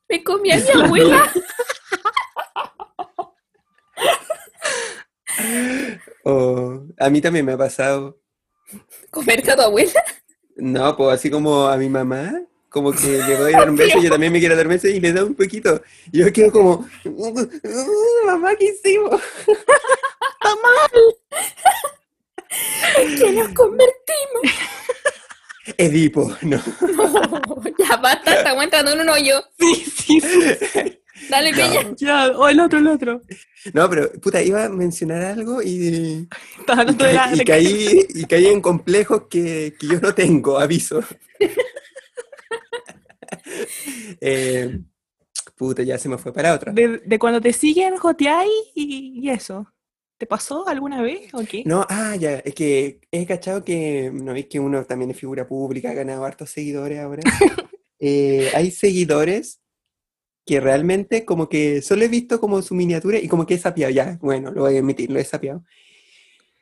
me 0.09 0.22
comí 0.22 0.53
a 0.53 0.57
mi 0.57 0.70
abuela. 0.84 1.32
O, 6.24 6.86
a 6.99 7.11
mí 7.11 7.20
también 7.20 7.44
me 7.44 7.53
ha 7.53 7.59
pasado. 7.59 8.20
¿Comerte 9.11 9.51
a 9.51 9.57
tu 9.57 9.62
abuela? 9.62 10.03
No, 10.57 10.96
pues 10.96 11.14
así 11.14 11.30
como 11.30 11.66
a 11.66 11.76
mi 11.76 11.88
mamá, 11.88 12.32
como 12.68 12.92
que 12.92 13.06
le 13.06 13.36
voy 13.36 13.54
a 13.54 13.58
dar 13.58 13.70
un 13.70 13.76
beso 13.76 13.98
y 13.98 14.02
yo 14.04 14.10
también 14.10 14.32
me 14.32 14.40
quiero 14.40 14.56
dar 14.56 14.66
un 14.66 14.72
beso 14.72 14.88
y 14.88 15.00
le 15.00 15.12
da 15.12 15.24
un 15.24 15.34
poquito. 15.34 15.82
Y 16.12 16.18
yo 16.18 16.32
quedo 16.32 16.52
como, 16.52 16.86
"Uh, 17.04 17.46
mamá, 18.26 18.54
¿qué 18.56 18.66
hicimos? 18.66 19.20
Que 23.18 23.32
nos 23.32 23.48
convertimos. 23.50 24.42
Edipo, 25.76 26.34
no. 26.42 26.56
No, 26.80 27.62
ya 27.78 27.96
basta, 27.96 28.34
estamos 28.38 28.64
entrando 28.64 28.92
en 28.92 29.00
un 29.00 29.08
hoyo. 29.10 29.42
Sí, 29.58 29.74
sí, 29.74 30.20
sí. 30.20 30.98
Dale, 31.28 31.50
No. 31.52 31.56
Peña. 31.58 31.94
Ya, 31.96 32.28
o 32.28 32.48
el 32.48 32.60
otro, 32.60 32.78
el 32.78 32.86
otro. 32.86 33.20
No, 33.74 33.90
pero 33.90 34.10
puta, 34.12 34.40
iba 34.42 34.64
a 34.64 34.68
mencionar 34.68 35.20
algo 35.22 35.60
y, 35.62 36.26
Estaba 36.58 36.86
y, 37.34 37.44
caí, 37.44 38.06
y 38.08 38.24
caí 38.24 38.46
en 38.46 38.60
complejos 38.60 39.24
que, 39.28 39.74
que 39.78 39.86
yo 39.88 40.00
no 40.00 40.14
tengo, 40.14 40.58
aviso. 40.58 41.02
Eh, 44.20 44.81
puta, 45.57 45.83
ya 45.83 45.99
se 45.99 46.09
me 46.09 46.18
fue 46.18 46.33
para 46.33 46.55
otra. 46.55 46.72
de, 46.72 46.99
de 46.99 47.18
cuando 47.18 47.41
te 47.41 47.53
siguen, 47.53 47.97
joteáis 47.97 48.51
y, 48.74 49.20
y 49.22 49.31
eso. 49.31 49.66
¿Te 50.16 50.26
pasó 50.26 50.66
alguna 50.66 51.01
vez 51.01 51.33
o 51.33 51.45
qué? 51.45 51.62
No, 51.64 51.87
ah, 51.89 52.16
ya, 52.16 52.39
es 52.39 52.53
que 52.55 53.01
he 53.12 53.24
cachado 53.24 53.62
que, 53.64 54.11
¿no 54.12 54.33
veis 54.33 54.47
que 54.47 54.59
uno 54.59 54.85
también 54.85 55.12
es 55.12 55.16
figura 55.16 55.47
pública, 55.47 55.91
ha 55.91 55.95
ganado 55.95 56.24
hartos 56.24 56.51
seguidores 56.51 56.99
ahora? 56.99 57.22
Eh, 58.01 58.49
hay 58.55 58.70
seguidores 58.70 59.61
que 60.47 60.61
realmente 60.61 61.24
como 61.24 61.49
que 61.49 61.83
solo 61.83 62.05
he 62.05 62.09
visto 62.09 62.39
como 62.41 62.62
su 62.62 62.76
miniatura 62.76 63.18
y 63.18 63.26
como 63.26 63.45
que 63.45 63.55
he 63.55 63.59
sapeado, 63.59 63.93
ya, 63.93 64.16
bueno, 64.22 64.53
lo 64.53 64.61
voy 64.62 64.76
a 64.76 64.79
admitir, 64.79 65.11
lo 65.11 65.18
he 65.18 65.24
sapeado. 65.24 65.64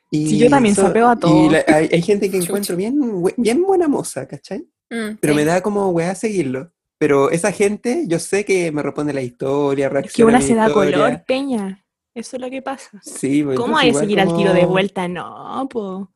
Y 0.09 0.29
Sí, 0.29 0.37
yo 0.39 0.49
también 0.49 0.73
so- 0.73 0.81
sapeo 0.81 1.09
a 1.09 1.15
todos. 1.15 1.53
hay, 1.67 1.89
hay 1.91 2.01
gente 2.01 2.31
que 2.31 2.37
encuentro 2.41 2.75
bien, 2.75 2.99
bien 3.37 3.61
buena 3.61 3.87
moza, 3.87 4.27
¿cachai? 4.27 4.67
Mm, 4.89 5.17
Pero 5.19 5.33
sí. 5.33 5.37
me 5.37 5.45
da 5.45 5.61
como 5.61 5.89
weá 5.89 6.15
seguirlo. 6.15 6.71
Pero 6.99 7.29
esa 7.29 7.51
gente, 7.51 8.05
yo 8.07 8.17
sé 8.19 8.43
que 8.45 8.71
me 8.71 8.81
responde 8.81 9.13
la 9.13 9.21
historia, 9.21 9.85
Es 9.85 9.89
que 9.91 9.93
reacciona 9.93 10.29
a 10.31 10.35
una 10.35 10.39
mi 10.39 10.45
se 10.47 10.55
da 10.55 10.67
historia. 10.67 10.91
color, 10.97 11.23
Peña. 11.27 11.85
Eso 12.15 12.35
es 12.37 12.41
lo 12.41 12.49
que 12.49 12.61
pasa. 12.63 12.89
Sí, 13.03 13.43
pues, 13.43 13.57
¿Cómo 13.59 13.77
hay 13.77 13.91
que 13.91 13.99
seguir 13.99 14.19
al 14.19 14.35
tiro 14.35 14.51
de 14.53 14.65
vuelta? 14.65 15.07
No, 15.07 15.67
po. 15.69 16.11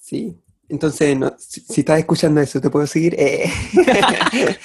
Sí. 0.00 0.36
Entonces, 0.68 1.16
no, 1.18 1.34
si, 1.38 1.60
si 1.62 1.80
estás 1.80 1.98
escuchando 1.98 2.40
eso, 2.42 2.60
¿te 2.60 2.68
puedo 2.70 2.86
seguir? 2.86 3.14
Eh. 3.18 3.50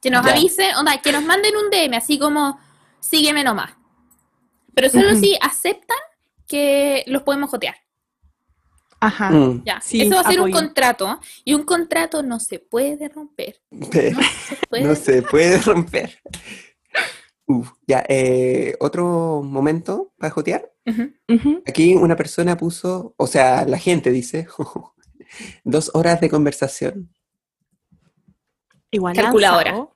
Que 0.00 0.10
nos 0.10 0.24
Ya. 0.24 0.32
avisen, 0.32 0.74
onda, 0.76 1.00
que 1.02 1.10
nos 1.12 1.24
manden 1.24 1.54
un 1.56 1.70
DM, 1.70 1.94
así 1.96 2.18
como, 2.18 2.58
sígueme 3.00 3.42
nomás. 3.42 3.72
Pero 4.74 4.88
solo 4.88 5.14
si 5.16 5.36
aceptan 5.40 5.96
que 6.46 7.02
los 7.08 7.22
podemos 7.22 7.50
jotear. 7.50 7.74
Ajá. 9.00 9.30
Mm, 9.30 9.62
Ya, 9.64 9.80
Sí, 9.80 10.00
eso 10.02 10.16
va 10.16 10.20
a 10.22 10.24
ser 10.30 10.40
un 10.40 10.50
contrato 10.50 11.20
y 11.44 11.54
un 11.54 11.62
contrato 11.64 12.22
no 12.22 12.40
se 12.40 12.58
puede 12.58 13.08
romper. 13.08 13.60
pe- 13.90 14.10
No 14.12 14.22
se 14.22 14.56
puede. 14.70 14.84
no 14.84 14.94
se 14.94 15.22
puede 15.22 15.58
romper. 15.58 16.18
Uf, 17.46 17.70
ya, 17.86 18.04
eh, 18.08 18.76
otro 18.80 19.42
momento 19.42 20.12
para 20.18 20.30
jotear. 20.30 20.70
Aquí 21.66 21.94
una 21.94 22.16
persona 22.16 22.56
puso, 22.56 23.14
o 23.16 23.26
sea, 23.26 23.64
la 23.66 23.78
gente 23.78 24.10
dice, 24.10 24.46
dos 25.64 25.90
horas 25.94 26.20
de 26.20 26.28
conversación. 26.30 27.10
Igual 28.90 29.14
Calculadora. 29.14 29.86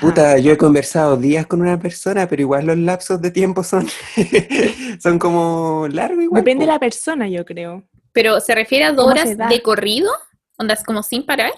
Puta, 0.00 0.38
yo 0.38 0.52
he 0.52 0.58
conversado 0.58 1.16
días 1.16 1.46
con 1.46 1.60
una 1.62 1.78
persona, 1.78 2.28
pero 2.28 2.42
igual 2.42 2.66
los 2.66 2.76
lapsos 2.78 3.20
de 3.22 3.30
tiempo 3.30 3.62
son, 3.64 3.86
son 5.00 5.18
como 5.18 5.86
largos 5.90 6.24
igual. 6.24 6.42
Depende 6.42 6.66
de 6.66 6.72
la 6.72 6.78
persona, 6.78 7.28
yo 7.28 7.44
creo. 7.44 7.82
Pero 8.16 8.40
se 8.40 8.54
refiere 8.54 8.84
a 8.84 8.92
dos 8.92 9.04
¿Cómo 9.04 9.10
horas 9.20 9.36
de 9.50 9.60
corrido, 9.60 10.10
ondas 10.56 10.82
como 10.82 11.02
sin 11.02 11.26
parar. 11.26 11.52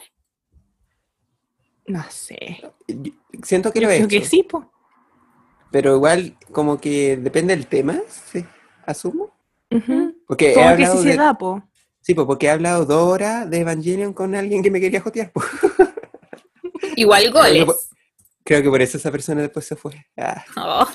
No 1.86 2.02
sé. 2.10 2.60
Yo 2.88 3.12
Siento 3.44 3.72
que 3.72 3.78
Yo 3.80 3.86
lo 3.86 3.92
he 3.92 3.96
creo 3.98 4.06
hecho, 4.08 4.18
que 4.20 4.28
sí, 4.28 4.42
po. 4.42 4.68
pero 5.70 5.94
igual 5.94 6.36
como 6.50 6.80
que 6.80 7.16
depende 7.16 7.54
del 7.54 7.68
tema, 7.68 7.96
sí, 8.32 8.44
asumo. 8.84 9.32
Porque 10.26 10.50
he 10.50 10.54
Como 10.54 10.76
que 10.76 10.86
sí 10.86 10.98
se 11.04 11.08
de- 11.10 11.16
da, 11.16 11.34
po. 11.34 11.62
Sí, 12.00 12.14
pues 12.14 12.26
porque 12.26 12.46
he 12.46 12.50
hablado 12.50 12.84
dos 12.86 13.04
horas 13.06 13.48
de 13.48 13.60
Evangelion 13.60 14.12
con 14.12 14.34
alguien 14.34 14.60
que 14.60 14.72
me 14.72 14.80
quería 14.80 15.00
jotear. 15.00 15.30
pues. 15.32 15.46
Igual 16.96 17.30
goles. 17.30 17.66
Creo 18.42 18.62
que 18.64 18.68
por 18.70 18.82
eso 18.82 18.96
esa 18.96 19.12
persona 19.12 19.42
después 19.42 19.64
se 19.64 19.76
fue. 19.76 20.04
Ah, 20.16 20.44
Oh. 20.56 20.86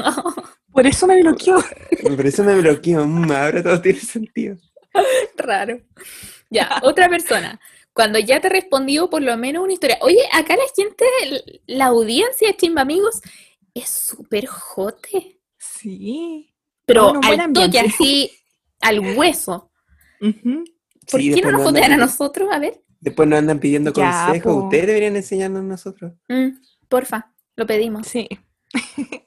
Por 0.74 0.86
eso 0.88 1.08
me 1.08 1.22
bloqueó. 1.22 1.64
por 2.02 2.26
eso 2.26 2.44
me 2.44 2.60
bloqueó. 2.60 3.06
Mm, 3.08 3.32
ahora 3.32 3.64
todo 3.64 3.80
tiene 3.82 4.00
sentido. 4.02 4.58
Raro. 5.38 5.82
Ya, 6.50 6.80
otra 6.84 7.10
persona. 7.10 7.60
Cuando 7.94 8.18
ya 8.20 8.40
te 8.42 8.50
respondió 8.50 9.10
por 9.10 9.22
lo 9.22 9.38
menos 9.38 9.64
una 9.64 9.74
historia. 9.74 9.98
Oye, 10.02 10.22
acá 10.32 10.56
la 10.56 10.64
gente, 10.76 11.06
la 11.68 11.86
audiencia 11.88 12.48
de 12.48 12.58
Chimba 12.58 12.82
Amigos 12.82 13.22
es 13.74 13.90
súper 13.90 14.48
jote. 14.48 15.40
Sí. 15.58 16.54
Pero 16.86 17.14
Bueno, 17.22 17.44
al 17.44 17.54
toque, 17.54 17.80
así, 17.80 18.32
al 18.82 19.00
hueso. 19.18 19.72
¿Por 20.20 21.22
Sí, 21.22 21.34
qué 21.34 21.42
no 21.42 21.52
nos 21.52 21.64
jotean 21.64 21.92
a 21.94 21.98
nosotros? 21.98 22.50
A 22.52 22.60
ver. 22.60 22.82
Después 23.00 23.28
nos 23.28 23.40
andan 23.40 23.60
pidiendo 23.60 23.92
Ya, 23.94 24.26
consejos. 24.28 24.54
po. 24.54 24.64
Ustedes 24.66 24.88
deberían 24.88 25.16
enseñarnos 25.16 25.60
a 25.62 25.66
nosotros. 25.66 26.14
Mm, 26.30 26.50
porfa, 26.88 27.34
lo 27.56 27.66
pedimos. 27.68 28.08
Sí. 28.08 28.28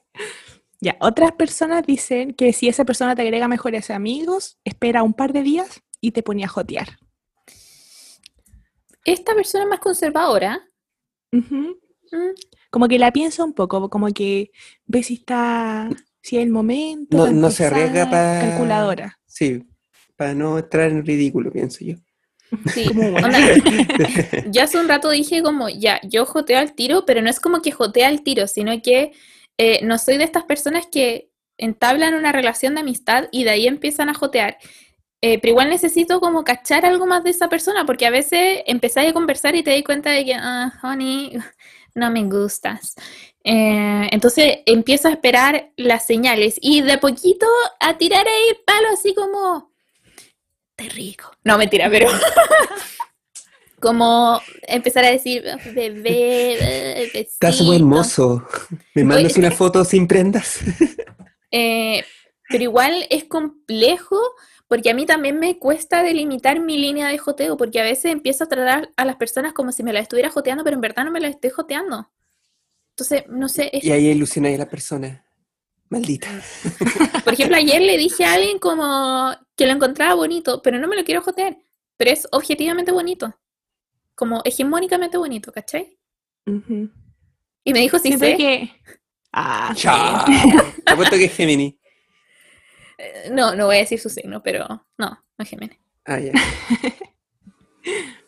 ya, 0.81 0.97
otras 1.01 1.33
personas 1.33 1.87
dicen 1.87 2.35
que 2.35 2.53
si 2.53 2.68
esa 2.68 2.85
persona 2.85 3.14
te 3.14 3.22
agrega 3.22 3.49
mejores 3.49 3.91
amigos, 3.91 4.59
espera 4.64 5.03
un 5.03 5.14
par 5.14 5.33
de 5.33 5.43
días 5.43 5.83
y 6.01 6.12
te 6.12 6.22
ponía 6.22 6.47
a 6.47 6.51
jotear. 6.51 6.99
Esta 9.05 9.35
persona 9.35 9.64
es 9.64 9.70
más 9.70 9.81
conservadora. 9.81 10.68
Mm, 11.33 11.70
Como 12.70 12.89
que 12.89 12.99
la 12.99 13.12
piensa 13.12 13.45
un 13.45 13.55
poco, 13.55 13.89
como 13.89 14.09
que 14.09 14.51
ve 14.85 15.03
si 15.03 15.14
está, 15.14 15.89
si 16.20 16.37
es 16.37 16.43
el 16.43 16.51
momento. 16.51 17.31
No, 17.31 17.51
se 17.51 17.66
arriesga 17.66 18.11
para... 18.11 18.41
Calculadora. 18.41 19.18
Sí, 19.27 19.64
para 20.16 20.35
no 20.35 20.59
entrar 20.59 20.91
en 20.91 21.07
ridículo, 21.07 21.51
pienso 21.51 21.85
yo. 21.85 21.97
sí. 22.72 22.87
Onda, 23.24 23.39
yo 24.51 24.62
hace 24.62 24.79
un 24.79 24.89
rato 24.89 25.09
dije 25.11 25.43
como, 25.43 25.68
ya, 25.68 26.01
yo 26.03 26.27
joteo 26.27 26.59
al 26.59 26.74
tiro, 26.74 27.07
pero 27.07 27.22
no 27.22 27.31
es 27.31 27.41
como 27.41 27.62
que 27.62 27.70
jotea 27.70 28.09
al 28.09 28.22
tiro, 28.22 28.47
sino 28.47 28.72
que 28.83 29.12
eh, 29.59 29.80
no 29.82 29.98
soy 29.98 30.18
de 30.18 30.24
estas 30.24 30.44
personas 30.44 30.86
que 30.86 31.30
entablan 31.59 32.14
una 32.14 32.32
relación 32.32 32.74
de 32.74 32.80
amistad 32.80 33.28
y 33.30 33.44
de 33.44 33.50
ahí 33.50 33.66
empiezan 33.66 34.09
a 34.09 34.14
jotear. 34.14 34.59
Eh, 35.22 35.38
pero 35.40 35.52
igual 35.52 35.70
necesito 35.70 36.20
como 36.20 36.44
cachar 36.44 36.84
algo 36.84 37.07
más 37.07 37.24
de 37.24 37.30
esa 37.30 37.48
persona, 37.48 37.86
porque 37.86 38.07
a 38.07 38.11
veces 38.11 38.62
empezáis 38.66 39.11
a 39.11 39.14
conversar 39.14 39.57
y 39.57 39.62
te 39.62 39.70
das 39.70 39.82
cuenta 39.82 40.11
de 40.11 40.24
que, 40.24 40.34
ah, 40.34 40.72
honey, 40.82 41.38
no 41.94 42.11
me 42.11 42.24
gustas. 42.24 42.94
Eh, 43.42 44.09
entonces 44.11 44.59
empiezo 44.66 45.09
a 45.09 45.12
esperar 45.12 45.72
las 45.76 46.07
señales 46.07 46.59
y 46.61 46.82
de 46.82 46.98
poquito 46.98 47.46
a 47.80 47.96
tirar 47.96 48.26
ahí 48.26 48.59
palo 48.66 48.88
así 48.92 49.14
como, 49.14 49.72
te 50.76 50.88
rico. 50.90 51.32
No, 51.44 51.57
mentira, 51.57 51.88
pero 51.88 52.09
como 53.81 54.41
empezar 54.66 55.05
a 55.05 55.11
decir, 55.11 55.45
bebé, 55.74 56.55
eh, 57.05 57.11
Estás 57.14 57.61
muy 57.61 57.70
besito". 57.70 57.74
hermoso. 57.74 58.47
¿Me 58.95 59.05
mandas 59.05 59.37
una 59.37 59.51
foto 59.51 59.85
sin 59.85 60.07
prendas? 60.07 60.59
Eh, 61.51 62.05
pero 62.49 62.64
igual 62.64 63.07
es 63.11 63.24
complejo 63.24 64.18
porque 64.68 64.91
a 64.91 64.95
mí 64.95 65.07
también 65.07 65.39
me 65.39 65.59
cuesta 65.59 66.03
delimitar 66.03 66.59
mi 66.61 66.77
línea 66.77 67.07
de 67.09 67.18
joteo, 67.18 67.57
porque 67.57 67.81
a 67.81 67.85
veces 67.85 68.07
empiezo 68.12 68.45
a 68.45 68.49
tratar 68.49 68.91
a 68.97 69.05
las 69.05 69.16
personas 69.16 69.53
como 69.53 69.70
si 69.72 69.83
me 69.85 69.93
las 69.93 70.03
estuviera 70.03 70.29
joteando, 70.31 70.64
pero 70.64 70.74
en 70.74 70.81
verdad 70.81 71.05
no 71.05 71.12
me 71.12 71.20
las 71.20 71.31
estoy 71.31 71.51
joteando. 71.51 72.11
Entonces, 72.91 73.24
no 73.29 73.49
sé, 73.49 73.70
es- 73.72 73.85
Y 73.85 73.93
ahí 73.93 74.09
ilusionáis 74.09 74.57
a 74.57 74.64
la 74.64 74.68
persona. 74.70 75.24
Maldita. 75.89 76.29
por 77.24 77.33
ejemplo, 77.35 77.57
ayer 77.57 77.81
le 77.81 77.97
dije 77.97 78.24
a 78.24 78.33
alguien 78.35 78.59
como 78.59 79.33
que 79.55 79.66
lo 79.66 79.72
encontraba 79.72 80.14
bonito, 80.14 80.61
pero 80.62 80.79
no 80.81 80.89
me 80.89 80.97
lo 80.97 81.05
quiero 81.05 81.22
jotear, 81.22 81.57
pero 81.97 82.11
es 82.11 82.27
objetivamente 82.33 82.91
bonito, 82.91 83.39
como 84.17 84.43
hegemónicamente 84.45 85.17
bonito, 85.17 85.53
¿cachai? 85.53 85.97
Y 87.64 87.73
me 87.73 87.79
dijo, 87.81 87.99
sí 87.99 88.09
Siento 88.09 88.25
sé. 88.27 88.37
que... 88.37 88.71
Ah. 89.33 89.73
Chao. 89.77 90.25
Te 90.85 90.93
apuesto 90.93 91.17
que 91.17 91.25
es 91.27 91.37
Gemini. 91.37 91.79
Eh, 92.99 93.29
No, 93.31 93.55
no 93.55 93.67
voy 93.67 93.77
a 93.77 93.81
decir 93.81 94.01
su 94.01 94.09
signo, 94.09 94.43
pero 94.43 94.67
no, 94.99 95.09
no 95.11 95.19
es 95.38 95.49
Géminis. 95.49 95.79
Ah, 96.07 96.18
ya. 96.18 96.33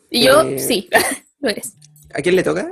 Y 0.09 0.25
yo, 0.25 0.41
Eh, 0.41 0.59
sí, 0.59 0.89
lo 1.39 1.49
eres. 1.49 1.75
¿A 2.13 2.21
quién 2.21 2.35
le 2.35 2.43
toca? 2.43 2.69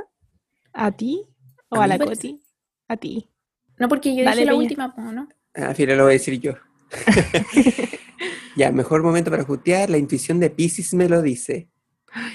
¿A 0.74 0.92
ti 0.92 1.22
o 1.70 1.80
A 1.82 1.88
la. 1.88 1.98
Coti? 1.98 2.40
A 2.88 2.98
ti. 2.98 3.30
No, 3.78 3.88
porque 3.90 4.16
yo 4.16 4.24
Dale, 4.24 4.38
dije 4.42 4.46
la 4.46 4.52
Peña. 4.52 4.62
última, 4.62 4.94
¿no? 5.12 5.30
Ah, 5.56 5.74
fíjate, 5.74 5.96
lo 5.96 6.04
voy 6.04 6.12
a 6.12 6.14
decir 6.14 6.40
yo. 6.40 6.54
ya, 8.56 8.72
mejor 8.72 9.04
momento 9.04 9.32
para 9.32 9.44
jutear. 9.44 9.90
La 9.90 9.98
intuición 9.98 10.40
de 10.40 10.50
Pisces 10.50 10.94
me 10.94 11.08
lo 11.10 11.22
dice. 11.22 11.70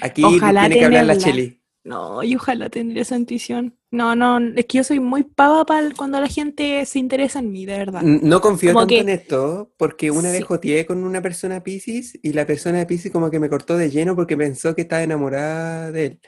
Aquí 0.01 0.23
Ojalá 0.23 0.61
tiene 0.61 0.79
que 0.79 0.85
hablar 0.85 1.05
la. 1.05 1.17
Cheli. 1.17 1.59
No, 1.85 2.23
y 2.23 2.35
ojalá 2.35 2.69
tendría 2.69 3.01
esa 3.01 3.17
intuición. 3.17 3.77
No, 3.91 4.15
no, 4.15 4.39
es 4.55 4.65
que 4.67 4.77
yo 4.77 4.83
soy 4.85 5.01
muy 5.01 5.23
pava 5.23 5.65
para 5.65 5.89
cuando 5.91 6.19
la 6.21 6.29
gente 6.29 6.85
se 6.85 6.97
interesa 6.97 7.39
en 7.39 7.51
mí, 7.51 7.65
de 7.65 7.77
verdad. 7.77 8.01
No 8.01 8.39
confío 8.39 8.69
Como 8.71 8.81
tanto 8.87 8.89
que- 8.95 8.99
en 9.01 9.09
esto 9.09 9.73
porque 9.77 10.09
una 10.09 10.31
vez 10.31 10.45
joteé 10.45 10.85
con 10.85 11.03
una 11.03 11.21
persona 11.21 11.61
Pisces 11.61 12.17
y 12.23 12.31
la 12.31 12.45
persona 12.47 12.77
de 12.77 12.85
Pisces 12.85 13.11
como 13.11 13.29
que 13.29 13.39
me 13.39 13.49
cortó 13.49 13.75
de 13.77 13.89
lleno 13.91 14.15
porque 14.15 14.37
pensó 14.37 14.73
que 14.73 14.83
estaba 14.83 15.03
enamorada 15.03 15.91
de 15.91 16.05
él. 16.05 16.19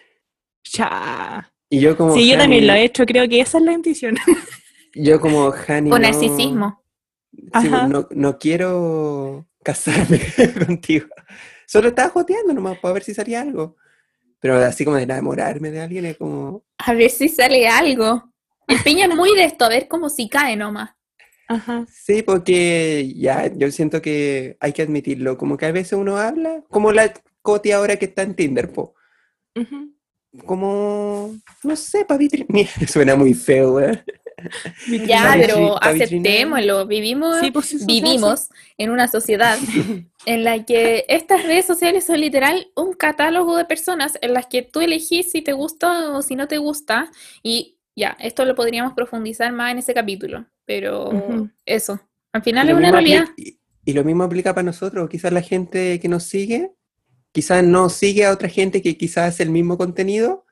Ya. 0.73 1.51
Y 1.69 1.79
yo 1.79 1.95
como 1.95 2.13
Sí, 2.15 2.29
yo 2.29 2.37
también 2.37 2.67
lo 2.67 2.73
he 2.73 2.83
hecho, 2.83 3.05
creo 3.05 3.27
que 3.29 3.39
esa 3.39 3.57
es 3.59 3.63
la 3.63 3.73
intuición. 3.73 4.17
Yo 4.93 5.19
como 5.21 5.53
Hani, 5.67 5.89
O 5.91 5.95
no- 5.95 5.99
narcisismo. 5.99 6.83
Sí, 7.61 7.69
no, 7.69 8.07
no 8.11 8.37
quiero 8.37 9.47
casarme 9.63 10.19
contigo. 10.67 11.07
Solo 11.67 11.89
estaba 11.89 12.09
joteando 12.09 12.53
nomás 12.53 12.77
para 12.79 12.93
ver 12.93 13.03
si 13.03 13.13
salía 13.13 13.41
algo. 13.41 13.75
Pero 14.39 14.55
así 14.57 14.85
como 14.85 14.97
de 14.97 15.03
enamorarme 15.03 15.71
de 15.71 15.81
alguien 15.81 16.05
es 16.05 16.17
como... 16.17 16.63
A 16.77 16.93
ver 16.93 17.09
si 17.09 17.29
sale 17.29 17.67
algo. 17.67 18.31
El 18.67 18.81
Peña 18.83 19.05
es 19.05 19.15
muy 19.15 19.35
de 19.35 19.45
esto, 19.45 19.65
a 19.65 19.69
ver 19.69 19.87
cómo 19.87 20.09
si 20.09 20.29
cae 20.29 20.55
nomás. 20.55 20.91
Ajá. 21.47 21.85
Sí, 21.91 22.23
porque 22.23 23.11
ya, 23.15 23.47
yo 23.53 23.71
siento 23.71 24.01
que 24.01 24.57
hay 24.59 24.73
que 24.73 24.81
admitirlo. 24.81 25.37
Como 25.37 25.57
que 25.57 25.65
a 25.67 25.71
veces 25.71 25.93
uno 25.93 26.17
habla, 26.17 26.63
como 26.69 26.91
la 26.91 27.13
Coti 27.41 27.71
ahora 27.71 27.97
que 27.97 28.05
está 28.05 28.23
en 28.23 28.35
Tinder, 28.35 28.71
po. 28.71 28.95
Ujú. 29.55 29.93
Como, 30.45 31.35
no 31.63 31.75
sé, 31.75 32.05
vitri- 32.07 32.47
Suena 32.87 33.15
muy 33.15 33.33
feo, 33.33 33.73
weón. 33.75 34.01
Ya, 35.05 35.35
pero 35.39 35.81
aceptémoslo. 35.81 36.85
Vivimos, 36.85 37.39
Sí, 37.39 37.51
pues, 37.51 37.85
vivimos 37.85 38.49
en 38.77 38.89
una 38.89 39.07
sociedad 39.07 39.57
en 40.25 40.43
la 40.43 40.65
que 40.65 41.05
estas 41.07 41.43
redes 41.43 41.65
sociales 41.65 42.05
son 42.05 42.19
literal 42.19 42.67
un 42.75 42.93
catálogo 42.93 43.57
de 43.57 43.65
personas 43.65 44.17
en 44.21 44.33
las 44.33 44.47
que 44.47 44.61
tú 44.61 44.81
elegís 44.81 45.31
si 45.31 45.41
te 45.41 45.53
gusta 45.53 46.11
o 46.11 46.21
si 46.21 46.35
no 46.35 46.47
te 46.47 46.57
gusta. 46.57 47.11
Y 47.43 47.77
ya, 47.95 48.17
esto 48.19 48.45
lo 48.45 48.55
podríamos 48.55 48.93
profundizar 48.93 49.51
más 49.53 49.71
en 49.71 49.79
ese 49.79 49.93
capítulo. 49.93 50.45
Pero 50.65 51.09
Ujú. 51.09 51.49
eso, 51.65 51.99
al 52.33 52.43
final 52.43 52.69
es 52.69 52.75
una 52.75 52.91
realidad. 52.91 53.27
Y, 53.37 53.59
y 53.85 53.93
lo 53.93 54.03
mismo 54.03 54.23
aplica 54.23 54.53
para 54.53 54.65
nosotros. 54.65 55.09
Quizás 55.09 55.31
la 55.31 55.41
gente 55.41 55.99
que 55.99 56.07
nos 56.07 56.23
sigue, 56.23 56.71
quizás 57.31 57.63
no 57.63 57.89
sigue 57.89 58.25
a 58.25 58.31
otra 58.31 58.49
gente 58.49 58.81
que 58.81 58.97
quizás 58.97 59.33
hace 59.33 59.43
el 59.43 59.51
mismo 59.51 59.77
contenido, 59.77 60.44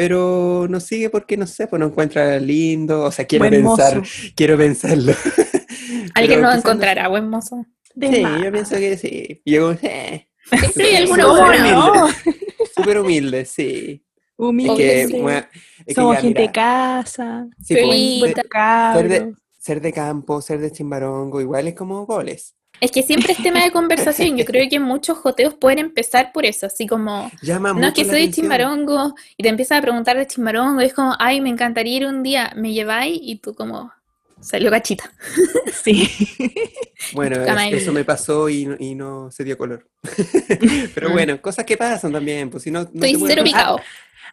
pero 0.00 0.66
nos 0.70 0.84
sigue 0.84 1.10
porque, 1.10 1.36
no 1.36 1.46
sé, 1.46 1.66
pues 1.66 1.78
nos 1.78 1.90
encuentra 1.90 2.38
lindo. 2.38 3.02
O 3.02 3.12
sea, 3.12 3.26
quiero 3.26 3.42
Buen 3.46 3.62
pensar, 3.62 3.98
mozo. 3.98 4.10
quiero 4.34 4.56
pensarlo. 4.56 5.12
Alguien 6.14 6.40
nos 6.40 6.52
no- 6.54 6.58
encontrará, 6.58 7.06
buen 7.08 7.28
mozo. 7.28 7.66
De 7.94 8.08
Sí, 8.10 8.20
más. 8.22 8.42
yo 8.42 8.50
pienso 8.50 8.76
que 8.76 8.96
sí. 8.96 9.42
Yo, 9.44 9.72
eh, 9.82 10.26
Siempre 10.58 10.84
hay 10.86 10.96
alguna 11.02 11.24
¿Cómo 11.24 11.36
buena. 11.44 11.70
no? 11.72 12.08
súper 12.74 12.98
humilde, 12.98 13.44
sí. 13.44 14.02
Es 14.02 14.22
Humilde. 14.38 14.76
que, 14.78 15.06
sí. 15.08 15.20
bueno, 15.20 15.46
es 15.80 15.84
que 15.86 15.94
Somos 15.94 16.14
ya, 16.16 16.20
gente 16.22 16.40
de 16.40 16.50
casa. 16.52 17.46
sí, 17.62 17.74
pues, 17.74 17.86
Feliz. 17.86 18.22
ser- 18.34 18.48
cabros. 18.48 19.02
ser 19.02 19.08
de- 19.26 19.34
ser 19.58 19.80
de 19.82 19.92
campo, 19.92 20.40
ser 20.40 20.60
de 20.60 20.72
chimbarongo, 20.72 21.42
igual 21.42 21.68
es 21.68 21.74
como 21.74 22.06
goles. 22.06 22.54
Es 22.80 22.90
que 22.90 23.02
siempre 23.02 23.32
es 23.34 23.42
tema 23.42 23.62
de 23.62 23.70
conversación. 23.70 24.36
Yo 24.38 24.44
creo 24.44 24.68
que 24.68 24.80
muchos 24.80 25.18
joteos 25.18 25.54
pueden 25.54 25.78
empezar 25.80 26.32
por 26.32 26.46
eso, 26.46 26.66
así 26.66 26.86
como, 26.86 27.30
Llama 27.42 27.72
no 27.74 27.86
es 27.88 27.92
que 27.94 28.04
soy. 28.04 28.30
Chimbarongo 28.30 29.14
y 29.36 29.42
te 29.42 29.48
empiezas 29.50 29.78
a 29.78 29.82
preguntar 29.82 30.16
de 30.16 30.26
Chimbarongo 30.26 30.80
y 30.80 30.86
es 30.86 30.94
como, 30.94 31.14
ay, 31.18 31.40
me 31.40 31.50
encantaría 31.50 31.96
ir 31.98 32.06
un 32.06 32.22
día, 32.22 32.52
¿me 32.56 32.72
lleváis? 32.72 33.18
Y 33.22 33.36
tú 33.36 33.54
como, 33.54 33.92
salió 34.40 34.70
cachita. 34.70 35.10
Sí. 35.82 36.08
Bueno, 37.14 37.36
es- 37.42 37.72
eso 37.82 37.92
me 37.92 38.04
pasó 38.04 38.48
y, 38.50 38.66
no- 38.66 38.76
y 38.78 38.94
no 38.94 39.30
se 39.30 39.44
dio 39.44 39.56
color. 39.56 39.88
Pero 40.94 41.08
Mm. 41.08 41.12
bueno, 41.12 41.40
cosas 41.42 41.64
que 41.64 41.76
pasan 41.78 42.12
también, 42.12 42.50
pues 42.50 42.62
si 42.64 42.70
no, 42.70 42.80
no 42.92 43.04
Estoy 43.06 43.16
cero 43.26 43.42
picado. 43.44 43.80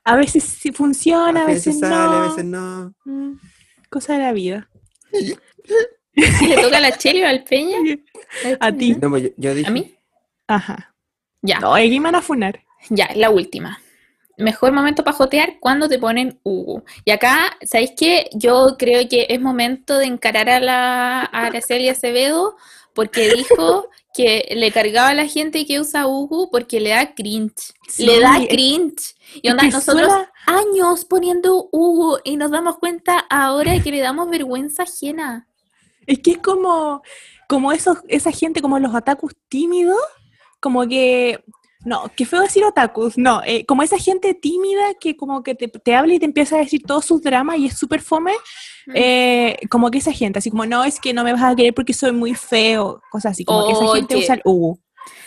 A 0.04 0.16
veces 0.18 0.44
sí 0.44 0.72
funciona, 0.72 1.44
A 1.44 1.46
veces 1.48 1.80
sale, 1.80 1.96
no. 1.96 2.12
a 2.24 2.28
veces 2.30 2.46
no. 2.46 2.94
Mm, 3.06 3.34
Cosa 3.90 4.14
de 4.14 4.20
la 4.20 4.32
vida. 4.34 4.70
¿Le 6.48 6.62
toca 6.62 6.78
a 6.78 6.82
la 6.82 6.98
Cheli 6.98 7.24
o 7.24 7.28
al 7.28 7.44
Peña? 7.44 7.78
A 8.60 8.72
ti. 8.72 8.96
No, 9.02 9.10
pues 9.10 9.24
yo, 9.24 9.30
yo 9.38 9.54
dije, 9.54 9.68
¿A 9.68 9.72
mí? 9.72 9.96
Ajá. 10.48 10.94
Ya, 11.42 11.60
No, 11.60 11.74
aquí 11.76 12.00
van 12.00 12.16
a 12.16 12.22
funar. 12.22 12.64
ya, 12.90 13.10
la 13.16 13.30
última. 13.30 13.80
Mejor 14.38 14.72
momento 14.72 15.04
para 15.04 15.18
jotear 15.18 15.60
cuando 15.60 15.88
te 15.90 15.98
ponen 15.98 16.40
Hugo. 16.44 16.84
Y 17.06 17.12
acá, 17.12 17.58
¿sabéis 17.64 17.92
qué? 17.98 18.30
Yo 18.34 18.76
creo 18.78 19.08
que 19.10 19.26
es 19.30 19.40
momento 19.42 19.98
de 19.98 20.06
encarar 20.06 20.50
a 20.50 20.60
la 20.60 21.22
a 21.22 21.46
Araceli 21.48 21.90
Acevedo 21.90 22.56
porque 22.94 23.30
dijo 23.34 23.90
que 24.14 24.48
le 24.56 24.72
cargaba 24.72 25.10
a 25.10 25.14
la 25.16 25.28
gente 25.28 25.66
que 25.66 25.80
usa 25.80 26.08
Hugo 26.08 26.50
porque 26.52 26.80
le 26.80 26.90
da 26.92 27.14
cringe. 27.16 27.74
le 27.98 28.20
da 28.20 28.40
cringe. 28.48 29.16
Y 29.42 29.50
onda, 29.50 29.64
nosotros 29.64 30.08
suena- 30.12 30.32
años 30.46 31.06
poniendo 31.06 31.68
Hugo 31.72 32.20
y 32.24 32.38
nos 32.38 32.52
damos 32.52 32.78
cuenta 32.78 33.20
ahora 33.30 33.80
que 33.82 33.92
le 33.92 34.00
damos 34.02 34.30
vergüenza 34.30 34.84
ajena. 34.84 35.48
Es 36.08 36.20
que 36.20 36.32
es 36.32 36.38
como, 36.40 37.04
como 37.48 37.72
esos, 37.72 38.00
esa 38.08 38.32
gente, 38.32 38.62
como 38.62 38.80
los 38.80 38.96
otakus 38.96 39.34
tímidos, 39.50 40.00
como 40.60 40.88
que, 40.88 41.44
no, 41.86 42.10
qué 42.16 42.26
feo 42.26 42.42
decir 42.42 42.64
otakus, 42.66 43.18
no, 43.18 43.42
eh, 43.46 43.64
como 43.66 43.84
esa 43.84 43.98
gente 44.00 44.34
tímida 44.34 44.96
que 45.00 45.16
como 45.16 45.44
que 45.44 45.54
te, 45.54 45.68
te 45.68 45.96
habla 45.96 46.16
y 46.16 46.20
te 46.20 46.26
empieza 46.26 46.56
a 46.56 46.60
decir 46.60 46.82
todos 46.88 47.06
sus 47.06 47.22
dramas 47.22 47.60
y 47.60 47.68
es 47.68 47.78
súper 47.78 48.02
fome, 48.02 48.34
eh, 48.96 49.58
como 49.70 49.92
que 49.92 50.00
esa 50.00 50.12
gente, 50.12 50.40
así 50.40 50.50
como, 50.50 50.66
no, 50.66 50.84
es 50.84 51.00
que 51.00 51.14
no 51.14 51.24
me 51.24 51.34
vas 51.34 51.44
a 51.44 51.56
querer 51.56 51.74
porque 51.76 51.94
soy 51.94 52.12
muy 52.14 52.34
feo, 52.34 53.02
cosas 53.12 53.34
así, 53.34 53.46
como 53.46 53.68
que 53.68 53.74
esa 53.74 53.96
gente 53.96 54.16
Oye. 54.16 54.24
usa 54.24 54.36
el 54.36 54.42
ugu. 54.46 54.80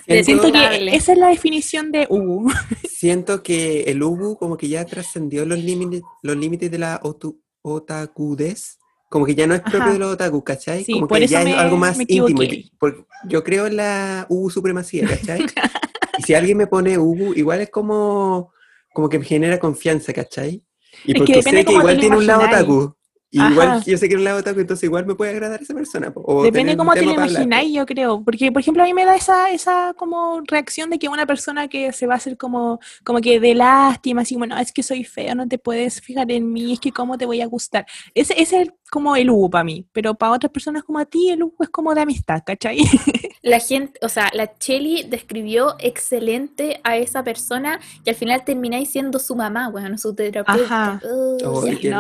siento, 0.07 0.25
Siento 0.25 0.53
que 0.53 0.97
esa 0.97 1.13
es 1.13 1.19
la 1.19 1.29
definición 1.29 1.93
de 1.93 2.07
ugu. 2.11 2.51
siento 2.89 3.43
que 3.43 3.83
el 3.83 4.03
Ubu 4.03 4.37
como 4.37 4.57
que 4.57 4.69
ya 4.69 4.85
trascendió 4.85 5.47
los 5.47 5.59
límites, 5.59 6.03
los 6.23 6.37
límites 6.37 6.71
de 6.71 6.79
la 6.79 7.01
otu- 7.03 7.39
otakudez. 7.63 8.79
Como 9.11 9.27
que 9.27 9.35
ya 9.35 9.47
no 9.47 9.55
es 9.55 9.61
propio 9.61 9.81
Ajá. 9.83 9.93
de 9.93 9.99
los 9.99 10.13
otaku, 10.15 10.43
¿cachai? 10.45 10.85
Sí, 10.85 10.93
como 10.95 11.09
que 11.09 11.27
ya 11.27 11.45
me- 11.45 11.51
es 11.51 11.57
algo 11.59 11.77
más 11.77 12.01
íntimo. 12.01 12.27
equivoqué. 12.29 12.55
y- 12.55 12.71
por- 12.79 13.07
yo 13.29 13.45
creo 13.45 13.67
en 13.67 13.77
la 13.77 14.25
Ubu 14.31 14.49
supremacía, 14.51 15.07
¿cachai? 15.07 15.41
y 16.19 16.23
si 16.23 16.33
alguien 16.35 16.57
me 16.57 16.67
pone 16.67 16.97
Ubu, 16.97 17.35
igual 17.35 17.61
es 17.61 17.71
como, 17.71 18.53
como 18.95 19.09
que 19.09 19.19
me 19.19 19.25
genera 19.27 19.59
confianza, 19.59 20.13
¿cachai? 20.15 20.65
Y 21.05 21.11
Es 21.11 21.15
que 21.15 21.15
porque 21.19 21.33
depende 21.35 21.61
sé 21.61 21.65
que 21.67 21.73
igual 21.75 21.99
tiene 22.01 22.17
un 22.17 22.27
lado 22.27 22.43
otaku. 22.45 22.95
Y 23.33 23.41
igual 23.41 23.69
Ajá. 23.69 23.83
yo 23.87 23.97
sé 23.97 24.09
que 24.09 24.15
es 24.15 24.19
un 24.19 24.25
lado 24.25 24.41
otaku, 24.41 24.59
entonces 24.59 24.83
igual 24.83 25.07
me 25.07 25.15
puede 25.15 25.31
agradar 25.31 25.63
esa 25.63 25.73
persona. 25.73 26.13
o 26.17 26.43
Depende 26.43 26.77
cómo 26.77 26.93
te 26.95 27.03
lo 27.03 27.13
imagináis, 27.13 27.73
yo 27.73 27.87
creo. 27.87 28.25
Porque, 28.25 28.51
por 28.51 28.61
ejemplo, 28.61 28.83
a 28.83 28.87
mí 28.87 28.93
me 28.93 29.05
da 29.05 29.15
esa, 29.15 29.51
esa 29.53 29.95
como 29.97 30.43
reacción 30.49 30.91
de 30.91 30.99
que 30.99 31.09
una 31.09 31.27
persona 31.27 31.69
que 31.69 31.93
se 31.93 32.09
va 32.09 32.15
a 32.15 32.17
hacer 32.17 32.37
como, 32.37 32.81
como 33.05 33.21
que 33.21 33.39
de 33.39 33.55
lástima, 33.55 34.23
así, 34.23 34.35
bueno, 34.35 34.59
es 34.59 34.73
que 34.73 34.83
soy 34.83 35.05
feo, 35.05 35.37
no 35.37 35.47
te 35.47 35.59
puedes 35.59 36.01
fijar 36.01 36.29
en 36.33 36.53
mí, 36.53 36.73
es 36.73 36.81
que 36.81 36.91
cómo 36.91 37.17
te 37.19 37.25
voy 37.25 37.41
a 37.41 37.47
gustar. 37.47 37.87
Ese, 38.17 38.33
ese 38.33 38.43
es 38.43 38.53
el- 38.67 38.75
como 38.91 39.17
el 39.17 39.31
Hugo 39.31 39.51
para 39.51 39.65
mí. 39.65 39.87
Pero 39.93 40.15
para 40.15 40.33
otras 40.33 40.53
personas 40.53 40.83
como 40.83 40.99
a 40.99 41.07
ti, 41.07 41.31
el 41.31 41.43
Hugo 41.43 41.65
es 41.65 41.71
como 41.71 41.95
de 41.95 42.03
amistad, 42.03 42.43
¿cachai? 42.45 42.79
La 43.43 43.59
gente, 43.59 43.99
o 44.03 44.11
sea, 44.11 44.29
la 44.35 44.59
Cheli 44.59 45.05
describió 45.05 45.75
excelente 45.79 46.79
a 46.85 46.99
esa 46.99 47.25
persona 47.25 47.81
y 48.05 48.11
al 48.11 48.17
final 48.17 48.45
termináis 48.45 48.91
siendo 48.91 49.19
su 49.19 49.35
mamá, 49.35 49.71
bueno, 49.71 49.97
su 49.97 50.15
terapeuta. 50.15 51.01
Qué 51.01 51.91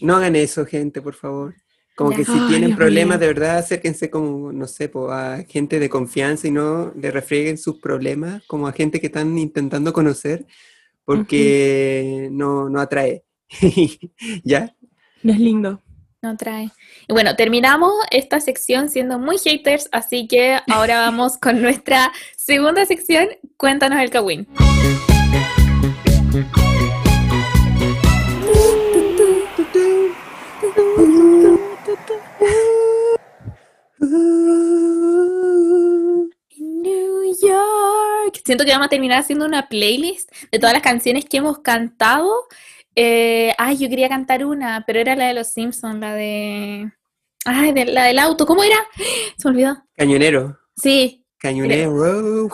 no, 0.00 0.16
hagan 0.16 0.36
eso, 0.36 0.64
gente, 0.64 1.02
por 1.02 1.14
favor. 1.14 1.54
Como 1.96 2.10
que 2.10 2.24
si 2.24 2.38
tienen 2.46 2.66
Dios 2.66 2.76
problemas, 2.76 3.18
mío. 3.18 3.26
de 3.26 3.34
verdad, 3.34 3.58
acérquense 3.58 4.08
como, 4.08 4.52
no 4.52 4.68
sé, 4.68 4.88
po, 4.88 5.10
a 5.10 5.42
gente 5.48 5.80
de 5.80 5.88
confianza 5.88 6.46
y 6.46 6.52
no 6.52 6.92
le 6.94 7.10
refrieguen 7.10 7.58
sus 7.58 7.80
problemas, 7.80 8.44
como 8.46 8.68
a 8.68 8.72
gente 8.72 9.00
que 9.00 9.06
están 9.06 9.36
intentando 9.38 9.92
conocer, 9.92 10.46
porque 11.04 12.28
no, 12.30 12.68
no 12.68 12.80
atrae. 12.80 13.24
¿Ya? 14.44 14.76
No 15.22 15.32
es 15.32 15.40
lindo. 15.40 15.82
No 16.26 16.36
trae. 16.36 16.72
Y 17.06 17.12
bueno, 17.12 17.36
terminamos 17.36 17.92
esta 18.10 18.40
sección 18.40 18.88
siendo 18.88 19.20
muy 19.20 19.38
haters, 19.38 19.88
así 19.92 20.26
que 20.26 20.58
ahora 20.68 20.98
vamos 21.02 21.38
con 21.38 21.62
nuestra 21.62 22.12
segunda 22.36 22.84
sección. 22.84 23.28
Cuéntanos 23.56 24.00
el 24.00 24.10
Kawin. 24.10 24.48
New 36.58 37.36
York. 37.40 38.40
Siento 38.44 38.64
que 38.64 38.72
vamos 38.72 38.86
a 38.86 38.90
terminar 38.90 39.20
haciendo 39.20 39.46
una 39.46 39.68
playlist 39.68 40.28
de 40.50 40.58
todas 40.58 40.72
las 40.72 40.82
canciones 40.82 41.24
que 41.24 41.36
hemos 41.36 41.60
cantado. 41.60 42.48
Eh, 42.98 43.52
ay, 43.58 43.76
yo 43.76 43.88
quería 43.90 44.08
cantar 44.08 44.44
una, 44.44 44.82
pero 44.86 44.98
era 45.00 45.14
la 45.14 45.26
de 45.28 45.34
los 45.34 45.48
Simpsons, 45.52 46.00
la 46.00 46.14
de. 46.14 46.90
Ay, 47.44 47.72
de- 47.72 47.84
la 47.84 48.04
del 48.04 48.18
auto. 48.18 48.46
¿Cómo 48.46 48.64
era? 48.64 48.76
Se 49.36 49.48
me 49.48 49.50
olvidó. 49.54 49.84
Cañonero. 49.96 50.58
Sí, 50.76 51.24
Cañonero. 51.38 51.92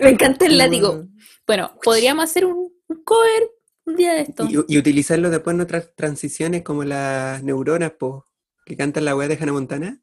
me 0.00 0.10
encanta 0.10 0.46
el 0.46 0.58
látigo. 0.58 1.04
Bueno, 1.46 1.70
podríamos 1.82 2.24
hacer 2.24 2.44
un, 2.44 2.72
un 2.88 3.04
cover 3.04 3.50
un 3.86 3.96
día 3.96 4.14
de 4.14 4.22
esto. 4.22 4.44
Y, 4.50 4.74
y 4.74 4.78
utilizarlo 4.78 5.30
después 5.30 5.54
en 5.54 5.60
otras 5.62 5.94
transiciones 5.96 6.62
como 6.62 6.84
las 6.84 7.42
neuronas, 7.42 7.92
po, 7.92 8.26
que 8.66 8.76
cantan 8.76 9.04
la 9.04 9.16
weá 9.16 9.28
de 9.28 9.38
Hannah 9.40 9.52
Montana. 9.52 10.00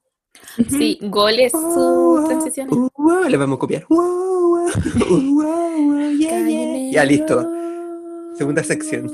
Sí, 0.69 0.99
goles, 1.03 1.51
sus 1.51 2.27
transiciones. 2.27 2.73
uh, 2.73 2.89
uh, 2.95 3.29
le 3.29 3.37
vamos 3.37 3.57
a 3.57 3.59
copiar. 3.59 3.85
Uh, 3.89 3.95
uh, 3.95 4.65
uh, 4.65 5.13
uh, 5.13 5.43
uh, 5.43 6.11
yeah, 6.17 6.39
yeah. 6.47 6.91
Ya, 6.91 7.05
listo. 7.05 7.47
Segunda 8.37 8.63
sección. 8.63 9.11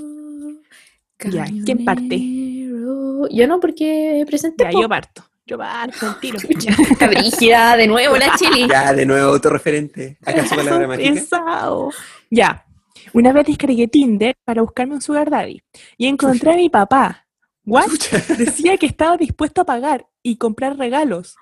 Ya, 1.30 1.45
¿quién 1.65 1.85
parte? 1.85 2.18
Yo 2.18 3.48
no, 3.48 3.60
porque 3.60 4.23
presenté. 4.27 4.64
Ya, 4.65 4.72
po. 4.72 4.81
yo 4.81 4.89
parto. 4.89 5.23
Yo 5.45 5.57
parto 5.57 6.07
el 6.07 6.19
tiro. 6.19 6.39
Está 6.91 7.07
brígida, 7.07 7.76
de 7.76 7.88
nuevo 7.88 8.18
la 8.18 8.35
chili. 8.35 8.68
Ya, 8.68 8.93
de 8.93 9.06
nuevo, 9.06 9.34
autorreferente. 9.34 10.18
Acá 10.26 10.45
su 10.45 10.56
palabra 10.56 10.88
mágica. 10.88 11.14
Pesado. 11.14 11.91
Ya. 12.30 12.65
Una 13.14 13.34
vez 13.34 13.48
descargué 13.48 13.88
Tinder 13.88 14.35
para 14.45 14.61
buscarme 14.61 14.95
un 14.95 15.02
sugar 15.02 15.30
daddy 15.30 15.61
y 15.98 16.07
encontré 16.07 16.53
a 16.53 16.56
mi 16.56 16.69
papá. 16.69 17.27
¿What? 17.65 17.89
Decía 18.38 18.77
que 18.77 18.85
estaba 18.85 19.18
dispuesto 19.18 19.61
a 19.61 19.65
pagar 19.65 20.07
y 20.23 20.38
comprar 20.38 20.77
regalos. 20.77 21.35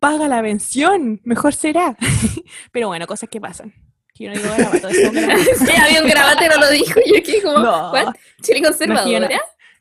Paga 0.00 0.28
la 0.28 0.42
pensión, 0.42 1.20
mejor 1.24 1.54
será. 1.54 1.96
Pero 2.72 2.88
bueno, 2.88 3.06
cosas 3.06 3.28
que 3.28 3.40
pasan. 3.40 3.74
Que 4.16 4.24
yo 4.24 4.30
no 4.30 4.36
digo 4.36 4.48
garabato, 4.56 4.88
es 4.88 5.12
garabato. 5.12 5.50
Sí, 5.66 5.72
había 5.80 6.02
un 6.02 6.08
grabate, 6.08 6.48
no 6.48 6.56
lo 6.58 6.70
dijo. 6.70 7.00
Yo 7.06 7.16
aquí 7.18 7.40
como, 7.42 7.58
No. 7.58 7.92
¿what? 7.92 8.14
Chile 8.42 8.62
conservadora. 8.62 9.28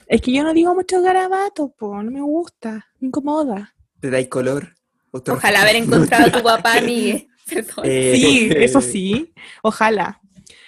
Es 0.07 0.22
que 0.22 0.32
yo 0.34 0.44
no 0.44 0.53
digo 0.53 0.76
muchos 0.76 1.02
garabatos, 1.02 1.72
po, 1.78 2.02
no 2.03 2.12
me 2.12 2.22
gusta, 2.22 2.88
me 2.99 3.07
incomoda. 3.07 3.74
Te 4.02 4.10
dais 4.10 4.28
color. 4.28 4.76
Ojalá 5.12 5.62
haber 5.62 5.78
encontrado 5.78 6.26
a 6.28 6.32
tu 6.32 6.44
papá, 6.44 6.82
Miguel. 6.86 7.28
Perdón. 7.48 7.86
Eh, 7.86 8.14
Sí, 8.16 8.49
eso 8.56 8.82
sí, 8.82 9.34
ojalá. 9.64 10.20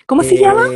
¿Cómo 0.05 0.23
se 0.23 0.35
eh, 0.35 0.39
llama? 0.41 0.69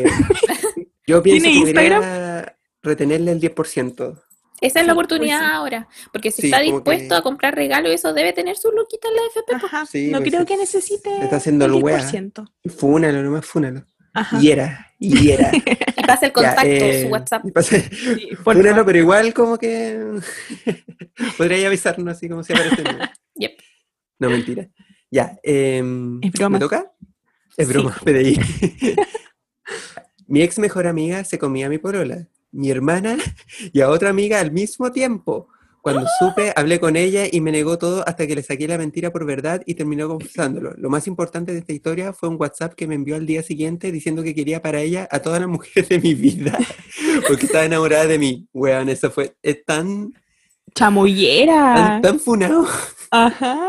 Yo 1.07 1.21
pienso 1.23 1.43
¿Tiene 1.43 1.51
que 1.63 1.69
Instagram? 1.69 2.01
debería- 2.01 2.57
retenerle 2.83 3.31
el 3.31 3.39
10%. 3.39 4.21
Esa 4.61 4.79
es 4.79 4.83
Sí, 4.83 4.87
la 4.87 4.93
pues 4.93 5.05
oportunidad 5.05 5.39
sí. 5.39 5.45
ahora, 5.51 5.87
porque 6.13 6.31
si 6.31 6.43
Sí, 6.43 6.47
está 6.47 6.59
dispuesto 6.61 7.09
que- 7.15 7.15
a 7.15 7.21
comprar 7.21 7.55
regalo, 7.55 7.89
eso 7.89 8.13
debe 8.13 8.31
tener 8.31 8.55
su 8.57 8.71
luquita 8.71 9.07
en 9.09 9.15
la 9.15 9.21
FP. 9.31 9.55
Ajá. 9.65 9.85
Sí, 9.87 10.09
no 10.11 10.19
pues, 10.19 10.29
creo 10.29 10.45
que 10.45 10.55
necesite 10.55 11.09
está 11.23 11.37
haciendo 11.37 11.65
el 11.65 11.73
wea. 11.73 11.97
10%. 11.97 12.45
Fúnalo, 12.77 13.23
nomás 13.23 13.45
fúnalo. 13.45 13.83
Ajá. 14.13 14.37
Y 14.41 14.51
era, 14.51 14.87
y 14.99 15.31
era. 15.31 15.51
Y 15.97 16.03
pasa 16.03 16.25
el 16.25 16.31
Ya, 16.31 16.33
contacto, 16.33 16.63
eh, 16.69 17.01
su 17.03 17.07
WhatsApp. 17.09 17.45
y 17.45 17.51
pasa- 17.51 17.77
Sí, 17.79 18.29
por 18.43 18.55
Fúnalo, 18.55 18.85
pero 18.85 18.97
igual 18.99 19.33
como 19.33 19.57
que 19.57 19.99
podría 21.37 21.67
avisarnos 21.67 22.15
así 22.17 22.27
como 22.29 22.43
si 22.43 22.53
aparece. 22.53 22.83
Yep. 23.35 23.51
No, 24.19 24.29
mentira. 24.29 24.67
Ya, 25.09 25.37
em, 25.43 26.19
Es 26.23 26.31
broma. 26.33 26.57
¿me 26.57 26.59
toca? 26.59 26.91
Es 27.57 27.67
Sí. 27.67 27.73
broma, 27.73 27.95
PDI. 28.03 28.39
mi 30.27 30.41
ex 30.41 30.59
mejor 30.59 30.87
amiga 30.87 31.23
se 31.23 31.37
comía 31.39 31.65
a 31.65 31.69
mi 31.69 31.77
polola, 31.77 32.27
mi 32.51 32.69
hermana 32.69 33.17
y 33.73 33.81
a 33.81 33.89
otra 33.89 34.09
amiga 34.09 34.39
al 34.39 34.51
mismo 34.51 34.91
tiempo. 34.91 35.47
Cuando 35.81 36.05
supe, 36.19 36.53
hablé 36.55 36.79
con 36.79 36.95
ella 36.95 37.23
y 37.31 37.41
me 37.41 37.51
negó 37.51 37.79
todo 37.79 38.07
hasta 38.07 38.27
que 38.27 38.35
le 38.35 38.43
saqué 38.43 38.67
la 38.67 38.77
mentira 38.77 39.11
por 39.11 39.25
verdad 39.25 39.63
y 39.65 39.73
terminó 39.73 40.07
confesándolo. 40.07 40.75
Lo 40.77 40.91
más 40.91 41.07
importante 41.07 41.53
de 41.53 41.57
esta 41.57 41.73
historia 41.73 42.13
fue 42.13 42.29
un 42.29 42.35
WhatsApp 42.39 42.75
que 42.75 42.85
me 42.85 42.93
envió 42.93 43.15
al 43.15 43.25
día 43.25 43.41
siguiente 43.41 43.91
diciendo 43.91 44.21
que 44.21 44.35
quería 44.35 44.61
para 44.61 44.81
ella 44.81 45.07
a 45.09 45.19
todas 45.19 45.39
las 45.39 45.49
mujeres 45.49 45.89
de 45.89 45.99
mi 45.99 46.13
vida 46.13 46.55
porque 47.27 47.47
estaba 47.47 47.65
enamorada 47.65 48.05
de 48.05 48.19
mí. 48.19 48.47
Weón, 48.53 48.89
eso 48.89 49.09
fue 49.09 49.35
es 49.41 49.65
tan, 49.65 50.13
Chamullera. 50.75 51.73
tan, 51.75 52.01
tan 52.03 52.19
funado. 52.19 52.67
Ajá. 53.09 53.59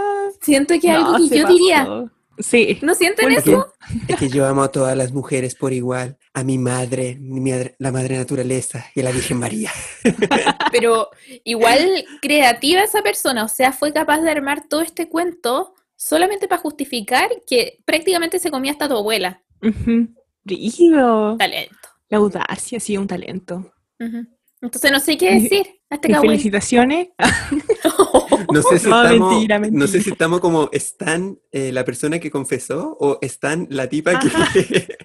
Siento 0.43 0.75
que 0.79 0.91
algo 0.91 1.17
que 1.17 1.39
yo 1.39 1.49
diría. 1.49 2.05
Sí. 2.39 2.79
¿No 2.83 2.95
sienten 2.95 3.25
¿Por 3.25 3.33
eso? 3.33 3.73
Es 4.09 4.17
que 4.17 4.29
yo 4.29 4.47
amo 4.47 4.63
a 4.63 4.71
todas 4.73 4.97
las 4.97 5.13
mujeres 5.13 5.55
por 5.55 5.73
igual, 5.73 6.17
a 6.35 6.43
mi 6.45 6.59
madre, 6.59 7.17
mi 7.21 7.41
madre- 7.41 7.75
la 7.79 7.93
madre 7.93 8.17
naturaleza 8.17 8.87
y 8.95 9.01
a 9.01 9.05
la 9.05 9.11
Virgen 9.13 9.39
María. 9.39 9.71
Pero 10.71 11.09
igual 11.45 12.05
creativa 12.21 12.83
esa 12.83 13.03
persona, 13.03 13.45
o 13.45 13.49
sea, 13.49 13.73
fue 13.73 13.93
capaz 13.93 14.21
de 14.21 14.31
armar 14.31 14.67
todo 14.69 14.81
este 14.81 15.09
cuento 15.09 15.75
solamente 15.97 16.49
para 16.49 16.61
justificar 16.61 17.29
que 17.47 17.81
prácticamente 17.85 18.39
se 18.39 18.51
comía 18.51 18.73
hasta 18.73 18.89
tu 18.89 18.97
abuela. 18.97 19.43
Ujú. 19.63 20.09
Brígido. 20.45 21.37
Talento. 21.37 21.77
La 22.09 22.19
audacia, 22.19 22.81
sí, 22.81 22.97
un 22.97 23.07
talento. 23.07 23.73
Entonces 24.61 24.91
no 24.91 25.01
sé 25.01 25.17
qué 25.17 25.35
decir. 25.35 25.67
Hasta 25.93 26.09
Y 26.11 26.15
felicitaciones. 26.15 27.09
No 28.53 28.61
sé 28.63 28.79
si 28.79 28.89
No, 28.89 29.03
estamos, 29.03 29.31
mentira, 29.33 29.59
no 29.59 29.65
sé 29.65 29.71
mentira. 29.71 30.03
si 30.03 30.11
estamos 30.11 30.41
como 30.41 30.69
están 30.73 31.39
eh, 31.53 31.73
la 31.73 31.85
persona 31.85 32.19
que 32.19 32.31
confesó 32.31 32.97
o 33.01 33.19
están 33.23 33.67
la 33.71 33.89
tipa 33.89 34.19
que, 34.19 34.29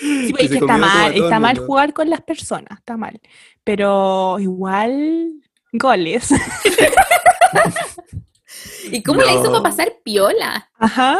Sí, 0.00 0.26
que 0.26 0.30
pues, 0.32 0.42
es 0.44 0.48
se 0.50 0.54
que 0.54 0.54
está 0.56 0.76
mal, 0.78 1.14
todo 1.14 1.24
está 1.24 1.36
el 1.36 1.42
mal 1.42 1.54
mundo. 1.54 1.66
jugar 1.66 1.92
con 1.92 2.10
las 2.10 2.22
personas, 2.22 2.78
está 2.78 2.96
mal. 2.96 3.20
Pero 3.62 4.38
igual, 4.40 5.34
goles. 5.72 6.30
¿Y 8.90 9.02
cómo 9.02 9.22
la 9.22 9.32
hizo 9.32 9.44
No. 9.44 9.50
para 9.52 9.62
pasar 9.62 9.92
piola? 10.02 10.70
Ajá. 10.78 11.16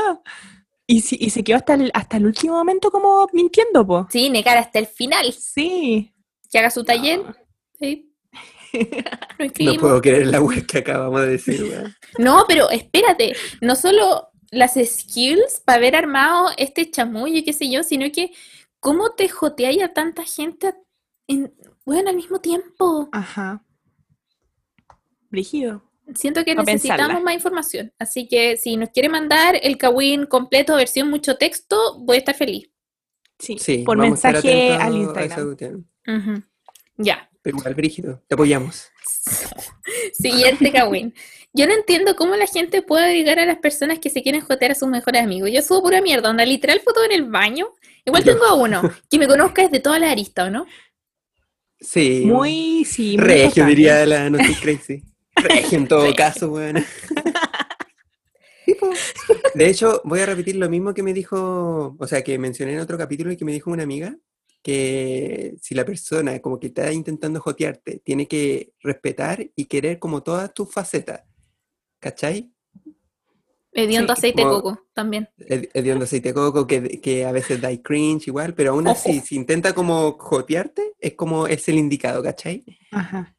Y, 0.87 1.01
si- 1.01 1.17
y 1.21 1.31
se 1.31 1.43
quedó 1.45 1.57
hasta 1.59 1.75
el, 1.75 1.91
hasta 1.95 2.17
el 2.19 2.27
último 2.27 2.55
momento 2.55 2.91
como 2.91 3.27
mintiendo, 3.33 3.87
po. 3.87 4.07
Sí, 4.11 4.29
negar 4.29 4.57
hasta 4.59 4.79
el 4.79 4.87
final. 4.87 5.33
Sí. 5.33 6.13
Que 6.51 6.59
haga 6.59 6.71
su 6.71 6.85
taller. 6.85 7.23
No 9.61 9.75
puedo 9.77 10.01
creer 10.01 10.27
la 10.29 10.41
web 10.41 10.67
que 10.67 10.79
acabamos 10.79 11.21
de 11.23 11.29
decir, 11.29 11.63
weón. 11.71 11.95
No, 12.19 12.45
pero 12.49 12.71
espérate, 12.71 13.35
no 13.61 13.77
solo 13.77 14.29
las 14.51 14.75
skills 14.75 15.63
para 15.65 15.79
haber 15.79 15.97
armado 15.97 16.51
este 16.57 16.91
chamullo, 16.91 17.43
qué 17.45 17.53
sé 17.53 17.71
yo, 17.71 17.83
sino 17.83 18.11
que 18.13 18.33
cómo 18.81 19.11
te 19.13 19.29
joteáis 19.29 19.83
a 19.83 19.93
tanta 19.93 20.25
gente 20.25 20.75
en, 21.27 21.55
bueno, 21.85 22.11
al 22.11 22.17
mismo 22.17 22.41
tiempo. 22.41 23.09
Ajá. 23.13 23.65
Brígido. 25.31 25.83
Siento 26.15 26.45
que 26.45 26.55
necesitamos 26.55 26.99
pensarla. 26.99 27.21
más 27.21 27.35
información. 27.35 27.93
Así 27.99 28.29
que 28.29 28.57
si 28.57 28.77
nos 28.77 28.91
quiere 28.91 29.09
mandar 29.09 29.59
el 29.63 29.79
Kawin 29.79 30.27
completo, 30.27 30.77
versión 30.77 31.09
mucho 31.09 31.37
texto, 31.37 31.99
voy 32.01 32.17
a 32.17 32.19
estar 32.19 32.35
feliz. 32.35 32.71
Sí. 33.39 33.59
Sí, 33.59 33.79
Por 33.79 33.97
mensaje 33.97 34.73
al 34.73 34.97
Instagram. 34.97 35.57
Ya. 36.99 37.29
Pero 37.45 37.59
igual, 37.59 37.75
Brígido, 37.75 38.23
te 38.27 38.35
apoyamos. 38.35 38.91
Siguiente 40.15 40.73
Kawin. 40.73 41.15
Yo 41.53 41.67
no 41.67 41.75
entiendo 41.75 42.17
cómo 42.17 42.35
la 42.37 42.47
gente 42.47 42.81
puede 42.81 43.11
obligar 43.11 43.39
a 43.39 43.45
las 43.45 43.59
personas 43.59 43.99
que 43.99 44.09
se 44.09 44.23
quieren 44.23 44.41
jotear 44.41 44.73
a 44.73 44.75
sus 44.75 44.89
mejores 44.89 45.23
amigos. 45.23 45.51
Yo 45.53 45.61
subo 45.61 45.83
pura 45.83 46.01
mierda, 46.01 46.31
onda 46.31 46.47
literal 46.47 46.81
foto 46.81 47.05
en 47.05 47.13
el 47.13 47.25
baño. 47.25 47.67
Igual 48.07 48.25
tengo 48.25 48.45
a 48.45 48.55
uno 48.55 48.83
que 49.11 49.19
me 49.19 49.29
conozca 49.29 49.63
desde 49.63 49.79
todas 49.79 50.01
las 50.01 50.11
aristas, 50.11 50.49
¿o 50.49 50.51
no? 50.51 50.67
Sí. 51.79 52.23
Muy, 52.25 52.87
sí. 52.87 53.19
muy 53.19 53.27
Regio, 53.27 53.67
diría 53.67 54.07
la 54.07 54.31
No 54.31 54.39
Soy 54.39 54.55
Crazy. 54.63 55.03
Regio 55.37 55.79
en 55.79 55.87
todo 55.87 56.01
Regio. 56.01 56.17
caso, 56.17 56.49
weón. 56.49 56.83
De 59.55 59.69
hecho, 59.69 60.01
voy 60.05 60.21
a 60.21 60.27
repetir 60.27 60.57
lo 60.57 60.71
mismo 60.71 60.95
que 60.95 61.03
me 61.03 61.13
dijo, 61.13 61.95
o 61.99 62.07
sea, 62.07 62.23
que 62.23 62.39
mencioné 62.39 62.73
en 62.73 62.81
otro 62.81 62.97
capítulo 62.97 63.31
y 63.31 63.37
que 63.37 63.45
me 63.45 63.53
dijo 63.53 63.71
una 63.71 63.83
amiga, 63.83 64.17
que 64.65 65.57
si 65.61 65.75
la 65.75 65.85
persona 65.85 66.41
como 66.41 66.59
que 66.59 66.69
está 66.69 66.91
intentando 66.91 67.39
jotearte, 67.39 67.99
tiene 68.03 68.27
que 68.27 68.73
respetar 68.81 69.47
y 69.55 69.67
querer 69.67 69.99
como 69.99 70.23
todas 70.23 70.53
tus 70.55 70.73
facetas. 70.73 71.23
¿Cachai? 72.01 72.51
Hediondo 73.73 74.15
Sí, 74.15 74.19
aceite 74.21 74.41
de 74.43 74.49
coco 74.49 74.81
también. 74.95 75.29
Hed- 75.37 75.69
Hediondo 75.75 76.05
aceite 76.05 76.29
de 76.29 76.35
coco, 76.35 76.67
que, 76.67 77.01
que 77.03 77.27
a 77.27 77.33
veces 77.33 77.61
da 77.61 77.71
cringe 77.83 78.29
igual, 78.29 78.55
pero 78.55 78.71
aún 78.73 78.89
así, 78.89 79.19
Ojo. 79.19 79.27
si 79.27 79.37
intenta 79.37 79.75
como 79.75 80.13
jotearte, 80.19 80.95
es 80.99 81.15
como 81.15 81.47
es 81.47 81.69
el 81.69 81.75
indicado, 81.77 82.23
¿cachai? 82.23 82.65
Ajá. 82.91 83.37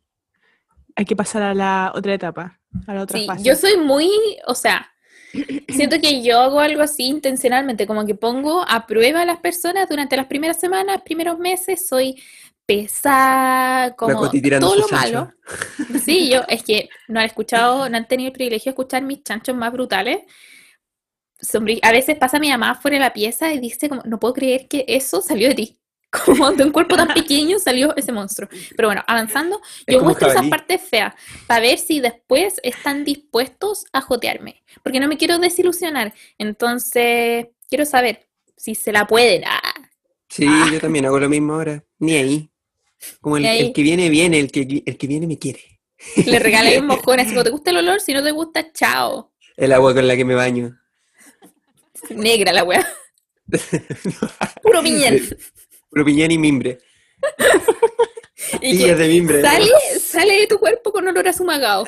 Hay 0.96 1.06
que 1.06 1.16
pasar 1.16 1.42
a 1.42 1.54
la 1.56 1.92
otra 1.96 2.14
etapa, 2.14 2.60
a 2.86 2.94
la 2.94 3.02
otra 3.02 3.18
Sí, 3.20 3.26
fase. 3.26 3.44
yo 3.44 3.56
soy 3.56 3.78
muy, 3.78 4.10
o 4.46 4.54
sea, 4.56 4.88
siento 5.70 6.00
que 6.00 6.22
yo 6.24 6.40
hago 6.40 6.60
algo 6.60 6.82
así 6.82 7.04
intencionalmente, 7.06 7.86
como 7.88 8.06
que 8.06 8.16
pongo 8.16 8.64
a 8.68 8.86
prueba 8.88 9.22
a 9.22 9.26
las 9.26 9.40
personas 9.40 9.88
durante 9.90 10.16
las 10.18 10.28
primeras 10.28 10.60
semanas, 10.60 11.02
primeros 11.04 11.38
meses, 11.40 11.88
soy 11.88 12.22
pesada, 12.66 13.96
como 13.96 14.14
todo 14.60 14.76
lo 14.76 14.88
malo. 15.02 15.34
Sí, 16.04 16.30
yo, 16.30 16.42
es 16.48 16.64
que 16.64 16.90
no 17.08 17.20
han 17.20 17.26
escuchado, 17.28 17.88
no 17.90 17.98
han 17.98 18.08
tenido 18.08 18.28
el 18.28 18.34
privilegio 18.34 18.72
de 18.72 18.72
escuchar 18.72 19.02
mis 19.04 19.24
chanchos 19.24 19.56
más 19.56 19.72
brutales. 19.72 20.20
Sombrí- 21.42 21.80
A 21.84 21.92
veces 21.92 22.18
pasa 22.18 22.40
mi 22.40 22.50
mamá 22.50 22.76
fuera 22.76 22.96
de 22.96 23.02
la 23.02 23.14
pieza 23.14 23.54
y 23.54 23.60
dice 23.60 23.90
como, 23.90 24.02
no 24.06 24.20
puedo 24.20 24.34
creer 24.34 24.68
que 24.68 24.86
eso 24.88 25.22
salió 25.22 25.48
de 25.50 25.56
ti. 25.56 25.80
Como 26.26 26.52
de 26.52 26.64
un 26.64 26.72
cuerpo 26.72 26.96
tan 26.96 27.08
pequeño 27.14 27.60
salió 27.60 27.96
ese 27.96 28.12
monstruo. 28.12 28.48
Pero 28.76 28.88
bueno, 28.90 29.04
avanzando, 29.08 29.60
Es 29.86 29.94
yo 29.94 30.00
un 30.00 30.06
muestro 30.06 30.30
esas 30.30 30.48
partes 30.48 30.82
feas 30.82 31.14
para 31.48 31.62
ver 31.62 31.78
si 31.78 32.00
después 32.00 32.56
están 32.64 33.04
dispuestos 33.04 33.86
a 33.92 34.02
jotearme. 34.02 34.64
Porque 34.84 35.00
no 35.00 35.08
me 35.08 35.18
quiero 35.18 35.38
desilusionar. 35.40 36.14
Entonces, 36.38 37.48
quiero 37.70 37.86
saber 37.86 38.28
si 38.56 38.76
se 38.76 38.92
la 38.92 39.06
pueden. 39.08 39.44
Ah, 39.46 39.62
Sí, 40.30 40.46
yo 40.72 40.80
también 40.82 41.06
hago 41.06 41.20
lo 41.20 41.30
mismo 41.30 41.54
ahora. 41.54 41.84
Ni 42.00 42.16
ahí. 42.16 42.50
Como 43.22 43.38
el, 43.38 43.44
Ni 43.44 43.50
ahí. 43.50 43.60
el 43.68 43.74
que 43.74 43.84
viene, 43.84 44.10
viene, 44.10 44.40
el 44.40 44.52
que, 44.52 44.84
el 44.86 44.98
que 44.98 45.08
viene 45.08 45.28
me 45.28 45.38
quiere. 45.38 45.80
le 46.26 46.40
regalé 46.40 46.80
un 46.80 46.88
mojón, 46.88 47.20
así 47.20 47.30
como 47.30 47.44
te 47.44 47.52
gusta 47.52 47.70
el 47.72 47.78
olor, 47.78 48.02
si 48.02 48.14
no 48.14 48.22
te 48.24 48.32
gusta, 48.32 48.72
chao. 48.74 49.34
El 49.56 49.72
agua 49.72 49.94
con 49.94 50.08
la 50.08 50.16
que 50.18 50.26
me 50.26 50.36
baño. 50.36 50.78
Negra 52.10 52.52
la 52.52 52.64
weá. 52.64 52.86
Puro 54.62 54.82
piñén. 54.84 55.22
Puro 55.96 56.04
piñón 56.04 56.30
y 56.32 56.38
mimbre. 56.38 56.78
Y 58.62 58.78
que 58.78 58.96
de 58.96 59.08
mimbre. 59.08 59.42
¿no? 59.42 59.48
sale, 59.48 59.70
sale 59.98 60.40
de 60.42 60.48
tu 60.48 60.60
cuerpo 60.60 60.92
con 60.92 61.08
olor 61.08 61.26
a 61.26 61.32
sumagado. 61.32 61.88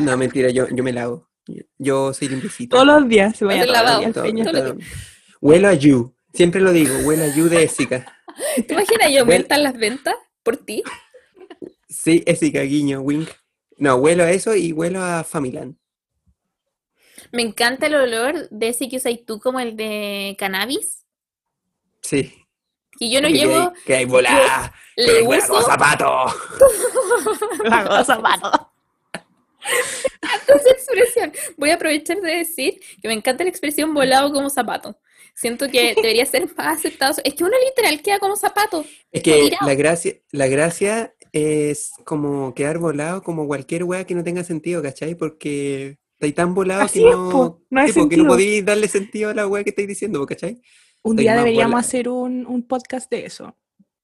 No, 0.00 0.16
mentira, 0.16 0.48
yo, 0.48 0.66
yo 0.70 0.82
me 0.82 0.92
lavo. 0.92 1.28
Yo, 1.76 2.14
soy 2.14 2.28
limpiecito. 2.28 2.74
Todos 2.74 2.86
los 2.86 3.08
días 3.08 3.36
se 3.36 3.44
todo 3.44 4.24
lo 4.24 4.52
todo. 4.52 4.76
Huelo 5.42 5.68
a 5.68 5.74
you. 5.74 6.14
Siempre 6.32 6.62
lo 6.62 6.72
digo, 6.72 6.94
huelo 7.00 7.24
a 7.24 7.34
you 7.34 7.50
de 7.50 7.64
Ésica. 7.64 8.16
¿Te 8.66 8.72
imaginas 8.72 9.08
yo 9.08 9.24
Bueno. 9.26 9.32
aumentan 9.32 9.62
las 9.62 9.76
ventas 9.76 10.14
por 10.42 10.56
ti? 10.56 10.82
Sí, 11.86 12.22
Ésica, 12.26 12.62
guiño, 12.62 13.00
wink. 13.00 13.28
No, 13.76 13.96
huelo 13.96 14.24
a 14.24 14.30
eso 14.30 14.56
y 14.56 14.72
huelo 14.72 15.02
a 15.02 15.22
Familand. 15.22 15.76
Me 17.30 17.42
encanta 17.42 17.88
el 17.88 17.94
olor 17.94 18.48
de 18.48 18.68
ese 18.68 18.88
que 18.88 18.96
usas 18.96 19.12
tú 19.26 19.38
como 19.38 19.60
el 19.60 19.76
de 19.76 20.34
cannabis. 20.38 21.04
Sí. 22.00 22.39
Y 23.02 23.10
yo 23.10 23.20
no 23.22 23.28
Que- 23.28 23.34
llevo, 23.34 23.72
Que 23.86 23.96
hay 23.96 24.04
volada. 24.04 24.72
le 24.94 25.22
uso 25.22 25.54
cosa, 25.54 25.76
mano. 25.78 26.26
esa 30.46 30.70
expresión. 30.70 31.32
Voy 31.56 31.70
a 31.70 31.74
aprovechar 31.74 32.20
de 32.20 32.36
decir 32.36 32.78
que 33.00 33.08
me 33.08 33.14
encanta 33.14 33.42
la 33.44 33.50
expresión 33.50 33.94
volado 33.94 34.30
como 34.32 34.50
zapato. 34.50 34.98
Siento 35.34 35.68
que 35.70 35.94
debería 35.94 36.26
ser 36.26 36.46
más 36.56 36.78
aceptado. 36.78 37.14
Es 37.24 37.32
que 37.34 37.44
uno 37.44 37.54
literal 37.66 38.02
queda 38.02 38.18
como 38.18 38.36
zapato. 38.36 38.84
Es 39.10 39.22
que 39.22 39.50
la 39.62 39.74
gracia, 39.74 40.14
la 40.32 40.46
gracia 40.48 41.14
es 41.32 41.92
como 42.04 42.54
quedar 42.54 42.76
volado 42.78 43.22
como 43.22 43.46
cualquier 43.46 43.84
weá 43.84 44.04
que 44.04 44.14
no 44.14 44.22
tenga 44.24 44.44
sentido, 44.44 44.82
¿cachai? 44.82 45.14
Porque 45.14 45.96
estáis 46.14 46.34
tan 46.34 46.54
volado 46.54 46.82
Así 46.82 47.00
que 47.00 47.08
es, 47.08 47.16
no, 47.16 47.30
po, 47.30 47.62
no 47.70 47.80
hay 47.80 47.92
sí, 47.92 48.00
po, 48.00 48.08
que 48.10 48.16
no 48.18 48.26
podéis 48.26 48.62
darle 48.64 48.88
sentido 48.88 49.30
a 49.30 49.34
la 49.34 49.46
weá 49.46 49.64
que 49.64 49.70
estáis 49.70 49.88
diciendo, 49.88 50.26
¿cachai? 50.26 50.60
Un 51.02 51.16
día 51.16 51.34
deberíamos 51.36 51.72
bola. 51.72 51.80
hacer 51.80 52.08
un, 52.08 52.46
un 52.46 52.66
podcast 52.66 53.10
de 53.10 53.26
eso. 53.26 53.56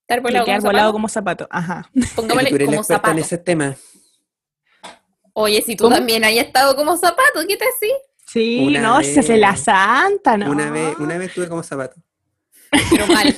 Estar 0.02 0.18
De 0.18 0.23
volado 0.23 0.47
como 0.47 0.60
volado 0.60 0.78
zapato. 0.78 0.93
como 0.93 1.09
zapato. 1.09 1.48
Ajá. 1.51 1.90
Pongámosle 2.14 2.48
tú 2.51 2.55
eres 2.56 2.66
como 2.66 2.78
experta 2.81 2.94
en 2.94 3.02
zapato. 3.16 3.20
ese 3.20 3.39
tema. 3.39 3.77
Oye, 5.32 5.62
si 5.62 5.77
tú 5.77 5.85
¿Cómo? 5.85 5.97
también 5.97 6.24
hayas 6.24 6.47
estado 6.47 6.74
como 6.77 6.97
zapato, 6.97 7.40
¿qué 7.47 7.56
te 7.56 7.64
así? 7.64 7.93
Sí, 8.27 8.64
Una 8.66 8.81
no, 8.81 9.02
si 9.02 9.12
se 9.14 9.20
hace 9.20 9.36
la 9.36 9.52
vez- 9.52 9.60
santa, 9.64 10.36
¿no? 10.36 10.51
Una 10.51 10.70
vez, 10.70 10.97
una 10.98 11.18
vez 11.18 11.32
tuve 11.35 11.48
como 11.48 11.62
zapato. 11.62 12.01
Pero 12.90 13.06
mal. 13.06 13.36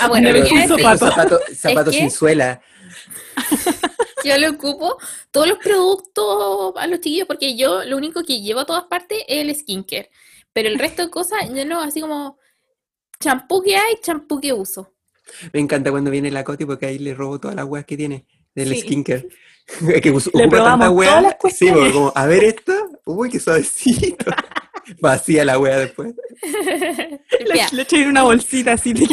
Ah, 0.00 0.08
bueno, 0.08 0.30
vez 0.32 0.48
con 0.48 0.58
decir, 0.58 0.76
zapato. 0.78 1.06
zapato, 1.08 1.40
zapato 1.54 1.90
que- 1.90 1.96
sin 1.98 2.10
suela. 2.10 2.60
yo 4.24 4.36
le 4.36 4.48
ocupo 4.48 4.96
todos 5.30 5.48
los 5.48 5.58
productos 5.58 6.74
a 6.76 6.86
los 6.86 7.00
chiquillos 7.00 7.26
porque 7.26 7.56
yo 7.56 7.84
lo 7.84 7.96
único 7.96 8.22
que 8.22 8.40
llevo 8.40 8.60
a 8.60 8.66
todas 8.66 8.84
partes 8.84 9.18
es 9.26 9.42
el 9.42 9.54
skincare. 9.54 10.10
Pero 10.52 10.68
el 10.68 10.78
resto 10.78 11.02
de 11.02 11.10
cosas, 11.10 11.48
yo 11.54 11.64
no, 11.64 11.80
así 11.80 12.00
como 12.00 12.38
champú 13.20 13.62
que 13.62 13.76
hay, 13.76 13.96
champú 14.02 14.40
que 14.40 14.52
uso. 14.52 14.94
Me 15.52 15.60
encanta 15.60 15.90
cuando 15.90 16.10
viene 16.10 16.30
la 16.30 16.42
Coti 16.44 16.64
porque 16.64 16.86
ahí 16.86 16.98
le 16.98 17.14
robo 17.14 17.38
todas 17.38 17.54
las 17.56 17.66
weas 17.66 17.84
que 17.84 17.96
tiene 17.96 18.26
del 18.54 18.74
Sí. 18.74 18.80
skincare. 18.80 19.28
Es 19.94 20.00
que 20.00 20.10
Le 20.32 20.48
probamos 20.48 20.88
wea. 20.90 21.08
todas 21.10 21.22
las 21.24 21.32
Sí, 21.32 21.38
cuestiones. 21.40 21.76
porque 21.78 21.92
como, 21.92 22.12
a 22.14 22.26
ver 22.26 22.44
esta. 22.44 22.72
Uy, 23.04 23.28
qué 23.28 23.38
suavecito. 23.38 24.24
Vacía 25.00 25.44
la 25.44 25.58
wea 25.58 25.78
después. 25.78 26.14
Le, 27.72 27.82
eché 27.82 28.02
en 28.02 28.08
una 28.08 28.22
bolsita 28.22 28.72
así. 28.72 28.94
de- 28.94 29.06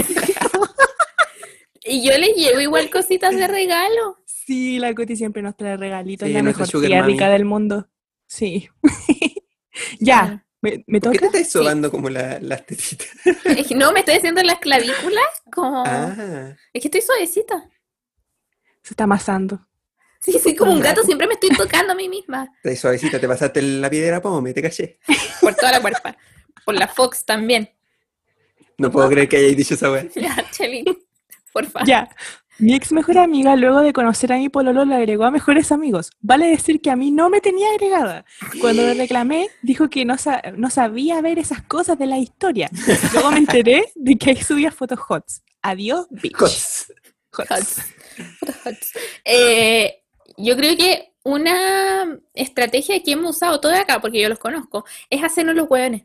Y 1.83 2.03
yo 2.07 2.17
le 2.17 2.27
llevo 2.33 2.61
igual 2.61 2.89
cositas 2.89 3.35
de 3.35 3.47
regalo. 3.47 4.17
Sí, 4.25 4.79
la 4.79 4.95
Coti 4.95 5.15
siempre 5.17 5.41
nos 5.41 5.57
trae 5.57 5.75
regalitos. 5.75 6.25
Sí, 6.27 6.33
la 6.33 6.41
mejor 6.41 6.67
tía 6.69 7.01
mami. 7.01 7.13
rica 7.13 7.29
del 7.29 7.43
mundo. 7.45 7.89
Sí. 8.27 8.69
ya, 9.99 10.44
¿me, 10.71 10.83
me 10.87 10.99
¿Por 11.01 11.11
qué 11.13 11.19
toca? 11.19 11.31
te 11.31 11.37
estás 11.39 11.51
sobando 11.53 11.89
como 11.91 12.09
la- 12.09 12.39
las 12.39 12.65
tetitas? 12.65 13.07
Es 13.45 13.67
que 13.67 13.75
no, 13.75 13.91
me 13.91 13.99
estoy 14.01 14.15
haciendo 14.15 14.41
las 14.43 14.59
clavículas 14.59 15.25
como... 15.51 15.83
Ah, 15.85 16.55
Es 16.73 16.81
que 16.81 16.87
estoy 16.87 17.01
suavecita. 17.01 17.69
Se 18.83 18.93
está 18.93 19.05
amasando. 19.05 19.65
Sí, 20.21 20.39
soy 20.39 20.55
como 20.55 20.71
un 20.73 20.79
gato, 20.81 21.03
siempre 21.03 21.27
me 21.27 21.33
estoy 21.35 21.49
tocando 21.55 21.93
a 21.93 21.95
mí 21.95 22.09
misma. 22.09 22.49
estás 22.63 22.79
suavecita, 22.79 23.19
te 23.19 23.27
pasaste 23.27 23.61
la 23.61 23.89
piedra 23.89 24.21
pome, 24.21 24.53
te 24.53 24.61
caché. 24.61 24.99
Por 25.41 25.53
toda 25.55 25.71
la 25.73 25.81
cuerpa. 25.81 26.17
Por 26.65 26.73
la 26.75 26.87
Fox 26.87 27.23
también. 27.25 27.69
No 28.77 28.91
puedo 28.91 29.07
creer 29.09 29.29
que 29.29 29.37
hayáis 29.37 29.55
dicho 29.57 29.75
esa 29.75 29.91
wea. 29.91 30.05
Ya, 30.15 30.35
Chelín, 30.51 30.85
porfa. 31.53 31.83
Ya. 31.85 32.09
Mi 32.57 32.73
ex 32.73 32.91
mejor 32.91 33.17
amiga, 33.17 33.55
luego 33.55 33.81
de 33.81 33.91
conocer 33.93 34.31
a 34.31 34.37
mi 34.37 34.49
pololo, 34.49 34.85
le 34.85 34.95
agregó 34.95 35.25
a 35.25 35.31
mejores 35.31 35.71
amigos. 35.71 36.11
Vale 36.21 36.47
decir 36.47 36.81
que 36.81 36.89
a 36.89 36.95
mí 36.95 37.11
no 37.11 37.29
me 37.29 37.41
tenía 37.41 37.69
agregada. 37.71 38.25
Cuando 38.61 38.81
le 38.83 38.93
reclamé, 38.93 39.49
dijo 39.61 39.89
que 39.89 40.05
no, 40.05 40.17
sa- 40.17 40.41
no 40.55 40.69
sabía 40.69 41.19
ver 41.21 41.37
esas 41.37 41.61
cosas 41.63 41.97
de 41.99 42.05
la 42.05 42.17
historia. 42.17 42.69
Luego 43.13 43.31
me 43.31 43.39
enteré 43.39 43.91
de 43.95 44.15
que 44.17 44.29
ahí 44.31 44.41
subía 44.41 44.71
fotos 44.71 44.99
hots. 45.07 45.43
Adiós, 45.61 46.07
bitch. 46.09 46.35
Hots. 46.41 46.93
Hots. 47.37 47.81
Hots. 48.65 48.91
Eh, 49.25 50.01
yo 50.37 50.55
creo 50.55 50.77
que 50.77 51.13
una 51.23 52.19
estrategia 52.33 53.01
que 53.03 53.11
hemos 53.13 53.35
usado 53.35 53.59
todos 53.59 53.75
acá, 53.77 53.99
porque 53.99 54.21
yo 54.21 54.29
los 54.29 54.39
conozco, 54.39 54.85
es 55.09 55.23
hacernos 55.23 55.55
los 55.55 55.67
hueones. 55.69 56.03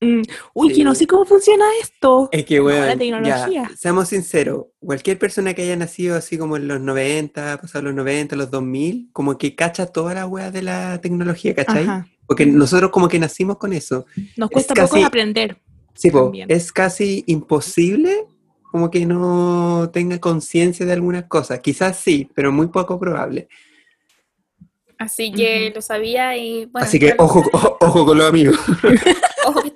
Mm, 0.00 0.22
Uy, 0.54 0.72
que 0.74 0.84
no 0.84 0.94
sé 0.94 1.06
cómo 1.08 1.24
funciona 1.24 1.64
esto. 1.82 2.28
Es 2.30 2.44
que, 2.44 2.58
No, 2.58 2.66
weón, 2.66 2.86
la 2.86 2.96
tecnología. 2.96 3.48
ya, 3.50 3.70
seamos 3.76 4.08
sinceros, 4.08 4.66
cualquier 4.78 5.18
persona 5.18 5.54
que 5.54 5.62
haya 5.62 5.76
nacido 5.76 6.16
así 6.16 6.38
como 6.38 6.56
en 6.56 6.68
los 6.68 6.80
90, 6.80 7.60
pasado 7.60 7.84
los 7.86 7.94
90, 7.94 8.36
los 8.36 8.50
2000, 8.50 9.08
como 9.12 9.36
que 9.38 9.56
cacha 9.56 9.86
toda 9.86 10.14
la 10.14 10.26
weá 10.26 10.50
de 10.52 10.62
la 10.62 11.00
tecnología, 11.00 11.54
¿cachai? 11.54 11.82
Ajá. 11.82 12.06
Porque 12.26 12.46
nosotros 12.46 12.90
como 12.92 13.08
que 13.08 13.18
nacimos 13.18 13.56
con 13.58 13.72
eso. 13.72 14.06
Nos 14.36 14.50
cuesta 14.50 14.74
casi- 14.74 14.94
poco 14.96 15.06
aprender. 15.06 15.56
Sí, 15.94 16.10
po, 16.12 16.30
es 16.46 16.72
casi 16.72 17.24
imposible 17.26 18.24
como 18.70 18.90
que 18.90 19.04
no 19.04 19.90
tenga 19.92 20.20
conciencia 20.20 20.86
de 20.86 20.92
algunas 20.92 21.24
cosas. 21.24 21.58
Quizás 21.58 21.96
sí, 21.98 22.30
pero 22.34 22.52
muy 22.52 22.68
poco 22.68 23.00
probable. 23.00 23.48
Así 24.98 25.32
que 25.32 25.72
lo 25.74 25.80
sabía 25.80 26.36
y 26.36 26.66
bueno. 26.66 26.86
así 26.86 26.98
que 26.98 27.14
ojo, 27.18 27.42
ojo, 27.52 27.76
ojo 27.80 28.06
con 28.06 28.18
los 28.18 28.28
amigos. 28.28 28.58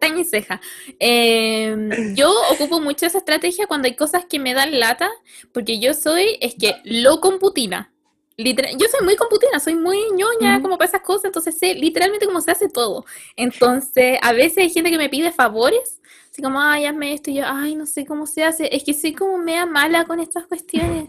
En 0.06 0.14
mi 0.16 0.24
ceja. 0.24 0.60
Eh, 0.98 2.12
yo 2.14 2.32
ocupo 2.50 2.80
mucho 2.80 3.06
esa 3.06 3.18
estrategia 3.18 3.66
cuando 3.66 3.86
hay 3.86 3.94
cosas 3.96 4.24
que 4.24 4.38
me 4.38 4.54
dan 4.54 4.78
lata, 4.78 5.10
porque 5.52 5.78
yo 5.78 5.94
soy, 5.94 6.38
es 6.40 6.54
que 6.54 6.76
lo 6.84 7.20
computina. 7.20 7.92
Literal- 8.36 8.72
yo 8.78 8.86
soy 8.88 9.04
muy 9.04 9.14
computina, 9.16 9.60
soy 9.60 9.74
muy 9.74 9.98
ñoña 10.14 10.54
Ujú. 10.54 10.62
como 10.62 10.78
para 10.78 10.88
esas 10.88 11.02
cosas, 11.02 11.26
entonces 11.26 11.58
sé 11.58 11.74
literalmente 11.74 12.26
cómo 12.26 12.40
se 12.40 12.50
hace 12.50 12.68
todo. 12.68 13.04
Entonces, 13.36 14.18
a 14.22 14.32
veces 14.32 14.58
hay 14.58 14.70
gente 14.70 14.90
que 14.90 14.98
me 14.98 15.08
pide 15.10 15.32
favores, 15.32 16.00
así 16.30 16.40
como, 16.42 16.58
ay, 16.60 16.86
hazme 16.86 17.12
esto, 17.12 17.30
y 17.30 17.34
yo, 17.34 17.44
ay, 17.46 17.74
no 17.74 17.84
sé 17.86 18.06
cómo 18.06 18.26
se 18.26 18.42
hace, 18.42 18.74
es 18.74 18.84
que 18.84 18.94
soy 18.94 19.12
como 19.12 19.36
mea 19.38 19.66
mala 19.66 20.04
con 20.06 20.18
estas 20.18 20.46
cuestiones. 20.46 21.08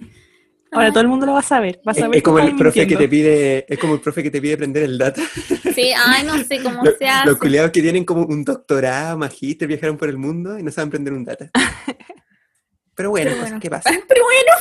Ahora 0.73 0.89
todo 0.89 1.01
el 1.01 1.07
mundo 1.07 1.25
lo 1.25 1.33
va 1.33 1.39
a 1.39 1.43
saber. 1.43 1.79
Va 1.87 1.91
a 1.91 1.93
Es, 1.93 1.99
saber 1.99 2.15
es 2.17 2.21
que 2.21 2.23
como 2.23 2.39
el 2.39 2.55
profe 2.55 2.87
que 2.87 2.95
te 2.95 3.07
pide, 3.09 3.65
es 3.71 3.79
como 3.79 3.93
el 3.95 3.99
profe 4.01 4.23
que 4.23 4.31
te 4.31 4.41
pide 4.41 4.53
aprender 4.55 4.83
el 4.83 4.97
data. 4.97 5.21
Sí, 5.73 5.91
ay, 5.95 6.23
no 6.23 6.37
sé 6.43 6.61
cómo 6.61 6.83
Lo- 6.83 6.95
se 6.95 7.07
hace. 7.07 7.27
Los 7.27 7.37
culiados 7.39 7.71
que 7.71 7.81
tienen 7.81 8.05
como 8.05 8.27
un 8.27 8.43
doctorado, 8.43 9.17
magíster, 9.17 9.67
viajaron 9.67 9.97
por 9.97 10.07
el 10.07 10.17
mundo 10.19 10.59
y 10.59 10.61
no 10.61 10.69
saben 10.69 10.89
aprender 10.89 11.13
un 11.13 11.25
data. 11.25 11.49
Pero 12.95 13.09
bueno, 13.09 13.31
Pero 13.31 13.41
bueno. 13.41 13.59
que 13.59 13.69
pasan. 13.71 13.95
Pero 14.07 14.21
bueno, 14.23 14.51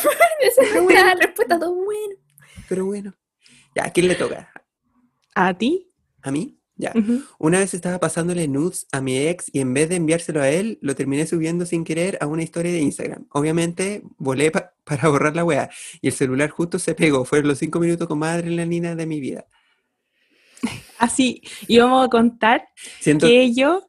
esa 0.40 0.62
es 0.62 0.80
una 0.80 1.14
respuesta 1.14 1.58
todo 1.58 1.74
bueno. 1.74 2.14
Pero 2.66 2.86
bueno. 2.86 3.14
Ya, 3.74 3.84
¿a 3.84 3.90
quién 3.92 4.08
le 4.08 4.14
toca? 4.14 4.50
¿A 5.34 5.52
ti? 5.52 5.92
¿A 6.22 6.30
mí? 6.30 6.58
Ya. 6.82 6.92
Una 7.38 7.60
vez 7.60 7.74
estaba 7.74 8.00
pasándole 8.00 8.48
nudes 8.48 8.88
a 8.90 9.00
mi 9.00 9.16
ex 9.16 9.48
y 9.52 9.60
en 9.60 9.72
vez 9.72 9.88
de 9.88 9.94
enviárselo 9.96 10.40
a 10.42 10.48
él, 10.50 10.78
lo 10.82 10.96
terminé 10.96 11.26
subiendo 11.28 11.64
sin 11.64 11.84
querer 11.84 12.18
a 12.20 12.26
una 12.26 12.42
historia 12.42 12.72
de 12.72 12.80
Instagram. 12.80 13.26
Obviamente, 13.30 14.02
volé 14.18 14.50
pa- 14.50 14.72
para 14.84 15.08
borrar 15.08 15.36
la 15.36 15.44
wea 15.44 15.70
y 16.00 16.08
el 16.08 16.12
celular 16.12 16.50
justo 16.50 16.80
se 16.80 16.96
pegó. 16.96 17.24
Fueron 17.24 17.46
los 17.48 17.58
cinco 17.58 17.78
minutos 17.78 18.08
con 18.08 18.18
más 18.18 18.34
adrenalina 18.36 18.96
de 18.96 19.06
mi 19.06 19.20
vida. 19.20 19.46
Así, 20.98 21.42
íbamos 21.68 22.04
a 22.06 22.08
contar 22.08 22.66
Siento... 23.00 23.26
que 23.28 23.52
yo... 23.54 23.88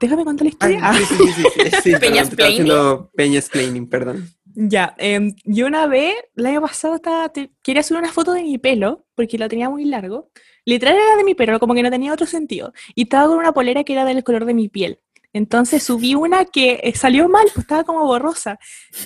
Déjame 0.00 0.24
contar 0.24 0.46
la 0.46 0.52
Ay, 0.60 0.72
historia. 0.74 0.80
Ah. 0.82 0.94
sí, 0.98 1.04
sí, 1.04 1.16
sí, 1.16 1.32
sí, 1.32 1.70
sí, 1.70 1.76
sí, 1.82 1.92
perdón, 2.36 3.08
peñasplaining, 3.14 3.88
perdón. 3.88 4.28
Ya, 4.56 4.94
em, 4.98 5.34
yo 5.44 5.66
una 5.66 5.86
vez, 5.86 6.14
el 6.36 6.46
año 6.46 6.60
pasado, 6.60 6.96
estaba, 6.96 7.28
te- 7.28 7.52
quería 7.62 7.82
subir 7.84 8.00
una 8.02 8.12
foto 8.12 8.32
de 8.32 8.42
mi 8.42 8.58
pelo, 8.58 9.06
porque 9.14 9.38
lo 9.38 9.48
tenía 9.48 9.70
muy 9.70 9.84
largo. 9.84 10.30
Literal 10.64 10.96
era 10.96 11.16
de 11.16 11.24
mi 11.24 11.34
pelo, 11.34 11.60
como 11.60 11.74
que 11.74 11.82
no 11.82 11.90
tenía 11.90 12.12
otro 12.12 12.26
sentido. 12.26 12.72
Y 12.94 13.02
estaba 13.02 13.28
con 13.28 13.38
una 13.38 13.52
polera 13.52 13.84
que 13.84 13.92
era 13.92 14.04
del 14.04 14.24
color 14.24 14.44
de 14.44 14.54
mi 14.54 14.68
piel. 14.68 15.00
Entonces 15.34 15.82
subí 15.82 16.14
una 16.14 16.44
que 16.44 16.80
eh, 16.82 16.94
salió 16.94 17.28
mal, 17.28 17.46
pues 17.52 17.64
estaba 17.64 17.84
como 17.84 18.04
borrosa. 18.04 18.58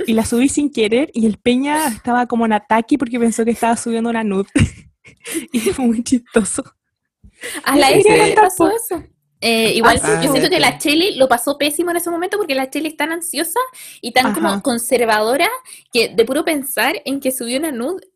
Y 0.06 0.12
la 0.12 0.24
subí 0.24 0.48
sin 0.48 0.70
querer 0.70 1.10
y 1.14 1.26
el 1.26 1.39
Peña 1.39 1.89
estaba 1.89 2.26
como 2.26 2.44
en 2.44 2.52
ataque 2.52 2.98
porque 2.98 3.18
pensó 3.18 3.44
que 3.44 3.52
estaba 3.52 3.76
subiendo 3.76 4.10
una 4.10 4.22
nude. 4.22 4.48
y 5.52 5.60
fue 5.60 5.86
muy 5.86 6.05
chistoso. 6.05 6.62
A 7.64 7.76
la 7.76 7.90
Erika 7.90 8.14
le 8.14 8.35
pasó 8.35 8.70
eso. 8.70 9.02
Eh, 9.40 9.72
igual 9.74 10.01
Ah, 10.02 10.20
yo 10.22 10.32
siento 10.32 10.51
que 10.51 10.59
la 10.59 10.78
Cheli 10.78 11.14
lo 11.14 11.28
pasó 11.28 11.56
pésimo 11.59 11.93
en 11.93 11.98
ese 11.98 12.10
momento 12.10 12.36
porque 12.36 12.56
la 12.56 12.68
Cheli 12.70 12.89
es 12.89 12.97
tan 12.97 13.12
ansiosa 13.12 13.60
y 14.01 14.12
tan 14.12 14.35
como 14.35 14.62
conservadora 14.62 15.48
que 15.93 16.09
de 16.09 16.24
puro 16.24 16.44
pensar 16.44 17.01
en 17.05 17.20
que 17.20 17.30
subió 17.30 17.59
una 17.59 17.70
nude 17.70 18.09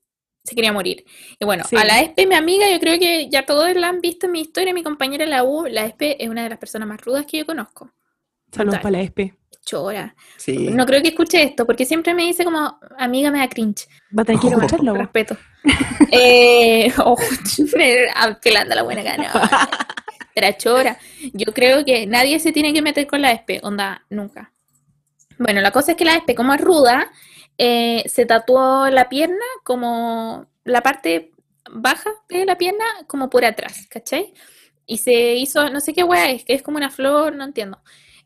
se 0.44 0.54
quería 0.54 0.72
morir. 0.72 1.04
Y 1.38 1.44
bueno, 1.44 1.64
Sí. 1.68 1.76
a 1.76 1.84
la 1.84 2.00
Espe, 2.00 2.26
mi 2.26 2.34
amiga, 2.34 2.70
yo 2.70 2.80
creo 2.80 2.98
que 2.98 3.28
ya 3.28 3.46
todos 3.46 3.74
la 3.74 3.88
han 3.88 4.00
visto 4.00 4.26
en 4.26 4.32
mi 4.32 4.40
historia, 4.40 4.74
mi 4.74 4.82
compañera 4.82 5.24
en 5.24 5.30
la 5.30 5.44
U, 5.44 5.66
la 5.66 5.86
Espe 5.86 6.22
es 6.22 6.28
una 6.28 6.42
de 6.42 6.50
las 6.50 6.58
personas 6.58 6.88
más 6.88 7.00
rudas 7.00 7.26
que 7.26 7.38
yo 7.38 7.46
conozco. 7.46 7.92
Saludos 8.50 8.80
para 8.80 8.90
la 8.90 9.00
SP. 9.06 9.34
Chora. 9.64 10.14
Sí. 10.36 10.70
No 10.70 10.84
creo 10.86 11.00
que 11.02 11.08
escuche 11.08 11.40
esto 11.40 11.64
porque 11.64 11.84
siempre 11.84 12.14
me 12.14 12.24
dice 12.24 12.44
como, 12.44 12.78
amiga, 12.98 13.30
me 13.30 13.38
da 13.38 13.48
cringe. 13.48 13.86
Va 14.16 14.22
a 14.22 14.24
tener 14.24 14.40
que 14.40 14.48
ir 14.48 14.54
a 14.54 14.56
escucharlo. 14.56 14.94
Respeto. 14.94 15.36
eh, 16.10 16.92
oh, 16.98 17.16
apelando 18.16 18.72
a 18.72 18.76
la 18.76 18.82
buena 18.82 19.02
gana. 19.02 19.30
Era 20.34 20.56
chora. 20.56 20.98
Yo 21.32 21.52
creo 21.52 21.84
que 21.84 22.06
nadie 22.06 22.40
se 22.40 22.52
tiene 22.52 22.72
que 22.72 22.82
meter 22.82 23.06
con 23.06 23.22
la 23.22 23.32
ESPE, 23.32 23.60
onda, 23.62 24.04
nunca. 24.10 24.52
Bueno, 25.38 25.60
la 25.60 25.70
cosa 25.70 25.92
es 25.92 25.96
que 25.96 26.04
la 26.04 26.16
ESPE, 26.16 26.34
como 26.34 26.54
es 26.54 26.60
ruda, 26.60 27.12
eh, 27.58 28.04
se 28.08 28.26
tatuó 28.26 28.88
la 28.90 29.08
pierna 29.08 29.44
como 29.64 30.46
la 30.64 30.82
parte 30.82 31.32
baja 31.70 32.10
de 32.28 32.44
la 32.44 32.58
pierna, 32.58 32.84
como 33.06 33.30
por 33.30 33.44
atrás, 33.44 33.86
¿cachai? 33.88 34.34
Y 34.86 34.98
se 34.98 35.36
hizo, 35.36 35.70
no 35.70 35.80
sé 35.80 35.94
qué 35.94 36.04
hueá 36.04 36.30
es, 36.30 36.44
que 36.44 36.54
es 36.54 36.62
como 36.62 36.76
una 36.76 36.90
flor, 36.90 37.34
no 37.36 37.44
entiendo. 37.44 37.78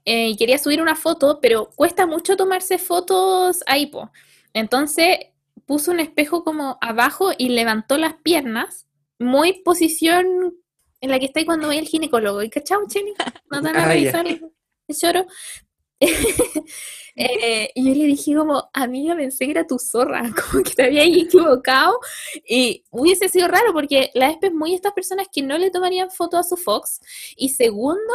Eh, 0.04 0.28
y 0.28 0.36
quería 0.36 0.58
subir 0.58 0.80
una 0.80 0.94
foto, 0.96 1.40
pero 1.40 1.70
cuesta 1.76 2.06
mucho 2.06 2.36
tomarse 2.36 2.78
fotos 2.78 3.62
ahí, 3.66 3.86
po. 3.86 4.10
Entonces 4.54 5.18
puso 5.66 5.90
un 5.90 6.00
espejo 6.00 6.44
como 6.44 6.78
abajo 6.80 7.32
y 7.36 7.48
levantó 7.50 7.98
las 7.98 8.14
piernas, 8.14 8.86
muy 9.18 9.62
posición 9.64 10.54
en 11.00 11.10
la 11.10 11.18
que 11.18 11.26
está 11.26 11.40
ahí 11.40 11.46
cuando 11.46 11.68
ve 11.68 11.78
el 11.78 11.88
ginecólogo. 11.88 12.42
¿Y 12.42 12.50
cachao, 12.50 12.86
Cheni? 12.88 13.12
¿No 13.50 13.60
te 13.60 13.66
van 13.72 13.76
a 13.76 13.80
Ah, 13.80 13.82
ya. 13.82 13.88
revisar 13.94 14.26
el, 14.26 14.42
lloro? 14.88 15.26
Eh, 17.16 17.70
y 17.74 17.88
yo 17.88 17.94
le 17.94 18.04
dije 18.04 18.34
como, 18.34 18.68
amiga, 18.74 19.16
pensé 19.16 19.46
que 19.46 19.52
era 19.52 19.66
tu 19.66 19.78
zorra, 19.78 20.22
como 20.50 20.62
que 20.62 20.74
te 20.74 20.84
había 20.84 21.04
equivocado. 21.04 21.98
Y 22.46 22.84
hubiese 22.90 23.28
sido 23.28 23.48
raro 23.48 23.72
porque 23.72 24.10
la 24.14 24.30
ESPE 24.30 24.48
es 24.48 24.54
muy 24.54 24.74
estas 24.74 24.92
personas 24.92 25.26
que 25.32 25.42
no 25.42 25.58
le 25.58 25.70
tomarían 25.70 26.10
foto 26.10 26.36
a 26.36 26.42
su 26.42 26.56
Fox. 26.56 27.00
Y 27.36 27.50
segundo, 27.50 28.12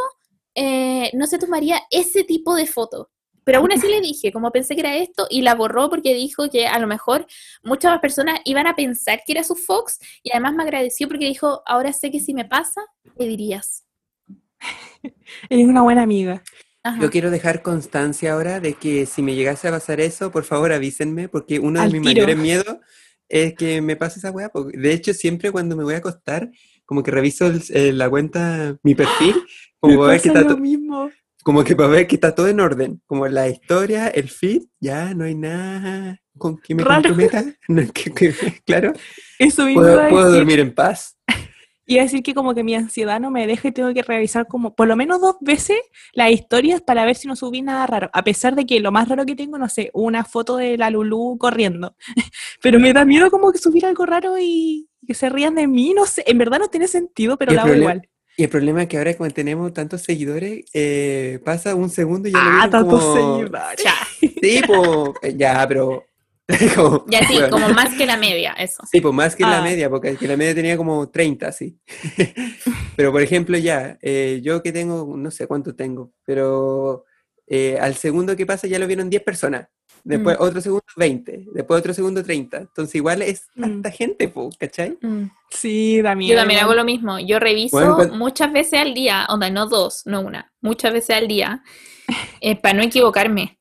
eh, 0.55 1.09
no 1.13 1.25
se 1.27 1.39
tomaría 1.39 1.81
ese 1.89 2.23
tipo 2.23 2.55
de 2.55 2.67
foto. 2.67 3.09
Pero 3.43 3.57
aún 3.57 3.71
así 3.71 3.87
le 3.87 4.01
dije, 4.01 4.31
como 4.31 4.51
pensé 4.51 4.75
que 4.75 4.81
era 4.81 4.95
esto, 4.97 5.25
y 5.29 5.41
la 5.41 5.55
borró 5.55 5.89
porque 5.89 6.13
dijo 6.13 6.47
que 6.49 6.67
a 6.67 6.77
lo 6.77 6.85
mejor 6.85 7.25
muchas 7.63 7.91
más 7.91 7.99
personas 7.99 8.39
iban 8.45 8.67
a 8.67 8.75
pensar 8.75 9.23
que 9.25 9.31
era 9.31 9.43
su 9.43 9.55
Fox, 9.55 9.99
y 10.21 10.31
además 10.31 10.53
me 10.53 10.63
agradeció 10.63 11.07
porque 11.07 11.25
dijo, 11.25 11.63
ahora 11.65 11.91
sé 11.91 12.11
que 12.11 12.19
si 12.19 12.35
me 12.35 12.45
pasa, 12.45 12.81
le 13.17 13.27
dirías. 13.27 13.85
Eres 15.49 15.65
una 15.65 15.81
buena 15.81 16.03
amiga. 16.03 16.43
Ajá. 16.83 16.99
Yo 17.01 17.09
quiero 17.11 17.29
dejar 17.29 17.61
constancia 17.61 18.33
ahora 18.33 18.59
de 18.59 18.73
que 18.73 19.05
si 19.05 19.21
me 19.21 19.35
llegase 19.35 19.67
a 19.67 19.71
pasar 19.71 19.99
eso, 19.99 20.31
por 20.31 20.43
favor 20.43 20.71
avísenme, 20.71 21.29
porque 21.29 21.59
uno 21.59 21.79
de 21.79 21.85
Al 21.85 21.91
mis 21.91 22.01
tiro. 22.01 22.13
mayores 22.13 22.37
miedos 22.37 22.77
es 23.29 23.53
que 23.53 23.81
me 23.81 23.95
pase 23.95 24.19
esa 24.19 24.31
weá. 24.31 24.51
De 24.73 24.91
hecho, 24.93 25.13
siempre 25.13 25.51
cuando 25.51 25.75
me 25.75 25.83
voy 25.83 25.93
a 25.93 25.97
acostar, 25.97 26.49
como 26.85 27.03
que 27.03 27.11
reviso 27.11 27.47
el- 27.47 27.61
eh, 27.69 27.93
la 27.93 28.09
cuenta, 28.09 28.77
mi 28.83 28.95
perfil, 28.95 29.35
como 29.79 29.93
Me 29.93 29.99
para 29.99 30.11
ver 30.13 30.21
que 30.21 30.27
está 30.29 30.41
lo 30.41 30.47
to- 30.47 30.57
mismo. 30.57 31.11
como 31.43 31.63
que 31.63 31.75
para 31.75 31.89
ver 31.89 32.07
que 32.07 32.15
está 32.15 32.33
todo 32.35 32.47
en 32.47 32.59
orden, 32.59 33.01
como 33.05 33.27
la 33.27 33.47
historia, 33.47 34.07
el 34.07 34.29
feed, 34.29 34.63
ya 34.79 35.13
no 35.13 35.23
hay 35.25 35.35
nada 35.35 36.19
con 36.37 36.57
que 36.57 36.73
me 36.75 36.83
comprometa, 36.83 37.45
no, 37.67 37.83
que- 37.93 38.11
que- 38.11 38.33
claro, 38.65 38.93
Eso 39.39 39.65
mismo 39.65 39.81
puedo, 39.81 40.09
puedo 40.09 40.31
dormir 40.31 40.59
en 40.59 40.73
paz. 40.73 41.15
Iba 41.93 42.01
a 42.01 42.05
decir 42.05 42.23
que 42.23 42.33
como 42.33 42.53
que 42.53 42.63
mi 42.63 42.73
ansiedad 42.75 43.19
no 43.19 43.31
me 43.31 43.45
deja 43.47 43.67
y 43.67 43.71
tengo 43.71 43.93
que 43.93 44.01
revisar 44.03 44.47
como 44.47 44.75
por 44.75 44.87
lo 44.87 44.95
menos 44.95 45.19
dos 45.19 45.35
veces 45.41 45.77
las 46.13 46.31
historias 46.31 46.81
para 46.81 47.03
ver 47.05 47.15
si 47.15 47.27
no 47.27 47.35
subí 47.35 47.61
nada 47.61 47.85
raro. 47.87 48.09
A 48.13 48.23
pesar 48.23 48.55
de 48.55 48.65
que 48.65 48.79
lo 48.79 48.91
más 48.91 49.09
raro 49.09 49.25
que 49.25 49.35
tengo, 49.35 49.57
no 49.57 49.67
sé, 49.69 49.89
una 49.93 50.23
foto 50.23 50.57
de 50.57 50.77
la 50.77 50.89
Lulú 50.89 51.37
corriendo. 51.37 51.95
Pero 52.61 52.79
me 52.79 52.93
da 52.93 53.03
miedo 53.05 53.29
como 53.29 53.51
que 53.51 53.57
subir 53.57 53.85
algo 53.85 54.05
raro 54.05 54.35
y 54.39 54.87
que 55.05 55.13
se 55.13 55.29
rían 55.29 55.55
de 55.55 55.67
mí. 55.67 55.93
No 55.93 56.05
sé, 56.05 56.23
en 56.27 56.37
verdad 56.37 56.59
no 56.59 56.67
tiene 56.67 56.87
sentido, 56.87 57.37
pero 57.37 57.51
lo 57.53 57.59
hago 57.61 57.69
problema- 57.69 57.81
igual. 57.95 58.09
Y 58.37 58.43
el 58.43 58.49
problema 58.49 58.83
es 58.83 58.87
que 58.87 58.97
ahora 58.97 59.13
como 59.17 59.29
tenemos 59.31 59.73
tantos 59.73 60.01
seguidores, 60.03 60.63
eh, 60.73 61.39
pasa 61.43 61.75
un 61.75 61.89
segundo 61.89 62.29
y 62.29 62.31
ya 62.31 62.37
lo 62.37 62.43
Ah, 62.45 62.51
vieron 62.53 62.71
tantos 62.71 63.03
como... 63.03 63.13
seguidores. 63.15 63.83
Ya, 63.83 63.93
Sí, 64.41 64.61
po, 64.65 65.13
eh, 65.21 65.35
ya, 65.35 65.65
pero... 65.67 66.05
como- 66.75 67.05
ya 67.07 67.19
sí, 67.27 67.33
bueno, 67.35 67.49
como 67.49 67.69
más 67.69 67.93
que 67.95 68.05
la 68.05 68.17
media, 68.17 68.53
eso. 68.53 68.83
Sí, 68.91 69.01
pues 69.01 69.13
más 69.13 69.35
que 69.35 69.43
la 69.43 69.59
Ah. 69.59 69.63
media, 69.63 69.89
porque 69.89 70.15
que 70.15 70.27
la 70.27 70.37
media 70.37 70.53
tenía 70.55 70.77
como 70.77 71.09
30, 71.09 71.51
sí. 71.51 71.77
pero 72.95 73.11
por 73.11 73.21
ejemplo, 73.21 73.57
ya, 73.57 73.97
eh, 74.01 74.39
yo 74.43 74.61
que 74.61 74.71
tengo, 74.71 75.15
no 75.17 75.31
sé 75.31 75.47
cuánto 75.47 75.75
tengo, 75.75 76.11
pero 76.25 77.05
eh, 77.47 77.77
al 77.79 77.95
segundo 77.95 78.35
que 78.35 78.45
pasa 78.45 78.67
ya 78.67 78.79
lo 78.79 78.87
vieron 78.87 79.09
10 79.09 79.23
personas. 79.23 79.67
Después 80.03 80.37
Mm. 80.39 80.41
otro 80.43 80.61
segundo 80.61 80.85
20, 80.95 81.45
después 81.53 81.79
otro 81.79 81.93
segundo 81.93 82.23
30. 82.23 82.57
Entonces 82.57 82.95
igual 82.95 83.21
es 83.21 83.47
Mm. 83.55 83.61
tanta 83.61 83.91
gente, 83.91 84.27
po, 84.29 84.49
¿cachai? 84.57 84.97
Mm. 85.01 85.25
Sí, 85.51 86.01
miedo. 86.15 86.33
Yo 86.33 86.35
también 86.39 86.59
hago 86.61 86.73
lo 86.73 86.83
mismo. 86.85 87.19
Yo 87.19 87.37
reviso 87.39 87.77
Bueno, 87.77 87.95
cuan- 87.97 88.17
muchas 88.17 88.51
veces 88.51 88.79
al 88.79 88.93
día, 88.95 89.27
onda, 89.29 89.49
no 89.51 89.67
dos, 89.67 90.01
no 90.05 90.21
una, 90.21 90.51
muchas 90.61 90.91
veces 90.93 91.15
al 91.17 91.27
día, 91.27 91.61
eh, 92.39 92.55
para 92.59 92.73
no 92.73 92.81
equivocarme. 92.83 93.59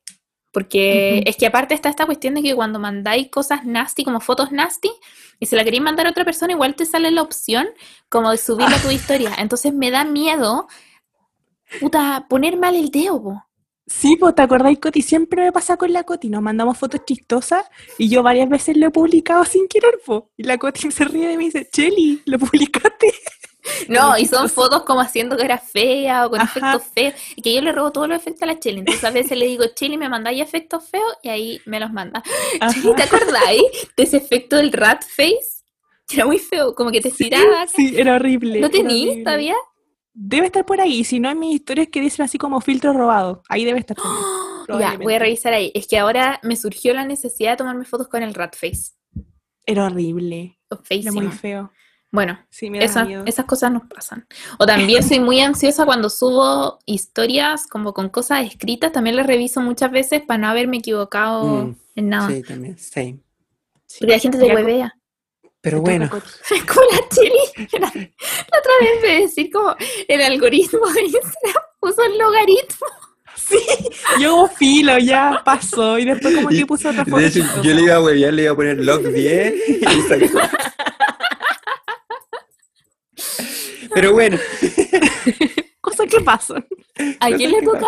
Porque 0.51 1.23
es 1.25 1.37
que 1.37 1.47
aparte 1.47 1.73
está 1.73 1.89
esta 1.89 2.05
cuestión 2.05 2.33
de 2.33 2.43
que 2.43 2.53
cuando 2.53 2.79
mandáis 2.79 3.29
cosas 3.29 3.65
nasty, 3.65 4.03
como 4.03 4.19
fotos 4.19 4.51
nasty, 4.51 4.91
y 5.39 5.45
se 5.45 5.55
la 5.55 5.63
queréis 5.63 5.81
mandar 5.81 6.07
a 6.07 6.09
otra 6.09 6.25
persona, 6.25 6.53
igual 6.53 6.75
te 6.75 6.85
sale 6.85 7.09
la 7.11 7.21
opción 7.21 7.67
como 8.09 8.31
de 8.31 8.37
subirla 8.37 8.75
a 8.75 8.81
tu 8.81 8.91
historia. 8.91 9.31
Entonces 9.37 9.73
me 9.73 9.91
da 9.91 10.03
miedo, 10.03 10.67
puta, 11.79 12.25
poner 12.29 12.57
mal 12.57 12.75
el 12.75 12.91
dedo, 12.91 13.21
po. 13.23 13.43
Sí, 13.87 14.15
pues 14.17 14.35
te 14.35 14.41
acordáis, 14.41 14.79
Coti, 14.79 15.01
siempre 15.01 15.43
me 15.43 15.51
pasa 15.51 15.75
con 15.75 15.91
la 15.91 16.03
Coti, 16.03 16.29
nos 16.29 16.41
mandamos 16.41 16.77
fotos 16.77 17.01
chistosas 17.05 17.65
y 17.97 18.07
yo 18.07 18.23
varias 18.23 18.47
veces 18.47 18.77
lo 18.77 18.87
he 18.87 18.91
publicado 18.91 19.43
sin 19.43 19.67
querer, 19.67 19.99
po. 20.05 20.31
Y 20.37 20.43
la 20.43 20.57
Coti 20.57 20.91
se 20.91 21.03
ríe 21.05 21.27
de 21.27 21.37
mí 21.37 21.45
y 21.45 21.47
dice, 21.47 21.67
Cheli, 21.69 22.21
¿lo 22.25 22.39
publicaste? 22.39 23.13
No, 23.87 24.17
y 24.17 24.25
son 24.25 24.49
fotos 24.49 24.83
como 24.83 25.01
haciendo 25.01 25.37
que 25.37 25.43
era 25.43 25.57
fea 25.57 26.25
o 26.25 26.29
con 26.29 26.41
Ajá. 26.41 26.51
efectos 26.59 26.93
feos. 26.93 27.13
Y 27.35 27.41
que 27.41 27.53
yo 27.53 27.61
le 27.61 27.71
robo 27.71 27.91
todos 27.91 28.07
los 28.07 28.17
efectos 28.17 28.43
a 28.43 28.45
la 28.47 28.59
Cheli. 28.59 28.79
Entonces 28.79 29.03
a 29.03 29.11
veces 29.11 29.37
le 29.37 29.45
digo, 29.45 29.63
Cheli, 29.75 29.97
¿me 29.97 30.09
mandáis 30.09 30.41
efectos 30.41 30.87
feos? 30.89 31.13
Y 31.23 31.29
ahí 31.29 31.61
me 31.65 31.79
los 31.79 31.91
manda. 31.91 32.23
Cheli, 32.73 32.95
¿te 32.95 33.03
acordáis 33.03 33.63
de 33.95 34.03
ese 34.03 34.17
efecto 34.17 34.55
del 34.55 34.71
rat 34.71 35.03
face? 35.03 35.61
Era 36.13 36.25
muy 36.25 36.39
feo, 36.39 36.75
como 36.75 36.91
que 36.91 36.99
te 37.01 37.09
acá. 37.09 37.67
Sí, 37.67 37.93
era 37.95 38.15
horrible. 38.15 38.59
¿Lo 38.59 38.69
tenías 38.69 39.23
todavía? 39.23 39.55
Debe 40.13 40.47
estar 40.47 40.65
por 40.65 40.81
ahí, 40.81 41.05
si 41.05 41.19
no 41.19 41.29
en 41.29 41.39
mis 41.39 41.55
historias 41.55 41.87
que 41.89 42.01
dicen 42.01 42.25
así 42.25 42.37
como 42.37 42.59
filtro 42.59 42.91
robado. 42.91 43.43
Ahí 43.47 43.63
debe 43.63 43.79
estar 43.79 43.95
también. 43.95 44.23
Ya, 44.79 44.95
voy 44.95 45.15
a 45.15 45.19
revisar 45.19 45.53
ahí. 45.53 45.69
Es 45.75 45.85
que 45.85 45.97
ahora 45.97 46.39
me 46.43 46.55
surgió 46.55 46.93
la 46.93 47.03
necesidad 47.03 47.51
de 47.51 47.57
tomarme 47.57 47.83
fotos 47.83 48.07
con 48.07 48.23
el 48.23 48.33
rat 48.33 48.55
face. 48.55 48.93
Era 49.65 49.85
horrible. 49.85 50.59
Era 50.89 51.11
muy 51.11 51.27
feo. 51.27 51.71
Bueno, 52.11 52.37
Sí, 52.49 52.69
me 52.69 52.79
da 52.79 52.85
Esa- 52.85 53.05
miedo. 53.05 53.23
esas 53.25 53.45
cosas 53.45 53.71
nos 53.71 53.83
pasan. 53.87 54.27
O 54.59 54.65
también 54.65 55.01
soy 55.01 55.19
muy 55.21 55.39
ansiosa 55.39 55.85
cuando 55.85 56.09
subo 56.09 56.79
historias 56.85 57.67
como 57.67 57.93
con 57.93 58.09
cosas 58.09 58.45
escritas. 58.45 58.91
También 58.91 59.15
las 59.15 59.25
reviso 59.27 59.61
muchas 59.61 59.91
veces 59.91 60.21
para 60.21 60.37
no 60.37 60.47
haberme 60.49 60.77
equivocado 60.77 61.43
Mm, 61.45 61.75
en 61.95 62.09
nada. 62.09 62.27
Sí, 62.29 62.41
también, 62.43 62.77
same. 62.77 63.19
Sí. 63.87 63.99
Porque 64.01 64.13
la 64.13 64.19
gente 64.19 64.37
te 64.37 64.53
huevea. 64.53 64.93
Pero 65.61 65.79
bueno. 65.81 66.09
Como 66.67 66.81
la 66.91 67.09
Chili. 67.09 67.69
La, 67.73 67.79
la 67.79 67.87
otra 67.87 68.73
vez 68.81 69.01
me 69.03 69.21
decir 69.21 69.49
como 69.51 69.75
el 70.07 70.21
algoritmo 70.21 70.87
de 70.87 71.01
Instagram 71.03 71.63
puso 71.79 72.03
el 72.03 72.17
logaritmo. 72.17 72.87
Yo 74.19 74.31
como 74.31 74.47
filo, 74.49 74.97
ya 74.97 75.41
pasó. 75.45 75.97
Y 75.99 76.05
después 76.05 76.35
como 76.35 76.49
que 76.49 76.65
puso 76.65 76.89
otra 76.89 77.05
foto. 77.05 77.17
de 77.17 77.27
hecho 77.27 77.43
yo 77.63 77.73
le 77.73 77.81
iba 77.83 77.95
a 77.95 78.01
huevear, 78.01 78.33
le 78.33 78.43
iba 78.43 78.51
a 78.51 78.55
poner 78.55 78.77
log 78.83 79.01
10 79.03 79.53
y 79.69 80.01
sacó. 80.01 80.39
Pero 83.93 84.13
bueno, 84.13 84.37
Cosas 85.81 86.07
que 86.07 86.21
pasan. 86.21 86.65
¿A 87.19 87.31
quién 87.31 87.51
le 87.51 87.61
tocaba? 87.61 87.87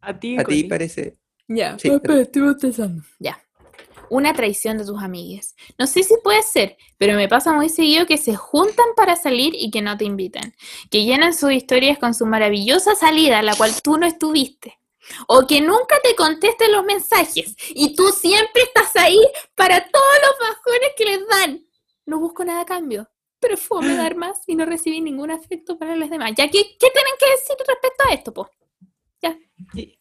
A 0.00 0.18
ti, 0.18 0.36
a 0.38 0.44
ti 0.44 0.64
parece... 0.64 1.16
Ya. 1.48 1.78
Sí, 1.78 1.88
Espera, 1.88 2.20
estoy. 2.20 2.54
Ya. 3.18 3.42
Una 4.10 4.34
traición 4.34 4.78
de 4.78 4.84
tus 4.84 5.02
amigues. 5.02 5.54
No 5.78 5.86
sé 5.86 6.02
si 6.02 6.14
puede 6.22 6.42
ser, 6.42 6.76
pero 6.98 7.14
me 7.14 7.28
pasa 7.28 7.52
muy 7.52 7.68
seguido 7.68 8.06
que 8.06 8.18
se 8.18 8.36
juntan 8.36 8.86
para 8.96 9.16
salir 9.16 9.54
y 9.56 9.70
que 9.70 9.82
no 9.82 9.96
te 9.96 10.04
invitan. 10.04 10.54
Que 10.90 11.04
llenan 11.04 11.34
sus 11.34 11.52
historias 11.52 11.98
con 11.98 12.14
su 12.14 12.26
maravillosa 12.26 12.94
salida, 12.94 13.42
la 13.42 13.54
cual 13.56 13.72
tú 13.82 13.96
no 13.96 14.06
estuviste. 14.06 14.78
O 15.28 15.46
que 15.46 15.60
nunca 15.60 15.96
te 16.02 16.14
contesten 16.16 16.72
los 16.72 16.84
mensajes 16.84 17.56
y 17.70 17.94
tú 17.94 18.08
siempre 18.08 18.62
estás 18.62 18.94
ahí 18.96 19.20
para 19.54 19.80
todos 19.80 20.14
los 20.22 20.48
bajones 20.48 20.90
que 20.96 21.04
les 21.04 21.28
dan. 21.28 21.66
No 22.06 22.18
busco 22.18 22.44
nada 22.44 22.62
a 22.62 22.66
cambio, 22.66 23.08
pero 23.46 23.56
fome 23.56 23.94
dar 23.96 24.16
más 24.16 24.38
y 24.48 24.56
no 24.56 24.64
recibir 24.66 25.02
ningún 25.02 25.30
afecto 25.30 25.78
para 25.78 25.94
los 25.94 26.10
demás. 26.10 26.32
Ya 26.36 26.46
que, 26.48 26.58
¿qué 26.62 26.88
tienen 26.92 27.14
que 27.18 27.30
decir 27.30 27.56
respecto 27.58 28.04
a 28.10 28.14
esto, 28.14 28.32
po? 28.32 28.50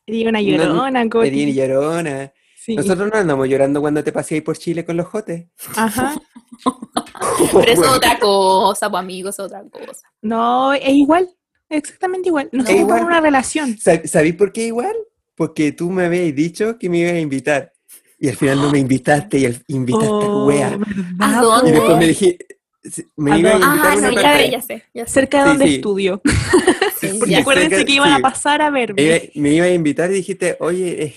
Eres 0.06 0.28
una 0.28 0.42
No, 0.42 0.48
llorona, 0.48 1.10
Coti. 1.10 1.28
Erin 1.28 1.50
y 1.50 1.54
llorona. 1.54 2.34
Sí. 2.58 2.76
Nosotros 2.76 3.10
no 3.12 3.20
andamos 3.20 3.48
llorando 3.48 3.80
cuando 3.80 4.04
te 4.04 4.12
paseáis 4.12 4.44
por 4.44 4.58
Chile 4.58 4.84
con 4.86 4.98
los 4.98 5.06
jotes. 5.08 5.48
Ajá. 5.76 6.16
Pero 7.52 7.72
eso 7.72 7.84
es 7.84 7.90
otra 7.90 8.18
cosa, 8.20 8.90
pues 8.90 9.00
amigos, 9.00 9.36
es 9.36 9.40
otra 9.40 9.64
cosa. 9.70 10.08
No, 10.22 10.74
es 10.74 10.90
igual. 10.90 11.30
Exactamente 11.70 12.30
igual. 12.30 12.50
Nosotros 12.52 12.80
Es 12.80 12.98
en 12.98 13.06
una 13.06 13.22
relación. 13.22 13.76
¿Sab- 13.78 14.06
¿Sabéis 14.08 14.36
por 14.36 14.52
qué 14.52 14.68
igual? 14.68 14.96
Porque 15.36 15.72
tú 15.72 15.90
me 15.92 16.06
habías 16.06 16.34
dicho 16.36 16.78
que 16.80 16.90
me 16.90 17.00
ibas 17.00 17.14
a 17.14 17.20
invitar. 17.20 17.72
Y 18.20 18.30
al 18.30 18.36
final 18.36 18.62
no 18.62 18.72
me 18.72 18.80
invitaste 18.80 19.38
y 19.40 19.46
al- 19.46 19.64
invitaste 19.68 20.08
Oh, 20.10 20.44
a 20.44 20.46
wea. 20.48 20.70
¿verdad, 20.78 21.06
¿A 21.20 21.42
dónde? 21.42 21.70
Y 21.70 21.74
después 21.74 21.98
me 21.98 22.08
dije, 22.08 22.38
me 23.16 23.32
¿A 23.34 23.38
iba 23.38 23.50
a 23.50 23.54
dónde? 23.54 23.68
invitar 23.68 23.88
a 23.88 23.92
Ah, 23.94 23.98
una 23.98 24.08
no, 24.10 24.16
ya, 24.16 24.22
parte. 24.22 24.52
ya 24.52 24.62
sé, 24.62 24.84
ya 24.94 25.06
sé. 25.06 25.12
Cerca 25.14 25.38
de 25.40 25.44
Sí, 25.44 25.50
donde 25.50 25.68
sí. 25.68 25.76
estudio. 25.76 26.22
Sí, 27.00 27.10
porque. 27.20 27.36
Acuérdense 27.36 27.76
cerca- 27.76 27.86
que 27.86 27.92
iban 27.92 28.12
a 28.14 28.16
sí. 28.18 28.22
pasar 28.22 28.62
a 28.62 28.72
Me 28.72 28.80
verme. 28.86 29.32
me 29.36 29.54
iba 29.54 29.66
a 29.66 29.70
invitar 29.74 30.10
y 30.12 30.14
dijiste, 30.16 30.56
oye, 30.62 31.14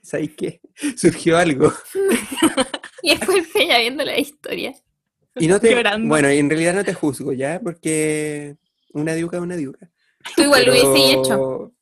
¿sabes 0.02 0.30
qué? 0.36 0.60
Surgió 0.96 1.36
algo. 1.38 1.72
Y 3.02 3.10
después 3.16 3.46
ella 3.54 3.78
viendo 3.78 4.04
la 4.04 4.18
historia. 4.18 4.74
Y 5.36 5.46
no 5.46 5.58
te, 5.60 5.70
Llorando. 5.74 6.06
bueno, 6.08 6.28
en 6.28 6.50
realidad 6.50 6.74
no 6.74 6.84
te 6.84 6.92
juzgo, 6.92 7.32
¿ya? 7.32 7.58
Porque 7.62 8.56
una 8.92 9.14
diuca 9.14 9.38
es 9.38 9.42
una 9.42 9.56
diuca. 9.56 9.90
Tú 10.36 10.42
igual 10.42 10.66
lo 10.66 10.72
hubiese 10.72 10.88
Pero- 11.08 11.22
hecho. 11.22 11.72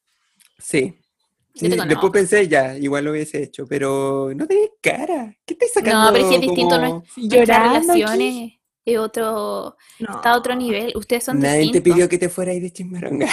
Sí. 0.58 0.94
Sí, 1.54 1.68
después 1.68 2.12
pensé, 2.12 2.46
ya, 2.46 2.76
igual 2.78 3.04
lo 3.06 3.10
hubiese 3.10 3.42
hecho, 3.42 3.66
pero 3.66 4.30
no 4.36 4.46
tenés 4.46 4.70
cara. 4.80 5.34
¿Qué 5.44 5.54
estáis 5.54 5.72
sacando? 5.72 6.04
No, 6.04 6.12
pero 6.12 6.24
es 6.24 6.30
que 6.30 6.34
es 6.36 6.40
distinto, 6.42 6.78
no 6.80 7.02
Sí, 7.12 7.22
Nuestra 7.22 7.38
llorando 7.56 7.80
relación 7.94 8.10
aquí. 8.12 8.57
Es, 8.92 8.98
otro, 8.98 9.76
No. 9.98 10.16
está 10.16 10.30
a 10.32 10.36
otro 10.36 10.54
nivel. 10.54 10.92
Ustedes 10.96 11.24
son 11.24 11.40
Nadie 11.40 11.70
te 11.72 11.80
pidió 11.80 12.08
que 12.08 12.18
te 12.18 12.28
fueras 12.28 12.60
de 12.60 12.70
chismaronga. 12.72 13.28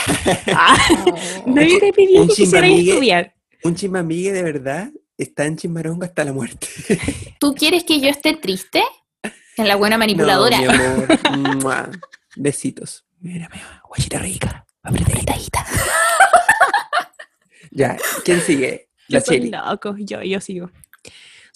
Ah, 0.54 0.78
nadie 1.46 1.80
te 1.80 1.94
pidió 1.94 2.22
Un 2.22 2.28
que 2.28 2.34
quisieras 2.36 2.70
estudiar. 2.70 3.34
Un 3.64 3.76
chismamigue 3.76 4.32
de 4.32 4.44
verdad 4.44 4.92
está 5.18 5.46
en 5.46 5.58
chismaronga 5.58 6.08
hasta 6.08 6.24
la 6.24 6.34
muerte. 6.34 6.68
¿Tú 7.40 7.54
quieres 7.56 7.84
que 7.84 8.00
yo 8.00 8.10
esté 8.10 8.36
triste? 8.36 8.84
En 9.58 9.68
la 9.68 9.76
buena 9.76 9.96
No, 9.96 10.00
manipuladora. 10.00 10.58
mi 10.60 10.66
amor. 10.66 11.08
Mua. 11.64 11.90
Besitos. 12.36 13.06
Mira, 13.22 13.50
mira, 13.52 13.82
guachita 13.88 14.20
rica. 14.20 14.66
Apretadita. 14.84 15.66
Ya, 17.72 17.98
¿quién 18.24 18.40
sigue? 18.42 18.90
La 19.08 19.22
Cheli. 19.22 19.50
loco, 19.52 19.96
yo, 20.00 20.22
yo 20.24 20.40
sigo. 20.40 20.70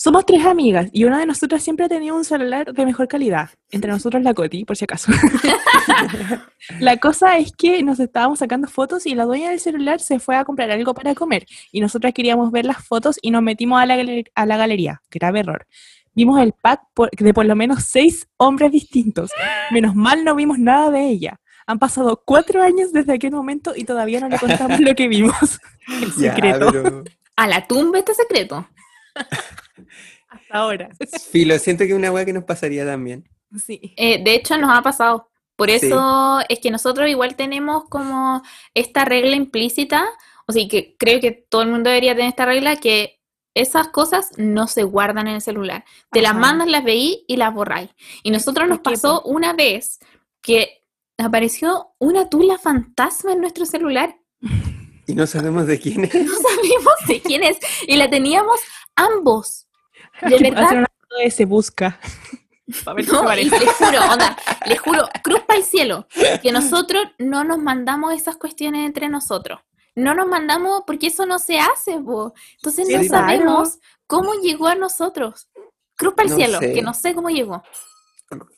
Somos 0.01 0.25
tres 0.25 0.45
amigas 0.45 0.87
y 0.93 1.03
una 1.03 1.19
de 1.19 1.25
nosotras 1.25 1.61
siempre 1.61 1.85
ha 1.85 1.89
tenido 1.89 2.15
un 2.15 2.23
celular 2.23 2.71
de 2.73 2.85
mejor 2.85 3.09
calidad. 3.09 3.49
Entre 3.69 3.91
nosotros 3.91 4.23
la 4.23 4.33
Coti, 4.33 4.63
por 4.63 4.77
si 4.77 4.85
acaso. 4.85 5.11
la 6.79 6.95
cosa 6.97 7.37
es 7.37 7.51
que 7.51 7.83
nos 7.83 7.99
estábamos 7.99 8.39
sacando 8.39 8.69
fotos 8.69 9.05
y 9.05 9.13
la 9.13 9.25
dueña 9.25 9.49
del 9.49 9.59
celular 9.59 9.99
se 9.99 10.19
fue 10.19 10.37
a 10.37 10.45
comprar 10.45 10.71
algo 10.71 10.93
para 10.93 11.13
comer. 11.15 11.45
Y 11.73 11.81
nosotras 11.81 12.13
queríamos 12.13 12.49
ver 12.49 12.63
las 12.63 12.77
fotos 12.85 13.19
y 13.21 13.29
nos 13.31 13.41
metimos 13.43 13.81
a 13.81 13.85
la, 13.85 13.97
galer- 13.97 14.31
a 14.35 14.45
la 14.45 14.55
galería. 14.55 15.01
Grave 15.11 15.41
error. 15.41 15.67
Vimos 16.15 16.39
el 16.39 16.53
pack 16.53 16.81
por- 16.93 17.11
de 17.11 17.33
por 17.33 17.45
lo 17.45 17.57
menos 17.57 17.83
seis 17.83 18.25
hombres 18.37 18.71
distintos. 18.71 19.31
Menos 19.69 19.95
mal 19.95 20.23
no 20.23 20.33
vimos 20.33 20.59
nada 20.59 20.91
de 20.91 21.09
ella. 21.09 21.41
Han 21.67 21.77
pasado 21.77 22.23
cuatro 22.25 22.63
años 22.63 22.93
desde 22.93 23.13
aquel 23.15 23.31
momento 23.31 23.73
y 23.75 23.83
todavía 23.83 24.21
no 24.21 24.29
le 24.29 24.39
contamos 24.39 24.79
lo 24.79 24.95
que 24.95 25.09
vimos. 25.09 25.59
El 26.01 26.11
Ya, 26.15 26.33
secreto. 26.33 26.71
pero- 26.71 27.03
A 27.35 27.47
la 27.47 27.67
tumba 27.67 27.99
este 27.99 28.13
secreto. 28.13 28.65
Hasta 30.29 30.53
ahora. 30.57 30.89
Filo, 31.31 31.57
siento 31.59 31.83
que 31.85 31.91
es 31.91 31.95
una 31.97 32.11
weá 32.11 32.25
que 32.25 32.33
nos 32.33 32.43
pasaría 32.43 32.85
también. 32.85 33.27
Sí. 33.65 33.93
Eh, 33.97 34.23
de 34.23 34.35
hecho, 34.35 34.57
nos 34.57 34.69
ha 34.77 34.81
pasado. 34.81 35.29
Por 35.55 35.69
Sí. 35.69 35.87
eso 35.87 36.39
es 36.47 36.59
que 36.59 36.71
nosotros 36.71 37.09
igual 37.09 37.35
tenemos 37.35 37.83
como 37.89 38.41
esta 38.73 39.03
regla 39.05 39.35
implícita, 39.35 40.05
o 40.47 40.53
sea, 40.53 40.65
que 40.69 40.95
creo 40.97 41.19
que 41.19 41.31
todo 41.31 41.63
el 41.63 41.69
mundo 41.69 41.89
debería 41.89 42.15
tener 42.15 42.29
esta 42.29 42.45
regla, 42.45 42.77
que 42.77 43.19
esas 43.55 43.89
cosas 43.89 44.29
no 44.37 44.67
se 44.67 44.83
guardan 44.83 45.27
en 45.27 45.35
el 45.35 45.41
celular. 45.41 45.83
Te 46.11 46.21
las 46.21 46.35
mandas, 46.35 46.67
las 46.69 46.83
veí 46.83 47.25
y 47.27 47.35
las 47.35 47.53
borráis. 47.53 47.89
Y 48.23 48.31
nosotros 48.31 48.69
nos 48.69 48.79
¿Por 48.79 48.93
qué, 48.93 48.95
pasó 48.97 49.21
una 49.23 49.51
vez 49.53 49.99
que 50.41 50.83
apareció 51.17 51.89
una 51.99 52.29
tula 52.29 52.57
fantasma 52.57 53.33
en 53.33 53.41
nuestro 53.41 53.65
celular. 53.65 54.15
Y 55.07 55.15
no 55.15 55.27
sabemos 55.27 55.65
de 55.67 55.79
quién 55.79 56.05
es. 56.05 56.13
No 56.13 56.31
sabíamos 56.33 56.93
de 57.07 57.21
quién 57.21 57.43
es. 57.43 57.57
Y 57.87 57.97
la 57.97 58.09
teníamos 58.09 58.61
ambos. 58.95 59.67
De 60.21 60.35
Hacer 60.35 60.53
verdad. 60.53 60.71
una 60.73 60.87
foto 61.01 61.15
de 61.23 61.31
se 61.31 61.45
busca. 61.45 61.99
Ver 62.95 63.03
se 63.05 63.11
No, 63.11 63.21
y 63.23 63.25
parece. 63.25 63.59
les 63.59 63.69
juro, 63.73 63.99
onda, 64.11 64.37
les 64.67 64.79
juro, 64.79 65.09
cruz 65.23 65.39
para 65.47 65.57
el 65.59 65.65
cielo, 65.65 66.07
que 66.41 66.51
nosotros 66.51 67.03
no 67.17 67.43
nos 67.43 67.57
mandamos 67.57 68.13
esas 68.13 68.37
cuestiones 68.37 68.85
entre 68.85 69.09
nosotros. 69.09 69.59
No 69.95 70.13
nos 70.13 70.27
mandamos 70.27 70.83
porque 70.85 71.07
eso 71.07 71.25
no 71.25 71.39
se 71.39 71.59
hace, 71.59 71.99
po. 71.99 72.33
Entonces 72.57 72.87
Sí, 72.87 72.93
no 72.93 72.99
claro. 73.01 73.25
sabemos 73.27 73.79
cómo 74.07 74.33
llegó 74.35 74.67
a 74.67 74.75
nosotros. 74.75 75.49
Cruz 75.95 76.13
para 76.13 76.25
el 76.27 76.29
No 76.31 76.35
cielo, 76.37 76.59
sé. 76.59 76.73
que 76.73 76.81
no 76.83 76.93
sé 76.93 77.15
cómo 77.15 77.29
llegó. 77.29 77.63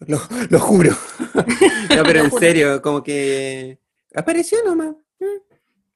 Lo, 0.08 0.20
lo 0.50 0.60
juro. 0.60 0.92
No, 1.96 2.04
pero 2.04 2.20
Lo 2.20 2.26
en 2.26 2.30
juro. 2.30 2.40
serio, 2.40 2.82
como 2.82 3.02
que 3.04 3.80
apareció 4.14 4.58
nomás. 4.66 4.94
Mm. 5.20 5.26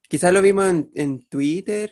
Quizás 0.07 0.31
lo 0.31 0.41
vimos 0.41 0.65
en, 0.67 0.89
en 0.95 1.27
Twitter, 1.27 1.91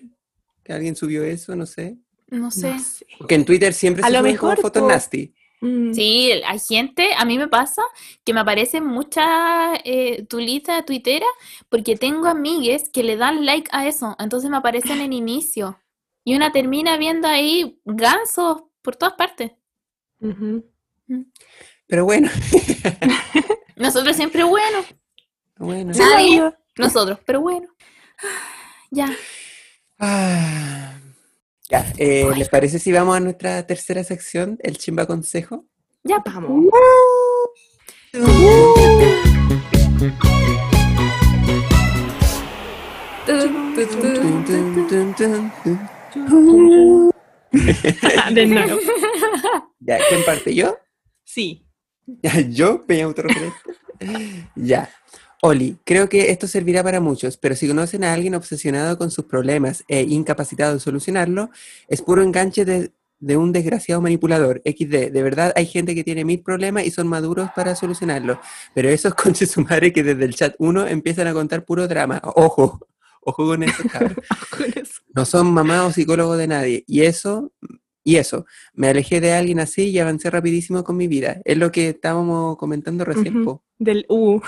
que 0.63 0.71
alguien 0.73 0.95
subió 0.95 1.23
eso, 1.23 1.55
no 1.55 1.65
sé. 1.65 1.97
No 2.33 2.49
sé. 2.49 2.73
No 2.73 2.79
sé. 2.79 3.05
Porque 3.19 3.35
en 3.35 3.45
Twitter 3.45 3.73
siempre 3.73 4.03
A 4.03 4.07
se 4.07 4.13
lo 4.13 4.19
suben 4.19 4.37
como 4.37 4.51
mejor, 4.51 4.61
fotos 4.61 4.87
nasty. 4.87 5.33
Mm. 5.61 5.93
Sí, 5.93 6.31
hay 6.45 6.59
gente, 6.59 7.13
a 7.15 7.23
mí 7.25 7.37
me 7.37 7.47
pasa 7.47 7.83
que 8.25 8.33
me 8.33 8.41
aparecen 8.41 8.85
muchas 8.85 9.79
eh, 9.85 10.25
tulitas 10.27 10.83
tuiteras 10.85 11.29
porque 11.69 11.95
tengo 11.95 12.27
amigues 12.27 12.89
que 12.89 13.03
le 13.03 13.15
dan 13.15 13.45
like 13.45 13.69
a 13.71 13.87
eso, 13.87 14.15
entonces 14.19 14.49
me 14.49 14.57
aparecen 14.57 14.99
en 14.99 15.13
inicio. 15.13 15.79
Y 16.25 16.35
una 16.35 16.51
termina 16.51 16.97
viendo 16.97 17.27
ahí 17.27 17.79
gansos 17.85 18.63
por 18.81 18.95
todas 18.95 19.13
partes. 19.13 19.51
Ujú. 20.19 20.65
Pero 21.87 22.05
bueno, 22.05 22.29
Nosotros 23.75 24.15
siempre, 24.15 24.43
bueno, 24.43 24.79
bueno. 25.57 25.93
Nadie. 25.93 26.53
nosotros, 26.77 27.19
pero 27.25 27.41
bueno. 27.41 27.67
Ya. 28.95 29.09
Ah, 29.97 30.93
ya, 31.73 31.91
eh, 31.97 32.29
¿les 32.37 32.49
parece 32.49 32.77
si 32.77 32.91
vamos 32.91 33.17
a 33.17 33.19
nuestra 33.19 33.65
tercera 33.65 34.03
sección, 34.03 34.59
el 34.61 34.77
chimba 34.77 35.07
consejo? 35.07 35.65
Ya, 36.03 36.21
Vamos. 36.23 36.69
Tun, 43.25 45.15
tun. 45.15 45.51
De 48.35 48.45
nuevo. 48.45 48.79
Ya, 49.79 49.97
¿quién 50.09 50.23
parte? 50.25 50.53
¿Yo? 50.53 50.77
Sí. 51.23 51.65
¿Yo? 52.49 52.83
¿Me 52.87 53.01
autorreferente? 53.01 53.57
Ya. 54.55 54.91
Oli, 55.45 55.77
creo 55.83 56.07
que 56.07 56.31
esto 56.31 56.47
servirá 56.47 56.83
para 56.83 57.01
muchos, 57.01 57.35
pero 57.35 57.53
si 57.53 57.67
conocen 57.67 58.05
a 58.05 58.13
alguien 58.13 58.33
obsesionado 58.33 58.97
con 58.97 59.11
sus 59.11 59.25
problemas 59.25 59.83
e 59.89 60.03
incapacitado 60.03 60.73
de 60.73 60.79
solucionarlo, 60.79 61.49
es 61.89 62.01
puro 62.01 62.23
enganche 62.23 62.63
de, 62.63 62.93
de 63.19 63.35
un 63.35 63.51
desgraciado 63.51 63.99
manipulador. 63.99 64.61
XD, 64.63 65.11
de 65.11 65.21
verdad 65.21 65.51
hay 65.57 65.65
gente 65.65 65.95
que 65.95 66.05
tiene 66.05 66.23
mil 66.23 66.41
problemas 66.41 66.85
y 66.85 66.91
son 66.91 67.09
maduros 67.09 67.49
para 67.53 67.75
solucionarlo, 67.75 68.39
pero 68.73 68.87
esos 68.87 69.15
conches 69.21 69.51
su 69.51 69.59
madre 69.59 69.91
que 69.91 70.01
desde 70.01 70.23
el 70.23 70.33
chat 70.33 70.55
1 70.59 70.87
empiezan 70.87 71.27
a 71.27 71.33
contar 71.33 71.65
puro 71.65 71.89
drama. 71.89 72.21
Ojo, 72.23 72.79
ojo 73.21 73.45
con 73.45 73.63
eso, 73.63 73.83
cabrón. 73.91 74.15
No 75.13 75.25
son 75.25 75.53
mamá 75.53 75.85
o 75.85 75.91
psicólogo 75.91 76.37
de 76.37 76.47
nadie. 76.47 76.85
Y 76.87 77.01
eso, 77.01 77.51
y 78.01 78.15
eso, 78.15 78.45
me 78.73 78.87
alejé 78.87 79.19
de 79.19 79.33
alguien 79.33 79.59
así 79.59 79.89
y 79.89 79.99
avancé 79.99 80.29
rapidísimo 80.29 80.85
con 80.85 80.95
mi 80.95 81.09
vida. 81.09 81.41
Es 81.43 81.57
lo 81.57 81.69
que 81.69 81.89
estábamos 81.89 82.55
comentando 82.55 83.03
recién, 83.03 83.43
Del 83.83 84.05
U. 84.09 84.41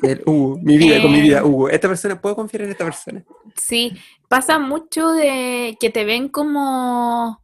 del 0.00 0.22
Hugo, 0.26 0.58
mi 0.62 0.76
vida 0.76 1.00
con 1.00 1.12
mi 1.12 1.20
vida. 1.20 1.44
Hugo. 1.44 1.68
Esta 1.68 1.88
persona, 1.88 2.20
¿puedo 2.20 2.36
confiar 2.36 2.62
en 2.62 2.70
esta 2.70 2.84
persona? 2.84 3.24
Sí, 3.56 3.92
pasa 4.28 4.58
mucho 4.58 5.10
de 5.10 5.76
que 5.80 5.90
te 5.90 6.04
ven 6.04 6.28
como, 6.28 7.40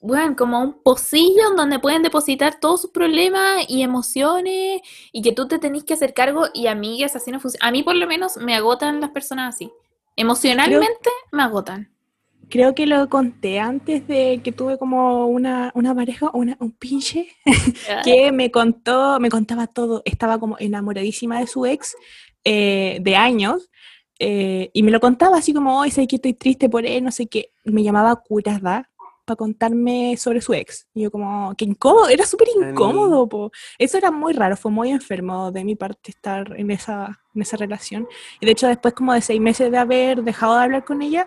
bueno, 0.00 0.36
como 0.36 0.60
un 0.60 0.82
pocillo 0.82 1.50
en 1.50 1.56
donde 1.56 1.78
pueden 1.78 2.02
depositar 2.02 2.60
todos 2.60 2.82
sus 2.82 2.90
problemas 2.90 3.64
y 3.68 3.82
emociones 3.82 4.80
y 5.12 5.22
que 5.22 5.32
tú 5.32 5.48
te 5.48 5.58
tenés 5.58 5.84
que 5.84 5.94
hacer 5.94 6.14
cargo 6.14 6.46
y 6.52 6.66
amigas, 6.66 7.16
así 7.16 7.30
no 7.30 7.40
funciona. 7.40 7.66
A 7.66 7.70
mí 7.70 7.82
por 7.82 7.96
lo 7.96 8.06
menos 8.06 8.36
me 8.36 8.54
agotan 8.54 9.00
las 9.00 9.10
personas 9.10 9.54
así. 9.54 9.72
Emocionalmente 10.16 11.10
me 11.32 11.42
agotan. 11.42 11.93
Creo 12.50 12.74
que 12.74 12.86
lo 12.86 13.08
conté 13.08 13.60
antes 13.60 14.06
de 14.06 14.40
que 14.42 14.52
tuve 14.52 14.78
como 14.78 15.26
una, 15.26 15.70
una 15.74 15.94
pareja, 15.94 16.30
una, 16.32 16.56
un 16.60 16.72
pinche, 16.72 17.28
que 18.04 18.32
me 18.32 18.50
contó, 18.50 19.18
me 19.20 19.30
contaba 19.30 19.66
todo. 19.66 20.02
Estaba 20.04 20.38
como 20.38 20.56
enamoradísima 20.58 21.40
de 21.40 21.46
su 21.46 21.66
ex 21.66 21.96
eh, 22.44 22.98
de 23.00 23.16
años. 23.16 23.70
eh, 24.18 24.70
y 24.72 24.82
me 24.82 24.90
lo 24.90 25.00
contaba 25.00 25.38
así 25.38 25.52
como, 25.52 25.78
hoy 25.78 25.90
sé 25.90 26.06
que 26.06 26.16
estoy 26.16 26.34
triste 26.34 26.68
por 26.68 26.86
él, 26.86 27.04
no 27.04 27.10
sé 27.10 27.26
qué. 27.26 27.50
Me 27.64 27.82
llamaba 27.82 28.14
Curada 28.16 28.90
para 29.24 29.36
contarme 29.36 30.16
sobre 30.16 30.40
su 30.40 30.52
ex. 30.54 30.86
Y 30.94 31.02
yo 31.02 31.10
como, 31.10 31.54
qué 31.56 31.64
incómodo, 31.64 32.08
era 32.08 32.26
súper 32.26 32.48
incómodo, 32.54 33.28
po. 33.28 33.50
Eso 33.78 33.98
era 33.98 34.10
muy 34.10 34.32
raro, 34.34 34.56
fue 34.56 34.70
muy 34.70 34.90
enfermo 34.90 35.50
de 35.50 35.64
mi 35.64 35.76
parte 35.76 36.10
estar 36.10 36.54
en 36.58 36.70
esa, 36.70 37.20
en 37.34 37.42
esa 37.42 37.56
relación. 37.56 38.06
Y 38.40 38.46
de 38.46 38.52
hecho 38.52 38.68
después 38.68 38.94
como 38.94 39.12
de 39.14 39.20
seis 39.22 39.40
meses 39.40 39.70
de 39.70 39.78
haber 39.78 40.22
dejado 40.22 40.56
de 40.56 40.64
hablar 40.64 40.84
con 40.84 41.02
ella, 41.02 41.26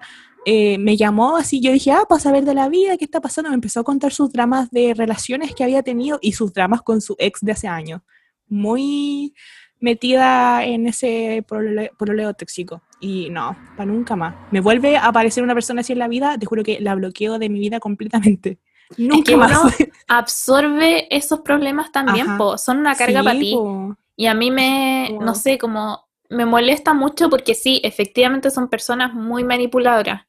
eh, 0.49 0.77
me 0.77 0.95
llamó 0.95 1.35
así, 1.35 1.59
yo 1.59 1.73
dije, 1.73 1.91
ah, 1.91 2.05
para 2.07 2.21
saber 2.21 2.45
de 2.45 2.53
la 2.53 2.69
vida, 2.69 2.95
qué 2.97 3.03
está 3.03 3.19
pasando, 3.19 3.49
me 3.49 3.55
empezó 3.55 3.81
a 3.81 3.83
contar 3.83 4.13
sus 4.13 4.31
dramas 4.31 4.71
de 4.71 4.93
relaciones 4.93 5.53
que 5.53 5.65
había 5.65 5.83
tenido 5.83 6.19
y 6.21 6.31
sus 6.31 6.53
dramas 6.53 6.81
con 6.83 7.01
su 7.01 7.15
ex 7.19 7.41
de 7.41 7.51
hace 7.51 7.67
años. 7.67 7.99
Muy 8.47 9.33
metida 9.79 10.63
en 10.63 10.87
ese 10.87 11.43
polole- 11.47 11.91
pololeo 11.97 12.33
tóxico. 12.33 12.81
Y 12.99 13.29
no, 13.29 13.55
para 13.75 13.91
nunca 13.91 14.15
más. 14.15 14.35
Me 14.51 14.61
vuelve 14.61 14.95
a 14.97 15.05
aparecer 15.07 15.43
una 15.43 15.53
persona 15.53 15.81
así 15.81 15.93
en 15.93 15.99
la 15.99 16.07
vida, 16.07 16.37
te 16.37 16.45
juro 16.45 16.63
que 16.63 16.79
la 16.79 16.95
bloqueo 16.95 17.37
de 17.39 17.49
mi 17.49 17.59
vida 17.59 17.79
completamente. 17.79 18.57
Nunca 18.97 19.31
que 19.31 19.37
más. 19.37 19.51
uno 19.51 19.71
absorbe 20.07 21.13
esos 21.15 21.41
problemas 21.41 21.91
también, 21.91 22.37
po, 22.37 22.57
son 22.57 22.77
una 22.79 22.95
carga 22.95 23.19
Sí, 23.19 23.25
para 23.25 23.39
ti. 23.39 23.51
po. 23.53 23.95
Y 24.15 24.25
a 24.27 24.33
mí 24.33 24.49
me, 24.49 25.09
Wow. 25.11 25.21
no 25.23 25.35
sé, 25.35 25.57
como 25.57 26.06
me 26.29 26.45
molesta 26.45 26.93
mucho 26.93 27.29
porque 27.29 27.55
sí, 27.55 27.81
efectivamente 27.83 28.51
son 28.51 28.69
personas 28.69 29.13
muy 29.13 29.43
manipuladoras. 29.43 30.25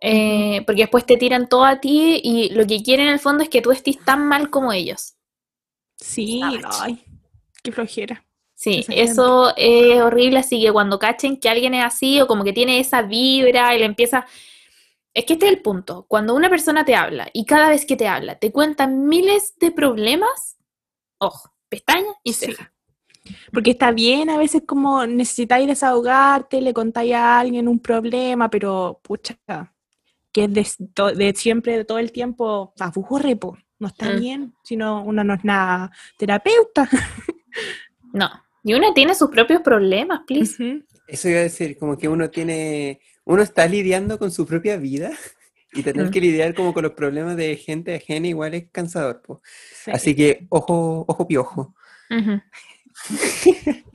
Eh, 0.00 0.62
porque 0.66 0.82
después 0.82 1.06
te 1.06 1.16
tiran 1.16 1.48
todo 1.48 1.64
a 1.64 1.80
ti 1.80 2.20
y 2.22 2.50
lo 2.50 2.66
que 2.66 2.82
quieren 2.82 3.06
en 3.06 3.14
el 3.14 3.20
fondo 3.20 3.42
es 3.42 3.48
que 3.48 3.62
tú 3.62 3.72
estés 3.72 3.98
tan 4.04 4.28
mal 4.28 4.50
como 4.50 4.72
ellos. 4.72 5.14
Sí, 5.96 6.42
ay, 6.42 7.02
qué 7.62 7.72
flojera. 7.72 8.24
Sí, 8.54 8.84
eso 8.88 9.52
es 9.56 10.00
horrible, 10.00 10.38
así 10.38 10.60
que 10.62 10.72
cuando 10.72 10.98
cachen 10.98 11.38
que 11.38 11.48
alguien 11.48 11.74
es 11.74 11.84
así 11.84 12.20
o 12.20 12.26
como 12.26 12.44
que 12.44 12.52
tiene 12.52 12.78
esa 12.80 13.02
vibra 13.02 13.74
y 13.74 13.78
le 13.78 13.84
empieza... 13.84 14.26
Es 15.14 15.24
que 15.24 15.34
este 15.34 15.46
es 15.46 15.52
el 15.52 15.62
punto, 15.62 16.06
cuando 16.08 16.34
una 16.34 16.50
persona 16.50 16.84
te 16.84 16.96
habla 16.96 17.28
y 17.32 17.46
cada 17.46 17.68
vez 17.68 17.86
que 17.86 17.96
te 17.96 18.08
habla 18.08 18.38
te 18.38 18.50
cuenta 18.52 18.86
miles 18.86 19.54
de 19.58 19.70
problemas, 19.70 20.58
ojo, 21.18 21.52
pestaña 21.68 22.12
y 22.22 22.32
Sí. 22.32 22.54
Porque 23.52 23.70
está 23.70 23.90
bien 23.92 24.28
a 24.30 24.36
veces 24.36 24.62
como 24.66 25.06
necesitáis 25.06 25.66
desahogarte, 25.66 26.60
le 26.60 26.74
contáis 26.74 27.14
a 27.14 27.40
alguien 27.40 27.68
un 27.68 27.78
problema, 27.78 28.50
pero 28.50 29.00
pucha, 29.02 29.38
que 30.32 30.44
es 30.44 30.76
de, 31.16 31.32
siempre, 31.34 31.76
de 31.78 31.84
todo 31.84 31.98
el 31.98 32.12
tiempo, 32.12 32.74
aburre, 32.78 33.36
po. 33.36 33.56
No 33.78 33.88
está 33.88 34.10
Mm. 34.10 34.20
bien, 34.20 34.54
sino 34.62 35.02
uno 35.04 35.24
no 35.24 35.34
es 35.34 35.44
nada 35.44 35.90
terapeuta. 36.18 36.88
No, 38.12 38.30
y 38.62 38.74
uno 38.74 38.92
tiene 38.94 39.14
sus 39.14 39.28
propios 39.30 39.60
problemas, 39.62 40.20
please. 40.26 40.82
Eso 41.08 41.28
iba 41.28 41.40
a 41.40 41.42
decir, 41.42 41.76
como 41.76 41.98
que 41.98 42.08
uno 42.08 42.30
tiene, 42.30 43.00
uno 43.24 43.42
está 43.42 43.66
lidiando 43.66 44.18
con 44.18 44.30
su 44.30 44.46
propia 44.46 44.76
vida 44.76 45.10
Y 45.72 45.82
tener 45.82 46.06
Mm. 46.06 46.10
que 46.12 46.20
lidiar 46.20 46.54
como 46.54 46.72
con 46.72 46.84
los 46.84 46.92
problemas 46.92 47.36
de 47.36 47.56
gente 47.56 47.96
ajena 47.96 48.28
igual 48.28 48.54
es 48.54 48.66
cansador, 48.70 49.20
po. 49.22 49.42
Sí. 49.84 49.90
Así 49.90 50.14
que 50.14 50.46
ojo, 50.48 51.04
ojo 51.08 51.26
piojo. 51.26 51.74
Ujú. 52.10 52.40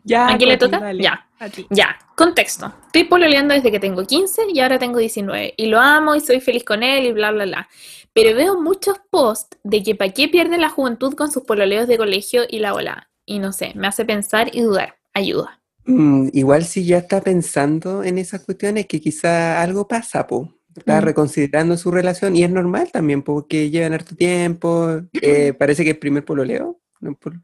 Ya, 0.03 0.27
¿A 0.29 0.37
quién 0.37 0.49
le 0.49 0.57
toca? 0.57 0.79
dale. 0.79 1.03
Ya. 1.03 1.25
A 1.39 1.49
ti. 1.49 1.65
Ya, 1.69 1.97
contexto. 2.15 2.73
Estoy 2.87 3.05
pololeando 3.05 3.53
desde 3.53 3.71
que 3.71 3.79
tengo 3.79 4.05
15 4.05 4.43
y 4.53 4.59
ahora 4.59 4.77
tengo 4.77 4.99
19. 4.99 5.53
Y 5.55 5.67
lo 5.67 5.79
amo 5.79 6.15
y 6.15 6.19
soy 6.21 6.41
feliz 6.41 6.63
con 6.65 6.83
él 6.83 7.05
y 7.05 7.11
bla, 7.13 7.31
bla, 7.31 7.45
bla. 7.45 7.69
Pero 8.13 8.35
veo 8.35 8.59
muchos 8.59 8.97
posts 9.09 9.57
de 9.63 9.81
que 9.83 9.95
para 9.95 10.11
qué 10.13 10.27
pierden 10.27 10.61
la 10.61 10.69
juventud 10.69 11.13
con 11.13 11.31
sus 11.31 11.43
pololeos 11.43 11.87
de 11.87 11.97
colegio 11.97 12.43
y 12.49 12.59
la 12.59 12.73
ola. 12.73 13.09
Y 13.25 13.39
no 13.39 13.53
sé, 13.53 13.71
me 13.75 13.87
hace 13.87 14.03
pensar 14.03 14.49
y 14.53 14.61
dudar. 14.61 14.95
Ayuda. 15.13 15.61
Mm, 15.85 16.29
igual 16.33 16.65
si 16.65 16.85
ya 16.85 16.97
está 16.97 17.21
pensando 17.21 18.03
en 18.03 18.17
esas 18.17 18.43
cuestiones, 18.43 18.85
que 18.85 18.99
quizá 18.99 19.61
algo 19.61 19.87
pasa, 19.87 20.27
po. 20.27 20.53
Está 20.75 20.99
Mm. 21.01 21.03
reconsiderando 21.05 21.77
su 21.77 21.89
relación 21.91 22.35
y 22.35 22.43
es 22.43 22.49
normal 22.51 22.89
también, 22.91 23.21
porque 23.23 23.69
llevan 23.69 23.93
harto 23.93 24.15
tiempo. 24.15 25.01
eh, 25.21 25.53
parece 25.59 25.83
que 25.83 25.91
es 25.91 25.97
primer 25.97 26.25
pololeo. 26.25 26.79
No, 26.99 27.15
por- 27.15 27.39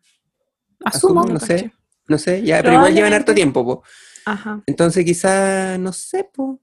Asumo. 0.86 1.22
Asumo, 1.22 1.34
no 1.34 1.40
sé. 1.40 1.56
caché. 1.56 1.72
no 2.08 2.18
sé, 2.18 2.42
ya, 2.44 2.62
pero 2.62 2.76
igual 2.76 2.94
llevan 2.94 3.14
harto 3.14 3.34
tiempo, 3.34 3.66
po. 3.66 3.84
Ajá. 4.26 4.62
Entonces 4.66 5.04
quizá, 5.06 5.78
no 5.78 5.92
sé, 5.94 6.24
po, 6.34 6.60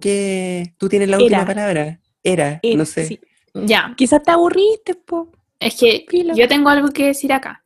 que 0.00 0.74
tú 0.78 0.88
tienes 0.88 1.08
la 1.08 1.18
última 1.18 1.38
Era. 1.42 1.46
palabra. 1.46 2.00
Era, 2.22 2.58
Eh, 2.62 2.74
no 2.76 2.84
sé. 2.84 3.06
sí. 3.06 3.20
Ya, 3.54 3.94
Quizás 3.96 4.22
te 4.22 4.30
aburriste, 4.32 4.94
po. 4.96 5.30
es 5.60 5.74
que 5.76 6.04
yo 6.34 6.46
tengo 6.48 6.68
algo 6.68 6.88
que 6.88 7.06
decir 7.06 7.32
acá. 7.32 7.64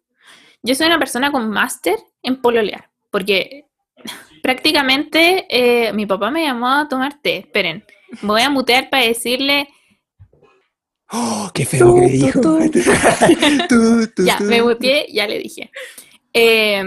Yo 0.63 0.75
soy 0.75 0.87
una 0.87 0.99
persona 0.99 1.33
con 1.33 1.49
máster 1.51 1.97
en 2.23 2.41
pololear, 2.43 2.91
porque 3.11 3.65
prácticamente 4.43 5.47
eh, 5.49 5.93
mi 5.93 6.07
papá 6.07 6.31
me 6.31 6.45
llamó 6.45 6.69
a 6.69 6.89
tomar 6.89 7.21
té. 7.21 7.39
Esperen, 7.39 7.85
me 8.23 8.29
voy 8.29 8.43
a 8.43 8.51
mutear 8.51 8.91
para 8.91 9.05
decirle 9.05 9.69
¡Oh, 11.13 11.51
qué 11.53 11.65
feo 11.67 11.95
que 11.95 12.01
le 12.03 12.07
Tu, 12.09 12.13
dijo! 12.13 12.41
Tú, 13.69 14.07
tú, 14.15 14.25
Ya, 14.25 14.39
tú. 14.39 14.45
me 14.45 14.63
muteé, 14.63 15.07
ya 15.13 15.27
le 15.27 15.39
dije. 15.39 15.71
Eh, 16.33 16.83